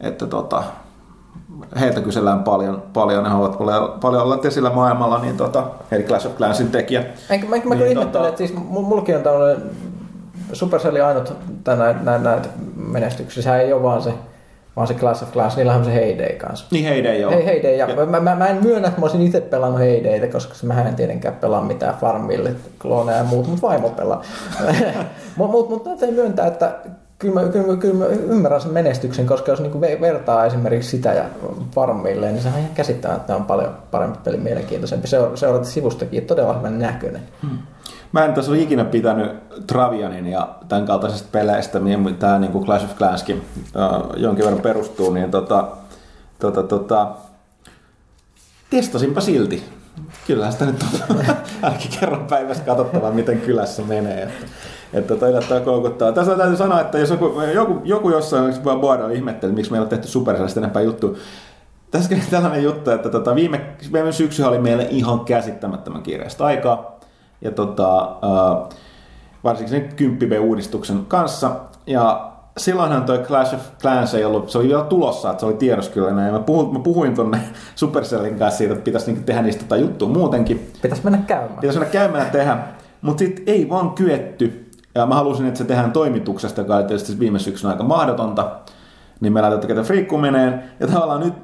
[0.00, 0.62] että tota,
[1.80, 6.26] heiltä kysellään paljon, paljon ne haluavat paljon, paljon olla esillä maailmalla, niin tota, eli Clash
[6.26, 7.04] of Clansin tekijä.
[7.30, 9.62] Enkä, mä, mä Niin, kyllä tota- ihmettelen, että siis mul- mullakin on tämmöinen
[10.52, 11.32] Supercell ainut
[12.02, 13.42] näitä, menestyksiä.
[13.42, 14.12] Sehän ei ole vaan se,
[14.76, 16.66] vaan se Class of Clans, niillähän on se Heyday kanssa.
[16.70, 17.30] Niin Heyday joo.
[17.30, 20.26] Hei, Heyday, ja, Ja- Mä, mä, mä, en myönnä, että mä olisin itse pelannut Heydaytä,
[20.26, 22.52] koska mä en tietenkään pelaa mitään Farmille,
[22.82, 24.22] klooneja ja muut, mutta vaimo pelaa.
[25.36, 26.74] Mutta mut, mut täytyy myöntää, että
[27.18, 30.90] kyllä mä, kyllä, mä, kyllä mä ymmärrän sen menestyksen, koska jos niinku ve- vertaa esimerkiksi
[30.90, 31.24] sitä ja
[31.74, 35.08] Farmille, niin on ihan käsittämättä, että on paljon parempi peli, mielenkiintoisempi.
[35.08, 37.22] Seura- Seurata sivustakin, todella hyvän näköinen.
[38.12, 39.32] Mä en tässä ole ikinä pitänyt
[39.66, 45.12] Travianin ja tämän kaltaisista peleistä, mihin tämä niin Clash of Clanskin uh, jonkin verran perustuu,
[45.12, 45.68] niin tota,
[46.38, 47.10] tota, tota,
[48.70, 49.64] testasinpa silti.
[50.26, 51.16] Kyllä sitä nyt on
[51.62, 54.22] ainakin kerran päivässä katsottava, miten kylässä menee.
[54.22, 54.46] Että,
[54.92, 56.12] että tota, yllättää koukuttaa.
[56.12, 60.08] Tässä täytyy sanoa, että jos joku, joku, joku jossain Boardalla ihmetteli, miksi meillä on tehty
[60.08, 61.18] Supercellista enempää juttu.
[61.90, 63.60] Tässä kävi tällainen juttu, että tota, viime,
[63.92, 67.00] viime syksy oli meille ihan käsittämättömän kiireistä aikaa.
[67.40, 68.68] Ja tota, uh,
[69.44, 71.50] varsinkin sen 10B-uudistuksen kanssa.
[71.86, 75.54] Ja silloinhan toi Clash of Clans ei ollut, se oli vielä tulossa, että se oli
[75.54, 76.34] tiedossa kyllä näin.
[76.34, 77.38] Mä puhuin, mä puhuin tonne
[77.74, 80.70] Supercellin kanssa siitä, että pitäisi niinku tehdä niistä tota juttua muutenkin.
[80.82, 81.60] Pitäisi mennä käymään.
[81.60, 82.58] Pitäisi mennä käymään ja tehdä,
[83.02, 84.70] mutta sitten ei vaan kyetty.
[84.94, 88.50] Ja mä halusin, että se tehdään toimituksesta, joka oli tietysti viime syksynä aika mahdotonta.
[89.20, 90.62] Niin me laitettiin ketä friikkumineen.
[90.80, 91.34] Ja tavallaan nyt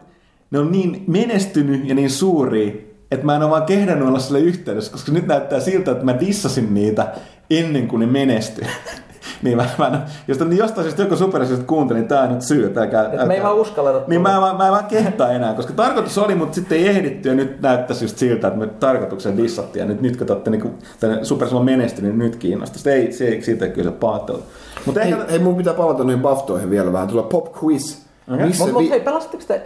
[0.50, 2.72] ne on niin menestynyt ja niin suuria,
[3.10, 6.20] että mä en ole vaan kehdannut olla sille yhteydessä, koska nyt näyttää siltä, että mä
[6.20, 7.12] dissasin niitä
[7.50, 8.66] ennen kuin ne menestyi.
[9.42, 12.66] niin mä, mä jos tämän jostain syystä joku superisesta kuunteli, niin tää on nyt syy.
[12.66, 14.40] Että älkää, me ei vaan uskalleta Niin tulla.
[14.40, 17.34] mä, mä, mä en vaan kehtaa enää, koska tarkoitus oli, mutta sitten ei ehditty ja
[17.34, 20.70] nyt näyttäisi just siltä, että me tarkoituksen dissattiin ja nyt, nyt kun te olette niinku,
[21.00, 22.92] tänne Supercell on menestynyt, niin nyt kiinnostaa.
[22.92, 24.42] Ei, se, ei- siitä ei kyllä se paattelu.
[24.86, 27.08] Mutta Hei, ehkä, hei, mun pitää palata noihin baftoihin vielä vähän.
[27.08, 27.96] Tulee pop quiz.
[28.34, 28.46] Okei.
[28.46, 29.62] Missä Mutta mut, vi- hei, pelasitteko te?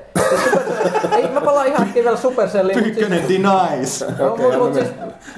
[1.10, 2.78] te ei, mä palaan ihan vielä Supercelliin.
[2.78, 4.04] mut siis- Pyykkönen denies.
[4.18, 4.86] No, Okei, mut, no mut siis,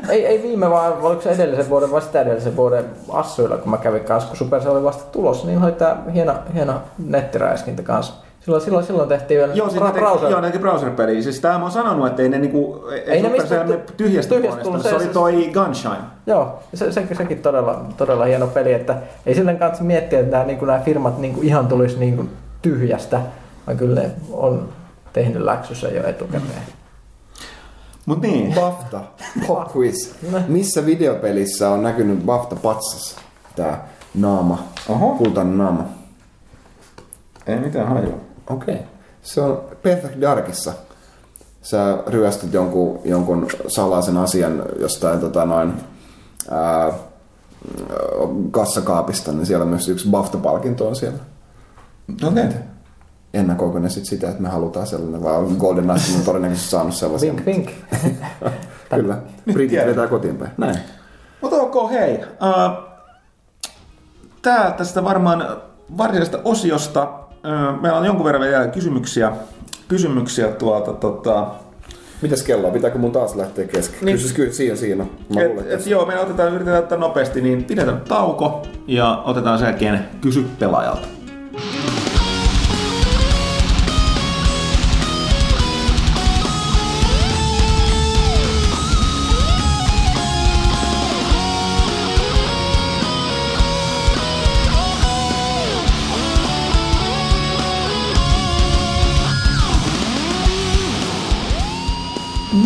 [0.09, 3.77] ei, ei viime vaan, oliko se edellisen vuoden vai sitä edellisen vuoden assuilla, kun mä
[3.77, 8.12] kävin kanssa, kun Supercell oli vasta tulossa, niin oli tää hieno, hieno nettiräiskintä kanssa.
[8.40, 10.31] Silloin, silloin, silloin tehtiin vielä Joo, siis bra- browser.
[10.31, 11.23] joo, teki browser-peliä.
[11.23, 14.35] Siis tää mä oon sanonut, että ei ne niinku, ei, Ei ne mistä- tyhjästä tyhjästä
[14.35, 15.95] huoneesta, tullut, se, se- oli toi Gunshine.
[16.27, 18.97] Joo, se, se, sekin todella, todella hieno peli, että
[19.27, 22.31] ei silleen kanssa miettiä, että nämä, niin nämä firmat niin kuin ihan tulisi niin kuin
[22.62, 23.20] tyhjästä,
[23.66, 24.68] vaan kyllä ne on
[25.12, 26.62] tehnyt läksyssä jo etukäteen.
[28.06, 28.55] Mut niin.
[28.55, 29.01] Bafta.
[29.47, 30.14] Pop quiz.
[30.48, 33.16] Missä videopelissä on näkynyt Bafta patsas?
[33.56, 34.64] Tää naama.
[34.89, 35.14] Oho.
[35.14, 35.85] Kultainen naama.
[37.47, 38.14] Ei mitään hajua.
[38.51, 38.74] Okei.
[38.74, 38.86] Okay.
[39.22, 40.72] Se on Perfect Darkissa.
[41.62, 45.72] Sä ryöstät jonkun, jonkun salaisen asian jostain tota noin,
[46.51, 46.93] ää,
[48.51, 51.18] kassakaapista, niin siellä myös yksi BAFTA-palkinto on siellä.
[52.24, 52.44] Okei.
[52.44, 52.59] Okay.
[53.35, 56.94] Ennakoiko ne sit sitä, että me halutaan sellainen, vai on Golden Knight on todennäköisesti saanut
[56.94, 57.47] sellaisen.
[57.47, 57.70] Vink, vink.
[58.94, 59.18] Kyllä.
[59.52, 60.51] Britit vetää kotiin päin.
[60.56, 60.78] Näin.
[61.40, 62.14] Mutta ok, hei.
[62.18, 62.85] Uh,
[64.43, 65.62] tää tästä varmaan
[65.98, 67.02] varsinaisesta osiosta.
[67.02, 69.32] Uh, meillä on jonkun verran vielä kysymyksiä,
[69.89, 70.93] kysymyksiä tuolta.
[70.93, 71.51] Tota,
[72.22, 72.70] Mitäs kello?
[72.70, 73.98] Pitääkö mun taas lähteä kesken?
[74.02, 74.16] Niin.
[74.16, 75.06] Kysys kyllä siinä siinä.
[75.35, 79.66] Mä et, et, joo, me otetaan, yritetään ottaa nopeasti, niin pidetään tauko ja otetaan sen
[79.66, 81.09] jälkeen kysy pelaajalta.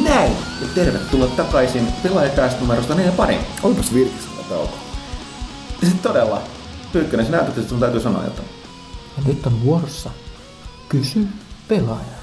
[0.04, 0.32] Näin!
[0.60, 3.40] Ja tervetuloa takaisin pelaajakäistä numerosta 4 pariin.
[3.62, 4.78] olipas virkistävä tauko.
[6.02, 6.42] Todella.
[6.92, 8.61] Pyykkönen, sinä näytät, että sun täytyy sanoa jotain.
[9.16, 10.10] Ja nyt on vuorossa
[10.88, 11.26] kysy
[11.68, 12.22] pelaaja.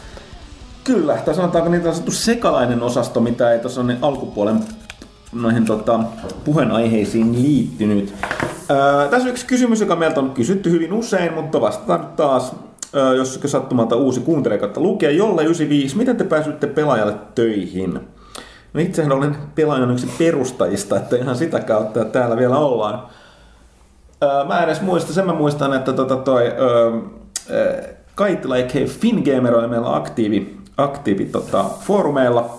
[0.83, 4.59] Kyllä, tai sanotaanko niitä on sanottu sekalainen osasto, mitä ei tuossa on alkupuolen
[5.33, 5.99] noihin tota,
[6.45, 8.13] puheenaiheisiin liittynyt.
[8.69, 12.55] Ää, tässä on yksi kysymys, joka meiltä on kysytty hyvin usein, mutta vastataan nyt taas,
[12.95, 15.11] ää, jos sattumalta uusi kuuntelija kautta lukee.
[15.11, 17.99] Jolle 95, miten te pääsyitte pelaajalle töihin?
[18.73, 23.07] No itsehän olen pelaajan yksi perustajista, että ihan sitä kautta, täällä vielä ollaan.
[24.21, 27.81] Ää, mä en edes muista, sen mä muistan, että tota toi, ää,
[28.27, 32.49] Kite Like Fingamer oli meillä aktiivi, aktiivi tota, foorumeilla.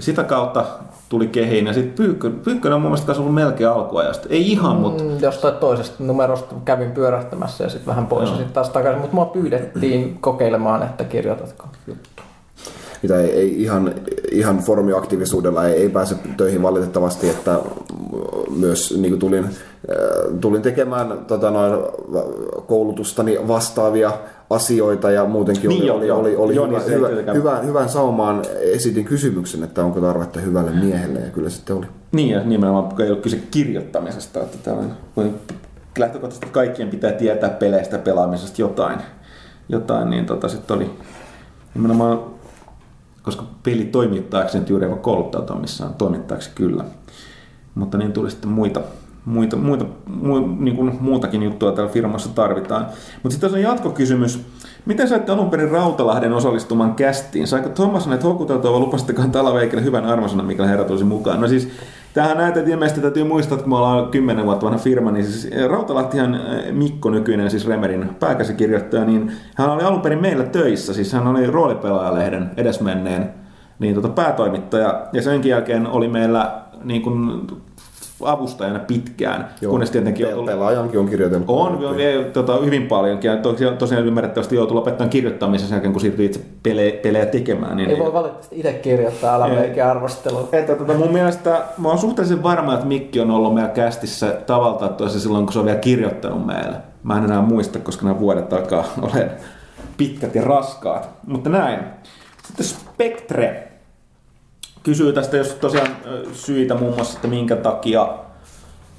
[0.00, 0.64] Sitä kautta
[1.08, 1.66] tuli kehiin.
[1.66, 4.28] Ja sitten Pyykkönen, Pyykkönen on mun mielestä ollut melkein alkuajasta.
[4.30, 5.04] Ei ihan, mm, mutta...
[5.20, 8.30] Jostain toisesta numerosta kävin pyörähtämässä ja sitten vähän pois no.
[8.30, 9.00] ja sitten taas takaisin.
[9.00, 12.22] Mutta mua pyydettiin kokeilemaan, että kirjoitatko juttu
[13.02, 13.94] mitä ei, ei ihan,
[14.30, 17.58] ihan foorumiaktiivisuudella ei, ei pääse töihin valitettavasti, että
[18.56, 19.52] myös niin tulin, äh,
[20.40, 21.82] tulin tekemään tota, noin,
[22.66, 24.12] koulutustani vastaavia
[24.50, 29.04] asioita ja muutenkin niin oli, jo, oli, oli, oli hyvä, hyvä, hyvä, hyvän saumaan esitin
[29.04, 31.86] kysymyksen, että onko tarvetta hyvälle miehelle ja kyllä sitten oli.
[32.12, 34.96] Niin ja nimenomaan ei ole kyse kirjoittamisesta, että tällainen,
[35.98, 38.98] lähtökohtaisesti kaikkien pitää tietää peleistä pelaamisesta jotain,
[39.68, 40.90] jotain niin tota, sitten oli
[41.74, 42.31] nimenomaan
[43.22, 46.84] koska peli toimittaakseen nyt juuri kouluttautua missään, toimittaaksi kyllä.
[47.74, 48.80] Mutta niin tuli sitten muita,
[49.24, 52.86] muita, muita mu, niin kuin muutakin juttua täällä firmassa tarvitaan.
[53.22, 54.40] Mutta sitten on jatkokysymys.
[54.86, 57.46] Miten saitte alun perin Rautalahden osallistumaan kästiin?
[57.46, 61.40] Saiko Thomas näitä houkuteltua vai lupasittekaan Talaveikille hyvän arvosana, mikä herra tulisi mukaan?
[61.40, 61.68] No siis
[62.14, 65.54] Tähän näitä ilmeisesti täytyy muistaa, että kun me ollaan 10 vuotta vanha firma, niin siis
[65.68, 71.12] Rautalahtihan eh, Mikko nykyinen, siis Remerin pääkäsikirjoittaja, niin hän oli alun perin meillä töissä, siis
[71.12, 73.30] hän oli roolipelaajalehden edesmenneen
[73.78, 77.46] niin tota, päätoimittaja, ja sen jälkeen oli meillä niin kuin
[78.24, 79.48] avustajana pitkään.
[79.60, 81.60] Joo, kunnes tietenkin pe- pelaajankin on kirjoiteltu.
[81.60, 83.18] On, on vie, tota, hyvin paljon.
[83.22, 87.76] Ja tosiaan, tosiaan ymmärrettävästi joutui lopettamaan kirjoittamisen sen jälkeen, kun siirtyi itse pelejä, pelejä tekemään.
[87.76, 90.48] Niin, Ei voi valitettavasti itse kirjoittaa, älä eikä arvostelu.
[90.52, 94.88] Että, tota, mun mielestä mä oon suhteellisen varma, että Mikki on ollut meillä kästissä tavalta
[94.88, 96.76] toisessa silloin, kun se on vielä kirjoittanut meille.
[97.02, 99.30] Mä en enää muista, koska nämä vuodet takaa olen
[99.96, 101.08] pitkät ja raskaat.
[101.26, 101.80] Mutta näin.
[102.46, 103.71] Sitten Spectre
[104.82, 105.88] kysyy tästä, jos tosiaan
[106.32, 108.08] syitä muun muassa, että minkä takia,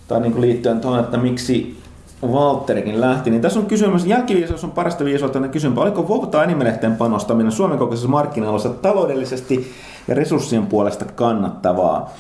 [0.08, 1.84] tai niin kuin liittyen tuohon, että miksi
[2.28, 6.44] Walterikin lähti, niin tässä on kysymys, jälkiviisaus on parasta viisautta, niin kysymys, oliko WoW tai
[6.44, 9.72] animelehteen panostaminen Suomen kokoisessa markkinoilla taloudellisesti
[10.08, 12.14] ja resurssien puolesta kannattavaa?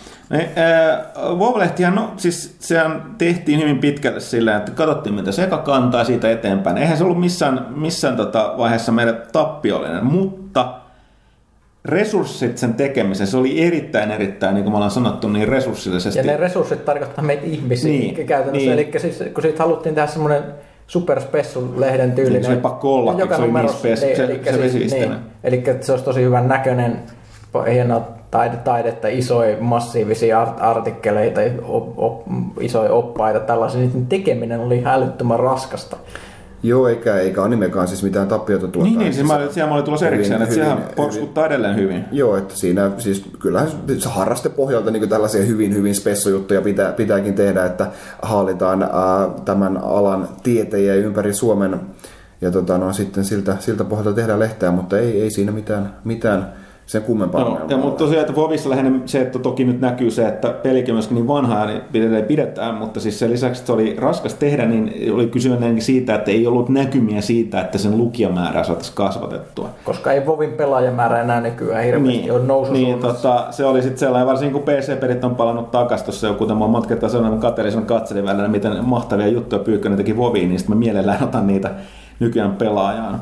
[1.37, 6.77] WoW-lehtihän, no siis sehän tehtiin hyvin pitkälle sillä, että katsottiin mitä seka kantaa siitä eteenpäin.
[6.77, 10.73] Eihän se ollut missään, missään tota vaiheessa meidän tappiollinen, mutta
[11.85, 16.19] resurssit sen tekemiseen, se oli erittäin, erittäin, niin kuin me ollaan sanottu, niin resurssillisesti.
[16.19, 18.69] Ja ne resurssit tarkoittaa meitä ihmisiä niin, käytännössä.
[18.75, 18.79] Niin.
[18.79, 20.43] Eli siis, kun siitä haluttiin tehdä semmoinen
[20.87, 22.41] superspessu-lehden tyylinen.
[22.41, 24.93] Niin, se oli pakko olla, joka se oli niin spessu, niin, se, eli, se, siis,
[24.93, 26.99] niin, eli se olisi tosi hyvän näköinen,
[27.71, 32.21] hienoa taide, taidetta, isoja massiivisia art- artikkeleita, op, op,
[32.59, 33.81] isoja oppaita, tällaisia.
[33.81, 35.97] Niiden tekeminen oli hälyttömän raskasta.
[36.63, 38.87] Joo, eikä, eikä animekaan siis mitään tappiota tuota.
[38.87, 42.05] Niin, niin siis mä, siellä oli tulossa erikseen, että sehän porskuttaa edelleen hyvin.
[42.11, 47.65] Joo, että siinä siis kyllähän se harrastepohjalta niin tällaisia hyvin, hyvin spessojuttuja pitää, pitääkin tehdä,
[47.65, 47.87] että
[48.21, 48.89] haalitaan ää,
[49.45, 51.79] tämän alan tietejä ympäri Suomen
[52.41, 56.53] ja tota, no, sitten siltä, siltä pohjalta tehdään lehteä, mutta ei, ei siinä mitään, mitään
[56.85, 60.27] sen kummempaa no, ja, mutta tosiaan, että Vovissa lähinnä se, että toki nyt näkyy se,
[60.27, 63.73] että pelikin on myöskin niin vanha ja niin pidetään, mutta siis sen lisäksi, että se
[63.73, 68.63] oli raskas tehdä, niin oli kysymys siitä, että ei ollut näkymiä siitä, että sen lukijamäärää
[68.63, 69.69] saataisiin kasvatettua.
[69.83, 73.99] Koska ei Vovin pelaajamäärä enää nykyään hirveästi niin, ole nousu Niin, tota, se oli sitten
[73.99, 78.47] sellainen, varsinkin kun PC-pelit on palannut takaisin tuossa joku, tämä matkan sellainen katselin katselin välillä,
[78.47, 81.71] miten mahtavia juttuja Pyykkönen teki Voviin, niin sitten mä mielellään otan niitä
[82.19, 83.21] nykyään pelaajaan.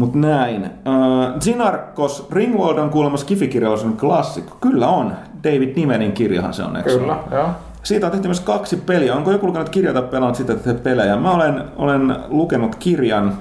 [0.00, 0.64] Mutta näin.
[0.64, 4.56] Äh, Zinarkos, Ringworld on kuulemma Skifikirjallisuuden klassikko.
[4.60, 5.12] Kyllä on.
[5.44, 7.46] David Nimenin kirjahan se on, eikö Kyllä, joo.
[7.82, 9.14] Siitä on tehty myös kaksi peliä.
[9.14, 11.16] Onko joku lukenut kirjaa tai pelannut sitä pelejä?
[11.16, 13.38] Mä olen, olen lukenut kirjan.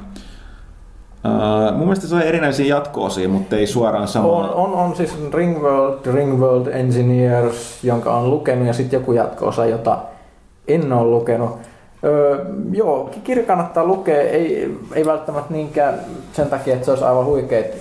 [1.26, 4.28] Uh, mun mielestä se on erinäisiä jatko-osia, mutta ei suoraan sama.
[4.28, 9.98] On, on, on siis Ringworld, Ringworld Engineers, jonka on lukenut, ja sitten joku jatko-osa, jota
[10.68, 11.60] en ole lukenut.
[12.04, 16.00] Öö, joo, kirja kannattaa lukea, ei, ei välttämättä niinkään
[16.34, 17.78] sen takia, että se olisi aivan huikeet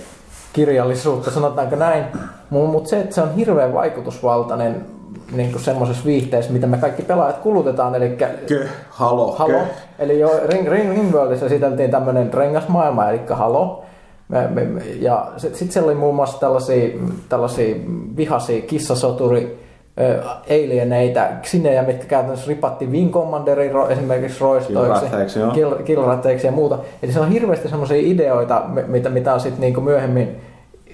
[0.53, 2.03] kirjallisuutta, sanotaanko näin,
[2.49, 4.85] mutta se, että se on hirveän vaikutusvaltainen
[5.31, 8.17] niin semmoisessa viihteessä, mitä me kaikki pelaajat kulutetaan, eli...
[8.47, 9.51] Kö, halo, halo.
[9.51, 9.65] Kö.
[9.99, 13.83] Eli jo Ring, Ring, Ringworldissa esiteltiin tämmöinen rengasmaailma, eli halo.
[14.27, 16.89] Me, me, ja sitten sit siellä oli muun muassa tällaisia,
[17.29, 17.75] tällaisia
[18.17, 19.68] vihaisia kissasoturi
[20.49, 25.39] alieneitä, sinejä, mitkä käytännössä ripatti Wing Commanderin esimerkiksi roistoiksi,
[25.85, 26.77] killratteiksi ja muuta.
[27.03, 30.35] Eli se on hirveästi semmoisia ideoita, mitä, mitä on sitten niinku myöhemmin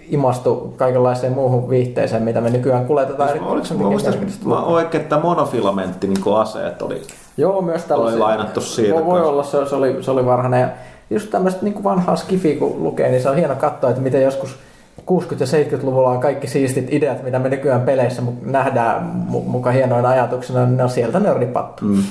[0.10, 3.30] imastu kaikenlaiseen muuhun viihteeseen, mitä me nykyään kuljetetaan.
[3.30, 4.14] eri- Oliko, mä muistan,
[4.46, 7.02] mä oikein, että monofilamentti niin aseet oli.
[7.38, 8.20] Joo, myös tällaisia.
[8.20, 10.62] lainattu siitä Voi, olla, se, se, oli, se oli varhainen.
[10.62, 10.70] Ja
[11.10, 14.56] just tämmöistä niin vanhaa skifiä kun lukee, niin se on hieno katsoa, että miten joskus
[15.02, 15.04] 60-
[15.40, 20.66] ja 70-luvulla on kaikki siistit ideat, mitä me nykyään peleissä nähdään mu- muka hienoina ajatuksena,
[20.66, 21.86] niin ne on sieltä ne on ripattu.
[21.86, 22.04] Mm.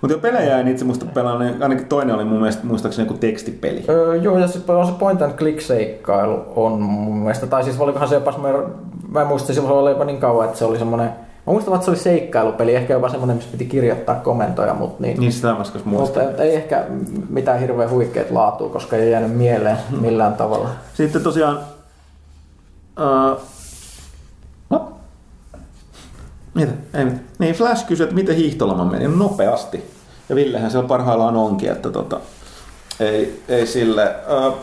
[0.00, 3.18] Mutta jo pelejä en itse muista pelannut, niin ainakin toinen oli mun mielestä muistaakseni joku
[3.18, 3.84] tekstipeli.
[3.88, 7.80] Öö, joo, ja se, on se point and click seikkailu on mun mielestä, tai siis
[7.80, 8.62] olikohan se jopa semmoinen,
[9.08, 11.10] mä en muista, silloin se oli jopa niin kauan, että se oli semmoinen,
[11.50, 15.20] mä muistan, että se oli seikkailupeli, ehkä jopa semmoinen, missä piti kirjoittaa komentoja, mutta niin,
[15.20, 16.24] Niin sitä mä äsken muistan.
[16.24, 16.86] mutta ei ehkä
[17.28, 20.68] mitään hirveän huikeat laatua, koska ei jäänyt mieleen millään tavalla.
[20.94, 21.60] Sitten tosiaan...
[23.00, 23.40] Uh,
[24.70, 24.92] no.
[26.54, 26.72] Mitä?
[26.94, 27.24] Ei mitään.
[27.38, 29.04] Niin, Flash kysyi, että miten hiihtoloma meni.
[29.08, 29.84] No, nopeasti.
[30.28, 32.20] Ja Villehän siellä parhaillaan onkin, että tota,
[33.00, 34.14] ei, ei sille.
[34.46, 34.54] Uh,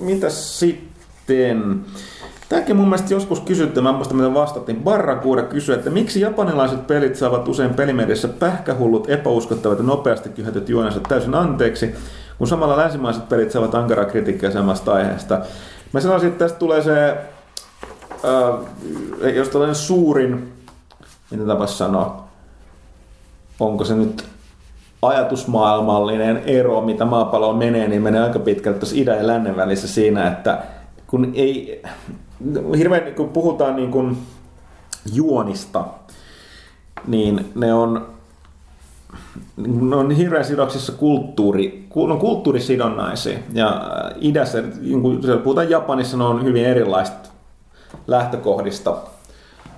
[0.00, 1.84] mitäs sitten?
[2.48, 4.82] Tämäkin mun mielestä joskus kysytty, mä muista miten vastattiin.
[4.82, 11.00] Barrakuuda kysyi, että miksi japanilaiset pelit saavat usein pelimediassa pähkähullut, epäuskottavat ja nopeasti kyhätyt juonensa
[11.00, 11.94] täysin anteeksi,
[12.38, 15.40] kun samalla länsimaiset pelit saavat ankaraa kritiikkiä samasta aiheesta.
[15.92, 17.10] Mä sanoisin, että tästä tulee se,
[18.24, 20.52] äh, jos tällainen suurin,
[21.30, 22.24] miten tapas sanoa,
[23.60, 24.24] onko se nyt
[25.02, 30.28] ajatusmaailmallinen ero, mitä maapalloon menee, niin menee aika pitkälti tuossa idän ja lännen välissä siinä,
[30.28, 30.58] että
[31.06, 31.82] kun ei,
[32.76, 34.18] hirveän kun puhutaan niin kuin
[35.12, 35.84] juonista,
[37.06, 38.06] niin ne on,
[39.56, 43.38] ne on hirveän sidoksissa kulttuuri, ku- no kulttuurisidonnaisia.
[43.52, 47.28] Ja äh, idässä, niin kun puhutaan Japanissa, ne on hyvin erilaista
[48.06, 48.96] lähtökohdista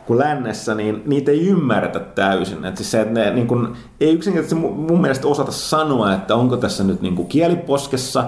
[0.06, 2.64] kuin lännessä, niin niitä ei ymmärretä täysin.
[2.64, 6.56] Et siis se, että ne niin kun, ei yksinkertaisesti mun mielestä osata sanoa, että onko
[6.56, 8.24] tässä nyt niin kuin kieliposkessa,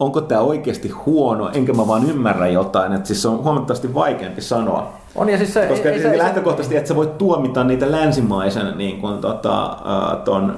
[0.00, 2.92] onko tämä oikeasti huono, enkä mä vaan ymmärrä jotain.
[2.92, 4.92] Et siis se on huomattavasti vaikeampi sanoa.
[5.14, 7.92] On ja siis se, Koska ei, ei, se, ei, lähtökohtaisesti, että sä voit tuomita niitä
[7.92, 10.56] länsimaisen niin kuin, tota, äh, ton,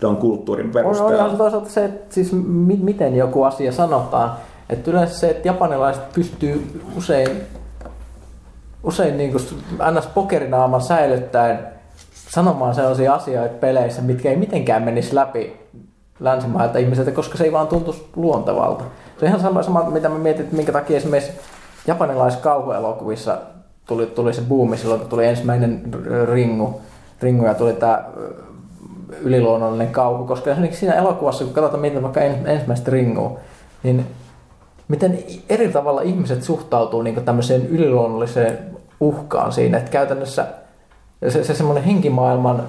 [0.00, 1.26] ton kulttuurin on, on perusteella.
[1.26, 4.32] ihan toisaalta se, että siis mi, miten joku asia sanotaan.
[4.70, 7.28] Että yleensä se, että japanilaiset pystyy usein,
[8.82, 9.44] usein niin kuin
[9.98, 10.06] ns.
[10.06, 11.58] pokerinaaman säilyttäen
[12.14, 15.61] sanomaan sellaisia asioita peleissä, mitkä ei mitenkään menisi läpi
[16.22, 18.84] länsimailta ihmisiltä, koska se ei vaan tuntuisi luontevalta.
[19.18, 21.32] Se on ihan sama, sama mitä mä mietin, että minkä takia esimerkiksi
[21.86, 23.38] japanilaisissa kauhuelokuvissa
[23.86, 25.82] tuli, tuli se buumi silloin, kun tuli ensimmäinen
[26.32, 26.80] ringu,
[27.22, 28.04] ringu ja tuli tämä
[29.20, 33.38] yliluonnollinen kauhu, koska esimerkiksi siinä elokuvassa, kun katsotaan miten vaikka en, ensimmäistä ringua,
[33.82, 34.06] niin
[34.88, 35.18] miten
[35.48, 38.58] eri tavalla ihmiset suhtautuu niin tämmöiseen yliluonnolliseen
[39.00, 40.46] uhkaan siinä, että käytännössä
[41.28, 42.62] se, se semmoinen henkimaailman,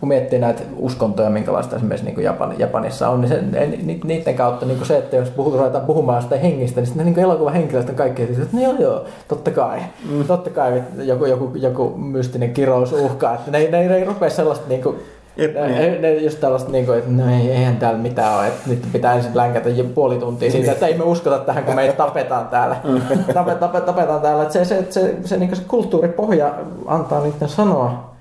[0.00, 3.42] kun miettii näitä uskontoja, minkälaista esimerkiksi niin Japan, Japanissa on, niin se,
[3.82, 7.18] ni- niiden kautta niin se, että jos puhutaan, ruvetaan puhumaan sitä hengistä, niin sitten niin
[7.18, 9.78] elokuvan henkilöt on kaikki, että no joo joo, totta kai,
[10.10, 10.24] mm.
[10.24, 14.68] totta kai joku, joku, joku mystinen kirous uhkaa, että ne, ne, ne ei rupea sellaista
[14.68, 14.96] niin kuin,
[15.38, 15.78] Et ne, niin.
[15.78, 18.82] ne, ne just tällaista, niin kuin, että no ei, eihän täällä mitään ole, että nyt
[18.92, 22.48] pitää ensin länkätä jo puoli tuntia siitä, että ei me uskota tähän, kun meitä tapetaan
[22.48, 22.76] täällä.
[23.34, 24.42] Tape, tape, tapetaan täällä.
[24.42, 26.54] Että se, se, se, se, niin se kulttuuripohja
[26.86, 28.14] antaa niiden sanoa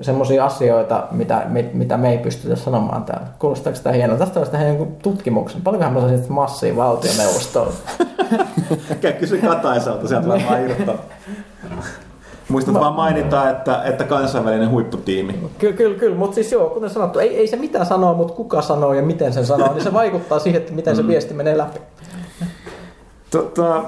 [0.00, 3.26] semmoisia asioita, mitä, mit, mitä me ei pystytä sanomaan täällä.
[3.38, 4.18] Kuulostaako sitä hienoa?
[4.18, 5.62] Tästä olisi tehdä jonkun tutkimuksen.
[5.62, 7.72] Paljonkohan me saisin massia valtioneuvostoon?
[9.00, 10.94] Käy kysy Kataiselta, sieltä varmaan irrottaa.
[12.48, 15.40] Muistat vaan mainita, että, että kansainvälinen huipputiimi.
[15.58, 16.16] Kyllä, kyllä, kyllä.
[16.16, 19.32] mutta siis joo, kuten sanottu, ei, ei se mitä sanoo, mutta kuka sanoo ja miten
[19.32, 21.78] sen sanoo, niin se vaikuttaa siihen, että miten se viesti menee läpi.
[23.30, 23.84] Tota,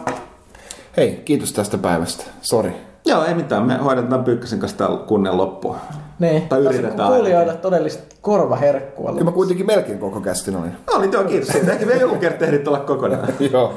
[0.97, 2.25] Hei, kiitos tästä päivästä.
[2.41, 2.73] Sori.
[3.07, 3.63] joo, ei mitään.
[3.63, 5.77] Me hoidetaan Pyykkäsen kanssa täällä kunnen loppuun.
[6.19, 9.11] Niin, Tai tässä yritetään kuulijoille todellista korvaherkkua.
[9.13, 10.71] Kyllä mä kuitenkin melkein koko kästin olin.
[10.71, 11.73] No, oli joo, kiitos siitä.
[11.73, 13.29] Ehkä vielä joku kerta ehdit olla kokonaan.
[13.53, 13.75] Joo.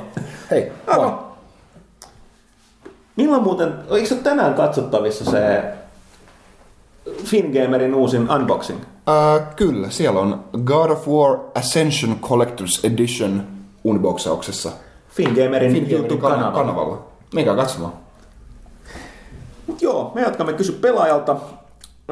[0.52, 1.12] Hei, moi.
[3.16, 5.64] Milloin muuten, eikö se tänään katsottavissa se
[7.24, 8.80] Fingamerin uusin unboxing?
[9.10, 13.44] Äh, kyllä, siellä on God of War Ascension Collector's Edition
[13.84, 14.72] unboxauksessa.
[15.10, 16.52] Fingamerin Fingamerin YouTube-kanavalla.
[16.52, 16.98] kanavalla.
[17.34, 17.94] Menkää katsomaan.
[19.82, 21.36] Joo, me jatkamme kysy pelaajalta.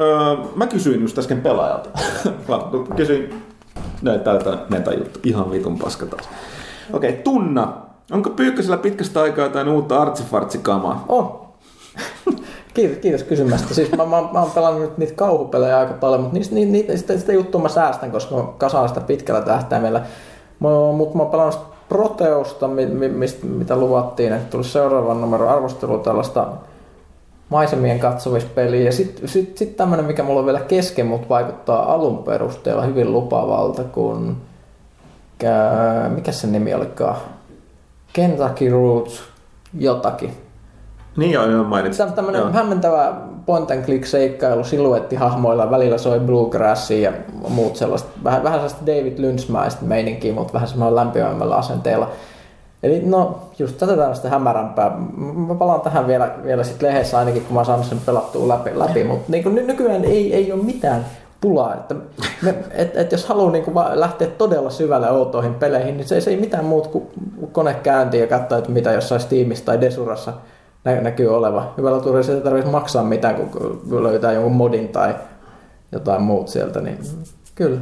[0.00, 1.88] Öö, mä kysyin just äsken pelaajalta.
[2.48, 2.58] Mä
[2.96, 3.42] kysyin,
[4.02, 6.28] näin tältä meta-juttu, ihan vitun paska taas.
[6.92, 7.89] Okei, okay, Tunna.
[8.10, 11.04] Onko Pyykkösellä pitkästä aikaa jotain uutta artsifartsikamaa?
[11.08, 11.40] On.
[12.74, 13.74] Kiitos, kiitos kysymästä.
[13.74, 17.18] Siis mä, mä, mä oon pelannut niitä kauhupelejä aika paljon, mutta niistä, niitä, niitä, sitä,
[17.18, 20.02] sitä juttua mä säästän, koska mä kasaan sitä pitkällä tähtäimellä.
[20.58, 25.98] Mutta mä oon pelannut Proteusta, mi, mi, mistä, mitä luvattiin, että tuli seuraavan numero arvostelu
[25.98, 26.46] tällaista
[27.48, 28.84] maisemien katsomispeliä.
[28.84, 33.12] Ja sitten sit, sit tämmönen, mikä mulla on vielä kesken, mutta vaikuttaa alun perusteella hyvin
[33.12, 34.36] lupavalta, kun...
[36.14, 37.16] Mikä sen nimi olikaan?
[38.12, 39.22] Kentucky Roots
[39.78, 40.32] jotakin.
[41.16, 42.04] Niin joo, joo mainitsin.
[42.04, 42.52] Tämä tämmöinen Joo.
[42.52, 43.14] hämmentävä
[43.46, 47.16] point and click seikkailu siluettihahmoilla, välillä soi bluegrassia ja
[47.48, 52.10] muut sellaista, vähän, vähän sellaista David Lynch-mäistä meininkiä, mutta vähän semmoinen lämpimämmällä asenteella.
[52.82, 54.90] Eli no, just tätä tämmöistä hämärämpää.
[55.48, 58.78] Mä palaan tähän vielä, vielä sit lehdessä ainakin, kun mä oon saanut sen pelattua läpi,
[58.78, 59.04] läpi.
[59.04, 61.06] mutta niin ny- nykyään ei, ei ole mitään
[61.40, 61.74] pulaa.
[61.74, 61.94] Että
[62.42, 63.64] me, et, et jos haluaa niin
[63.94, 67.06] lähteä todella syvälle outoihin peleihin, niin se, se ei mitään muut kuin
[67.52, 70.32] kone käyntiin ja katsoa, että mitä jossain Steamissa tai Desurassa
[70.84, 71.74] nä- näkyy oleva.
[71.76, 75.14] Hyvällä turissa ei tarvitse maksaa mitään, kun löytää jonkun modin tai
[75.92, 76.98] jotain muut sieltä, niin
[77.54, 77.78] kyllä,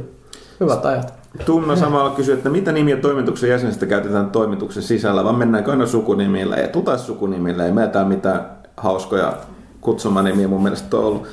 [0.59, 1.13] hyvät ajat.
[1.45, 6.55] Tunna samalla kysyy, että mitä nimiä toimituksen jäsenistä käytetään toimituksen sisällä, vai mennäänkö aina sukunimillä?
[6.55, 8.45] Ei tuta sukunimillä, ei meillä mitään
[8.77, 9.33] hauskoja
[9.81, 11.27] kutsumanimiä mun mielestä on ollut.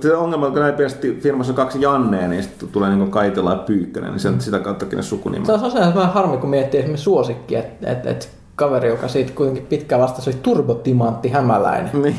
[0.00, 3.50] Se ongelma on, kun näin pienesti firmassa on kaksi Jannea, niin sitten tulee niin Kaitila
[3.50, 5.46] ja Pyykkönen, niin se on sitä kauttakin ne sukunimet.
[5.46, 9.32] Se on tosiaan vähän harmi, kun miettii esimerkiksi suosikki, että et, et kaveri, joka siitä
[9.34, 12.02] kuitenkin pitkään vastasi, oli turbotimantti hämäläinen.
[12.02, 12.18] Niin.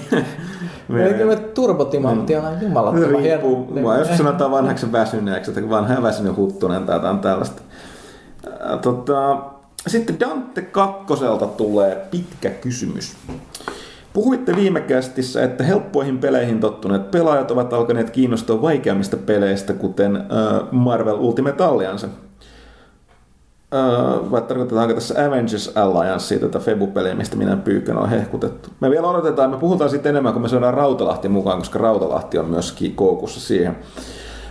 [0.90, 3.82] Eli kyllä turbotimantti on jumalattoman Riippuu, hieno.
[3.82, 7.61] mua joskus sanotaan vanhaksi väsyneeksi, että vanha väsynyt huttunen tai jotain tällaista.
[8.82, 9.38] Tota,
[9.88, 13.18] sitten Dante kakkoselta tulee pitkä kysymys.
[14.14, 20.24] Puhuitte viime kästissä, että helppoihin peleihin tottuneet pelaajat ovat alkaneet kiinnostua vaikeammista peleistä, kuten
[20.72, 22.08] Marvel Ultimate Alliance.
[23.76, 28.70] Äh, vai tarkoitetaanko tässä Avengers Alliance, tätä Febu-peliä, mistä minä pyykön on hehkutettu.
[28.80, 32.46] Me vielä odotetaan, me puhutaan sitten enemmän, kun me saadaan Rautalahti mukaan, koska Rautalahti on
[32.46, 33.76] myöskin koukussa siihen.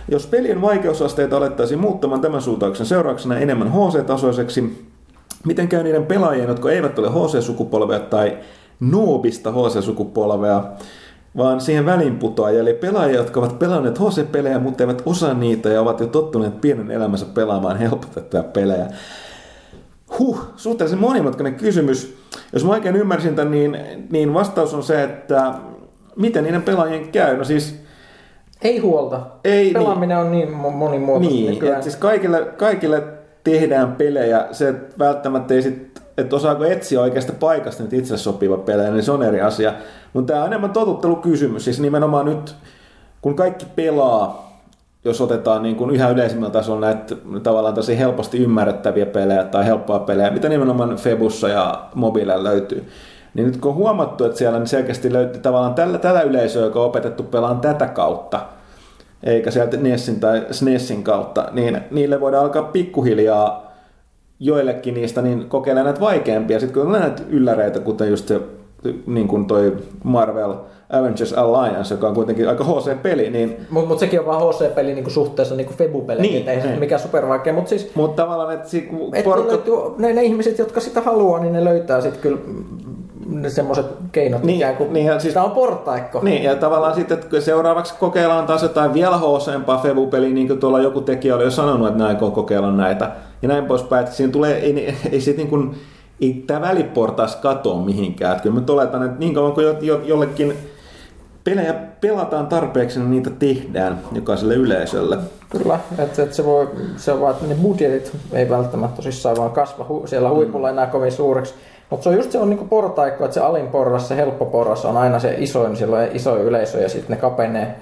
[0.07, 4.87] Jos pelien vaikeusasteita alettaisiin muuttamaan tämän suuntauksen seurauksena enemmän HC-tasoiseksi,
[5.45, 8.37] miten käy niiden pelaajien, jotka eivät ole HC-sukupolvea tai
[8.81, 10.63] noobista HC-sukupolvea,
[11.37, 15.99] vaan siihen väliinputoajia, eli pelaajia, jotka ovat pelanneet HC-pelejä, mutta eivät osaa niitä ja ovat
[15.99, 18.87] jo tottuneet pienen elämänsä pelaamaan helpotettuja pelejä.
[20.19, 22.17] Huh, suhteellisen monimutkainen kysymys.
[22.53, 23.77] Jos mä oikein ymmärsin tämän, niin,
[24.11, 25.53] niin vastaus on se, että
[26.15, 27.37] miten niiden pelaajien käy.
[27.37, 27.79] No siis
[28.61, 29.21] Ei huolta.
[29.43, 31.83] Ei, Pelaaminen on niin mo- monimuotoista niin, nykyään.
[31.83, 33.03] siis kaikille, kaikille
[33.43, 38.91] tehdään pelejä, se välttämättä ei sit, että osaako etsiä oikeasta paikasta nyt itse sopiva pelejä,
[38.91, 39.73] niin se on eri asia.
[40.13, 42.55] Mutta tämä on enemmän totuttelukysymys, siis nimenomaan nyt,
[43.21, 44.51] kun kaikki pelaa,
[45.05, 49.99] jos otetaan niin kuin yhä yleisimmällä tasolla näitä tavallaan tosi helposti ymmärrettäviä pelejä tai helppoa
[49.99, 52.85] pelejä, mitä nimenomaan Febussa ja mobiililla löytyy,
[53.33, 56.85] niin nyt kun on huomattu, että siellä selkeästi löytyy tavallaan tällä, tällä yleisöä, joka on
[56.85, 58.39] opetettu pelaamaan tätä kautta,
[59.23, 63.70] eikä sieltä Nessin tai SNESin kautta, niin niille voidaan alkaa pikkuhiljaa
[64.43, 66.59] joillekin niistä niin kokeilemaan näitä vaikeampia.
[66.59, 68.41] Sitten kun on näitä ylläreitä, kuten just se
[69.07, 70.53] niin kuin toi Marvel
[70.89, 75.09] Avengers Alliance, joka on kuitenkin aika HC-peli, niin Mutta mut sekin on vaan HC-peli niinku
[75.09, 76.79] suhteessa niinku Febu-peleihin, Niin, niin, ei se niin.
[76.79, 77.53] mikään supervaikea.
[77.53, 79.51] Mutta siis mutta tavallaan, että si- et, porukka...
[79.51, 82.37] löytyy, ne, ne, ihmiset, jotka sitä haluaa, niin ne löytää sitten kyllä
[83.29, 84.93] ne semmoiset keinot Niin, ikään kuin.
[84.93, 86.19] niin, ja siis- Tämä on portaikko.
[86.21, 90.79] Niin, ja tavallaan sitten, että seuraavaksi kokeillaan taas jotain vielä hooseempaa Febu-peliä, niin kuin tuolla
[90.79, 93.11] joku tekijä oli jo sanonut, että näin aikoo kokeilla näitä,
[93.41, 95.75] ja näin poispäin, että siinä tulee, ei, ei sit niin kuin,
[96.21, 98.31] ei tämä väliportaas katoa mihinkään.
[98.31, 100.53] Että kyllä mä oletan, että niin kauan kuin jo, jo, jollekin
[101.43, 105.17] pelejä pelataan tarpeeksi, niin niitä tehdään jokaiselle yleisölle.
[105.49, 109.51] Kyllä, että et se, voi, se on vaan, että ne budjetit ei välttämättä tosissaan vaan
[109.51, 111.53] kasva hu, siellä huipulla enää kovin suureksi.
[111.89, 114.85] Mutta se on just se on niinku portaikko, että se alin porras, se helppo porras
[114.85, 117.75] on aina se isoin, silloin iso yleisö ja sitten ne kapenee,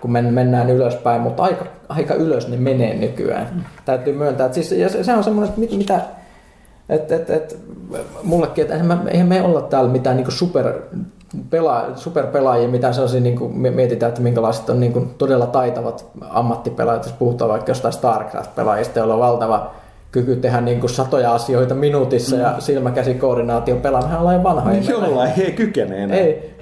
[0.00, 3.48] kun men, mennään ylöspäin, mutta aika, aika ylös ne menee nykyään.
[3.54, 3.62] Mm.
[3.84, 6.00] Täytyy myöntää, että siis, ja se, se on semmoinen, että mit, mitä,
[6.88, 7.58] et, et, et,
[8.22, 10.72] mullekin, että eihän, me, eihän me olla täällä mitään niinku super,
[11.50, 17.04] pela, superpelaajia, mitään sellaisia, niin kuin mietitään, että minkälaiset on niin kuin todella taitavat ammattipelaajat,
[17.04, 19.70] jos puhutaan vaikka jostain StarCraft-pelaajista, joilla on valtava
[20.14, 22.42] kyky tehdä niin kuin satoja asioita minuutissa mm.
[22.42, 24.02] ja silmäkäsikoordinaatio pelaa.
[24.02, 24.82] Mehän ollaan jo vanhoja.
[24.88, 26.16] Jollain he kykenee enää.
[26.16, 26.56] Ei,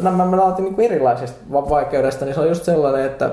[0.00, 3.30] mä, mä, mä, mä niin erilaisesta va- vaikeudesta, niin se on just sellainen, että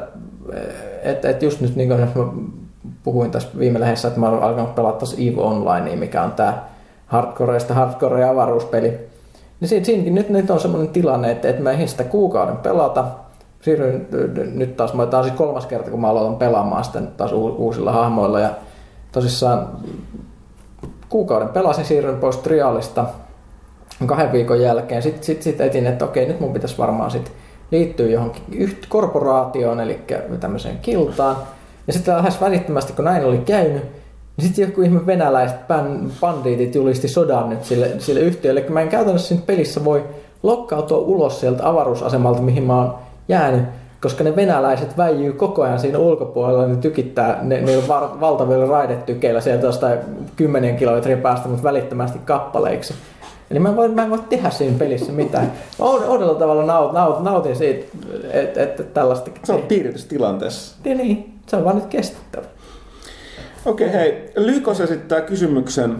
[1.03, 2.07] et, et just nyt niin kuin, mä
[3.03, 6.63] puhuin tässä viime lehdessä, että mä olen alkanut pelata tuossa EVE Online, mikä on tämä
[7.07, 8.99] hardcoreista hardcore avaruuspeli.
[9.59, 13.05] Niin siinä, siinäkin nyt, nyt on semmoinen tilanne, että, että mä ehdin sitä kuukauden pelata.
[13.61, 14.07] Siirryin
[14.53, 18.39] nyt taas, tämä on siis kolmas kerta, kun mä aloitan pelaamaan sitten taas uusilla hahmoilla.
[18.39, 18.49] Ja
[19.11, 19.67] tosissaan
[21.09, 23.05] kuukauden pelasin, siirryin pois triaalista
[24.05, 25.01] kahden viikon jälkeen.
[25.01, 27.31] Sitten sit, sit etin, että okei, nyt mun pitäisi varmaan sit
[27.71, 29.99] liittyä johonkin yht korporaatioon, eli
[30.39, 31.37] tämmöiseen kiltaan.
[31.87, 33.83] Ja sitten lähes välittömästi, kun näin oli käynyt,
[34.37, 38.59] niin sitten joku ihme venäläiset ban, bandiitit julisti sodan nyt sille, sille yhtiölle.
[38.59, 40.03] Eli mä en käytännössä siinä pelissä voi
[40.43, 42.95] lokkautua ulos sieltä avaruusasemalta, mihin mä oon
[43.27, 43.63] jäänyt,
[44.01, 48.65] koska ne venäläiset väijyy koko ajan siinä ulkopuolella, ne tykittää, ne, ne on var, valtavilla
[48.65, 49.99] raidetykeillä sieltä jostain
[50.35, 52.93] 10 kilometrin päästä, mutta välittömästi kappaleiksi.
[53.51, 55.51] Eli mä en voi, mä en voi tehdä siinä pelissä mitään.
[55.79, 57.85] Mä uudella tavalla naut, naut, nautin siitä,
[58.31, 59.31] että et, et tällaista...
[59.43, 60.75] Se on piiritystilanteessa.
[60.85, 62.45] Niin, niin, se on vaan nyt kestettävä.
[63.65, 64.31] Okei, okay, hei.
[64.35, 65.95] Lykos esittää kysymyksen.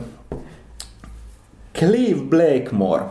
[1.80, 3.04] Cleve Blakemore.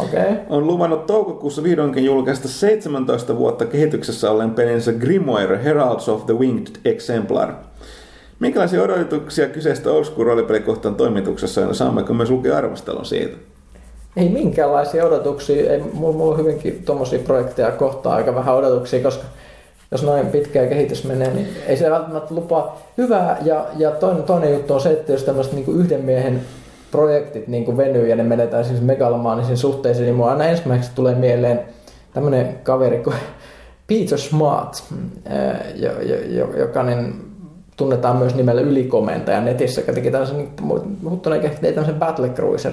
[0.00, 0.36] Okay.
[0.48, 6.76] on luvannut toukokuussa vihdoinkin julkaista 17 vuotta kehityksessä olleen pelinsä Grimoire Heralds of the Winged
[6.84, 7.52] Exemplar.
[8.40, 11.74] Minkälaisia odotuksia kyseistä old school roolipelikohtaan toimituksessa on?
[11.74, 13.36] Saammeko myös lukea arvostelun siitä?
[14.16, 15.72] Ei minkäänlaisia odotuksia.
[15.72, 19.24] Ei, mulla, mulla on hyvinkin tuommoisia projekteja kohtaa aika vähän odotuksia, koska
[19.90, 23.38] jos noin pitkä kehitys menee, niin ei se välttämättä lupaa hyvää.
[23.44, 26.40] Ja, ja toinen, toinen juttu on se, että jos tämmöiset niin yhden miehen
[26.94, 31.14] projektit niin kuin venyy ja ne menetään siis megalomaanisiin suhteisiin, niin mulla aina ensimmäiseksi tulee
[31.14, 31.60] mieleen
[32.12, 33.16] tämmöinen kaveri kuin
[33.88, 34.82] Peter Smart,
[36.56, 37.14] joka niin
[37.76, 40.50] tunnetaan myös nimellä ylikomentaja netissä, joka teki tämmöisen, niin
[41.02, 42.72] muuttuneen teki tämmöisen Battle Cruiser,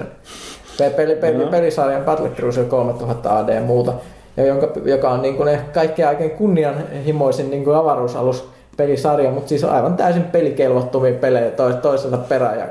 [0.96, 3.92] peli, peli, pelisarjan Battle Cruiser 3000 AD ja muuta,
[4.36, 9.64] ja jonka, joka on niin kuin kaikkein aikein kunnianhimoisin niin kuin avaruusalus pelisarja, mutta siis
[9.64, 11.50] aivan täysin pelikelvottomia pelejä
[11.82, 12.66] toiselta perään ja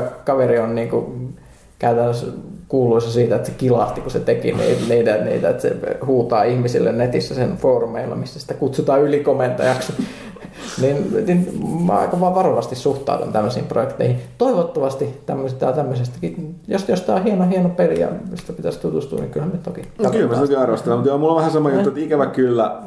[0.00, 1.34] ka- kaveri on niin kuin
[1.78, 2.26] käytännössä
[2.68, 4.52] kuuluisa siitä, että se kilahti, kun se teki
[4.88, 9.92] niitä, niitä, että se huutaa ihmisille netissä sen foorumeilla, missä sitä kutsutaan ylikomentajaksi.
[10.82, 14.16] niin, niin mä aika vaan varovasti suhtaudun tämmöisiin projekteihin.
[14.38, 19.30] Toivottavasti tämmöisestä, tämmöisestäkin, jos, jos tämä on hieno, hieno peli ja sitä pitäisi tutustua, niin
[19.30, 21.88] kyllähän me toki no, Kyllä mä toki arvostan, mutta joo, mulla on vähän sama juttu,
[21.88, 22.82] että ikävä kyllä,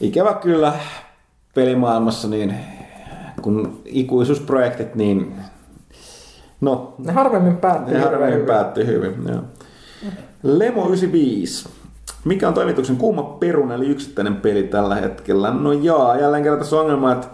[0.00, 0.72] ikävä kyllä
[1.54, 2.54] pelimaailmassa, niin
[3.42, 5.34] kun ikuisuusprojektit, niin
[6.60, 7.94] No, ne harvemmin päättyy.
[7.94, 8.46] Ne harvemmin hyvin.
[8.46, 9.40] päättyy hyvin, joo.
[10.42, 11.68] Lemo 95.
[12.24, 15.50] Mikä on toimituksen kuuma perun eli yksittäinen peli tällä hetkellä?
[15.50, 17.26] No joo, jälleen kerran tässä on ongelma, että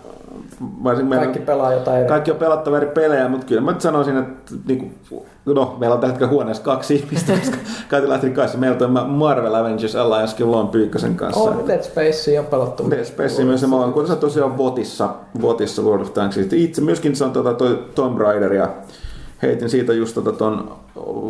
[1.10, 5.24] kaikki pelaa jotain Kaikki on pelattava eri pelejä, mutta kyllä mä sanoisin, että niin kuin,
[5.46, 7.56] no, meillä on tällä hetkellä huoneessa kaksi ihmistä, koska
[7.90, 8.58] Kati lähti kanssa.
[8.58, 11.40] Meillä on Marvel Avengers Alliance kyllä on Pyykkösen kanssa.
[11.40, 12.90] On, Dead Space on pelattu.
[12.90, 16.36] Dead Space myös, mä oon kuitenkin tosiaan Votissa, Votissa World of Tanks.
[16.36, 18.68] Itse myöskin se on tuota, toi Tomb Raider ja
[19.42, 20.72] heitin siitä just tota ton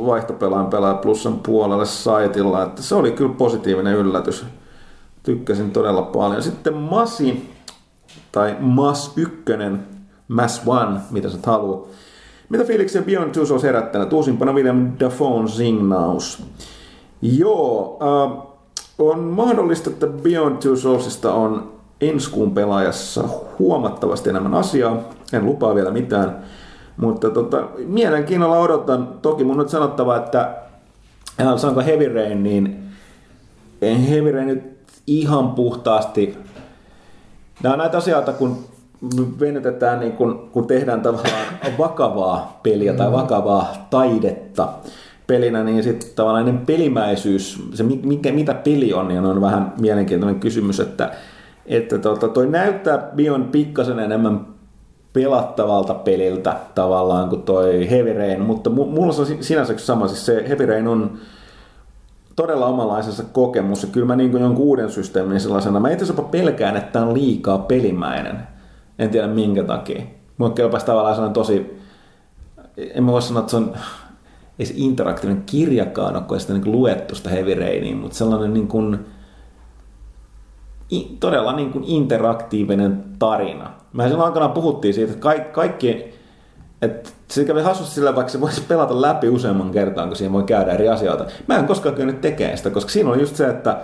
[0.07, 4.45] vaihtopelaan pelaa plussan puolelle saitilla, että se oli kyllä positiivinen yllätys.
[5.23, 6.43] Tykkäsin todella paljon.
[6.43, 7.51] Sitten Masi,
[8.33, 9.35] tai Mas 1,
[10.29, 10.69] Mas 1,
[11.11, 11.89] mitä sä haluat.
[12.49, 14.13] Mitä fiiliksiä Beyond Two Souls herättänyt?
[14.13, 16.43] Uusimpana William Dafoe Zingnaus.
[17.23, 18.43] Joo, äh,
[18.99, 23.25] on mahdollista, että Beyond Two Soulsista on ensi kuun pelaajassa
[23.59, 24.97] huomattavasti enemmän asiaa.
[25.33, 26.45] En lupaa vielä mitään.
[27.01, 29.09] Mutta tota, mielenkiinnolla odotan.
[29.23, 30.57] Toki mun on sanottava, että
[31.57, 32.91] saanko Heavy Rain, niin
[34.09, 34.63] Heavy Rain nyt
[35.07, 36.39] ihan puhtaasti.
[37.63, 38.65] Nämä on näitä asioita, kun
[39.41, 41.47] venytetään, niin kun, kun tehdään tavallaan
[41.79, 43.23] vakavaa peliä tai mm-hmm.
[43.23, 44.69] vakavaa taidetta
[45.27, 50.81] pelinä, niin sitten tavallaan pelimäisyys, se mikä, mitä peli on, niin on vähän mielenkiintoinen kysymys,
[50.81, 51.11] että,
[51.67, 54.47] että tota, toi näyttää Bion pikkasen enemmän
[55.13, 60.67] pelattavalta peliltä tavallaan kuin toi Heavy Rain, mutta mulla on sinänsä sama, siis se Heavy
[60.67, 61.19] Rain on
[62.37, 66.77] todella omanlaisensa kokemus ja kyllä mä niin jonkun uuden systeemin sellaisena, mä itse asiassa pelkään,
[66.77, 68.37] että tämä on liikaa pelimäinen.
[68.99, 70.03] En tiedä minkä takia.
[70.39, 71.81] Mua kelpaisi tavallaan sellainen tosi,
[72.77, 73.75] en mä voi sanoa, että se on
[74.61, 79.07] ei se interaktiivinen kirjakaan kun sitä niin luettu sitä Heavy Rainia, mutta sellainen niin kuin,
[81.21, 83.71] todella niin kuin interaktiivinen tarina.
[83.93, 86.15] Mä silloin aikana puhuttiin siitä, että kaikki, kaikki
[86.83, 90.43] että se kävi hassusti sillä, vaikka se voisi pelata läpi useamman kertaan, kun siihen voi
[90.43, 91.27] käydä eri asioita.
[91.47, 93.77] Mä en koskaan kyennyt tekemään sitä, koska siinä oli just se, että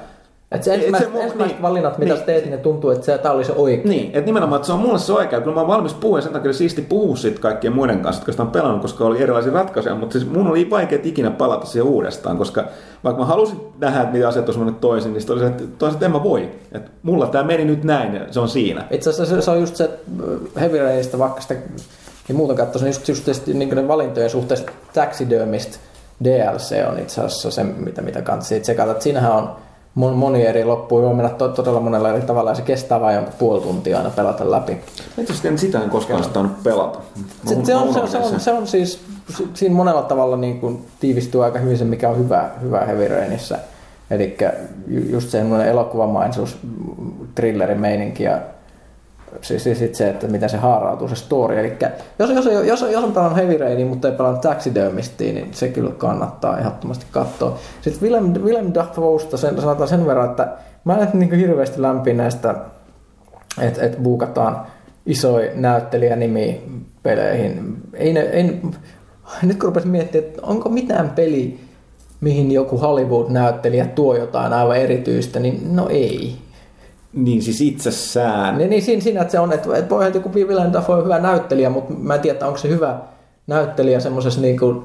[0.57, 3.19] et se ensimmäiset, se, ensimmäiset niin, valinnat, mitä niin, teet, niin ne tuntuu, että se,
[3.19, 3.89] tämä oli se oikein.
[3.89, 5.41] Niin, että nimenomaan, että se on mulle se oikea.
[5.41, 8.43] Kyllä mä oon valmis puhua sen takia siisti puhua siitä kaikkien muiden kanssa, jotka sitä
[8.43, 9.95] on pelannut, koska oli erilaisia ratkaisuja.
[9.95, 12.65] Mutta siis mun oli vaikea ikinä palata siihen uudestaan, koska
[13.05, 15.65] vaikka mä halusin nähdä, että mitä asiat olisi mennyt toisin, niin sitten oli se, että
[15.79, 16.51] toisaalta en mä voi.
[16.73, 18.85] Että mulla tämä meni nyt näin ja se on siinä.
[18.91, 19.91] Itse asiassa se on just se
[20.61, 21.55] Heavy Rainista, vaikka sitä
[22.29, 25.79] niin muuta katsoisin, just, just, just niin ne valintojen suhteessa Taxidermist
[26.25, 29.01] DLC on itse asiassa se, mitä, mitä kannattaa tsekata.
[29.01, 29.51] Siinähän on
[29.97, 31.03] moni eri loppuun.
[31.03, 34.11] Voi mennä to- todella monella eri tavalla ja se kestää vain jonkun puoli tuntia aina
[34.11, 34.81] pelata läpi.
[35.19, 36.99] Itse en sitä en koskaan saanut pelata.
[37.47, 39.01] Se, se, on, se, on, se, on, se on siis,
[39.55, 43.59] siinä monella tavalla niin kuin tiivistyy aika hyvin se, mikä on hyvä, hyvä Heavy Rainissa.
[44.11, 44.37] Eli
[45.11, 46.59] just semmoinen elokuvamaisuus,
[47.35, 48.41] thrillerimeininki ja
[49.43, 51.59] siis, siis se, että miten se haarautuu se story.
[51.59, 51.77] Eli
[52.19, 55.91] jos, jos, jos, jos on pelannut Heavy Rainia, mutta ei pelannut Taxidermistia, niin se kyllä
[55.91, 57.59] kannattaa ehdottomasti katsoa.
[57.81, 60.49] Sitten Willem, Willem Dafoesta sen, sanotaan sen verran, että
[60.85, 62.55] mä en niin hirveästi lämpi näistä,
[63.61, 64.67] että et buukataan
[65.07, 66.55] isoja näyttelijänimiä
[67.03, 67.77] peleihin.
[67.95, 68.61] Ei ne, ei,
[69.43, 71.61] Nyt kun rupesin miettimään, että onko mitään peli,
[72.21, 76.37] mihin joku Hollywood-näyttelijä tuo jotain aivan erityistä, niin no ei.
[77.17, 78.59] Niin siis itsessään.
[78.59, 81.19] Niin, niin siinä, siinä, että se on, että, että voi joku Willem Dafoe on hyvä
[81.19, 82.99] näyttelijä, mutta mä en tiedä, onko se hyvä
[83.47, 84.85] näyttelijä semmoisessa niin kuin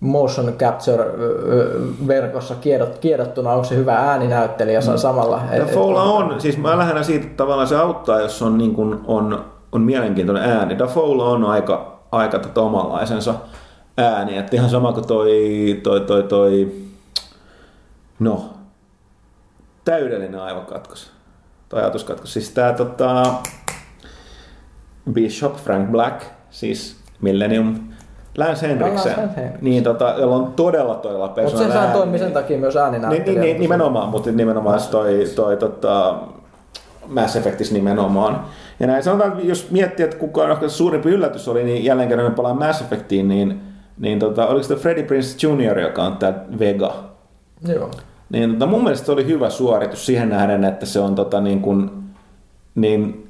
[0.00, 4.96] motion capture-verkossa kiedot, kiedottuna, onko se hyvä ääninäyttelijä mm.
[4.96, 5.42] samalla?
[5.58, 9.44] Dafoella on, siis mä lähden siitä, että tavallaan se auttaa, jos on, niin kuin, on,
[9.72, 10.78] on mielenkiintoinen ääni.
[10.78, 13.34] Dafoella on aika, aika tota omanlaisensa
[13.96, 16.72] ääni, että ihan sama kuin toi, toi, toi, toi
[18.18, 18.44] no,
[19.84, 21.10] täydellinen aivokatkos,
[21.68, 22.32] tai ajatuskatkos.
[22.32, 23.34] Siis tää tota,
[25.12, 27.76] Bishop Frank Black, siis Millennium
[28.38, 29.14] Lance Henriksen,
[29.60, 33.40] niin, tota, jolla on todella todella persoonallinen Mutta se saa toimii sen takia myös ääninäyttelijä.
[33.40, 36.18] Niin, niin, nimenomaan, mutta nimenomaan toi, toi tota,
[37.06, 38.44] Mass Effectis nimenomaan.
[38.80, 42.34] Ja näin sanotaan, jos miettii, että kuka on suurimpi yllätys oli, niin jälleen kerran me
[42.36, 43.60] palaan Mass Effectiin, niin,
[43.98, 46.94] niin tota, oliko se Freddie Prince Jr., joka on tämä Vega?
[47.68, 47.90] Joo.
[48.32, 51.60] Niin tota, mun mielestä se oli hyvä suoritus siihen nähden, että se on tota, niin
[51.60, 51.90] kuin,
[52.74, 53.28] niin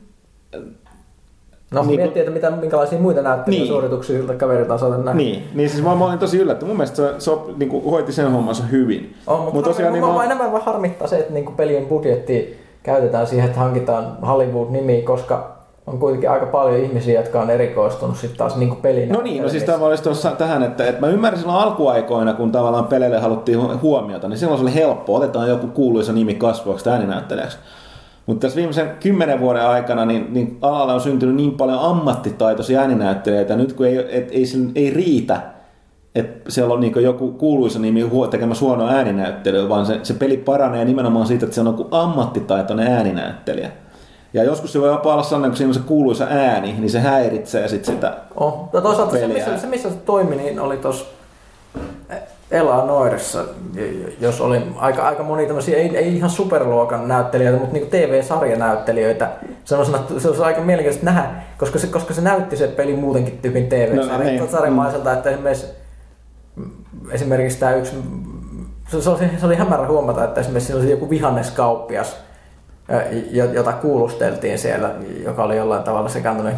[1.71, 3.69] No niin, miettii, että mitä, minkälaisia muita näyttelyjä niin.
[3.69, 5.17] suorituksia siltä kaveritasolta näin.
[5.17, 6.69] Niin, niin siis mä, mä olin tosi yllättynyt.
[6.69, 9.15] Mun mielestä se, se niin kuin, hoiti sen hommansa hyvin.
[9.27, 10.25] On, mutta Mut tosiaan, niin mä...
[10.25, 15.58] enemmän vaan harmittaa se, että niin kuin pelien budjetti käytetään siihen, että hankitaan Hollywood-nimi, koska
[15.93, 19.09] on kuitenkin aika paljon ihmisiä, jotka on erikoistunut sitten taas niin pelin.
[19.09, 22.53] No niin, no siis tämä olisi tuossa tähän, että, että mä ymmärrän silloin alkuaikoina, kun
[22.53, 25.15] tavallaan peleille haluttiin huomiota, niin silloin se oli helppo.
[25.15, 27.59] Otetaan joku kuuluisa nimi kasvuaksi ääninäyttelijäksi.
[28.27, 33.57] Mutta tässä viimeisen kymmenen vuoden aikana niin, niin alalla on syntynyt niin paljon ammattitaitoisia ääninäyttelijöitä,
[33.57, 34.45] nyt kun ei, et, ei,
[34.75, 35.41] ei riitä,
[36.15, 40.85] että siellä on niin joku kuuluisa nimi tekemässä huono ääninäyttely, vaan se, se peli paranee
[40.85, 43.71] nimenomaan siitä, että se on joku ammattitaitoinen ääninäyttelijä.
[44.33, 47.01] Ja joskus se voi jopa olla sellainen, kun siinä on se kuuluisa ääni, niin se
[47.01, 48.69] häiritsee sit sitä oh.
[48.73, 49.27] No toisaalta peliä.
[49.27, 51.05] se missä, se, missä se toimi, niin oli tuossa
[52.51, 53.45] Ela Noirissa,
[54.21, 59.31] jos oli aika, aika moni tämmöisiä, ei, ei ihan superluokan näyttelijöitä, mutta niin TV-sarjanäyttelijöitä.
[59.65, 63.69] Sellaisena, se olisi aika mielenkiintoista nähdä, koska se, koska se näytti se peli muutenkin tyypin
[63.69, 65.19] TV-sarjamaiselta, no, niin.
[65.19, 65.67] että esimerkiksi,
[67.11, 67.93] esimerkiksi tämä yksi,
[69.01, 72.17] se oli, se oli hämärä huomata, että esimerkiksi siinä oli joku vihanneskauppias,
[73.53, 74.95] jota kuulusteltiin siellä,
[75.25, 76.53] joka oli jollain tavalla sekaantunut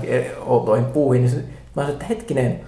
[0.47, 1.35] outoihin puuhin, niin
[1.77, 2.61] mä sanoin, että hetkinen,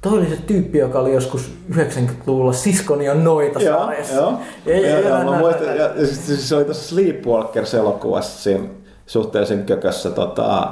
[0.00, 4.14] Toi oli se tyyppi, joka oli joskus 90-luvulla Siskonion noita sarjassa.
[4.14, 4.38] Joo,
[5.24, 8.64] mä muistan, ja, siis, se oli tuossa Sleepwalkers-elokuvassa siinä
[9.06, 10.62] suhteellisen kökössä, tota,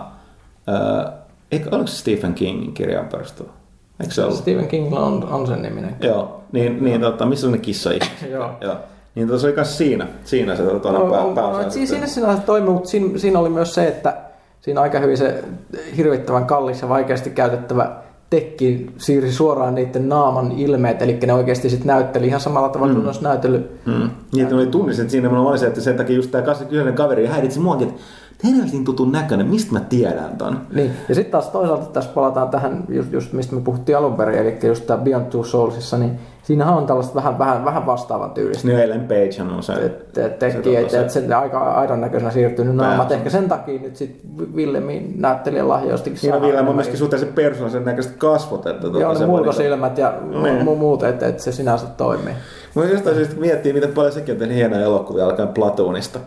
[0.69, 1.13] äh,
[1.53, 3.53] eikö, oliko se Stephen Kingin kirjaan perustuva?
[4.01, 4.39] Eikö se ollut?
[4.39, 5.97] Stephen King on, on sen niminen.
[6.01, 7.91] Joo, niin, niin tota, missä on ne kissa
[8.31, 8.51] Joo.
[8.61, 8.77] joo.
[9.15, 12.71] Niin tuossa oli myös siinä, siinä se tuota, no, pää, pää, no, siinä, siinä toimi,
[12.71, 14.17] mutta siinä, siinä, oli myös se, että
[14.61, 15.45] siinä aika hyvin se
[15.97, 17.97] hirvittävän kallis ja vaikeasti käytettävä
[18.31, 22.97] tekki siirsi suoraan niiden naaman ilmeet, eli ne oikeasti sitten näytteli ihan samalla tavalla mm.
[22.97, 23.87] kuin olisi näytellyt.
[23.87, 24.11] Mm.
[24.33, 27.27] Niin, että oli tunnistin siinä, mä oli se, että sen takia just tämä kyseinen kaveri
[27.27, 28.01] häiritsi muakin, että
[28.45, 30.61] helvetin tutun näköinen, mistä mä tiedän ton?
[30.75, 34.39] Niin, ja sitten taas toisaalta tässä palataan tähän, just, just mistä me puhuttiin alun perin,
[34.39, 38.69] eli just tämä Beyond Two Soulsissa, niin siinähän on tällaista vähän, vähän, vähän vastaavan tyylistä.
[38.69, 39.73] Niin Ellen Page on se.
[39.73, 43.13] Et, et, että et se aika aidon näköisenä siirtynyt naamat.
[43.13, 47.35] Ehkä sen takia nyt sitten Villemin näyttelijän lahja jostakin Niin on Villem on myöskin suhteellisen
[47.35, 48.67] persoonallisen näköiset kasvot.
[48.67, 50.65] Että tuota, Joo, ne mulkosilmät ja niin.
[50.65, 52.35] muut, että, että se sinänsä toimii.
[52.75, 56.19] Mä jostain syystä miettii, miten paljon sekin on tehnyt hienoja elokuvia alkaen Platonista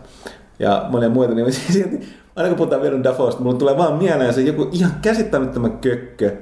[0.58, 4.40] ja monia muita, niin silti, aina kun puhutaan Willem Dafoesta, mulle tulee vaan mieleen se
[4.40, 6.36] joku ihan käsittämättömän kökkö,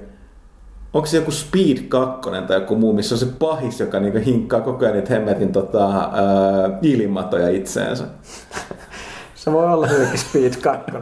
[0.95, 4.61] onko se joku Speed 2 tai joku muu, missä on se pahis, joka niinku hinkkaa
[4.61, 8.05] koko ajan niitä hemmetin tota, äh, ilmatoja itseensä.
[9.45, 10.93] Se voi olla hyvinkin Speed 2.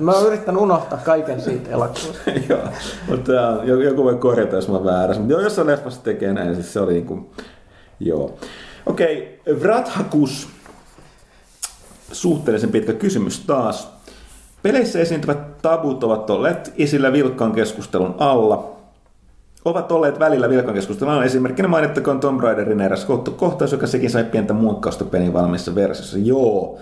[0.00, 2.30] Mä oon yrittänyt unohtaa kaiken siitä elokuvasta.
[2.48, 2.60] joo,
[3.08, 3.32] mutta
[3.84, 5.22] joku voi korjata, jos mä oon väärässä.
[5.22, 7.30] Mutta jos on leffassa tekee näin, siis se oli niinku,
[8.00, 8.38] joo.
[8.86, 10.48] Okei, okay, Vrathakus.
[12.12, 13.92] Suhteellisen pitkä kysymys taas.
[14.62, 18.72] Peleissä esiintyvät tabut ovat olleet esillä vilkkaan keskustelun alla
[19.64, 23.06] ovat olleet välillä vilkan keskustelun esimerkkinä mainittakoon Tomb Raiderin eräs
[23.36, 26.18] kohtaus, joka sekin sai pientä muokkausta pelin valmiissa versiossa.
[26.18, 26.78] Joo,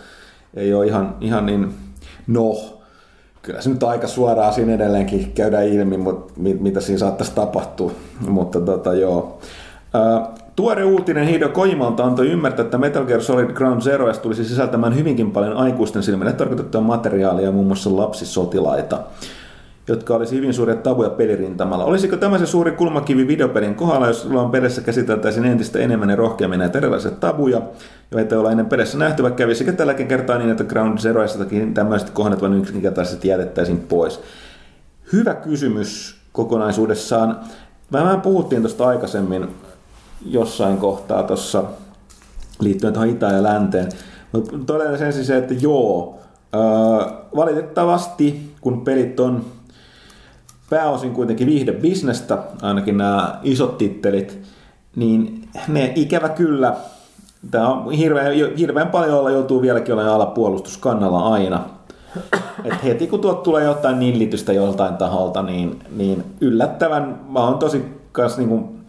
[0.54, 1.74] ei ole ihan, ihan niin,
[2.26, 2.56] no,
[3.42, 7.92] kyllä se nyt aika suoraan siinä edelleenkin käydään ilmi, mutta mitä siinä saattaisi tapahtua,
[8.28, 9.38] mutta tota joo.
[10.60, 15.30] Tuore uutinen Hideo Kojimalta antoi ymmärtää, että Metal Gear Solid Ground Zero tulisi sisältämään hyvinkin
[15.30, 19.00] paljon aikuisten silmille tarkoitettua materiaalia, muun muassa lapsisotilaita
[19.88, 21.84] jotka olisi hyvin suuria tabuja pelirintamalla.
[21.84, 26.58] Olisiko tämä se suuri kulmakivi videopelin kohdalla, jos on pelissä käsiteltäisiin entistä enemmän ja rohkeammin
[26.58, 27.62] näitä erilaisia tabuja,
[28.10, 32.42] joita olla ennen pelissä nähty, vaikka kävisikö tälläkin kertaa niin, että Ground Zeroistakin tämmöiset kohdat
[32.42, 34.20] vain yksinkertaisesti jätettäisiin pois.
[35.12, 37.40] Hyvä kysymys kokonaisuudessaan.
[37.92, 39.48] vähän puhuttiin tuosta aikaisemmin
[40.26, 41.64] jossain kohtaa tuossa
[42.60, 43.88] liittyen tuohon itään ja länteen.
[44.32, 46.18] Mutta todella sen siis se, että joo,
[46.54, 46.60] öö,
[47.36, 49.44] valitettavasti kun pelit on
[50.70, 54.38] pääosin kuitenkin viihdebisnestä, ainakin nämä isot tittelit,
[54.96, 56.76] niin ne ikävä kyllä,
[57.50, 61.64] tämä on hirveän, hirveän paljon olla joutuu vieläkin olemaan ala puolustuskannalla aina.
[62.64, 67.84] Et heti kun tuot tulee jotain nillitystä joltain taholta, niin, niin yllättävän, mä oon tosi
[68.12, 68.79] kans niin kuin,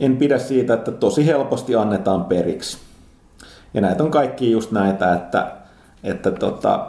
[0.00, 2.78] en pidä siitä, että tosi helposti annetaan periksi.
[3.74, 5.52] Ja näitä on kaikki just näitä, että,
[6.04, 6.86] että tota,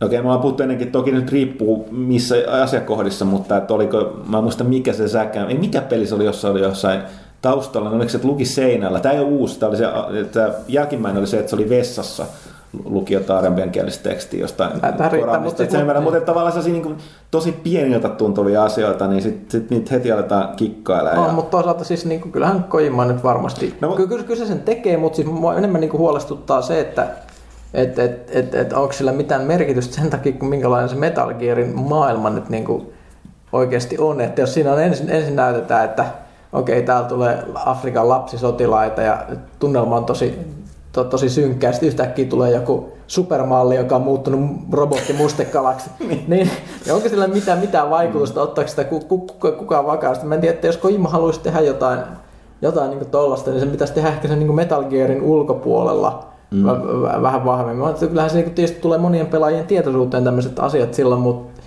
[0.00, 4.44] Okei, me ollaan puhuttu ennenkin, toki nyt riippuu missä asiakohdissa, mutta että oliko, mä en
[4.44, 7.00] muista mikä se säkä, ei mikä peli se oli, jossa oli jossain
[7.42, 9.00] taustalla, niin oliko se, että luki seinällä.
[9.00, 9.84] Tämä ei ole uusi, tämä, oli se,
[10.32, 12.26] tämä jälkimmäinen oli se, että se oli vessassa
[12.84, 16.96] luki jotain arabiankielistä tekstiä jostain Tämä riittää, mutta, mutta, mutta, mutta tavallaan se niin
[17.30, 21.14] tosi pieniltä tuntuvia asioita, niin sitten sit niitä heti aletaan kikkailla.
[21.14, 21.32] No, ja...
[21.32, 24.96] mutta toisaalta siis niin kuin, kyllähän Kojima nyt varmasti, no, kyllä, kyllä se sen tekee,
[24.96, 27.06] mutta siis mua enemmän niin kuin huolestuttaa se, että
[27.74, 31.78] että et, et, et, onko sillä mitään merkitystä sen takia, kun minkälainen se Metal Gearin
[31.78, 32.92] maailma nyt niin kuin
[33.52, 34.20] oikeasti on.
[34.20, 36.04] Että jos siinä on ensin, ensin näytetään, että
[36.52, 39.18] okei, täällä tulee Afrikan lapsisotilaita ja
[39.58, 40.38] tunnelma on tosi,
[40.92, 46.50] to, tosi synkkä, sitten yhtäkkiä tulee joku supermalli, joka on muuttunut robottimustekalaksi, niin, niin
[46.94, 50.26] onko sillä mitään, mitään vaikutusta, ottaako sitä kukaan kuka vakavasti?
[50.26, 52.00] Mä en tiedä, että jos Kojima haluaisi tehdä jotain,
[52.62, 56.64] jotain niin tollasta, niin se pitäisi tehdä ehkä sen niin Metal Gearin ulkopuolella, mm.
[57.22, 57.86] vähän vahvemmin.
[57.86, 61.59] Mä kyllähän se niin tietysti tulee monien pelaajien tietoisuuteen tämmöiset asiat silloin, mutta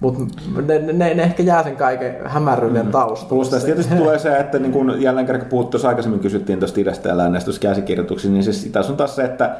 [0.00, 0.22] mutta
[0.66, 2.92] ne, ne, ne, ehkä jää sen kaiken hämäryyden mm.
[2.92, 3.28] taustalle.
[3.28, 6.80] Plus tässä tietysti tulee se, että niin kun jälleen kerran kun puhuttu, aikaisemmin kysyttiin tuosta
[6.80, 9.56] idästä ja lännestä käsikirjoituksista, niin siis tässä on taas se, että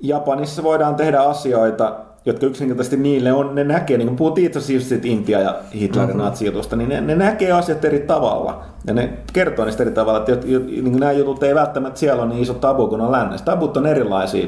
[0.00, 4.94] Japanissa voidaan tehdä asioita, jotka yksinkertaisesti niille on, ne näkee, niin kuin puhuttiin itse asiassa
[4.94, 6.22] just Intia ja Hitlerin mm-hmm.
[6.22, 8.64] natsijutusta, niin ne, ne, näkee asiat eri tavalla.
[8.86, 12.42] Ja ne kertoo niistä eri tavalla, että niin nämä jutut ei välttämättä siellä ole niin
[12.42, 13.44] iso tabu kuin on lännessä.
[13.44, 14.46] Tabut on erilaisia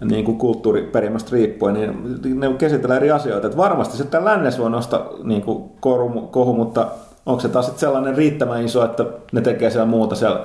[0.00, 3.46] niin kuin kulttuuriperimästä riippuen, niin ne käsitellään eri asioita.
[3.46, 6.86] Että varmasti sitten lännessä voi nostaa niin kuin kohu, kohu, mutta
[7.26, 10.40] onko se taas sitten sellainen riittävän iso, että ne tekee siellä muuta siellä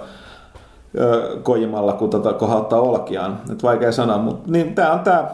[1.44, 3.40] Kojimalla, kun tota, kohauttaa olkiaan.
[3.52, 5.30] Et vaikea sanoa, mutta niin, tämä on tämä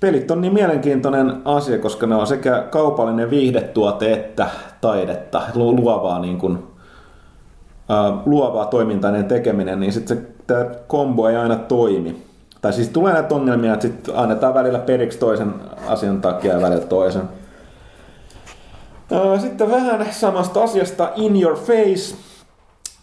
[0.00, 4.46] Pelit on niin mielenkiintoinen asia, koska ne on sekä kaupallinen viihdetuote että
[4.80, 12.27] taidetta, luovaa, niin kuin, uh, luovaa toimintainen tekeminen, niin sitten tämä kombo ei aina toimi.
[12.60, 15.54] Tai siis tulee näitä ongelmia, että sitten annetaan välillä periksi toisen
[15.86, 17.22] asian takia ja välillä toisen.
[19.40, 22.16] Sitten vähän samasta asiasta In Your Face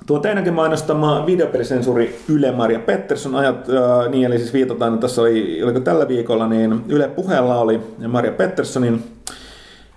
[0.05, 5.21] Tuo teidänkin mainostama videopelisensuuri Yle Maria Pettersson ajat, äh, niin eli siis viitataan, että tässä
[5.21, 9.03] oli, oliko tällä viikolla, niin Yle puheella oli Maria Petterssonin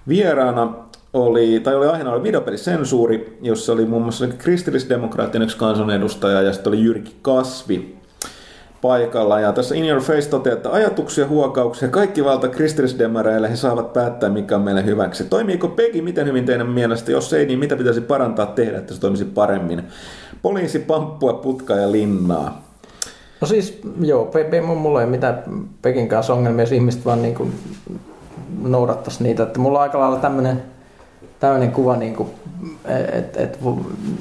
[0.08, 0.72] vieraana
[1.12, 6.70] oli, tai oli aiheena oli videopelisensuuri, jossa oli muun muassa kristillisdemokraattinen yksi kansanedustaja ja sitten
[6.70, 7.97] oli Jyrki Kasvi,
[8.82, 9.40] paikalla.
[9.40, 14.28] Ja tässä In Your Face toteaa, että ajatuksia, huokauksia, kaikki valta kristillisdemareille, he saavat päättää,
[14.28, 15.24] mikä on meille hyväksi.
[15.24, 17.12] Toimiiko Pegi miten hyvin teidän mielestä?
[17.12, 19.82] Jos ei, niin mitä pitäisi parantaa tehdä, että se toimisi paremmin?
[20.42, 22.62] Poliisi, pamppua, putkaa ja linnaa.
[23.40, 25.42] No siis, joo, pe, pe, mulla ei mitään
[25.82, 27.52] Pekin kanssa ongelmia, jos ihmiset vaan niin
[28.62, 29.42] noudattaisi niitä.
[29.42, 30.62] Että mulla on aika lailla tämmöinen
[31.40, 32.28] tämmöinen kuva, niin kuin,
[33.12, 33.58] et, et,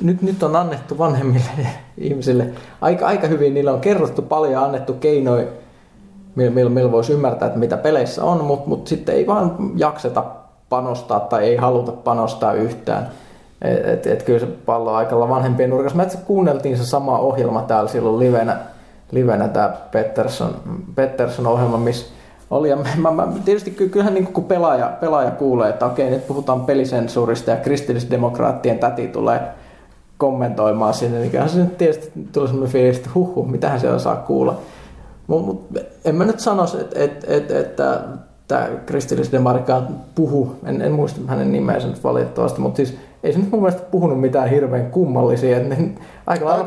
[0.02, 1.68] nyt, nyt on annettu vanhemmille
[1.98, 2.48] ihmisille
[2.82, 5.46] aika, aika hyvin, niillä on kerrottu paljon annettu keinoja,
[6.36, 10.24] millä, millä, millä voisi ymmärtää, että mitä peleissä on, mutta mut sitten ei vaan jakseta
[10.70, 13.12] panostaa tai ei haluta panostaa yhtään.
[13.62, 15.98] Et, et, et kyllä se pallo on aika vanhempien nurkassa.
[15.98, 18.58] Mä itse kuunneltiin se sama ohjelma täällä silloin livenä,
[19.12, 20.56] livenä tämä Pettersson,
[20.96, 22.06] Pettersson ohjelma, missä
[22.52, 22.70] oli.
[22.70, 27.52] Ja mä, mä, tietysti kyllähän niin kun pelaaja, pelaaja kuulee, että okei, nyt puhutaan pelisensuurista
[27.52, 29.42] ja kristillisdemokraattien täti tulee
[30.18, 34.00] kommentoimaan sinne, niin kyllähän se nyt tietysti tulee sellainen fiilis, että huh, huh mitähän siellä
[34.00, 34.60] saa kuulla.
[35.28, 35.68] Mutta mut,
[36.06, 38.00] en mä nyt sanoisi, että, että, että, että
[38.48, 43.52] tämä kristillisdemarikaan puhu, en, en muista hänen nimeensä nyt valitettavasti, mutta siis ei se nyt
[43.52, 45.58] mun mielestä puhunut mitään hirveän kummallisia.
[45.58, 45.90] Että ne,
[46.28, 46.66] aika lailla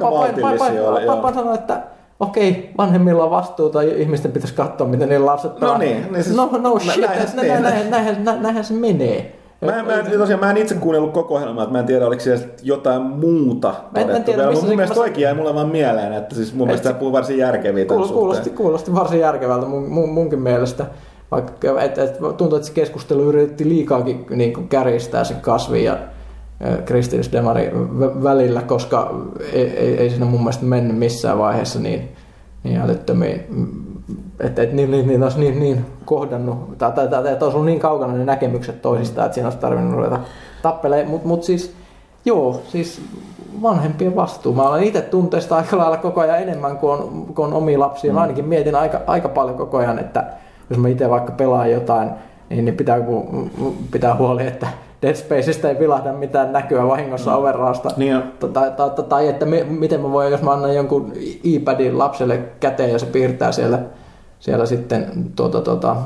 [1.35, 1.81] sanoa, että
[2.20, 6.36] okei, vanhemmilla on vastuuta ja ihmisten pitäisi katsoa, miten niillä lapset No niin, niin siis,
[6.36, 7.01] no, no shit,
[7.36, 9.36] näinhän, näinhän, näinhän, näinhän se menee.
[9.64, 12.44] Mä, mä, tosiaan, mä en itse kuunnellut koko ohjelmaa, että mä en tiedä, oliko siellä
[12.62, 14.16] jotain muuta todettu.
[14.16, 17.38] En tiedä, mun mielestä toikin jäi mulle vaan mieleen, että siis mun mielestä puhuu varsin
[17.38, 20.86] järkeviä kuul, kuulosti, kuulosti varsin järkevältä mun, mun, munkin mielestä.
[21.30, 25.98] Vaikka et, et, tuntuu, että se keskustelu yritti liikaakin niin kärjistää sen kasvin ja
[26.85, 27.70] kristillisdemari
[28.23, 29.15] välillä, koska
[29.53, 32.09] ei, ei, ei siinä mun mielestä mennyt missään vaiheessa niin,
[32.65, 33.45] niin älyttömiin
[34.41, 37.66] että et, niin, niin, niin, olisi niin, niin kohdannut, tai, tai, tai että olisi ollut
[37.66, 40.20] niin kaukana ne näkemykset toisistaan, että siinä olisi tarvinnut ruveta
[40.62, 41.11] tappelemaan.
[41.11, 41.74] Mutta mut siis,
[42.24, 43.03] joo, siis
[43.62, 44.55] vanhempien vastuu.
[44.55, 48.12] Mä olen itse tunteista aika lailla koko ajan enemmän kuin on, kuin on omia lapsia.
[48.12, 50.24] Mä ainakin mietin aika, aika paljon koko ajan, että
[50.70, 52.11] jos mä itse vaikka pelaan jotain,
[52.51, 52.99] niin, niin pitää,
[53.91, 54.66] pitää huoli, että
[55.02, 57.36] Dead Spaceista ei vilahda mitään näkyä vahingossa mm.
[57.36, 57.90] overraasta.
[57.97, 61.12] Niin tai, tai, tai, tai, että me, miten mä voin, jos mä annan jonkun
[61.44, 63.78] iPadin lapselle käteen ja se piirtää siellä,
[64.40, 65.06] siellä sitten
[65.36, 65.97] tuota, tuota,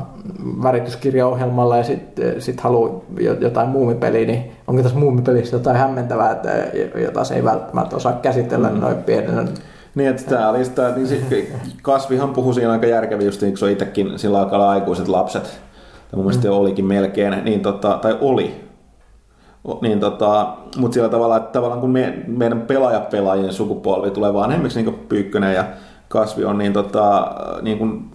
[0.62, 3.01] värityskirjaohjelmalla ja sitten sit haluaa
[3.41, 6.51] jotain muumipeliä, niin onko tässä muumipelissä jotain hämmentävää, että,
[7.01, 8.81] jota se ei välttämättä osaa käsitellä mm.
[8.81, 9.49] noin pienen
[9.95, 11.47] niin, että tämä oli sitä, niin se,
[11.83, 15.43] kasvihan puhui siinä aika järkevin, just niin kun se on itsekin sillä aikaa aikuiset lapset,
[15.43, 16.55] tai mun mielestä mm.
[16.55, 18.65] olikin melkein, niin tota, tai oli,
[19.81, 24.95] niin tota, mutta sillä tavalla, että tavallaan kun me, meidän pelaajapelaajien sukupolvi tulee vanhemmiksi, niin
[24.95, 25.65] kuin Pyykkönen ja
[26.09, 27.32] Kasvi on, niin, tota,
[27.62, 28.11] niin kuin,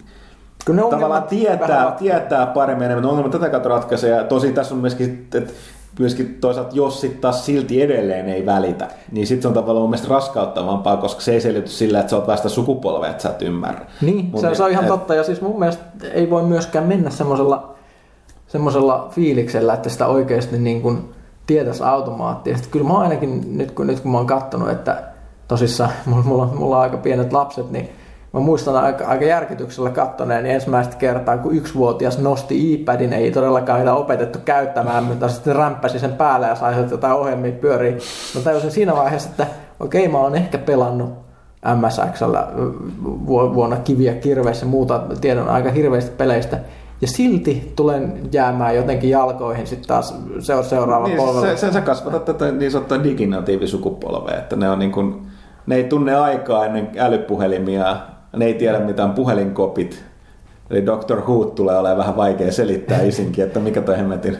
[0.64, 4.16] Kyllä ne tavallaan tietää, tietää paremmin enemmän ongelmat tätä kautta ratkaisee.
[4.16, 5.52] Ja tosi tässä on myöskin, että
[5.98, 9.90] myöskin toisaalta jos sitten taas silti edelleen ei välitä, niin sitten se on tavallaan mun
[9.90, 13.42] mielestä raskauttavampaa, koska se ei selity sillä, että sä oot vasta sukupolvea, että sä et
[13.42, 13.86] ymmärrä.
[14.00, 15.14] Niin, se, se on ihan et, totta.
[15.14, 17.74] Ja siis mun mielestä ei voi myöskään mennä semmoisella
[18.46, 20.98] semmoisella fiiliksellä, että sitä oikeasti niin kuin
[21.50, 22.68] tietäisi automaattisesti.
[22.68, 25.02] Kyllä mä ainakin nyt kun, nyt kun mä oon katsonut, että
[25.48, 25.90] tosissaan
[26.26, 27.88] mulla, mulla, on aika pienet lapset, niin
[28.32, 33.78] mä muistan aika, aika järkytyksellä kattoneen niin ensimmäistä kertaa, kun yksivuotias nosti iPadin, ei todellakaan
[33.78, 37.96] niitä opetettu käyttämään, mutta sitten rämppäsi sen päälle ja sai jotain ohjelmia pyöriä.
[38.34, 39.46] Mä tajusin siinä vaiheessa, että
[39.80, 41.10] okei, okay, mä oon ehkä pelannut
[41.74, 42.48] MSXllä
[43.26, 46.58] vuonna kiviä kirveissä muuta, tiedän aika hirveistä peleistä,
[47.00, 50.14] ja silti tulen jäämään jotenkin jalkoihin sitten taas
[50.62, 51.46] seuraava niin, polvella.
[51.46, 55.22] Se, se, sä kasvatat tätä niin sanottua diginatiivisukupolvea, että ne, on niin kuin,
[55.66, 57.96] ne ei tunne aikaa ennen älypuhelimia,
[58.36, 60.04] ne ei tiedä mitä on puhelinkopit.
[60.70, 61.20] Eli Dr.
[61.20, 64.36] Who tulee olemaan vähän vaikea selittää isinkin, että mikä toi hemmetin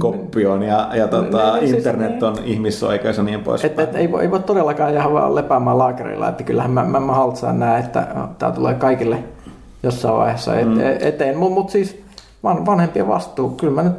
[0.00, 3.40] koppi on ja, ja tota, ne, ne, siis internet siis, on niin, ihmisoikeus ja niin
[3.40, 3.64] pois.
[3.64, 7.00] Et, et, ei, voi, ei voi todellakaan jäädä vaan lepäämään laakerilla, että kyllähän mä, mä,
[7.00, 8.06] mä haltsaan näe, että
[8.38, 9.24] tämä tulee kaikille
[9.82, 10.80] jossain vaiheessa et, mm.
[11.00, 11.38] eteen.
[11.38, 12.03] Mutta mut siis
[12.44, 13.50] vanhempien vastuu.
[13.50, 13.96] Kyllä mä nyt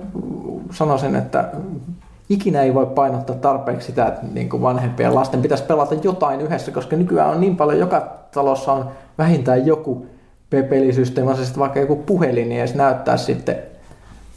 [0.72, 1.50] sanoisin, että
[2.30, 6.72] ikinä ei voi painottaa tarpeeksi sitä, että niin kuin vanhempien lasten pitäisi pelata jotain yhdessä,
[6.72, 8.86] koska nykyään on niin paljon, joka talossa on
[9.18, 10.06] vähintään joku
[10.50, 13.56] pelisysteemi, se sitten vaikka joku puhelin, niin edes näyttää sitten,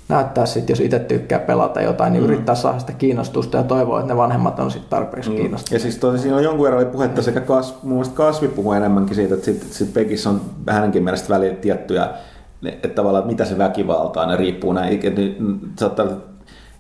[0.09, 2.31] näyttää sitten, jos itse tykkää pelata jotain, niin mm.
[2.31, 5.37] yrittää saada sitä kiinnostusta ja toivoa, että ne vanhemmat on sitten tarpeeksi mm.
[5.37, 5.73] kiinnostuneet.
[5.73, 8.73] Ja siis tosi, siinä on jonkun verran oli puhetta sekä Kas, muun muassa Kasvi puhuu
[8.73, 12.09] enemmänkin siitä, että sitten sit Pekissä on hänenkin mielestä väliin tiettyjä
[12.65, 15.01] että tavallaan, että mitä se väkivalta on, ne riippuu näin.
[15.05, 15.21] Että
[15.79, 16.07] saattaa,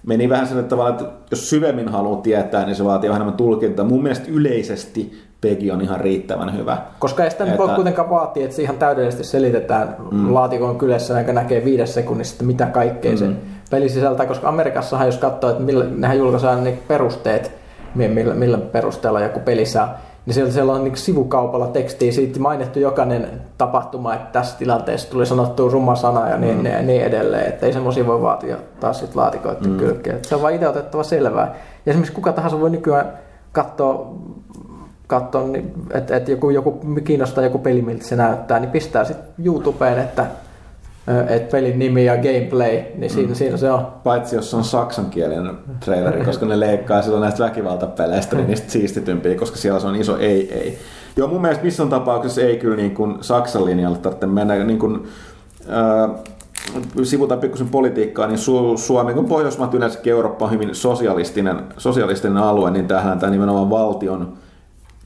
[0.06, 3.84] meni vähän sille tavalla, että jos syvemmin haluaa tietää, niin se vaatii vähän enemmän tulkintaa.
[3.84, 6.78] Mun mielestä yleisesti Pegi on ihan riittävän hyvä.
[6.98, 7.59] Koska ei sitä että...
[7.59, 10.34] voi kuitenkaan vaatia, että se ihan täydellisesti selitetään mm.
[10.34, 13.16] laatikon kylässä, joka näkee viides sekunnissa, mitä kaikkea mm.
[13.16, 13.26] se
[13.70, 14.26] peli sisältää.
[14.26, 17.52] Koska Amerikassahan, jos katsoo, että millä, nehän julkaistaan ne perusteet,
[17.94, 19.98] millä, millä perusteella joku peli saa,
[20.28, 25.26] niin siellä, siellä on niin sivukaupalla tekstiä siitä mainittu jokainen tapahtuma, että tässä tilanteessa tuli
[25.26, 26.62] sanottu ruma sana ja niin, mm.
[26.62, 29.76] niin, niin edelleen, että ei semmoisia voi vaatia taas sit laatikoiden mm.
[29.76, 30.18] kylkeen.
[30.24, 31.55] Se on vain itse otettava selvää.
[31.86, 33.12] Ja esimerkiksi kuka tahansa voi nykyään
[33.52, 34.14] katsoa,
[35.06, 39.44] katsoa niin, että, että joku, joku kiinnostaa joku peli, miltä se näyttää, niin pistää sitten
[39.44, 40.26] YouTubeen, että
[41.28, 43.35] että pelin nimi ja gameplay, niin siinä, mm.
[43.35, 43.86] siinä se on.
[44.05, 49.56] Paitsi jos on saksankielinen traileri, koska ne leikkaa silloin näistä väkivaltapeleistä, niin niistä siistitympiä, koska
[49.56, 50.78] siellä se on iso ei, ei.
[51.16, 54.64] Joo, mun mielestä missään tapauksessa ei kyllä niin kuin Saksan linjalle tarvitse mennä.
[54.64, 55.09] Niin kuin,
[55.70, 56.10] äh,
[57.02, 62.70] sivutaan pikkusen politiikkaa, niin Su- Suomi, kun Pohjoismaat yleensäkin Eurooppa on hyvin sosialistinen, sosialistinen alue,
[62.70, 64.32] niin tähän tämä nimenomaan valtion,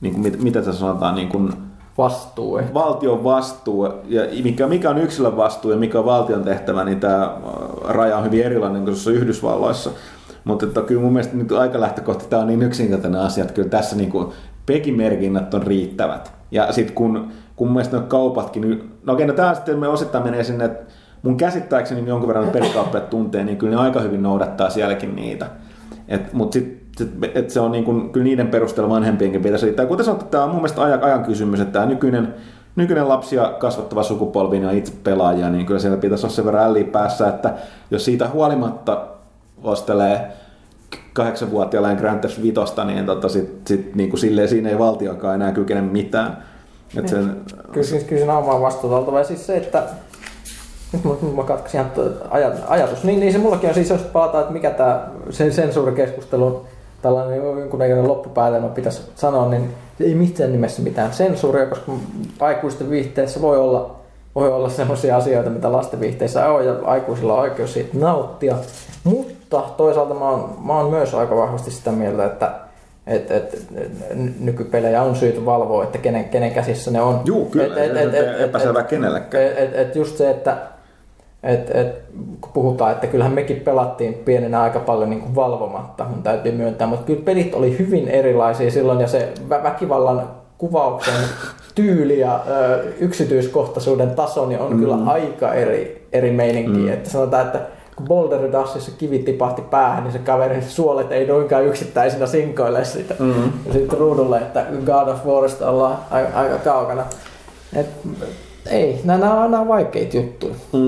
[0.01, 1.53] niin kuin, mit, mitä tässä sanotaan, niin kuin,
[1.97, 2.57] vastuu.
[2.57, 2.73] Ehkä.
[2.73, 7.23] Valtion vastuu, ja mikä, mikä on yksilön vastuu ja mikä on valtion tehtävä, niin tämä
[7.23, 7.31] äh,
[7.89, 9.89] raja on hyvin erilainen kuin Yhdysvalloissa.
[10.43, 13.69] Mutta että kyllä mun mielestä nyt aika lähtökohta tämä on niin yksinkertainen asia, että kyllä
[13.69, 14.27] tässä niin kuin
[14.65, 16.33] pekimerkinnät on riittävät.
[16.51, 20.23] Ja sitten kun, kun mun mielestä kaupatkin, niin, no okei, no tämä sitten me osittain
[20.23, 24.69] menee sinne, että mun käsittääkseni jonkun verran pelikauppiat tuntee, niin kyllä ne aika hyvin noudattaa
[24.69, 25.45] sielläkin niitä.
[26.33, 26.82] Mutta sitten
[27.33, 29.85] että se on niin kuin, kyllä niiden perusteella vanhempienkin pitäisi riittää.
[29.85, 32.35] Kuten sanottu, tämä on mun mielestä ajan, ajan kysymys, että tämä nykyinen,
[32.75, 36.83] nykyinen lapsia kasvattava sukupolvi ja itse pelaajia, niin kyllä siellä pitäisi olla sen verran älliä
[36.83, 37.53] päässä, että
[37.91, 39.07] jos siitä huolimatta
[39.63, 40.27] ostelee
[41.13, 45.51] kahdeksanvuotiaalle Grand Theft Vitosta, niin tota sit, sit, niin kuin silleen siinä ei valtiokaan enää
[45.51, 46.37] kykene mitään.
[46.97, 47.37] Et sen...
[47.71, 49.19] Kyllä, siinä on omaa vastuuta oltava.
[49.19, 49.83] Ja siis se, että
[50.93, 51.81] nyt mä, mä katkasin
[52.67, 53.03] ajatus.
[53.03, 56.65] Niin, niin se mullakin on siis, jos palataan, että mikä tämä sen sensuurikeskustelun
[57.03, 59.69] tällainen jonkunnäköinen loppupäätelmä pitäisi sanoa, niin
[59.99, 61.91] ei missään nimessä mitään sensuuria, koska
[62.39, 63.95] aikuisten viihteessä voi olla
[64.35, 68.55] voi olla sellaisia asioita, mitä lastenviihteissä on ja aikuisilla on oikeus siitä nauttia.
[69.03, 72.51] Mutta toisaalta mä oon, mä oon myös aika vahvasti sitä mieltä, että
[73.07, 73.67] et, et,
[74.39, 77.21] nykypelejä on syytä valvoa, että kenen, kenen käsissä ne on.
[77.25, 79.43] Juu, kyllä, et, et, et, et, epäselvä kenellekään.
[79.43, 80.57] Et, et, et just se, että
[81.43, 82.01] et, et,
[82.41, 86.87] kun puhutaan, että kyllähän mekin pelattiin pienenä aika paljon niin kuin valvomatta, mun täytyy myöntää,
[86.87, 91.13] mutta kyllä pelit oli hyvin erilaisia silloin ja se väkivallan kuvauksen
[91.75, 94.79] tyyli ja ö, yksityiskohtaisuuden taso niin on mm.
[94.79, 96.77] kyllä aika eri, eri meininki.
[96.77, 96.93] Mm.
[96.93, 97.59] Että sanotaan, että
[97.95, 103.15] kun Boulder Dashissa kivi tipahti päähän, niin se kaverin suolet ei noinkaan yksittäisinä sinkoile sitä.
[103.19, 103.33] Mm.
[103.65, 107.03] Ja sitten ruudulle, että God of Warista ollaan aika, aika kaukana.
[107.75, 107.87] Et,
[108.65, 110.55] ei, nämä, nämä, nämä on vaikeita juttuja.
[110.73, 110.79] Mm.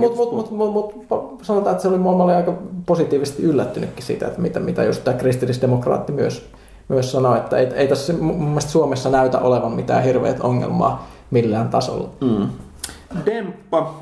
[0.00, 2.54] Mutta mut, mut, mut, mut, sanotaan, että se oli, mä olin aika
[2.86, 6.50] positiivisesti yllättynytkin siitä, että mitä, mitä just tämä kristillisdemokraatti myös,
[6.88, 11.68] myös sanoi, että ei, ei tässä mun mielestä Suomessa näytä olevan mitään hirveät ongelmaa millään
[11.68, 12.08] tasolla.
[12.20, 12.48] Mm.
[13.26, 13.94] Demppa,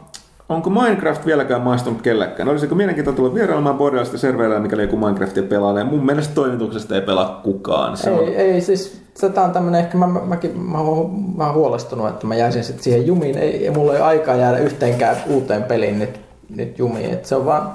[0.48, 2.48] Onko Minecraft vieläkään maistunut kellekään?
[2.48, 5.84] Olisiko mielenkiintoista tulla vierailemaan Borderlandsista servereillä, mikäli joku Minecraftia pelaa?
[5.84, 7.96] Mun mielestä toimituksesta ei pelaa kukaan.
[7.96, 8.28] Se ei, on...
[8.28, 12.84] ei, siis tämä on tämmöinen, ehkä mä, mäkin mä, oon huolestunut, että mä jäisin sitten
[12.84, 13.38] siihen jumiin.
[13.38, 16.20] Ei, mulla ei aikaa jäädä yhteenkään uuteen peliin nyt,
[16.56, 17.10] nyt jumiin.
[17.10, 17.72] Et se on vaan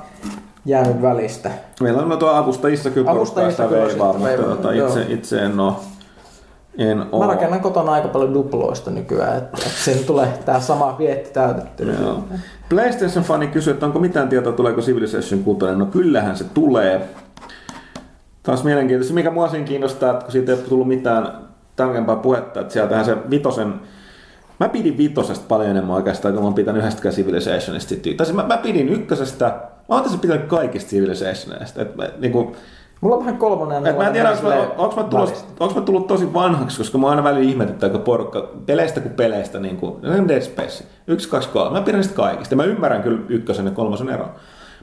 [0.65, 1.51] jäänyt välistä.
[1.81, 5.73] Meillä on tuo avustajissa kyllä avustajissa kyllä veivaa, mutta veivaa, tota, itse, itse en ole
[6.77, 7.19] en oo.
[7.19, 11.95] Mä rakennan kotona aika paljon duploista nykyään, että, että sen tulee tämä sama vietti täytetty.
[12.69, 15.65] PlayStation-fani kysyy, että onko mitään tietoa, tuleeko Civilization 6.
[15.76, 17.09] No kyllähän se tulee.
[18.43, 19.13] Taas mielenkiintoista.
[19.13, 21.38] Mikä mua siinä kiinnostaa, että kun siitä ei ole tullut mitään
[21.76, 23.73] tarkempaa puhetta, että sieltähän se vitosen
[24.59, 27.95] Mä pidin vitosesta paljon enemmän oikeastaan, kun mä oon pitänyt yhdestäkään Civilizationista.
[28.18, 29.45] Tai siis mä, mä pidin ykkösestä,
[29.89, 31.81] mä oon tässä pitänyt kaikista Civilizationista.
[31.81, 32.55] Et, niin kuin,
[33.01, 33.88] Mulla on vähän kolmonen.
[33.88, 36.97] Et mä en tiedä, onko mä, onko, mä tullut, onko mä tullut tosi vanhaksi, koska
[36.97, 41.49] mä aina välillä ihmetyttää, kun porukka, peleistä kuin peleistä, niin kuin Dead Space, yksi, kaksi,
[41.49, 41.80] kolme.
[41.80, 42.55] Mä pidän niistä kaikista.
[42.55, 44.30] Mä ymmärrän kyllä ykkösen ja kolmosen eron.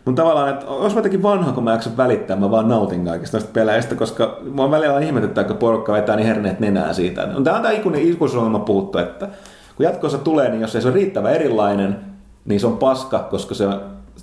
[0.09, 3.37] Mutta tavallaan, että jos mä jotenkin vanha, kun mä jaksan välittää, mä vaan nautin kaikista
[3.37, 7.21] näistä peleistä, koska mä välillä ihmetyttää, kun porukka vetää niin herneet nenää siitä.
[7.21, 9.29] Tämä on tämä ikuinen ikuisuusongelma puhuttu, että
[9.77, 11.97] kun jatkossa tulee, niin jos ei se ole riittävän erilainen,
[12.45, 13.67] niin se on paska, koska se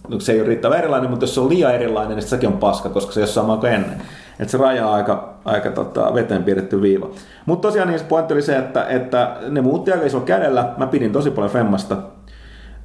[0.08, 2.58] no, se ei ole riittävän erilainen, mutta jos se on liian erilainen, niin sekin on
[2.58, 4.02] paska, koska se ei ole sama kuin ennen.
[4.40, 7.10] Että se raja on aika, aika tota, veteen piirretty viiva.
[7.46, 10.74] Mutta tosiaan niin se pointti oli se, että, että ne muutti aika iso kädellä.
[10.78, 11.98] Mä pidin tosi paljon Femmasta.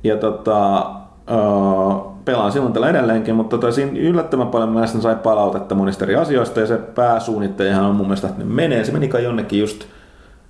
[0.04, 0.86] Ja tota,
[1.30, 6.16] uh, pelaan silloin tällä edelleenkin, mutta tota, siinä yllättävän paljon mä sai palautetta monista eri
[6.16, 8.84] asioista ja se pääsuunnittelijahan on mun mielestä, että ne menee.
[8.84, 9.84] Se meni kai jonnekin just,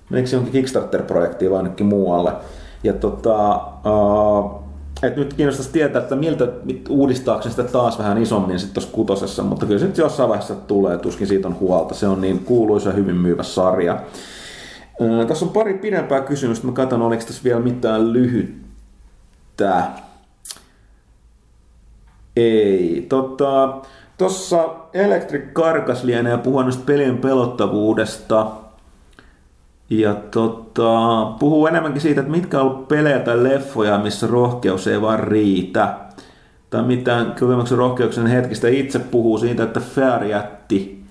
[0.09, 2.31] menikö se jonkin Kickstarter-projektiin vai jonnekin muualle.
[2.83, 4.61] Ja tota, uh,
[5.03, 6.47] et nyt kiinnostaisi tietää, että miltä
[6.89, 10.97] uudistaako sitä taas vähän isommin sitten tuossa kutosessa, mutta kyllä se nyt jossain vaiheessa tulee,
[10.97, 11.95] tuskin siitä on huolta.
[11.95, 13.99] Se on niin kuuluisa hyvin myyvä sarja.
[15.01, 16.67] Öö, tässä on pari pidempää kysymystä.
[16.67, 19.83] Mä katson, oliko tässä vielä mitään lyhyttä.
[22.35, 23.05] Ei.
[23.09, 23.73] Tota,
[24.17, 28.47] tuossa Electric Karkas lienee puhua pelien pelottavuudesta.
[29.89, 35.01] Ja tota, puhuu enemmänkin siitä, että mitkä on ollut pelejä tai leffoja, missä rohkeus ei
[35.01, 35.97] vaan riitä.
[36.69, 41.03] Tai mitään kokemuksen rohkeuksen hetkistä itse puhuu siitä, että Fair jätti.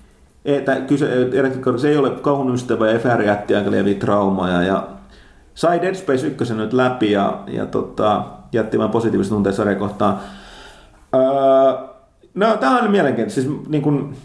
[0.45, 1.07] Että kyse,
[1.77, 4.63] se ei ole kauhun ystävä ja Fair jätti aika lieviä traumaja.
[4.63, 4.87] Ja
[5.55, 10.19] sai Dead Space 1 nyt läpi ja, ja tota, jätti vain positiivista tunteja sarjakohtaan.
[11.15, 11.87] Öö,
[12.35, 13.41] no, tämä on mielenkiintoista.
[13.41, 14.15] Siis, niin kun,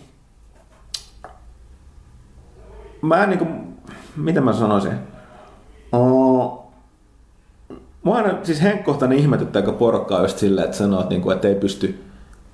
[3.03, 3.77] mä en niin kun,
[4.17, 4.93] mitä mä sanoisin?
[5.93, 6.67] Oh,
[8.07, 11.55] Mua aina siis henkkohtainen ihmetyttää, kun porukkaa just silleen, että sanoo, että, niinku, että ei
[11.55, 12.05] pysty,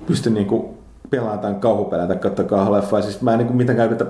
[0.06, 0.78] pysty niinku
[1.10, 3.02] pelaamaan tämän kauhupelejä tai katsoa kauhuleffaa.
[3.02, 4.06] Siis mä en niinku mitenkään yritä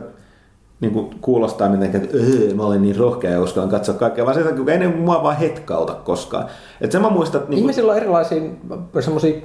[0.82, 4.40] niinku kuulostaa mitenkään, että öö, mä olin niin rohkea ja uskallan katsoa kaikkea, vaan se,
[4.40, 6.46] että ei ne mua vaan hetkauta koskaan.
[6.80, 7.60] Et sen mä muistan, että niinku...
[7.60, 8.42] Ihmisillä on erilaisia
[9.00, 9.40] semmoisia,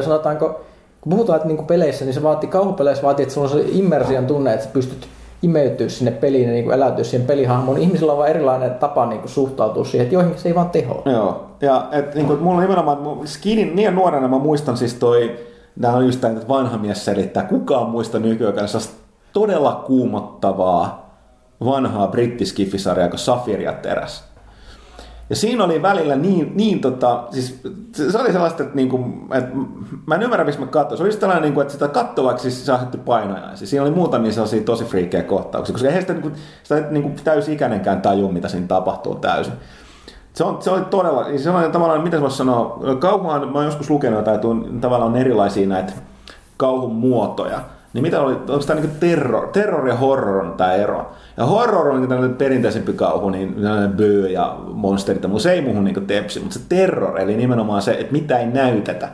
[0.00, 0.60] sanotaanko,
[1.00, 4.26] kun puhutaan, että niinku peleissä, niin se vaatii, kauhupeleissä vaatii, että sulla on se immersion
[4.26, 5.08] tunne, että sä pystyt
[5.42, 7.78] imeytyä sinne peliin ja niin kuin eläytyä siihen pelihahmoon.
[7.78, 11.02] Ihmisillä on vaan erilainen tapa niin kuin suhtautua siihen, että joihinkin se ei vaan teho.
[11.04, 15.36] Joo, ja et, niin kuin, mulla on nimenomaan, skinin niin nuorena mä muistan siis toi,
[15.76, 18.68] nämä on just tämä, että vanha mies selittää, kukaan muista nykyään
[19.32, 21.08] todella kuumottavaa
[21.64, 24.28] vanhaa brittiskifisarjaa kuin Safir ja Teräs.
[25.30, 27.60] Ja siinä oli välillä niin, niin tota, siis
[27.92, 29.50] se oli sellaista, että, niinku, että
[30.06, 30.98] mä en ymmärrä, miksi mä katsoin.
[30.98, 33.68] Se oli tällainen, niinku, että sitä kattovaksi siis saatte painajaisia.
[33.68, 36.30] Siinä oli muutamia sellaisia tosi friikkejä kohtauksia, koska eihän sitä, niinku,
[36.62, 39.52] sitä niinku, täysi-ikäinenkään tajua, mitä siinä tapahtuu täysin.
[40.32, 43.64] Se, on, se oli todella, siis se on tavallaan, mitä voisi sanoa, kauhuhan, mä oon
[43.64, 44.40] joskus lukenut, että
[44.80, 45.92] tavallaan on erilaisia näitä
[46.56, 47.60] kauhun muotoja,
[47.98, 51.12] Niin mitä oli, onko tämä niin terror, terror ja horror on tämä ero?
[51.36, 53.56] Ja horror on niin tämmöinen perinteisempi kauhu, niin
[53.96, 57.92] böö ja monsterit, mutta se ei muuhun niin tepsi, mutta se terror, eli nimenomaan se,
[57.92, 59.08] että mitä ei näytetä.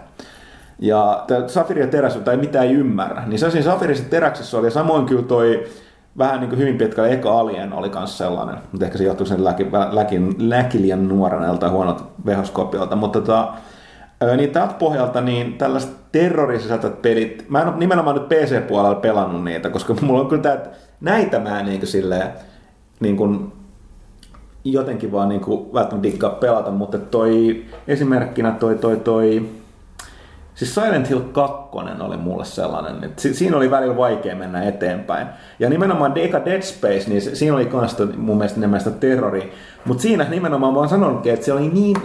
[0.79, 4.71] Ja Safiri ja teräs, tai mitä ei ymmärrä, niin se siinä Safirissa teräksessä oli, ja
[4.71, 5.65] samoin kyllä toi
[6.19, 9.45] vähän niin kuin hyvin pitkälle Eka Alien oli myös sellainen, mutta ehkä se johtuu sen
[9.45, 9.67] läki,
[10.39, 13.53] läki, liian nuorena huonot vehoskopiolta, mutta tota,
[14.37, 19.71] niin tältä pohjalta niin tällaiset terrorisisältöt pelit, mä en ole nimenomaan nyt PC-puolella pelannut niitä,
[19.71, 20.59] koska mulla on kyllä tämä,
[21.01, 22.29] näitä mä niin kuin silleen,
[23.01, 23.53] niin kuin
[24.65, 29.49] jotenkin vaan niin kuin välttämättä dikkaa pelata, mutta toi esimerkkinä toi, toi, toi
[30.55, 31.57] Siis Silent Hill 2
[32.01, 35.27] oli mulle sellainen, että siinä oli välillä vaikea mennä eteenpäin.
[35.59, 39.53] Ja nimenomaan Eka Dead Space, niin siinä oli kans mun mielestä enemmän sitä terrori.
[39.85, 41.97] Mutta siinä nimenomaan mä oon sanonutkin, että se oli niin,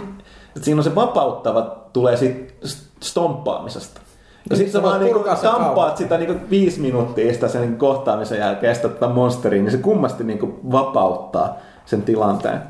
[0.46, 2.52] että siinä on se vapauttava tulee siitä
[3.02, 4.00] stomppaamisesta.
[4.50, 8.88] Ja sitten sä vaan niinku tampaat sitä niinku viisi minuuttia sitä sen kohtaamisen jälkeen sitä
[8.88, 11.56] tätä monsteriin, niin se kummasti niinku vapauttaa
[11.86, 12.60] sen tilanteen.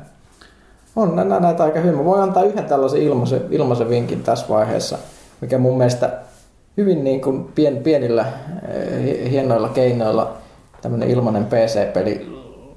[0.95, 1.97] On nä- näitä aika hyvin.
[1.97, 4.97] Mä voin antaa yhden tällaisen ilmaisen, ilmaisen vinkin tässä vaiheessa
[5.41, 6.19] mikä mun mielestä
[6.77, 8.25] hyvin niin kuin pien, pienillä
[8.67, 10.33] eh, hienoilla keinoilla
[10.81, 12.27] tämmöinen ilmainen PC-peli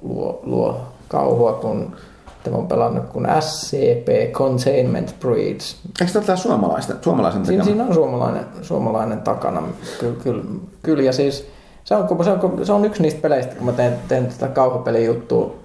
[0.01, 1.95] luo, luo kauhua, kun
[2.45, 5.75] tämä on pelannut kuin SCP Containment Breach.
[6.01, 9.63] Eikö tämä suomalaisten, suomalaisen siinä, siinä on suomalainen, suomalainen takana,
[9.99, 10.43] kyllä, kyllä,
[10.83, 11.03] kyllä.
[11.03, 11.47] ja siis
[11.83, 15.55] se on, se, on, se on yksi niistä peleistä, kun mä teen, teen tätä kauhupelijuttua,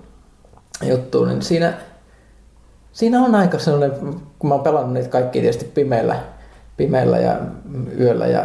[0.83, 1.75] juttua, niin siinä,
[2.93, 3.99] siinä on aika sellainen,
[4.39, 6.17] kun mä oon pelannut niitä kaikki tietysti pimeillä,
[6.77, 7.37] pimeällä ja
[8.01, 8.45] yöllä ja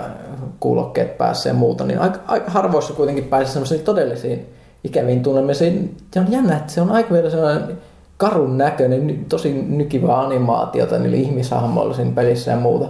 [0.60, 4.45] kuulokkeet päässä ja muuta, niin aika, aika harvoissa kuitenkin pääsee semmoisiin todellisiin
[4.84, 5.98] ikäviin tunnelmisiin.
[6.14, 7.78] Se on jännä, että se on aika vielä sellainen
[8.18, 12.90] karun näköinen, tosi nykivä animaatiota niillä ihmishahmoilla siinä pelissä ja muuta.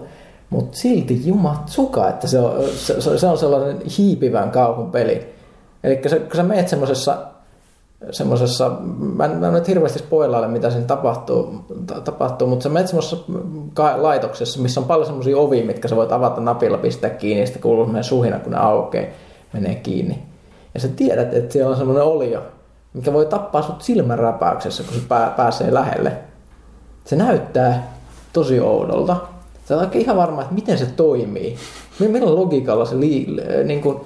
[0.49, 5.33] Mutta silti jumat suka, että se on, se, se on sellainen hiipivän kauhun peli.
[5.83, 7.17] Eli kun sä meet semmoisessa
[8.11, 8.71] semmoisessa,
[9.15, 11.53] mä en, mä en nyt hirveästi spoilaile, mitä siinä tapahtuu,
[11.85, 13.17] ta, tapahtuu mutta sä menet semmoisessa
[13.97, 17.61] laitoksessa, missä on paljon semmoisia ovia, mitkä sä voit avata napilla, pistää kiinni, ja sitten
[17.61, 19.05] kuuluu semmoinen suhina, kun ne aukeaa,
[19.53, 20.23] menee kiinni.
[20.73, 22.41] Ja sä tiedät, että siellä on semmoinen olio,
[22.95, 26.11] mikä voi tappaa sut silmänräpäyksessä, kun se pää, pääsee lähelle.
[27.05, 27.93] Se näyttää
[28.33, 29.17] tosi oudolta.
[29.65, 31.57] Sä oot ihan varma, että miten se toimii.
[31.99, 33.27] Millä logiikalla se li,
[33.63, 33.99] niin kuin,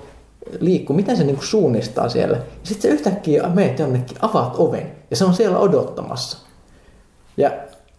[0.59, 2.37] liikkuu, miten se niinku suunnistaa siellä.
[2.37, 6.37] Ja sitten se yhtäkkiä meet jonnekin, avaat oven ja se on siellä odottamassa.
[7.37, 7.51] Ja,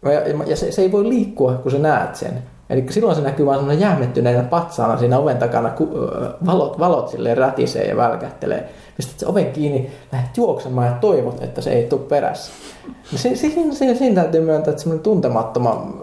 [0.02, 2.42] ja, ja se, se, ei voi liikkua, kun sä näet sen.
[2.70, 5.88] Eli silloin se näkyy vaan jäämettyneenä patsaana siinä oven takana, kun
[6.46, 8.68] valot, valot silleen rätisee ja välkähtelee.
[8.96, 12.52] Pistät se oven kiinni, lähdet juoksemaan ja toivot, että se ei tule perässä.
[13.14, 15.94] Se, se, se, siinä täytyy myöntää, että semmoinen tuntemattoman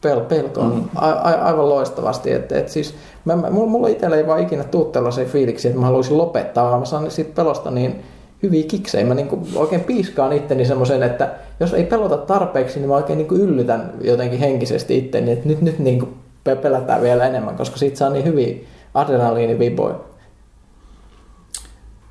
[0.00, 0.88] pel, pelko on mm.
[0.94, 2.32] a, a, aivan loistavasti.
[2.32, 2.94] Et, et siis,
[3.24, 6.80] mä, mä, mulla itsellä ei vaan ikinä tuu tällaisia fiiliksi, että mä haluaisin lopettaa, vaan
[6.80, 8.04] mä saan siitä pelosta niin
[8.42, 9.06] hyviä kiksejä.
[9.06, 13.40] Mä niin oikein piiskaan itteni semmoisen, että jos ei pelota tarpeeksi, niin mä oikein niin
[13.40, 16.14] yllytän jotenkin henkisesti itteni, että nyt, nyt niin
[16.62, 18.56] pelätään vielä enemmän, koska siitä saa niin hyviä
[18.94, 19.94] adrenaliiniviboja.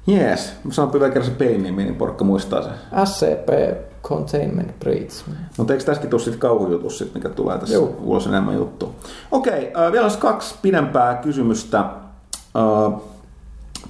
[0.07, 2.69] Jees, mä sanon vielä kerran se pelin nimi, niin porkka muistaa se.
[3.05, 3.49] SCP
[4.03, 5.23] Containment Breach.
[5.57, 7.95] Mutta eikö tässäkin tule sitten kauhujutus, sit, mikä tulee tässä Joo.
[8.01, 8.95] ulos enemmän juttu?
[9.31, 13.01] Okei, äh, vielä olisi kaksi pidempää kysymystä äh,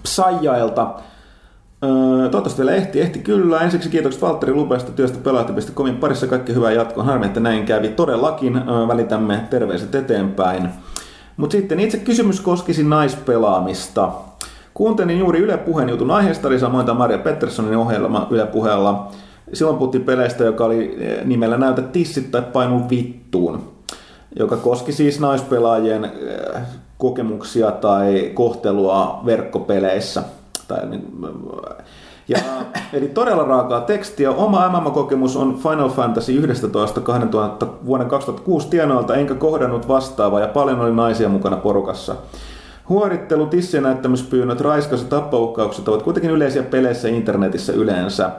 [0.03, 0.95] Psajailta.
[1.85, 1.91] Äh,
[2.31, 3.61] toivottavasti vielä ehti, ehti kyllä.
[3.61, 6.27] Ensiksi kiitokset Valtteri Lupeesta työstä pelaajat.comin parissa.
[6.27, 7.03] Kaikki hyvää jatkoa.
[7.03, 7.87] Harmi, että näin kävi.
[7.87, 10.69] Todellakin äh, välitämme terveiset eteenpäin.
[11.37, 14.11] Mutta sitten itse kysymys koskisi naispelaamista.
[14.73, 19.11] Kuuntelin juuri Yle Puheen jutun aiheesta, eli samoin Maria Petterssonin ohjelma Yle Puheella.
[19.53, 23.63] Silloin puhuttiin peleistä, joka oli eh, nimellä Näytä tissit tai painu vittuun,
[24.39, 26.61] joka koski siis naispelaajien eh,
[26.97, 30.23] kokemuksia tai kohtelua verkkopeleissä.
[30.67, 31.07] Tai, niin,
[32.27, 32.37] ja,
[32.93, 34.31] eli todella raakaa tekstiä.
[34.31, 40.79] Oma MM-kokemus on Final Fantasy 11 2000, vuoden 2006 tienoilta, enkä kohdannut vastaavaa ja paljon
[40.79, 42.15] oli naisia mukana porukassa.
[42.89, 48.31] Huorittelu, tissien näyttämyspyynnöt, raiskaus ja tappouhkaukset ovat kuitenkin yleisiä peleissä internetissä yleensä.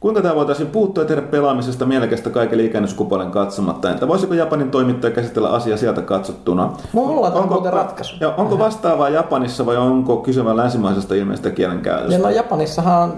[0.00, 3.90] Kuinka tämä voitaisiin puuttua ja tehdä pelaamisesta mielekästä kaiken ikäinyyskupuolen katsomatta?
[3.90, 6.72] Entä voisiko Japanin toimittaja käsitellä asiaa sieltä katsottuna?
[6.92, 8.16] Mulla on onko, muuten ratkaisu.
[8.20, 12.18] Ja onko vastaavaa Japanissa vai onko kyse vain länsimaisesta ilmeistä kielenkäytöstä?
[12.18, 13.12] No Japanissahan on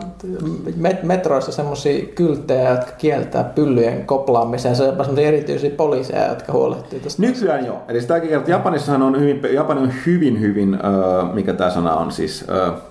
[1.02, 4.76] metroissa semmoisia kylttejä, jotka kieltää pyllyjen koplaamisen.
[4.76, 7.22] Se on semmoisia erityisiä poliiseja, jotka huolehtii tästä.
[7.22, 7.76] Nykyään joo.
[7.88, 12.12] Eli sitäkin kertaa, Japanissahan on hyvin, Japani on hyvin, hyvin, uh, mikä tämä sana on
[12.12, 12.89] siis, uh,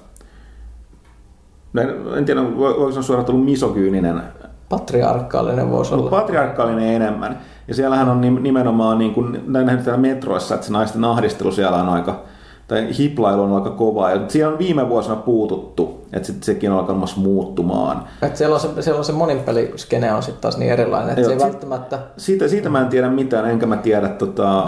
[2.17, 4.21] en tiedä, voiko se suoraan tullut misogyyninen.
[4.69, 6.09] Patriarkaalinen voisi olla.
[6.09, 7.39] Patriarkaalinen enemmän.
[7.67, 12.21] Ja siellähän on nimenomaan, niin kuin näin metroissa, että se naisten ahdistelu siellä on aika,
[12.69, 14.11] tai hiplailu on aika kovaa.
[14.11, 18.03] Ja siihen on viime vuosina puututtu, että sit sekin on alkanut muuttumaan.
[18.21, 21.33] Et siellä, on se, siellä on se monipeliskene on sitten taas niin erilainen, että se
[21.33, 21.99] ei välttämättä...
[22.17, 24.63] Siitä, siitä mä en tiedä mitään, enkä mä tiedä, tota,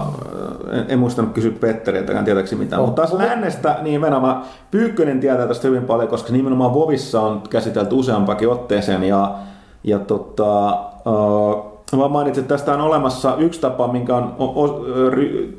[0.72, 2.82] en, en muistanut kysyä Petteriltäkään tietääkseni mitään.
[2.82, 2.88] Oh.
[2.88, 7.96] Mutta taas lännestä, niin nimenomaan Pyykkönen tietää tästä hyvin paljon, koska nimenomaan Vovissa on käsitelty
[7.96, 9.04] useampakin otteeseen.
[9.04, 9.36] Ja,
[9.84, 14.86] ja tota, uh, mä mainitsin, että tästä on olemassa yksi tapa, minkä on o, o,
[15.10, 15.58] ry,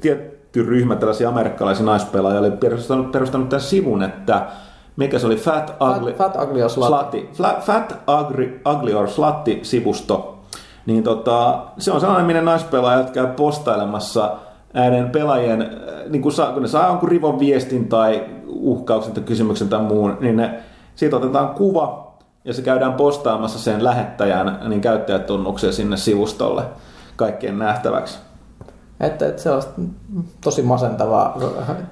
[0.52, 4.46] tietty ryhmä tällaisia amerikkalaisia naispelaajia oli perustanut, perustanut tämän sivun, että
[4.96, 7.28] mikä se oli, Fat Ugly, Fat, fat Ugly or Slutty.
[7.32, 7.62] Slatti.
[7.66, 10.38] Fat Ugly, Ugly or Slatti-sivusto.
[10.86, 14.36] Niin tota, se on sellainen, minne naispelaajat käy postailemassa
[14.74, 15.68] näiden pelaajien, äh,
[16.08, 20.16] niin kun, saa, kun ne saa jonkun rivon viestin tai uhkauksen tai kysymyksen tai muun,
[20.20, 20.62] niin ne,
[20.94, 22.12] siitä otetaan kuva
[22.44, 26.62] ja se käydään postaamassa sen lähettäjän niin käyttäjätunnuksia sinne sivustolle
[27.16, 28.18] kaikkien nähtäväksi.
[29.02, 29.80] Että, että sellaista
[30.44, 31.38] tosi masentavaa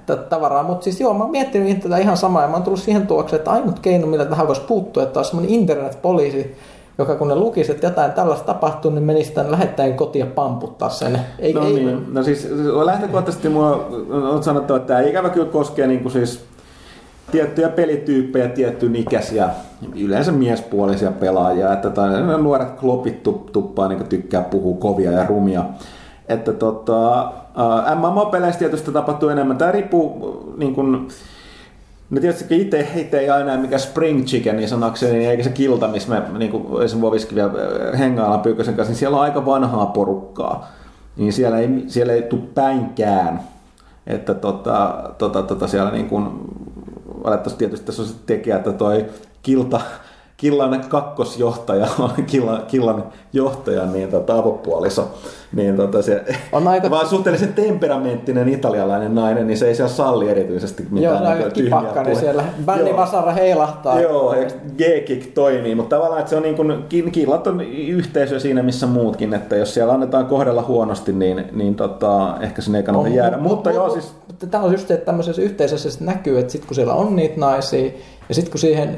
[0.06, 0.62] t- tavaraa.
[0.62, 3.38] Mutta siis joo, mä oon miettinyt tätä ihan samaa ja mä oon tullut siihen tulokseen,
[3.38, 6.56] että ainut keino, millä tähän voisi puuttua, että olisi semmoinen internetpoliisi,
[6.98, 10.88] joka kun ne lukisi, että jotain tällaista tapahtuu, niin menisi tämän lähettäjän kotiin ja pamputtaa
[10.88, 11.20] sen.
[11.38, 12.48] Ei, No ei, niin, no siis
[12.84, 16.44] lähtökohtaisesti mua on sanottava, että tämä ikävä kyllä koskee niin kuin siis
[17.30, 19.48] tiettyjä pelityyppejä, tiettyyn ikäisiä,
[19.96, 25.64] yleensä miespuolisia pelaajia, että tai nuoret klopit tu- tuppaa niin tykkää puhua kovia ja rumia.
[26.30, 27.18] Että tota,
[27.56, 29.58] ää, MMO-peleissä tietysti tapahtuu enemmän.
[29.58, 31.08] Tämä riippuu niin kuin,
[32.10, 35.88] No tietysti itse, itse ei aina mikä spring chicken niin sanakseni, niin eikä se kilta,
[35.88, 37.52] missä me niin kuin esimerkiksi Voviskin vielä
[37.98, 40.68] hengaillaan Pyykkösen kanssa, niin siellä on aika vanhaa porukkaa.
[41.16, 43.40] Niin siellä ei, siellä ei tule päinkään.
[44.06, 46.28] Että tota, tota, tota siellä niin kuin,
[47.58, 49.06] tietysti tässä on se tekijä, että toi
[49.42, 49.80] kilta,
[50.40, 55.08] Killan kakkosjohtaja on Killan, Killan johtajan niin tota, avopuoliso.
[55.52, 60.28] Niin tota, se, On aika- vaan suhteellisen temperamenttinen italialainen nainen, niin se ei siellä salli
[60.28, 61.22] erityisesti mitään.
[61.22, 62.20] Joo, aika tyhmiä kipakka, niin puheita.
[62.20, 64.00] siellä bändi vasara heilahtaa.
[64.00, 64.46] Joo, ja
[64.78, 69.34] G-kick toimii, mutta tavallaan että se on niin kuin, killat on yhteisö siinä missä muutkin,
[69.34, 73.36] että jos siellä annetaan kohdella huonosti, niin, niin tota, ehkä sinne ei kannata On, jäädä.
[73.36, 76.52] mut- Mutta mut- joo, siis Mutta tämä on just se, että tämmöisessä yhteisössä näkyy, että
[76.52, 77.90] sitten kun siellä on niitä naisia,
[78.30, 78.96] ja sitten kun siihen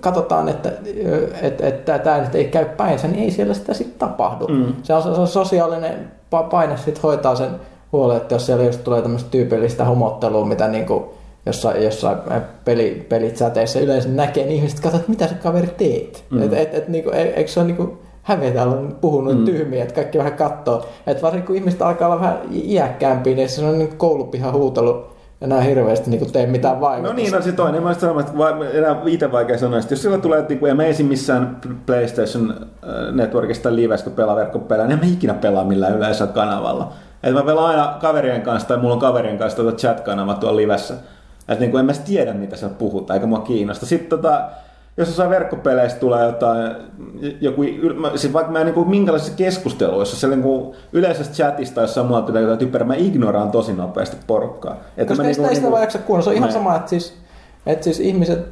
[0.00, 0.72] katsotaan, että
[1.06, 4.48] ö, et, et, tämä nyt ei käy päinsä, niin ei siellä sitä sitten tapahdu.
[4.48, 4.72] Mm.
[4.82, 7.50] Se, on, se on sosiaalinen pa- paine sitten hoitaa sen
[7.92, 11.14] huolen, että jos siellä just tulee tämmöistä tyypillistä homottelua, mitä niinku
[11.46, 12.18] jossain, jossain
[12.64, 16.24] peli, pelichateissä yleensä näkee, niin ihmiset katsovat, että mitä sä kaveri teet.
[16.30, 16.42] Mm.
[16.42, 19.44] Et, et, et, niinku, e- eikö se ole niinku hävetä olla puhunut Mm.
[19.44, 20.86] tyhmiä, että kaikki vähän katsoo.
[21.06, 25.04] Että varsinkin kun ihmiset alkaa olla vähän iäkkäämpiä, niin se on niin koulupihan huutelu
[25.40, 27.16] enää hirveästi niin tee mitään vaikutusta.
[27.16, 27.82] No niin, no se toinen.
[27.82, 30.84] Mä sanonut, että va- enää itse vaikea sanoa, että jos sillä tulee, että en mä
[30.84, 31.06] esim.
[31.06, 36.32] missään PlayStation äh, Networkista livessä, kun pelaa verkkopelaa, niin en mä ikinä pelaa millään yleisellä
[36.32, 36.92] kanavalla.
[37.22, 40.94] Et mä pelaan aina kaverien kanssa, tai mulla on kaverien kanssa tuota chat-kanava tuolla livessä.
[41.48, 43.86] Että niinku en mä tiedä, mitä siellä puhutaan, eikä mua kiinnosta.
[43.86, 44.42] Sitten tota,
[45.00, 46.72] jos jossain verkkopeleistä tulee jotain,
[47.40, 47.62] joku,
[48.16, 52.58] siis vaikka mä en niinku minkälaisissa keskusteluissa, siellä niinku yleisessä chatista, jos muualta tulee jotain
[52.58, 54.76] typerää, mä ignoraan tosi nopeasti porukkaa.
[54.96, 56.24] Että Koska mä ei sitä, ei sitä niinku- vaan jaksa kuunnella.
[56.24, 56.62] Se on ihan Näin.
[56.62, 57.14] sama, että siis,
[57.66, 58.46] että siis ihmiset,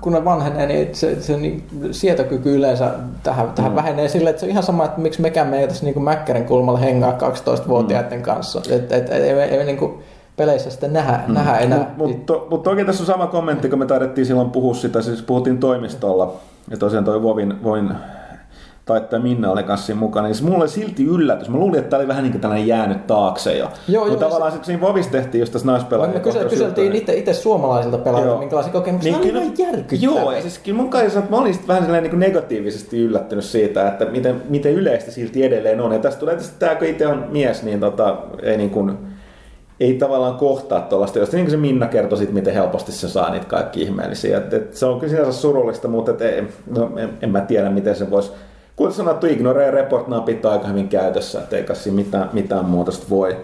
[0.00, 2.90] kun ne vanhenee, niin se, se niin, sietokyky yleensä
[3.22, 3.76] tähän, tähän Mm.
[3.76, 6.44] vähenee sillä, että se on ihan sama, että miksi mekään me ei tässä niin Mäkkärin
[6.44, 8.22] kulmalla hengaa 12-vuotiaiden Mm.
[8.22, 8.60] kanssa.
[8.70, 9.94] Että et, et, me- ei me niin kuin
[10.36, 11.34] peleissä sitten nähdä, mm.
[11.34, 11.78] nähdä enää.
[11.78, 15.02] Mutta mut, to, mut toki tässä on sama kommentti, kun me taidettiin silloin puhua sitä,
[15.02, 16.34] siis puhuttiin toimistolla,
[16.70, 17.90] ja tosiaan toi Vovin, Vovin
[18.84, 21.48] taittaja Minna oli kanssa siinä mukana, niin se mulle oli silti yllätys.
[21.48, 23.68] Mä luulin, että tämä oli vähän niin kuin tällainen jäänyt taakse jo.
[23.88, 24.58] Joo, joo, tavallaan se...
[24.62, 29.18] siinä Vovissa tehtiin just tässä naispelaajien me kysel, kyseltiin itse, itse suomalaisilta pelaajilta, minkälaisia kokemuksia.
[29.18, 30.00] Niin, kyllä- järkyttäviä.
[30.02, 34.04] Joo, ja siis kyllä mun kanssa mä olin vähän niin kuin negatiivisesti yllättynyt siitä, että
[34.04, 35.92] miten, miten yleistä silti edelleen on.
[35.92, 38.98] Ja tästä tulee tietysti tämä, kun itse on mies, niin tota, ei niin kuin,
[39.80, 43.30] ei tavallaan kohtaa tuollaista, josta niin kuin se Minna kertoi sit, miten helposti se saa
[43.30, 44.38] niitä kaikki ihmeellisiä.
[44.38, 47.70] Et, et se on kyllä sinänsä surullista, mutta et, ei, no, en, en, mä tiedä,
[47.70, 48.32] miten se voisi
[48.76, 52.92] Kuten sanottu, ignore report napit on aika hyvin käytössä, että eikä siinä mitään, mitään muuta
[52.92, 53.36] sit voi.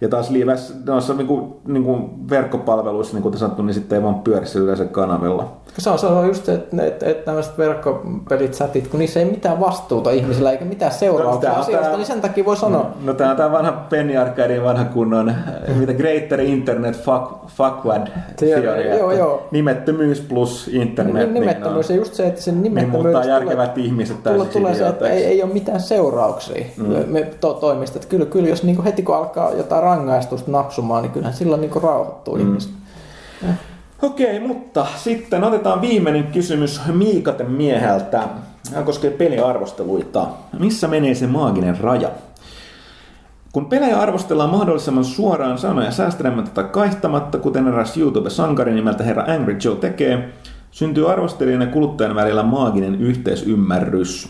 [0.00, 4.46] Ja taas lives, noissa niinku, niinku verkkopalveluissa, niin kuin sanottu, niin sitten ei vaan pyöri
[4.46, 5.52] sillä yleensä kanavilla.
[5.78, 9.26] Se on, se on just se, että, että, että tämmöiset verkkopelit, chatit, kun niissä ei
[9.26, 12.90] mitään vastuuta ihmisillä eikä mitään No, seurauksia on asioista, tää- niin sen takia voi sanoa.
[13.04, 15.34] No tää on tää vanha Penny Arcadein vanha kunnon,
[15.80, 19.48] mitä Greater Internet fuck, fuckwad theory, joo, joo.
[19.50, 21.14] Nimettömyys plus internet.
[21.14, 24.74] Niin, nimettömyys ja just se, että sen niin nimettömyys muuttaa järkevät ihmiset tulla, täysin tulee
[24.74, 26.84] se, että ei, ei ole mitään seurauksia Mm.
[26.86, 27.04] mm.
[27.06, 27.96] me to, toimista.
[27.98, 31.82] Että kyllä, kyllä jos niin heti kun alkaa jotain rangaistusta napsumaan, niin kyllähän silloin niin
[31.82, 32.40] rauhoittuu mm.
[32.40, 32.72] ihmiset.
[34.02, 38.28] Okei, mutta sitten otetaan viimeinen kysymys Miikaten mieheltä.
[38.74, 40.26] Hän koskee peliarvosteluita.
[40.58, 42.10] Missä menee se maaginen raja?
[43.52, 49.56] Kun pelejä arvostellaan mahdollisimman suoraan sanoja säästelemättä tai kaihtamatta, kuten eräs YouTube-sankari nimeltä herra Angry
[49.64, 50.28] Joe tekee,
[50.70, 54.28] syntyy arvostelijan ja kuluttajan välillä maaginen yhteisymmärrys.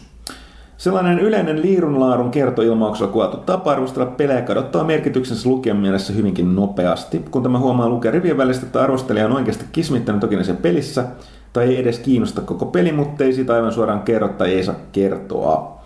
[0.78, 7.24] Sellainen yleinen liirunlaarun kertoilmauksella kuvattu tapa arvostella pelejä kadottaa merkityksensä lukijan mielessä hyvinkin nopeasti.
[7.30, 11.04] Kun tämä huomaa lukea rivien välistä, että arvostelija on oikeasti kismittänyt toki pelissä,
[11.52, 14.74] tai ei edes kiinnosta koko peli, mutta ei siitä aivan suoraan kerro tai ei saa
[14.92, 15.76] kertoa.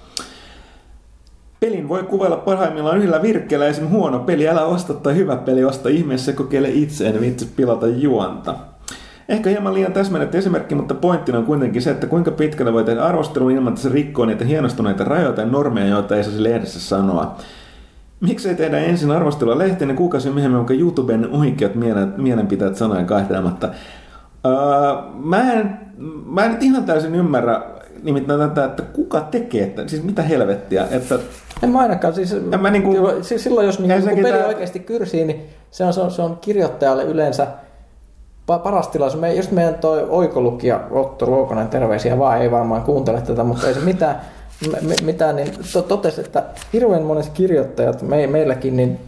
[1.60, 3.88] Pelin voi kuvailla parhaimmillaan yhdellä virkkeellä, esim.
[3.88, 8.54] huono peli, älä osta tai hyvä peli, osta ihmeessä kokeile itse, en vitsi pilata juonta.
[9.30, 13.02] Ehkä hieman liian täsmennetty esimerkki, mutta pointtina on kuitenkin se, että kuinka pitkälle voi tehdä
[13.02, 17.36] arvostelun ilman, että se rikkoo niitä hienostuneita rajoja ja normeja, joita ei saisi lehdessä sanoa.
[18.20, 23.68] Miksei tehdä ensin arvostelua lehteen ja kuukausi myöhemmin onko YouTuben oikeat mielen, mielenpitäjät sanojen kaihtelematta.
[24.46, 24.52] Öö,
[25.14, 25.78] mä, en,
[26.26, 27.62] mä en ihan täysin ymmärrä
[28.02, 31.18] nimittäin tätä, että kuka tekee, että, siis mitä helvettiä, että
[31.62, 34.46] en mä ainakaan, siis, en mä niinku, siis silloin jos niinku peli tää...
[34.46, 37.46] oikeasti kyrsii, niin se on, se on, se on kirjoittajalle yleensä
[38.58, 39.20] paras tilaisuus.
[39.20, 43.74] Me, just meidän toi oikolukija Otto Ruokonen, terveisiä vaan, ei varmaan kuuntele tätä, mutta ei
[43.74, 44.20] se mitään,
[44.82, 49.00] me, mitään niin to, totesi, että hirveän monet kirjoittajat me, meilläkin, niin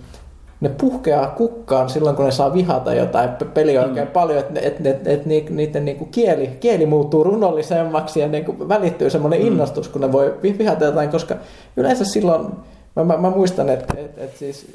[0.61, 4.12] ne puhkeaa kukkaan silloin, kun ne saa vihata jotain peliä oikein mm.
[4.12, 9.11] paljon, että et, et, et, et, niiden niinku kieli, kieli muuttuu runollisemmaksi ja niinku välittyy
[9.11, 9.47] semmoinen mm.
[9.47, 11.35] innostus, kun ne voi vihata jotain, koska
[11.77, 12.47] yleensä silloin,
[12.97, 14.67] mä, mä, mä muistan, että et, et siis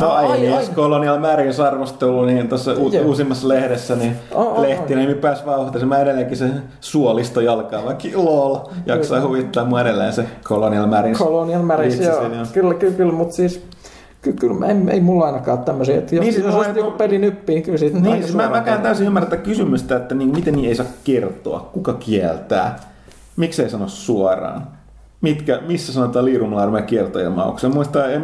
[0.00, 0.66] No ai, ai, ai.
[0.74, 5.88] Colonial Marines arvostelu, niin tuossa u- uusimmassa lehdessä, niin oh, lehtinimi oh, pääsi vauhtamaan.
[5.88, 6.50] Mä edelleenkin se
[6.80, 11.18] suolisto jalkaa, vaikka lol, jaksaa huvittaa mua edelleen se Colonial Marines.
[11.18, 12.22] Colonial Marines, joo.
[12.22, 12.46] joo.
[12.52, 13.66] Kyllä, kyllä, kyllä, mutta siis
[14.22, 17.18] Ky- kyllä ei, ei mulla ainakaan tämmöisiä, että jos, niin, siis jos olisi joku peli
[17.18, 20.68] nyppii, niin kyllä siitä niin, siis mä, mäkään täysin ymmärrä kysymystä, että niin, miten niin
[20.68, 22.78] ei saa kertoa, kuka kieltää,
[23.36, 24.66] miksi ei sano suoraan,
[25.20, 28.18] Mitkä, missä sanotaan liirumlaarmea kiertoilmauksen, muista, ei,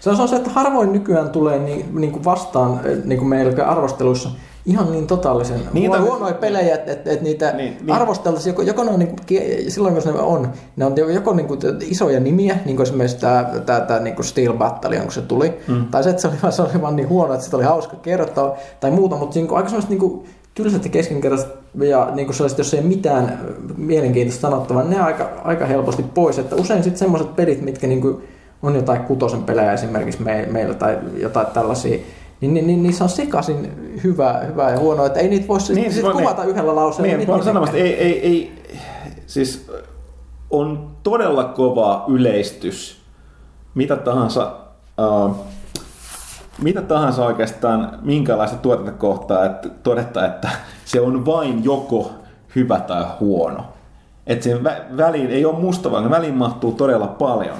[0.00, 3.66] se on se, että harvoin nykyään tulee niin, niin kuin vastaan eh, niin kuin meillä
[3.66, 4.30] arvosteluissa
[4.68, 7.90] ihan niin totaalisen niin, huono, huonoja pelejä, että et, et niitä niin, niin.
[7.90, 11.46] arvosteltaisiin, joko, joko ne on, niin kuin, silloin kun ne on, ne on joko niin
[11.46, 15.22] kuin isoja nimiä, niin kuin esimerkiksi tämä, tämä, tämä niin kuin Steel Battalion, kun se
[15.22, 15.84] tuli, mm.
[15.84, 18.56] tai se, että se oli, se oli vaan niin huono, että se oli hauska kertoa,
[18.80, 22.36] tai muuta, mutta niin kuin, aika semmoista niin kuin, tylsät ja keskinkertaiset ja niin kuin
[22.36, 23.38] sellaiset, jos ei mitään
[23.76, 28.22] mielenkiintoista sanottavaa, ne aika, aika helposti pois, että usein sitten semmoiset pelit, mitkä niin kuin,
[28.62, 31.98] on jotain kutosen pelejä esimerkiksi me, meillä tai jotain tällaisia,
[32.40, 33.72] niin, niin, niin niissä on sekaisin
[34.04, 37.16] hyvää, hyvää ja huonoa, että ei niitä voi niin, siis kuvata niin, yhdellä lauseella.
[37.16, 38.62] Niin, niin sanomasta, ei, ei, ei,
[39.26, 39.70] siis
[40.50, 43.00] on todella kova yleistys,
[43.74, 44.52] mitä tahansa,
[45.26, 45.36] uh,
[46.62, 50.50] mitä tahansa oikeastaan, minkälaista tuotetta kohtaa, että todetta, että
[50.84, 52.10] se on vain joko
[52.56, 53.64] hyvä tai huono.
[54.26, 57.56] Että sen vä- väliin ei ole musta, vaan väliin mahtuu todella paljon.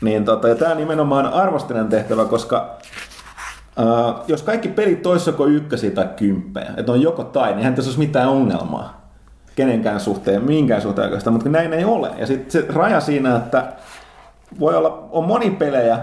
[0.00, 2.76] Niin tota, ja tämä on nimenomaan arvostelijan tehtävä, koska
[3.78, 7.74] uh, jos kaikki pelit olisi joko ykkösiä tai kymppejä, että on joko tai, niin eihän
[7.74, 9.06] tässä olisi mitään ongelmaa
[9.56, 12.10] kenenkään suhteen, minkään suhteen oikeastaan, mutta näin ei ole.
[12.18, 13.72] Ja sitten se raja siinä, että
[14.60, 15.98] voi olla, on moni pelejä,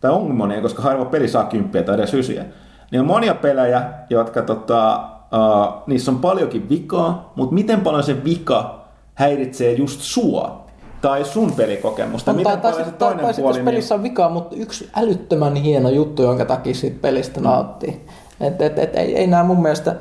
[0.00, 2.44] tai on monia, koska harva peli saa kymppiä tai edes ysiä,
[2.90, 8.24] niin on monia pelejä, jotka tota, uh, niissä on paljonkin vikaa, mutta miten paljon se
[8.24, 8.84] vika
[9.14, 10.66] häiritsee just sua
[11.00, 12.32] tai sun pelikokemusta.
[12.32, 13.54] Mitä tai, tai, se toinen tai, puoli?
[13.54, 17.44] Tai pelissä on vikaa, mutta yksi älyttömän hieno juttu, jonka takia siitä pelistä mm.
[17.44, 18.00] nauttii.
[18.40, 19.96] Et, et, et, ei, ei nämä mun mielestä...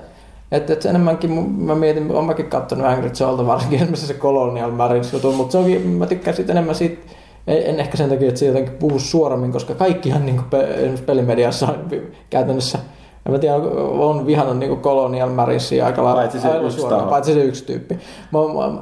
[0.51, 5.13] Että et enemmänkin, mä mietin, olen mäkin katsonut Angry Joelta varsinkin esimerkiksi se Colonial Marines
[5.13, 7.01] jutun, mutta se onkin, mä tykkään siitä enemmän siitä,
[7.47, 11.89] en ehkä sen takia, että se jotenkin puhu suoremmin, koska kaikkihan niin esimerkiksi pelimediassa on
[12.29, 12.79] käytännössä
[13.25, 13.55] en mä tiedä,
[13.99, 17.99] on vihannut niin Colonial Marinesia aika lailla paitsi se, yksi suoraan, paitsi se yksi tyyppi.
[18.31, 18.81] Mä, mä,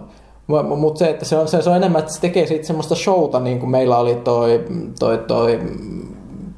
[0.77, 3.39] mutta se, että se on, se, se on enemmän, että se tekee siitä semmoista showta,
[3.39, 4.65] niin kuin meillä oli toi,
[4.99, 5.59] toi, toi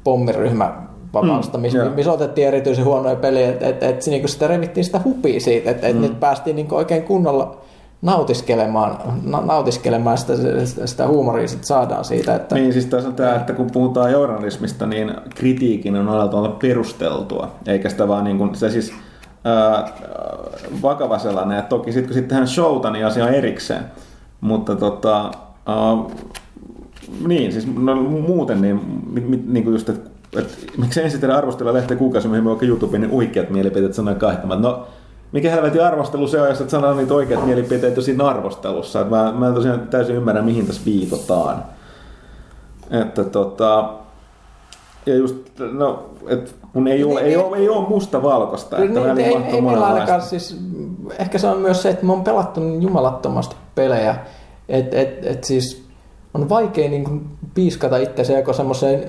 [0.04, 0.72] pommiryhmä
[1.14, 1.94] vapaasta, mm, missä, yeah.
[1.94, 5.86] missä otettiin erityisen huonoja pelejä, että et, et, niin sitä revittiin sitä hupia siitä, että
[5.86, 6.02] et mm.
[6.02, 7.60] nyt päästiin niin oikein kunnolla
[8.02, 10.32] nautiskelemaan, na, nautiskelemaan sitä,
[10.84, 12.34] sitä huumoria sit saadaan siitä.
[12.34, 12.54] Että...
[12.54, 17.88] Niin, siis tässä on tämä, että kun puhutaan journalismista, niin kritiikin on olla perusteltua, eikä
[17.88, 18.92] sitä vaan niin kuin, se siis
[19.44, 19.88] ää,
[20.82, 21.56] vakava sellainen.
[21.56, 23.84] Ja toki sitten kun sitten tehdään showta, niin asia on erikseen.
[24.40, 25.30] Mutta tota,
[25.66, 25.96] ää,
[27.26, 31.34] niin, siis no, muuten niin, mi, mi, niin kuin just, että et, miksi ensin tehdä
[31.34, 34.60] arvostella lehteen kuukausi myöhemmin vaikka YouTubeen niin oikeat mielipiteet sanoa kaihtamat.
[34.60, 34.86] No,
[35.32, 39.00] mikä helvetin arvostelu se on, jos et sanoo niitä oikeat mielipiteitä siinä arvostelussa.
[39.00, 41.64] Et mä, mä en tosiaan täysin ymmärrä, mihin tässä viitotaan.
[42.90, 43.90] Että tota,
[45.06, 45.36] ja just,
[45.72, 48.78] no, et kun ei, ole, ei, ole, ei ole musta valkoista.
[48.78, 50.56] Että niin, ei, ei ainakaan siis,
[51.18, 54.16] ehkä se on myös se, että me on pelattu niin jumalattomasti pelejä.
[54.68, 55.84] Et, et, et siis
[56.34, 59.02] on vaikea niin kuin piiskata itseäsi joko semmoiseen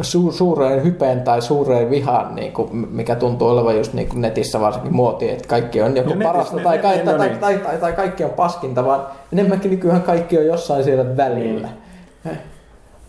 [0.00, 4.60] su- suureen hypeen tai suureen vihaan, niin kuin, mikä tuntuu olevan just niin kuin netissä
[4.60, 7.18] varsinkin muoti, että kaikki on joku No parasta netissä- tai, ne- tai, ne- tai, no
[7.18, 7.40] tai, niin.
[7.40, 11.68] tai, tai, tai kaikki on paskinta, vaan enemmänkin nykyään kaikki on jossain siellä välillä.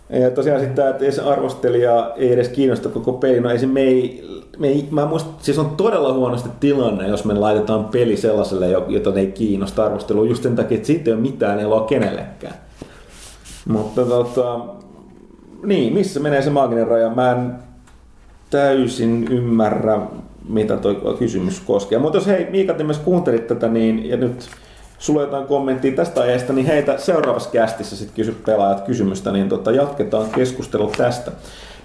[0.09, 3.40] Ja tosiaan sitten että se arvostelija ei edes kiinnosta koko peli.
[3.40, 7.25] No ei se, me ei, me ei, mä muistan, siis on todella huonosti tilanne, jos
[7.25, 11.14] me laitetaan peli sellaiselle, jo- jota ei kiinnosta arvostelua, just sen takia, että siitä ei
[11.14, 12.56] ole mitään eloa kenellekään.
[13.67, 14.59] Mutta tota,
[15.64, 17.09] niin, missä menee se maaginen raja?
[17.09, 17.53] Mä en
[18.49, 20.01] täysin ymmärrä,
[20.49, 21.99] mitä tuo kysymys koskee.
[21.99, 24.49] Mutta jos hei, Miika, te myös kuuntelit tätä, niin, ja nyt
[25.03, 29.49] sulla on jotain kommenttia tästä aiheesta, niin heitä seuraavassa kästissä sitten kysy pelaajat kysymystä, niin
[29.49, 31.32] tota, jatketaan keskustelua tästä.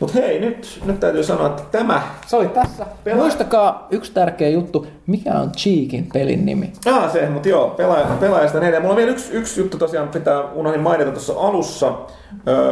[0.01, 2.03] Mutta hei, nyt, nyt täytyy sanoa, että tämä...
[2.27, 2.87] Se oli tässä.
[3.05, 6.73] Pelaa- Muistakaa yksi tärkeä juttu, mikä on Cheekin pelin nimi?
[6.87, 8.81] Ah, se, mutta joo, pelaaja, pelaajasta neljä.
[8.81, 11.93] Mulla on vielä yksi, yksi juttu tosiaan, pitää unohdin mainita tuossa alussa.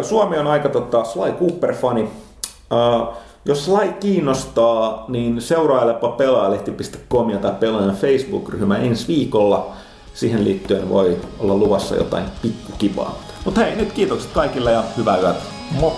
[0.03, 2.09] Suomi on aika tota, Sly Cooper-fani.
[3.45, 9.73] Jos Sly kiinnostaa, niin seurailepa pelaajalehti.com tai pelaajan Facebook-ryhmä ensi viikolla.
[10.17, 13.23] Siihen liittyen voi olla luvassa jotain pikkukivaa.
[13.45, 15.41] Mutta hei, nyt kiitokset kaikille ja hyvää yötä.
[15.71, 15.97] Mo.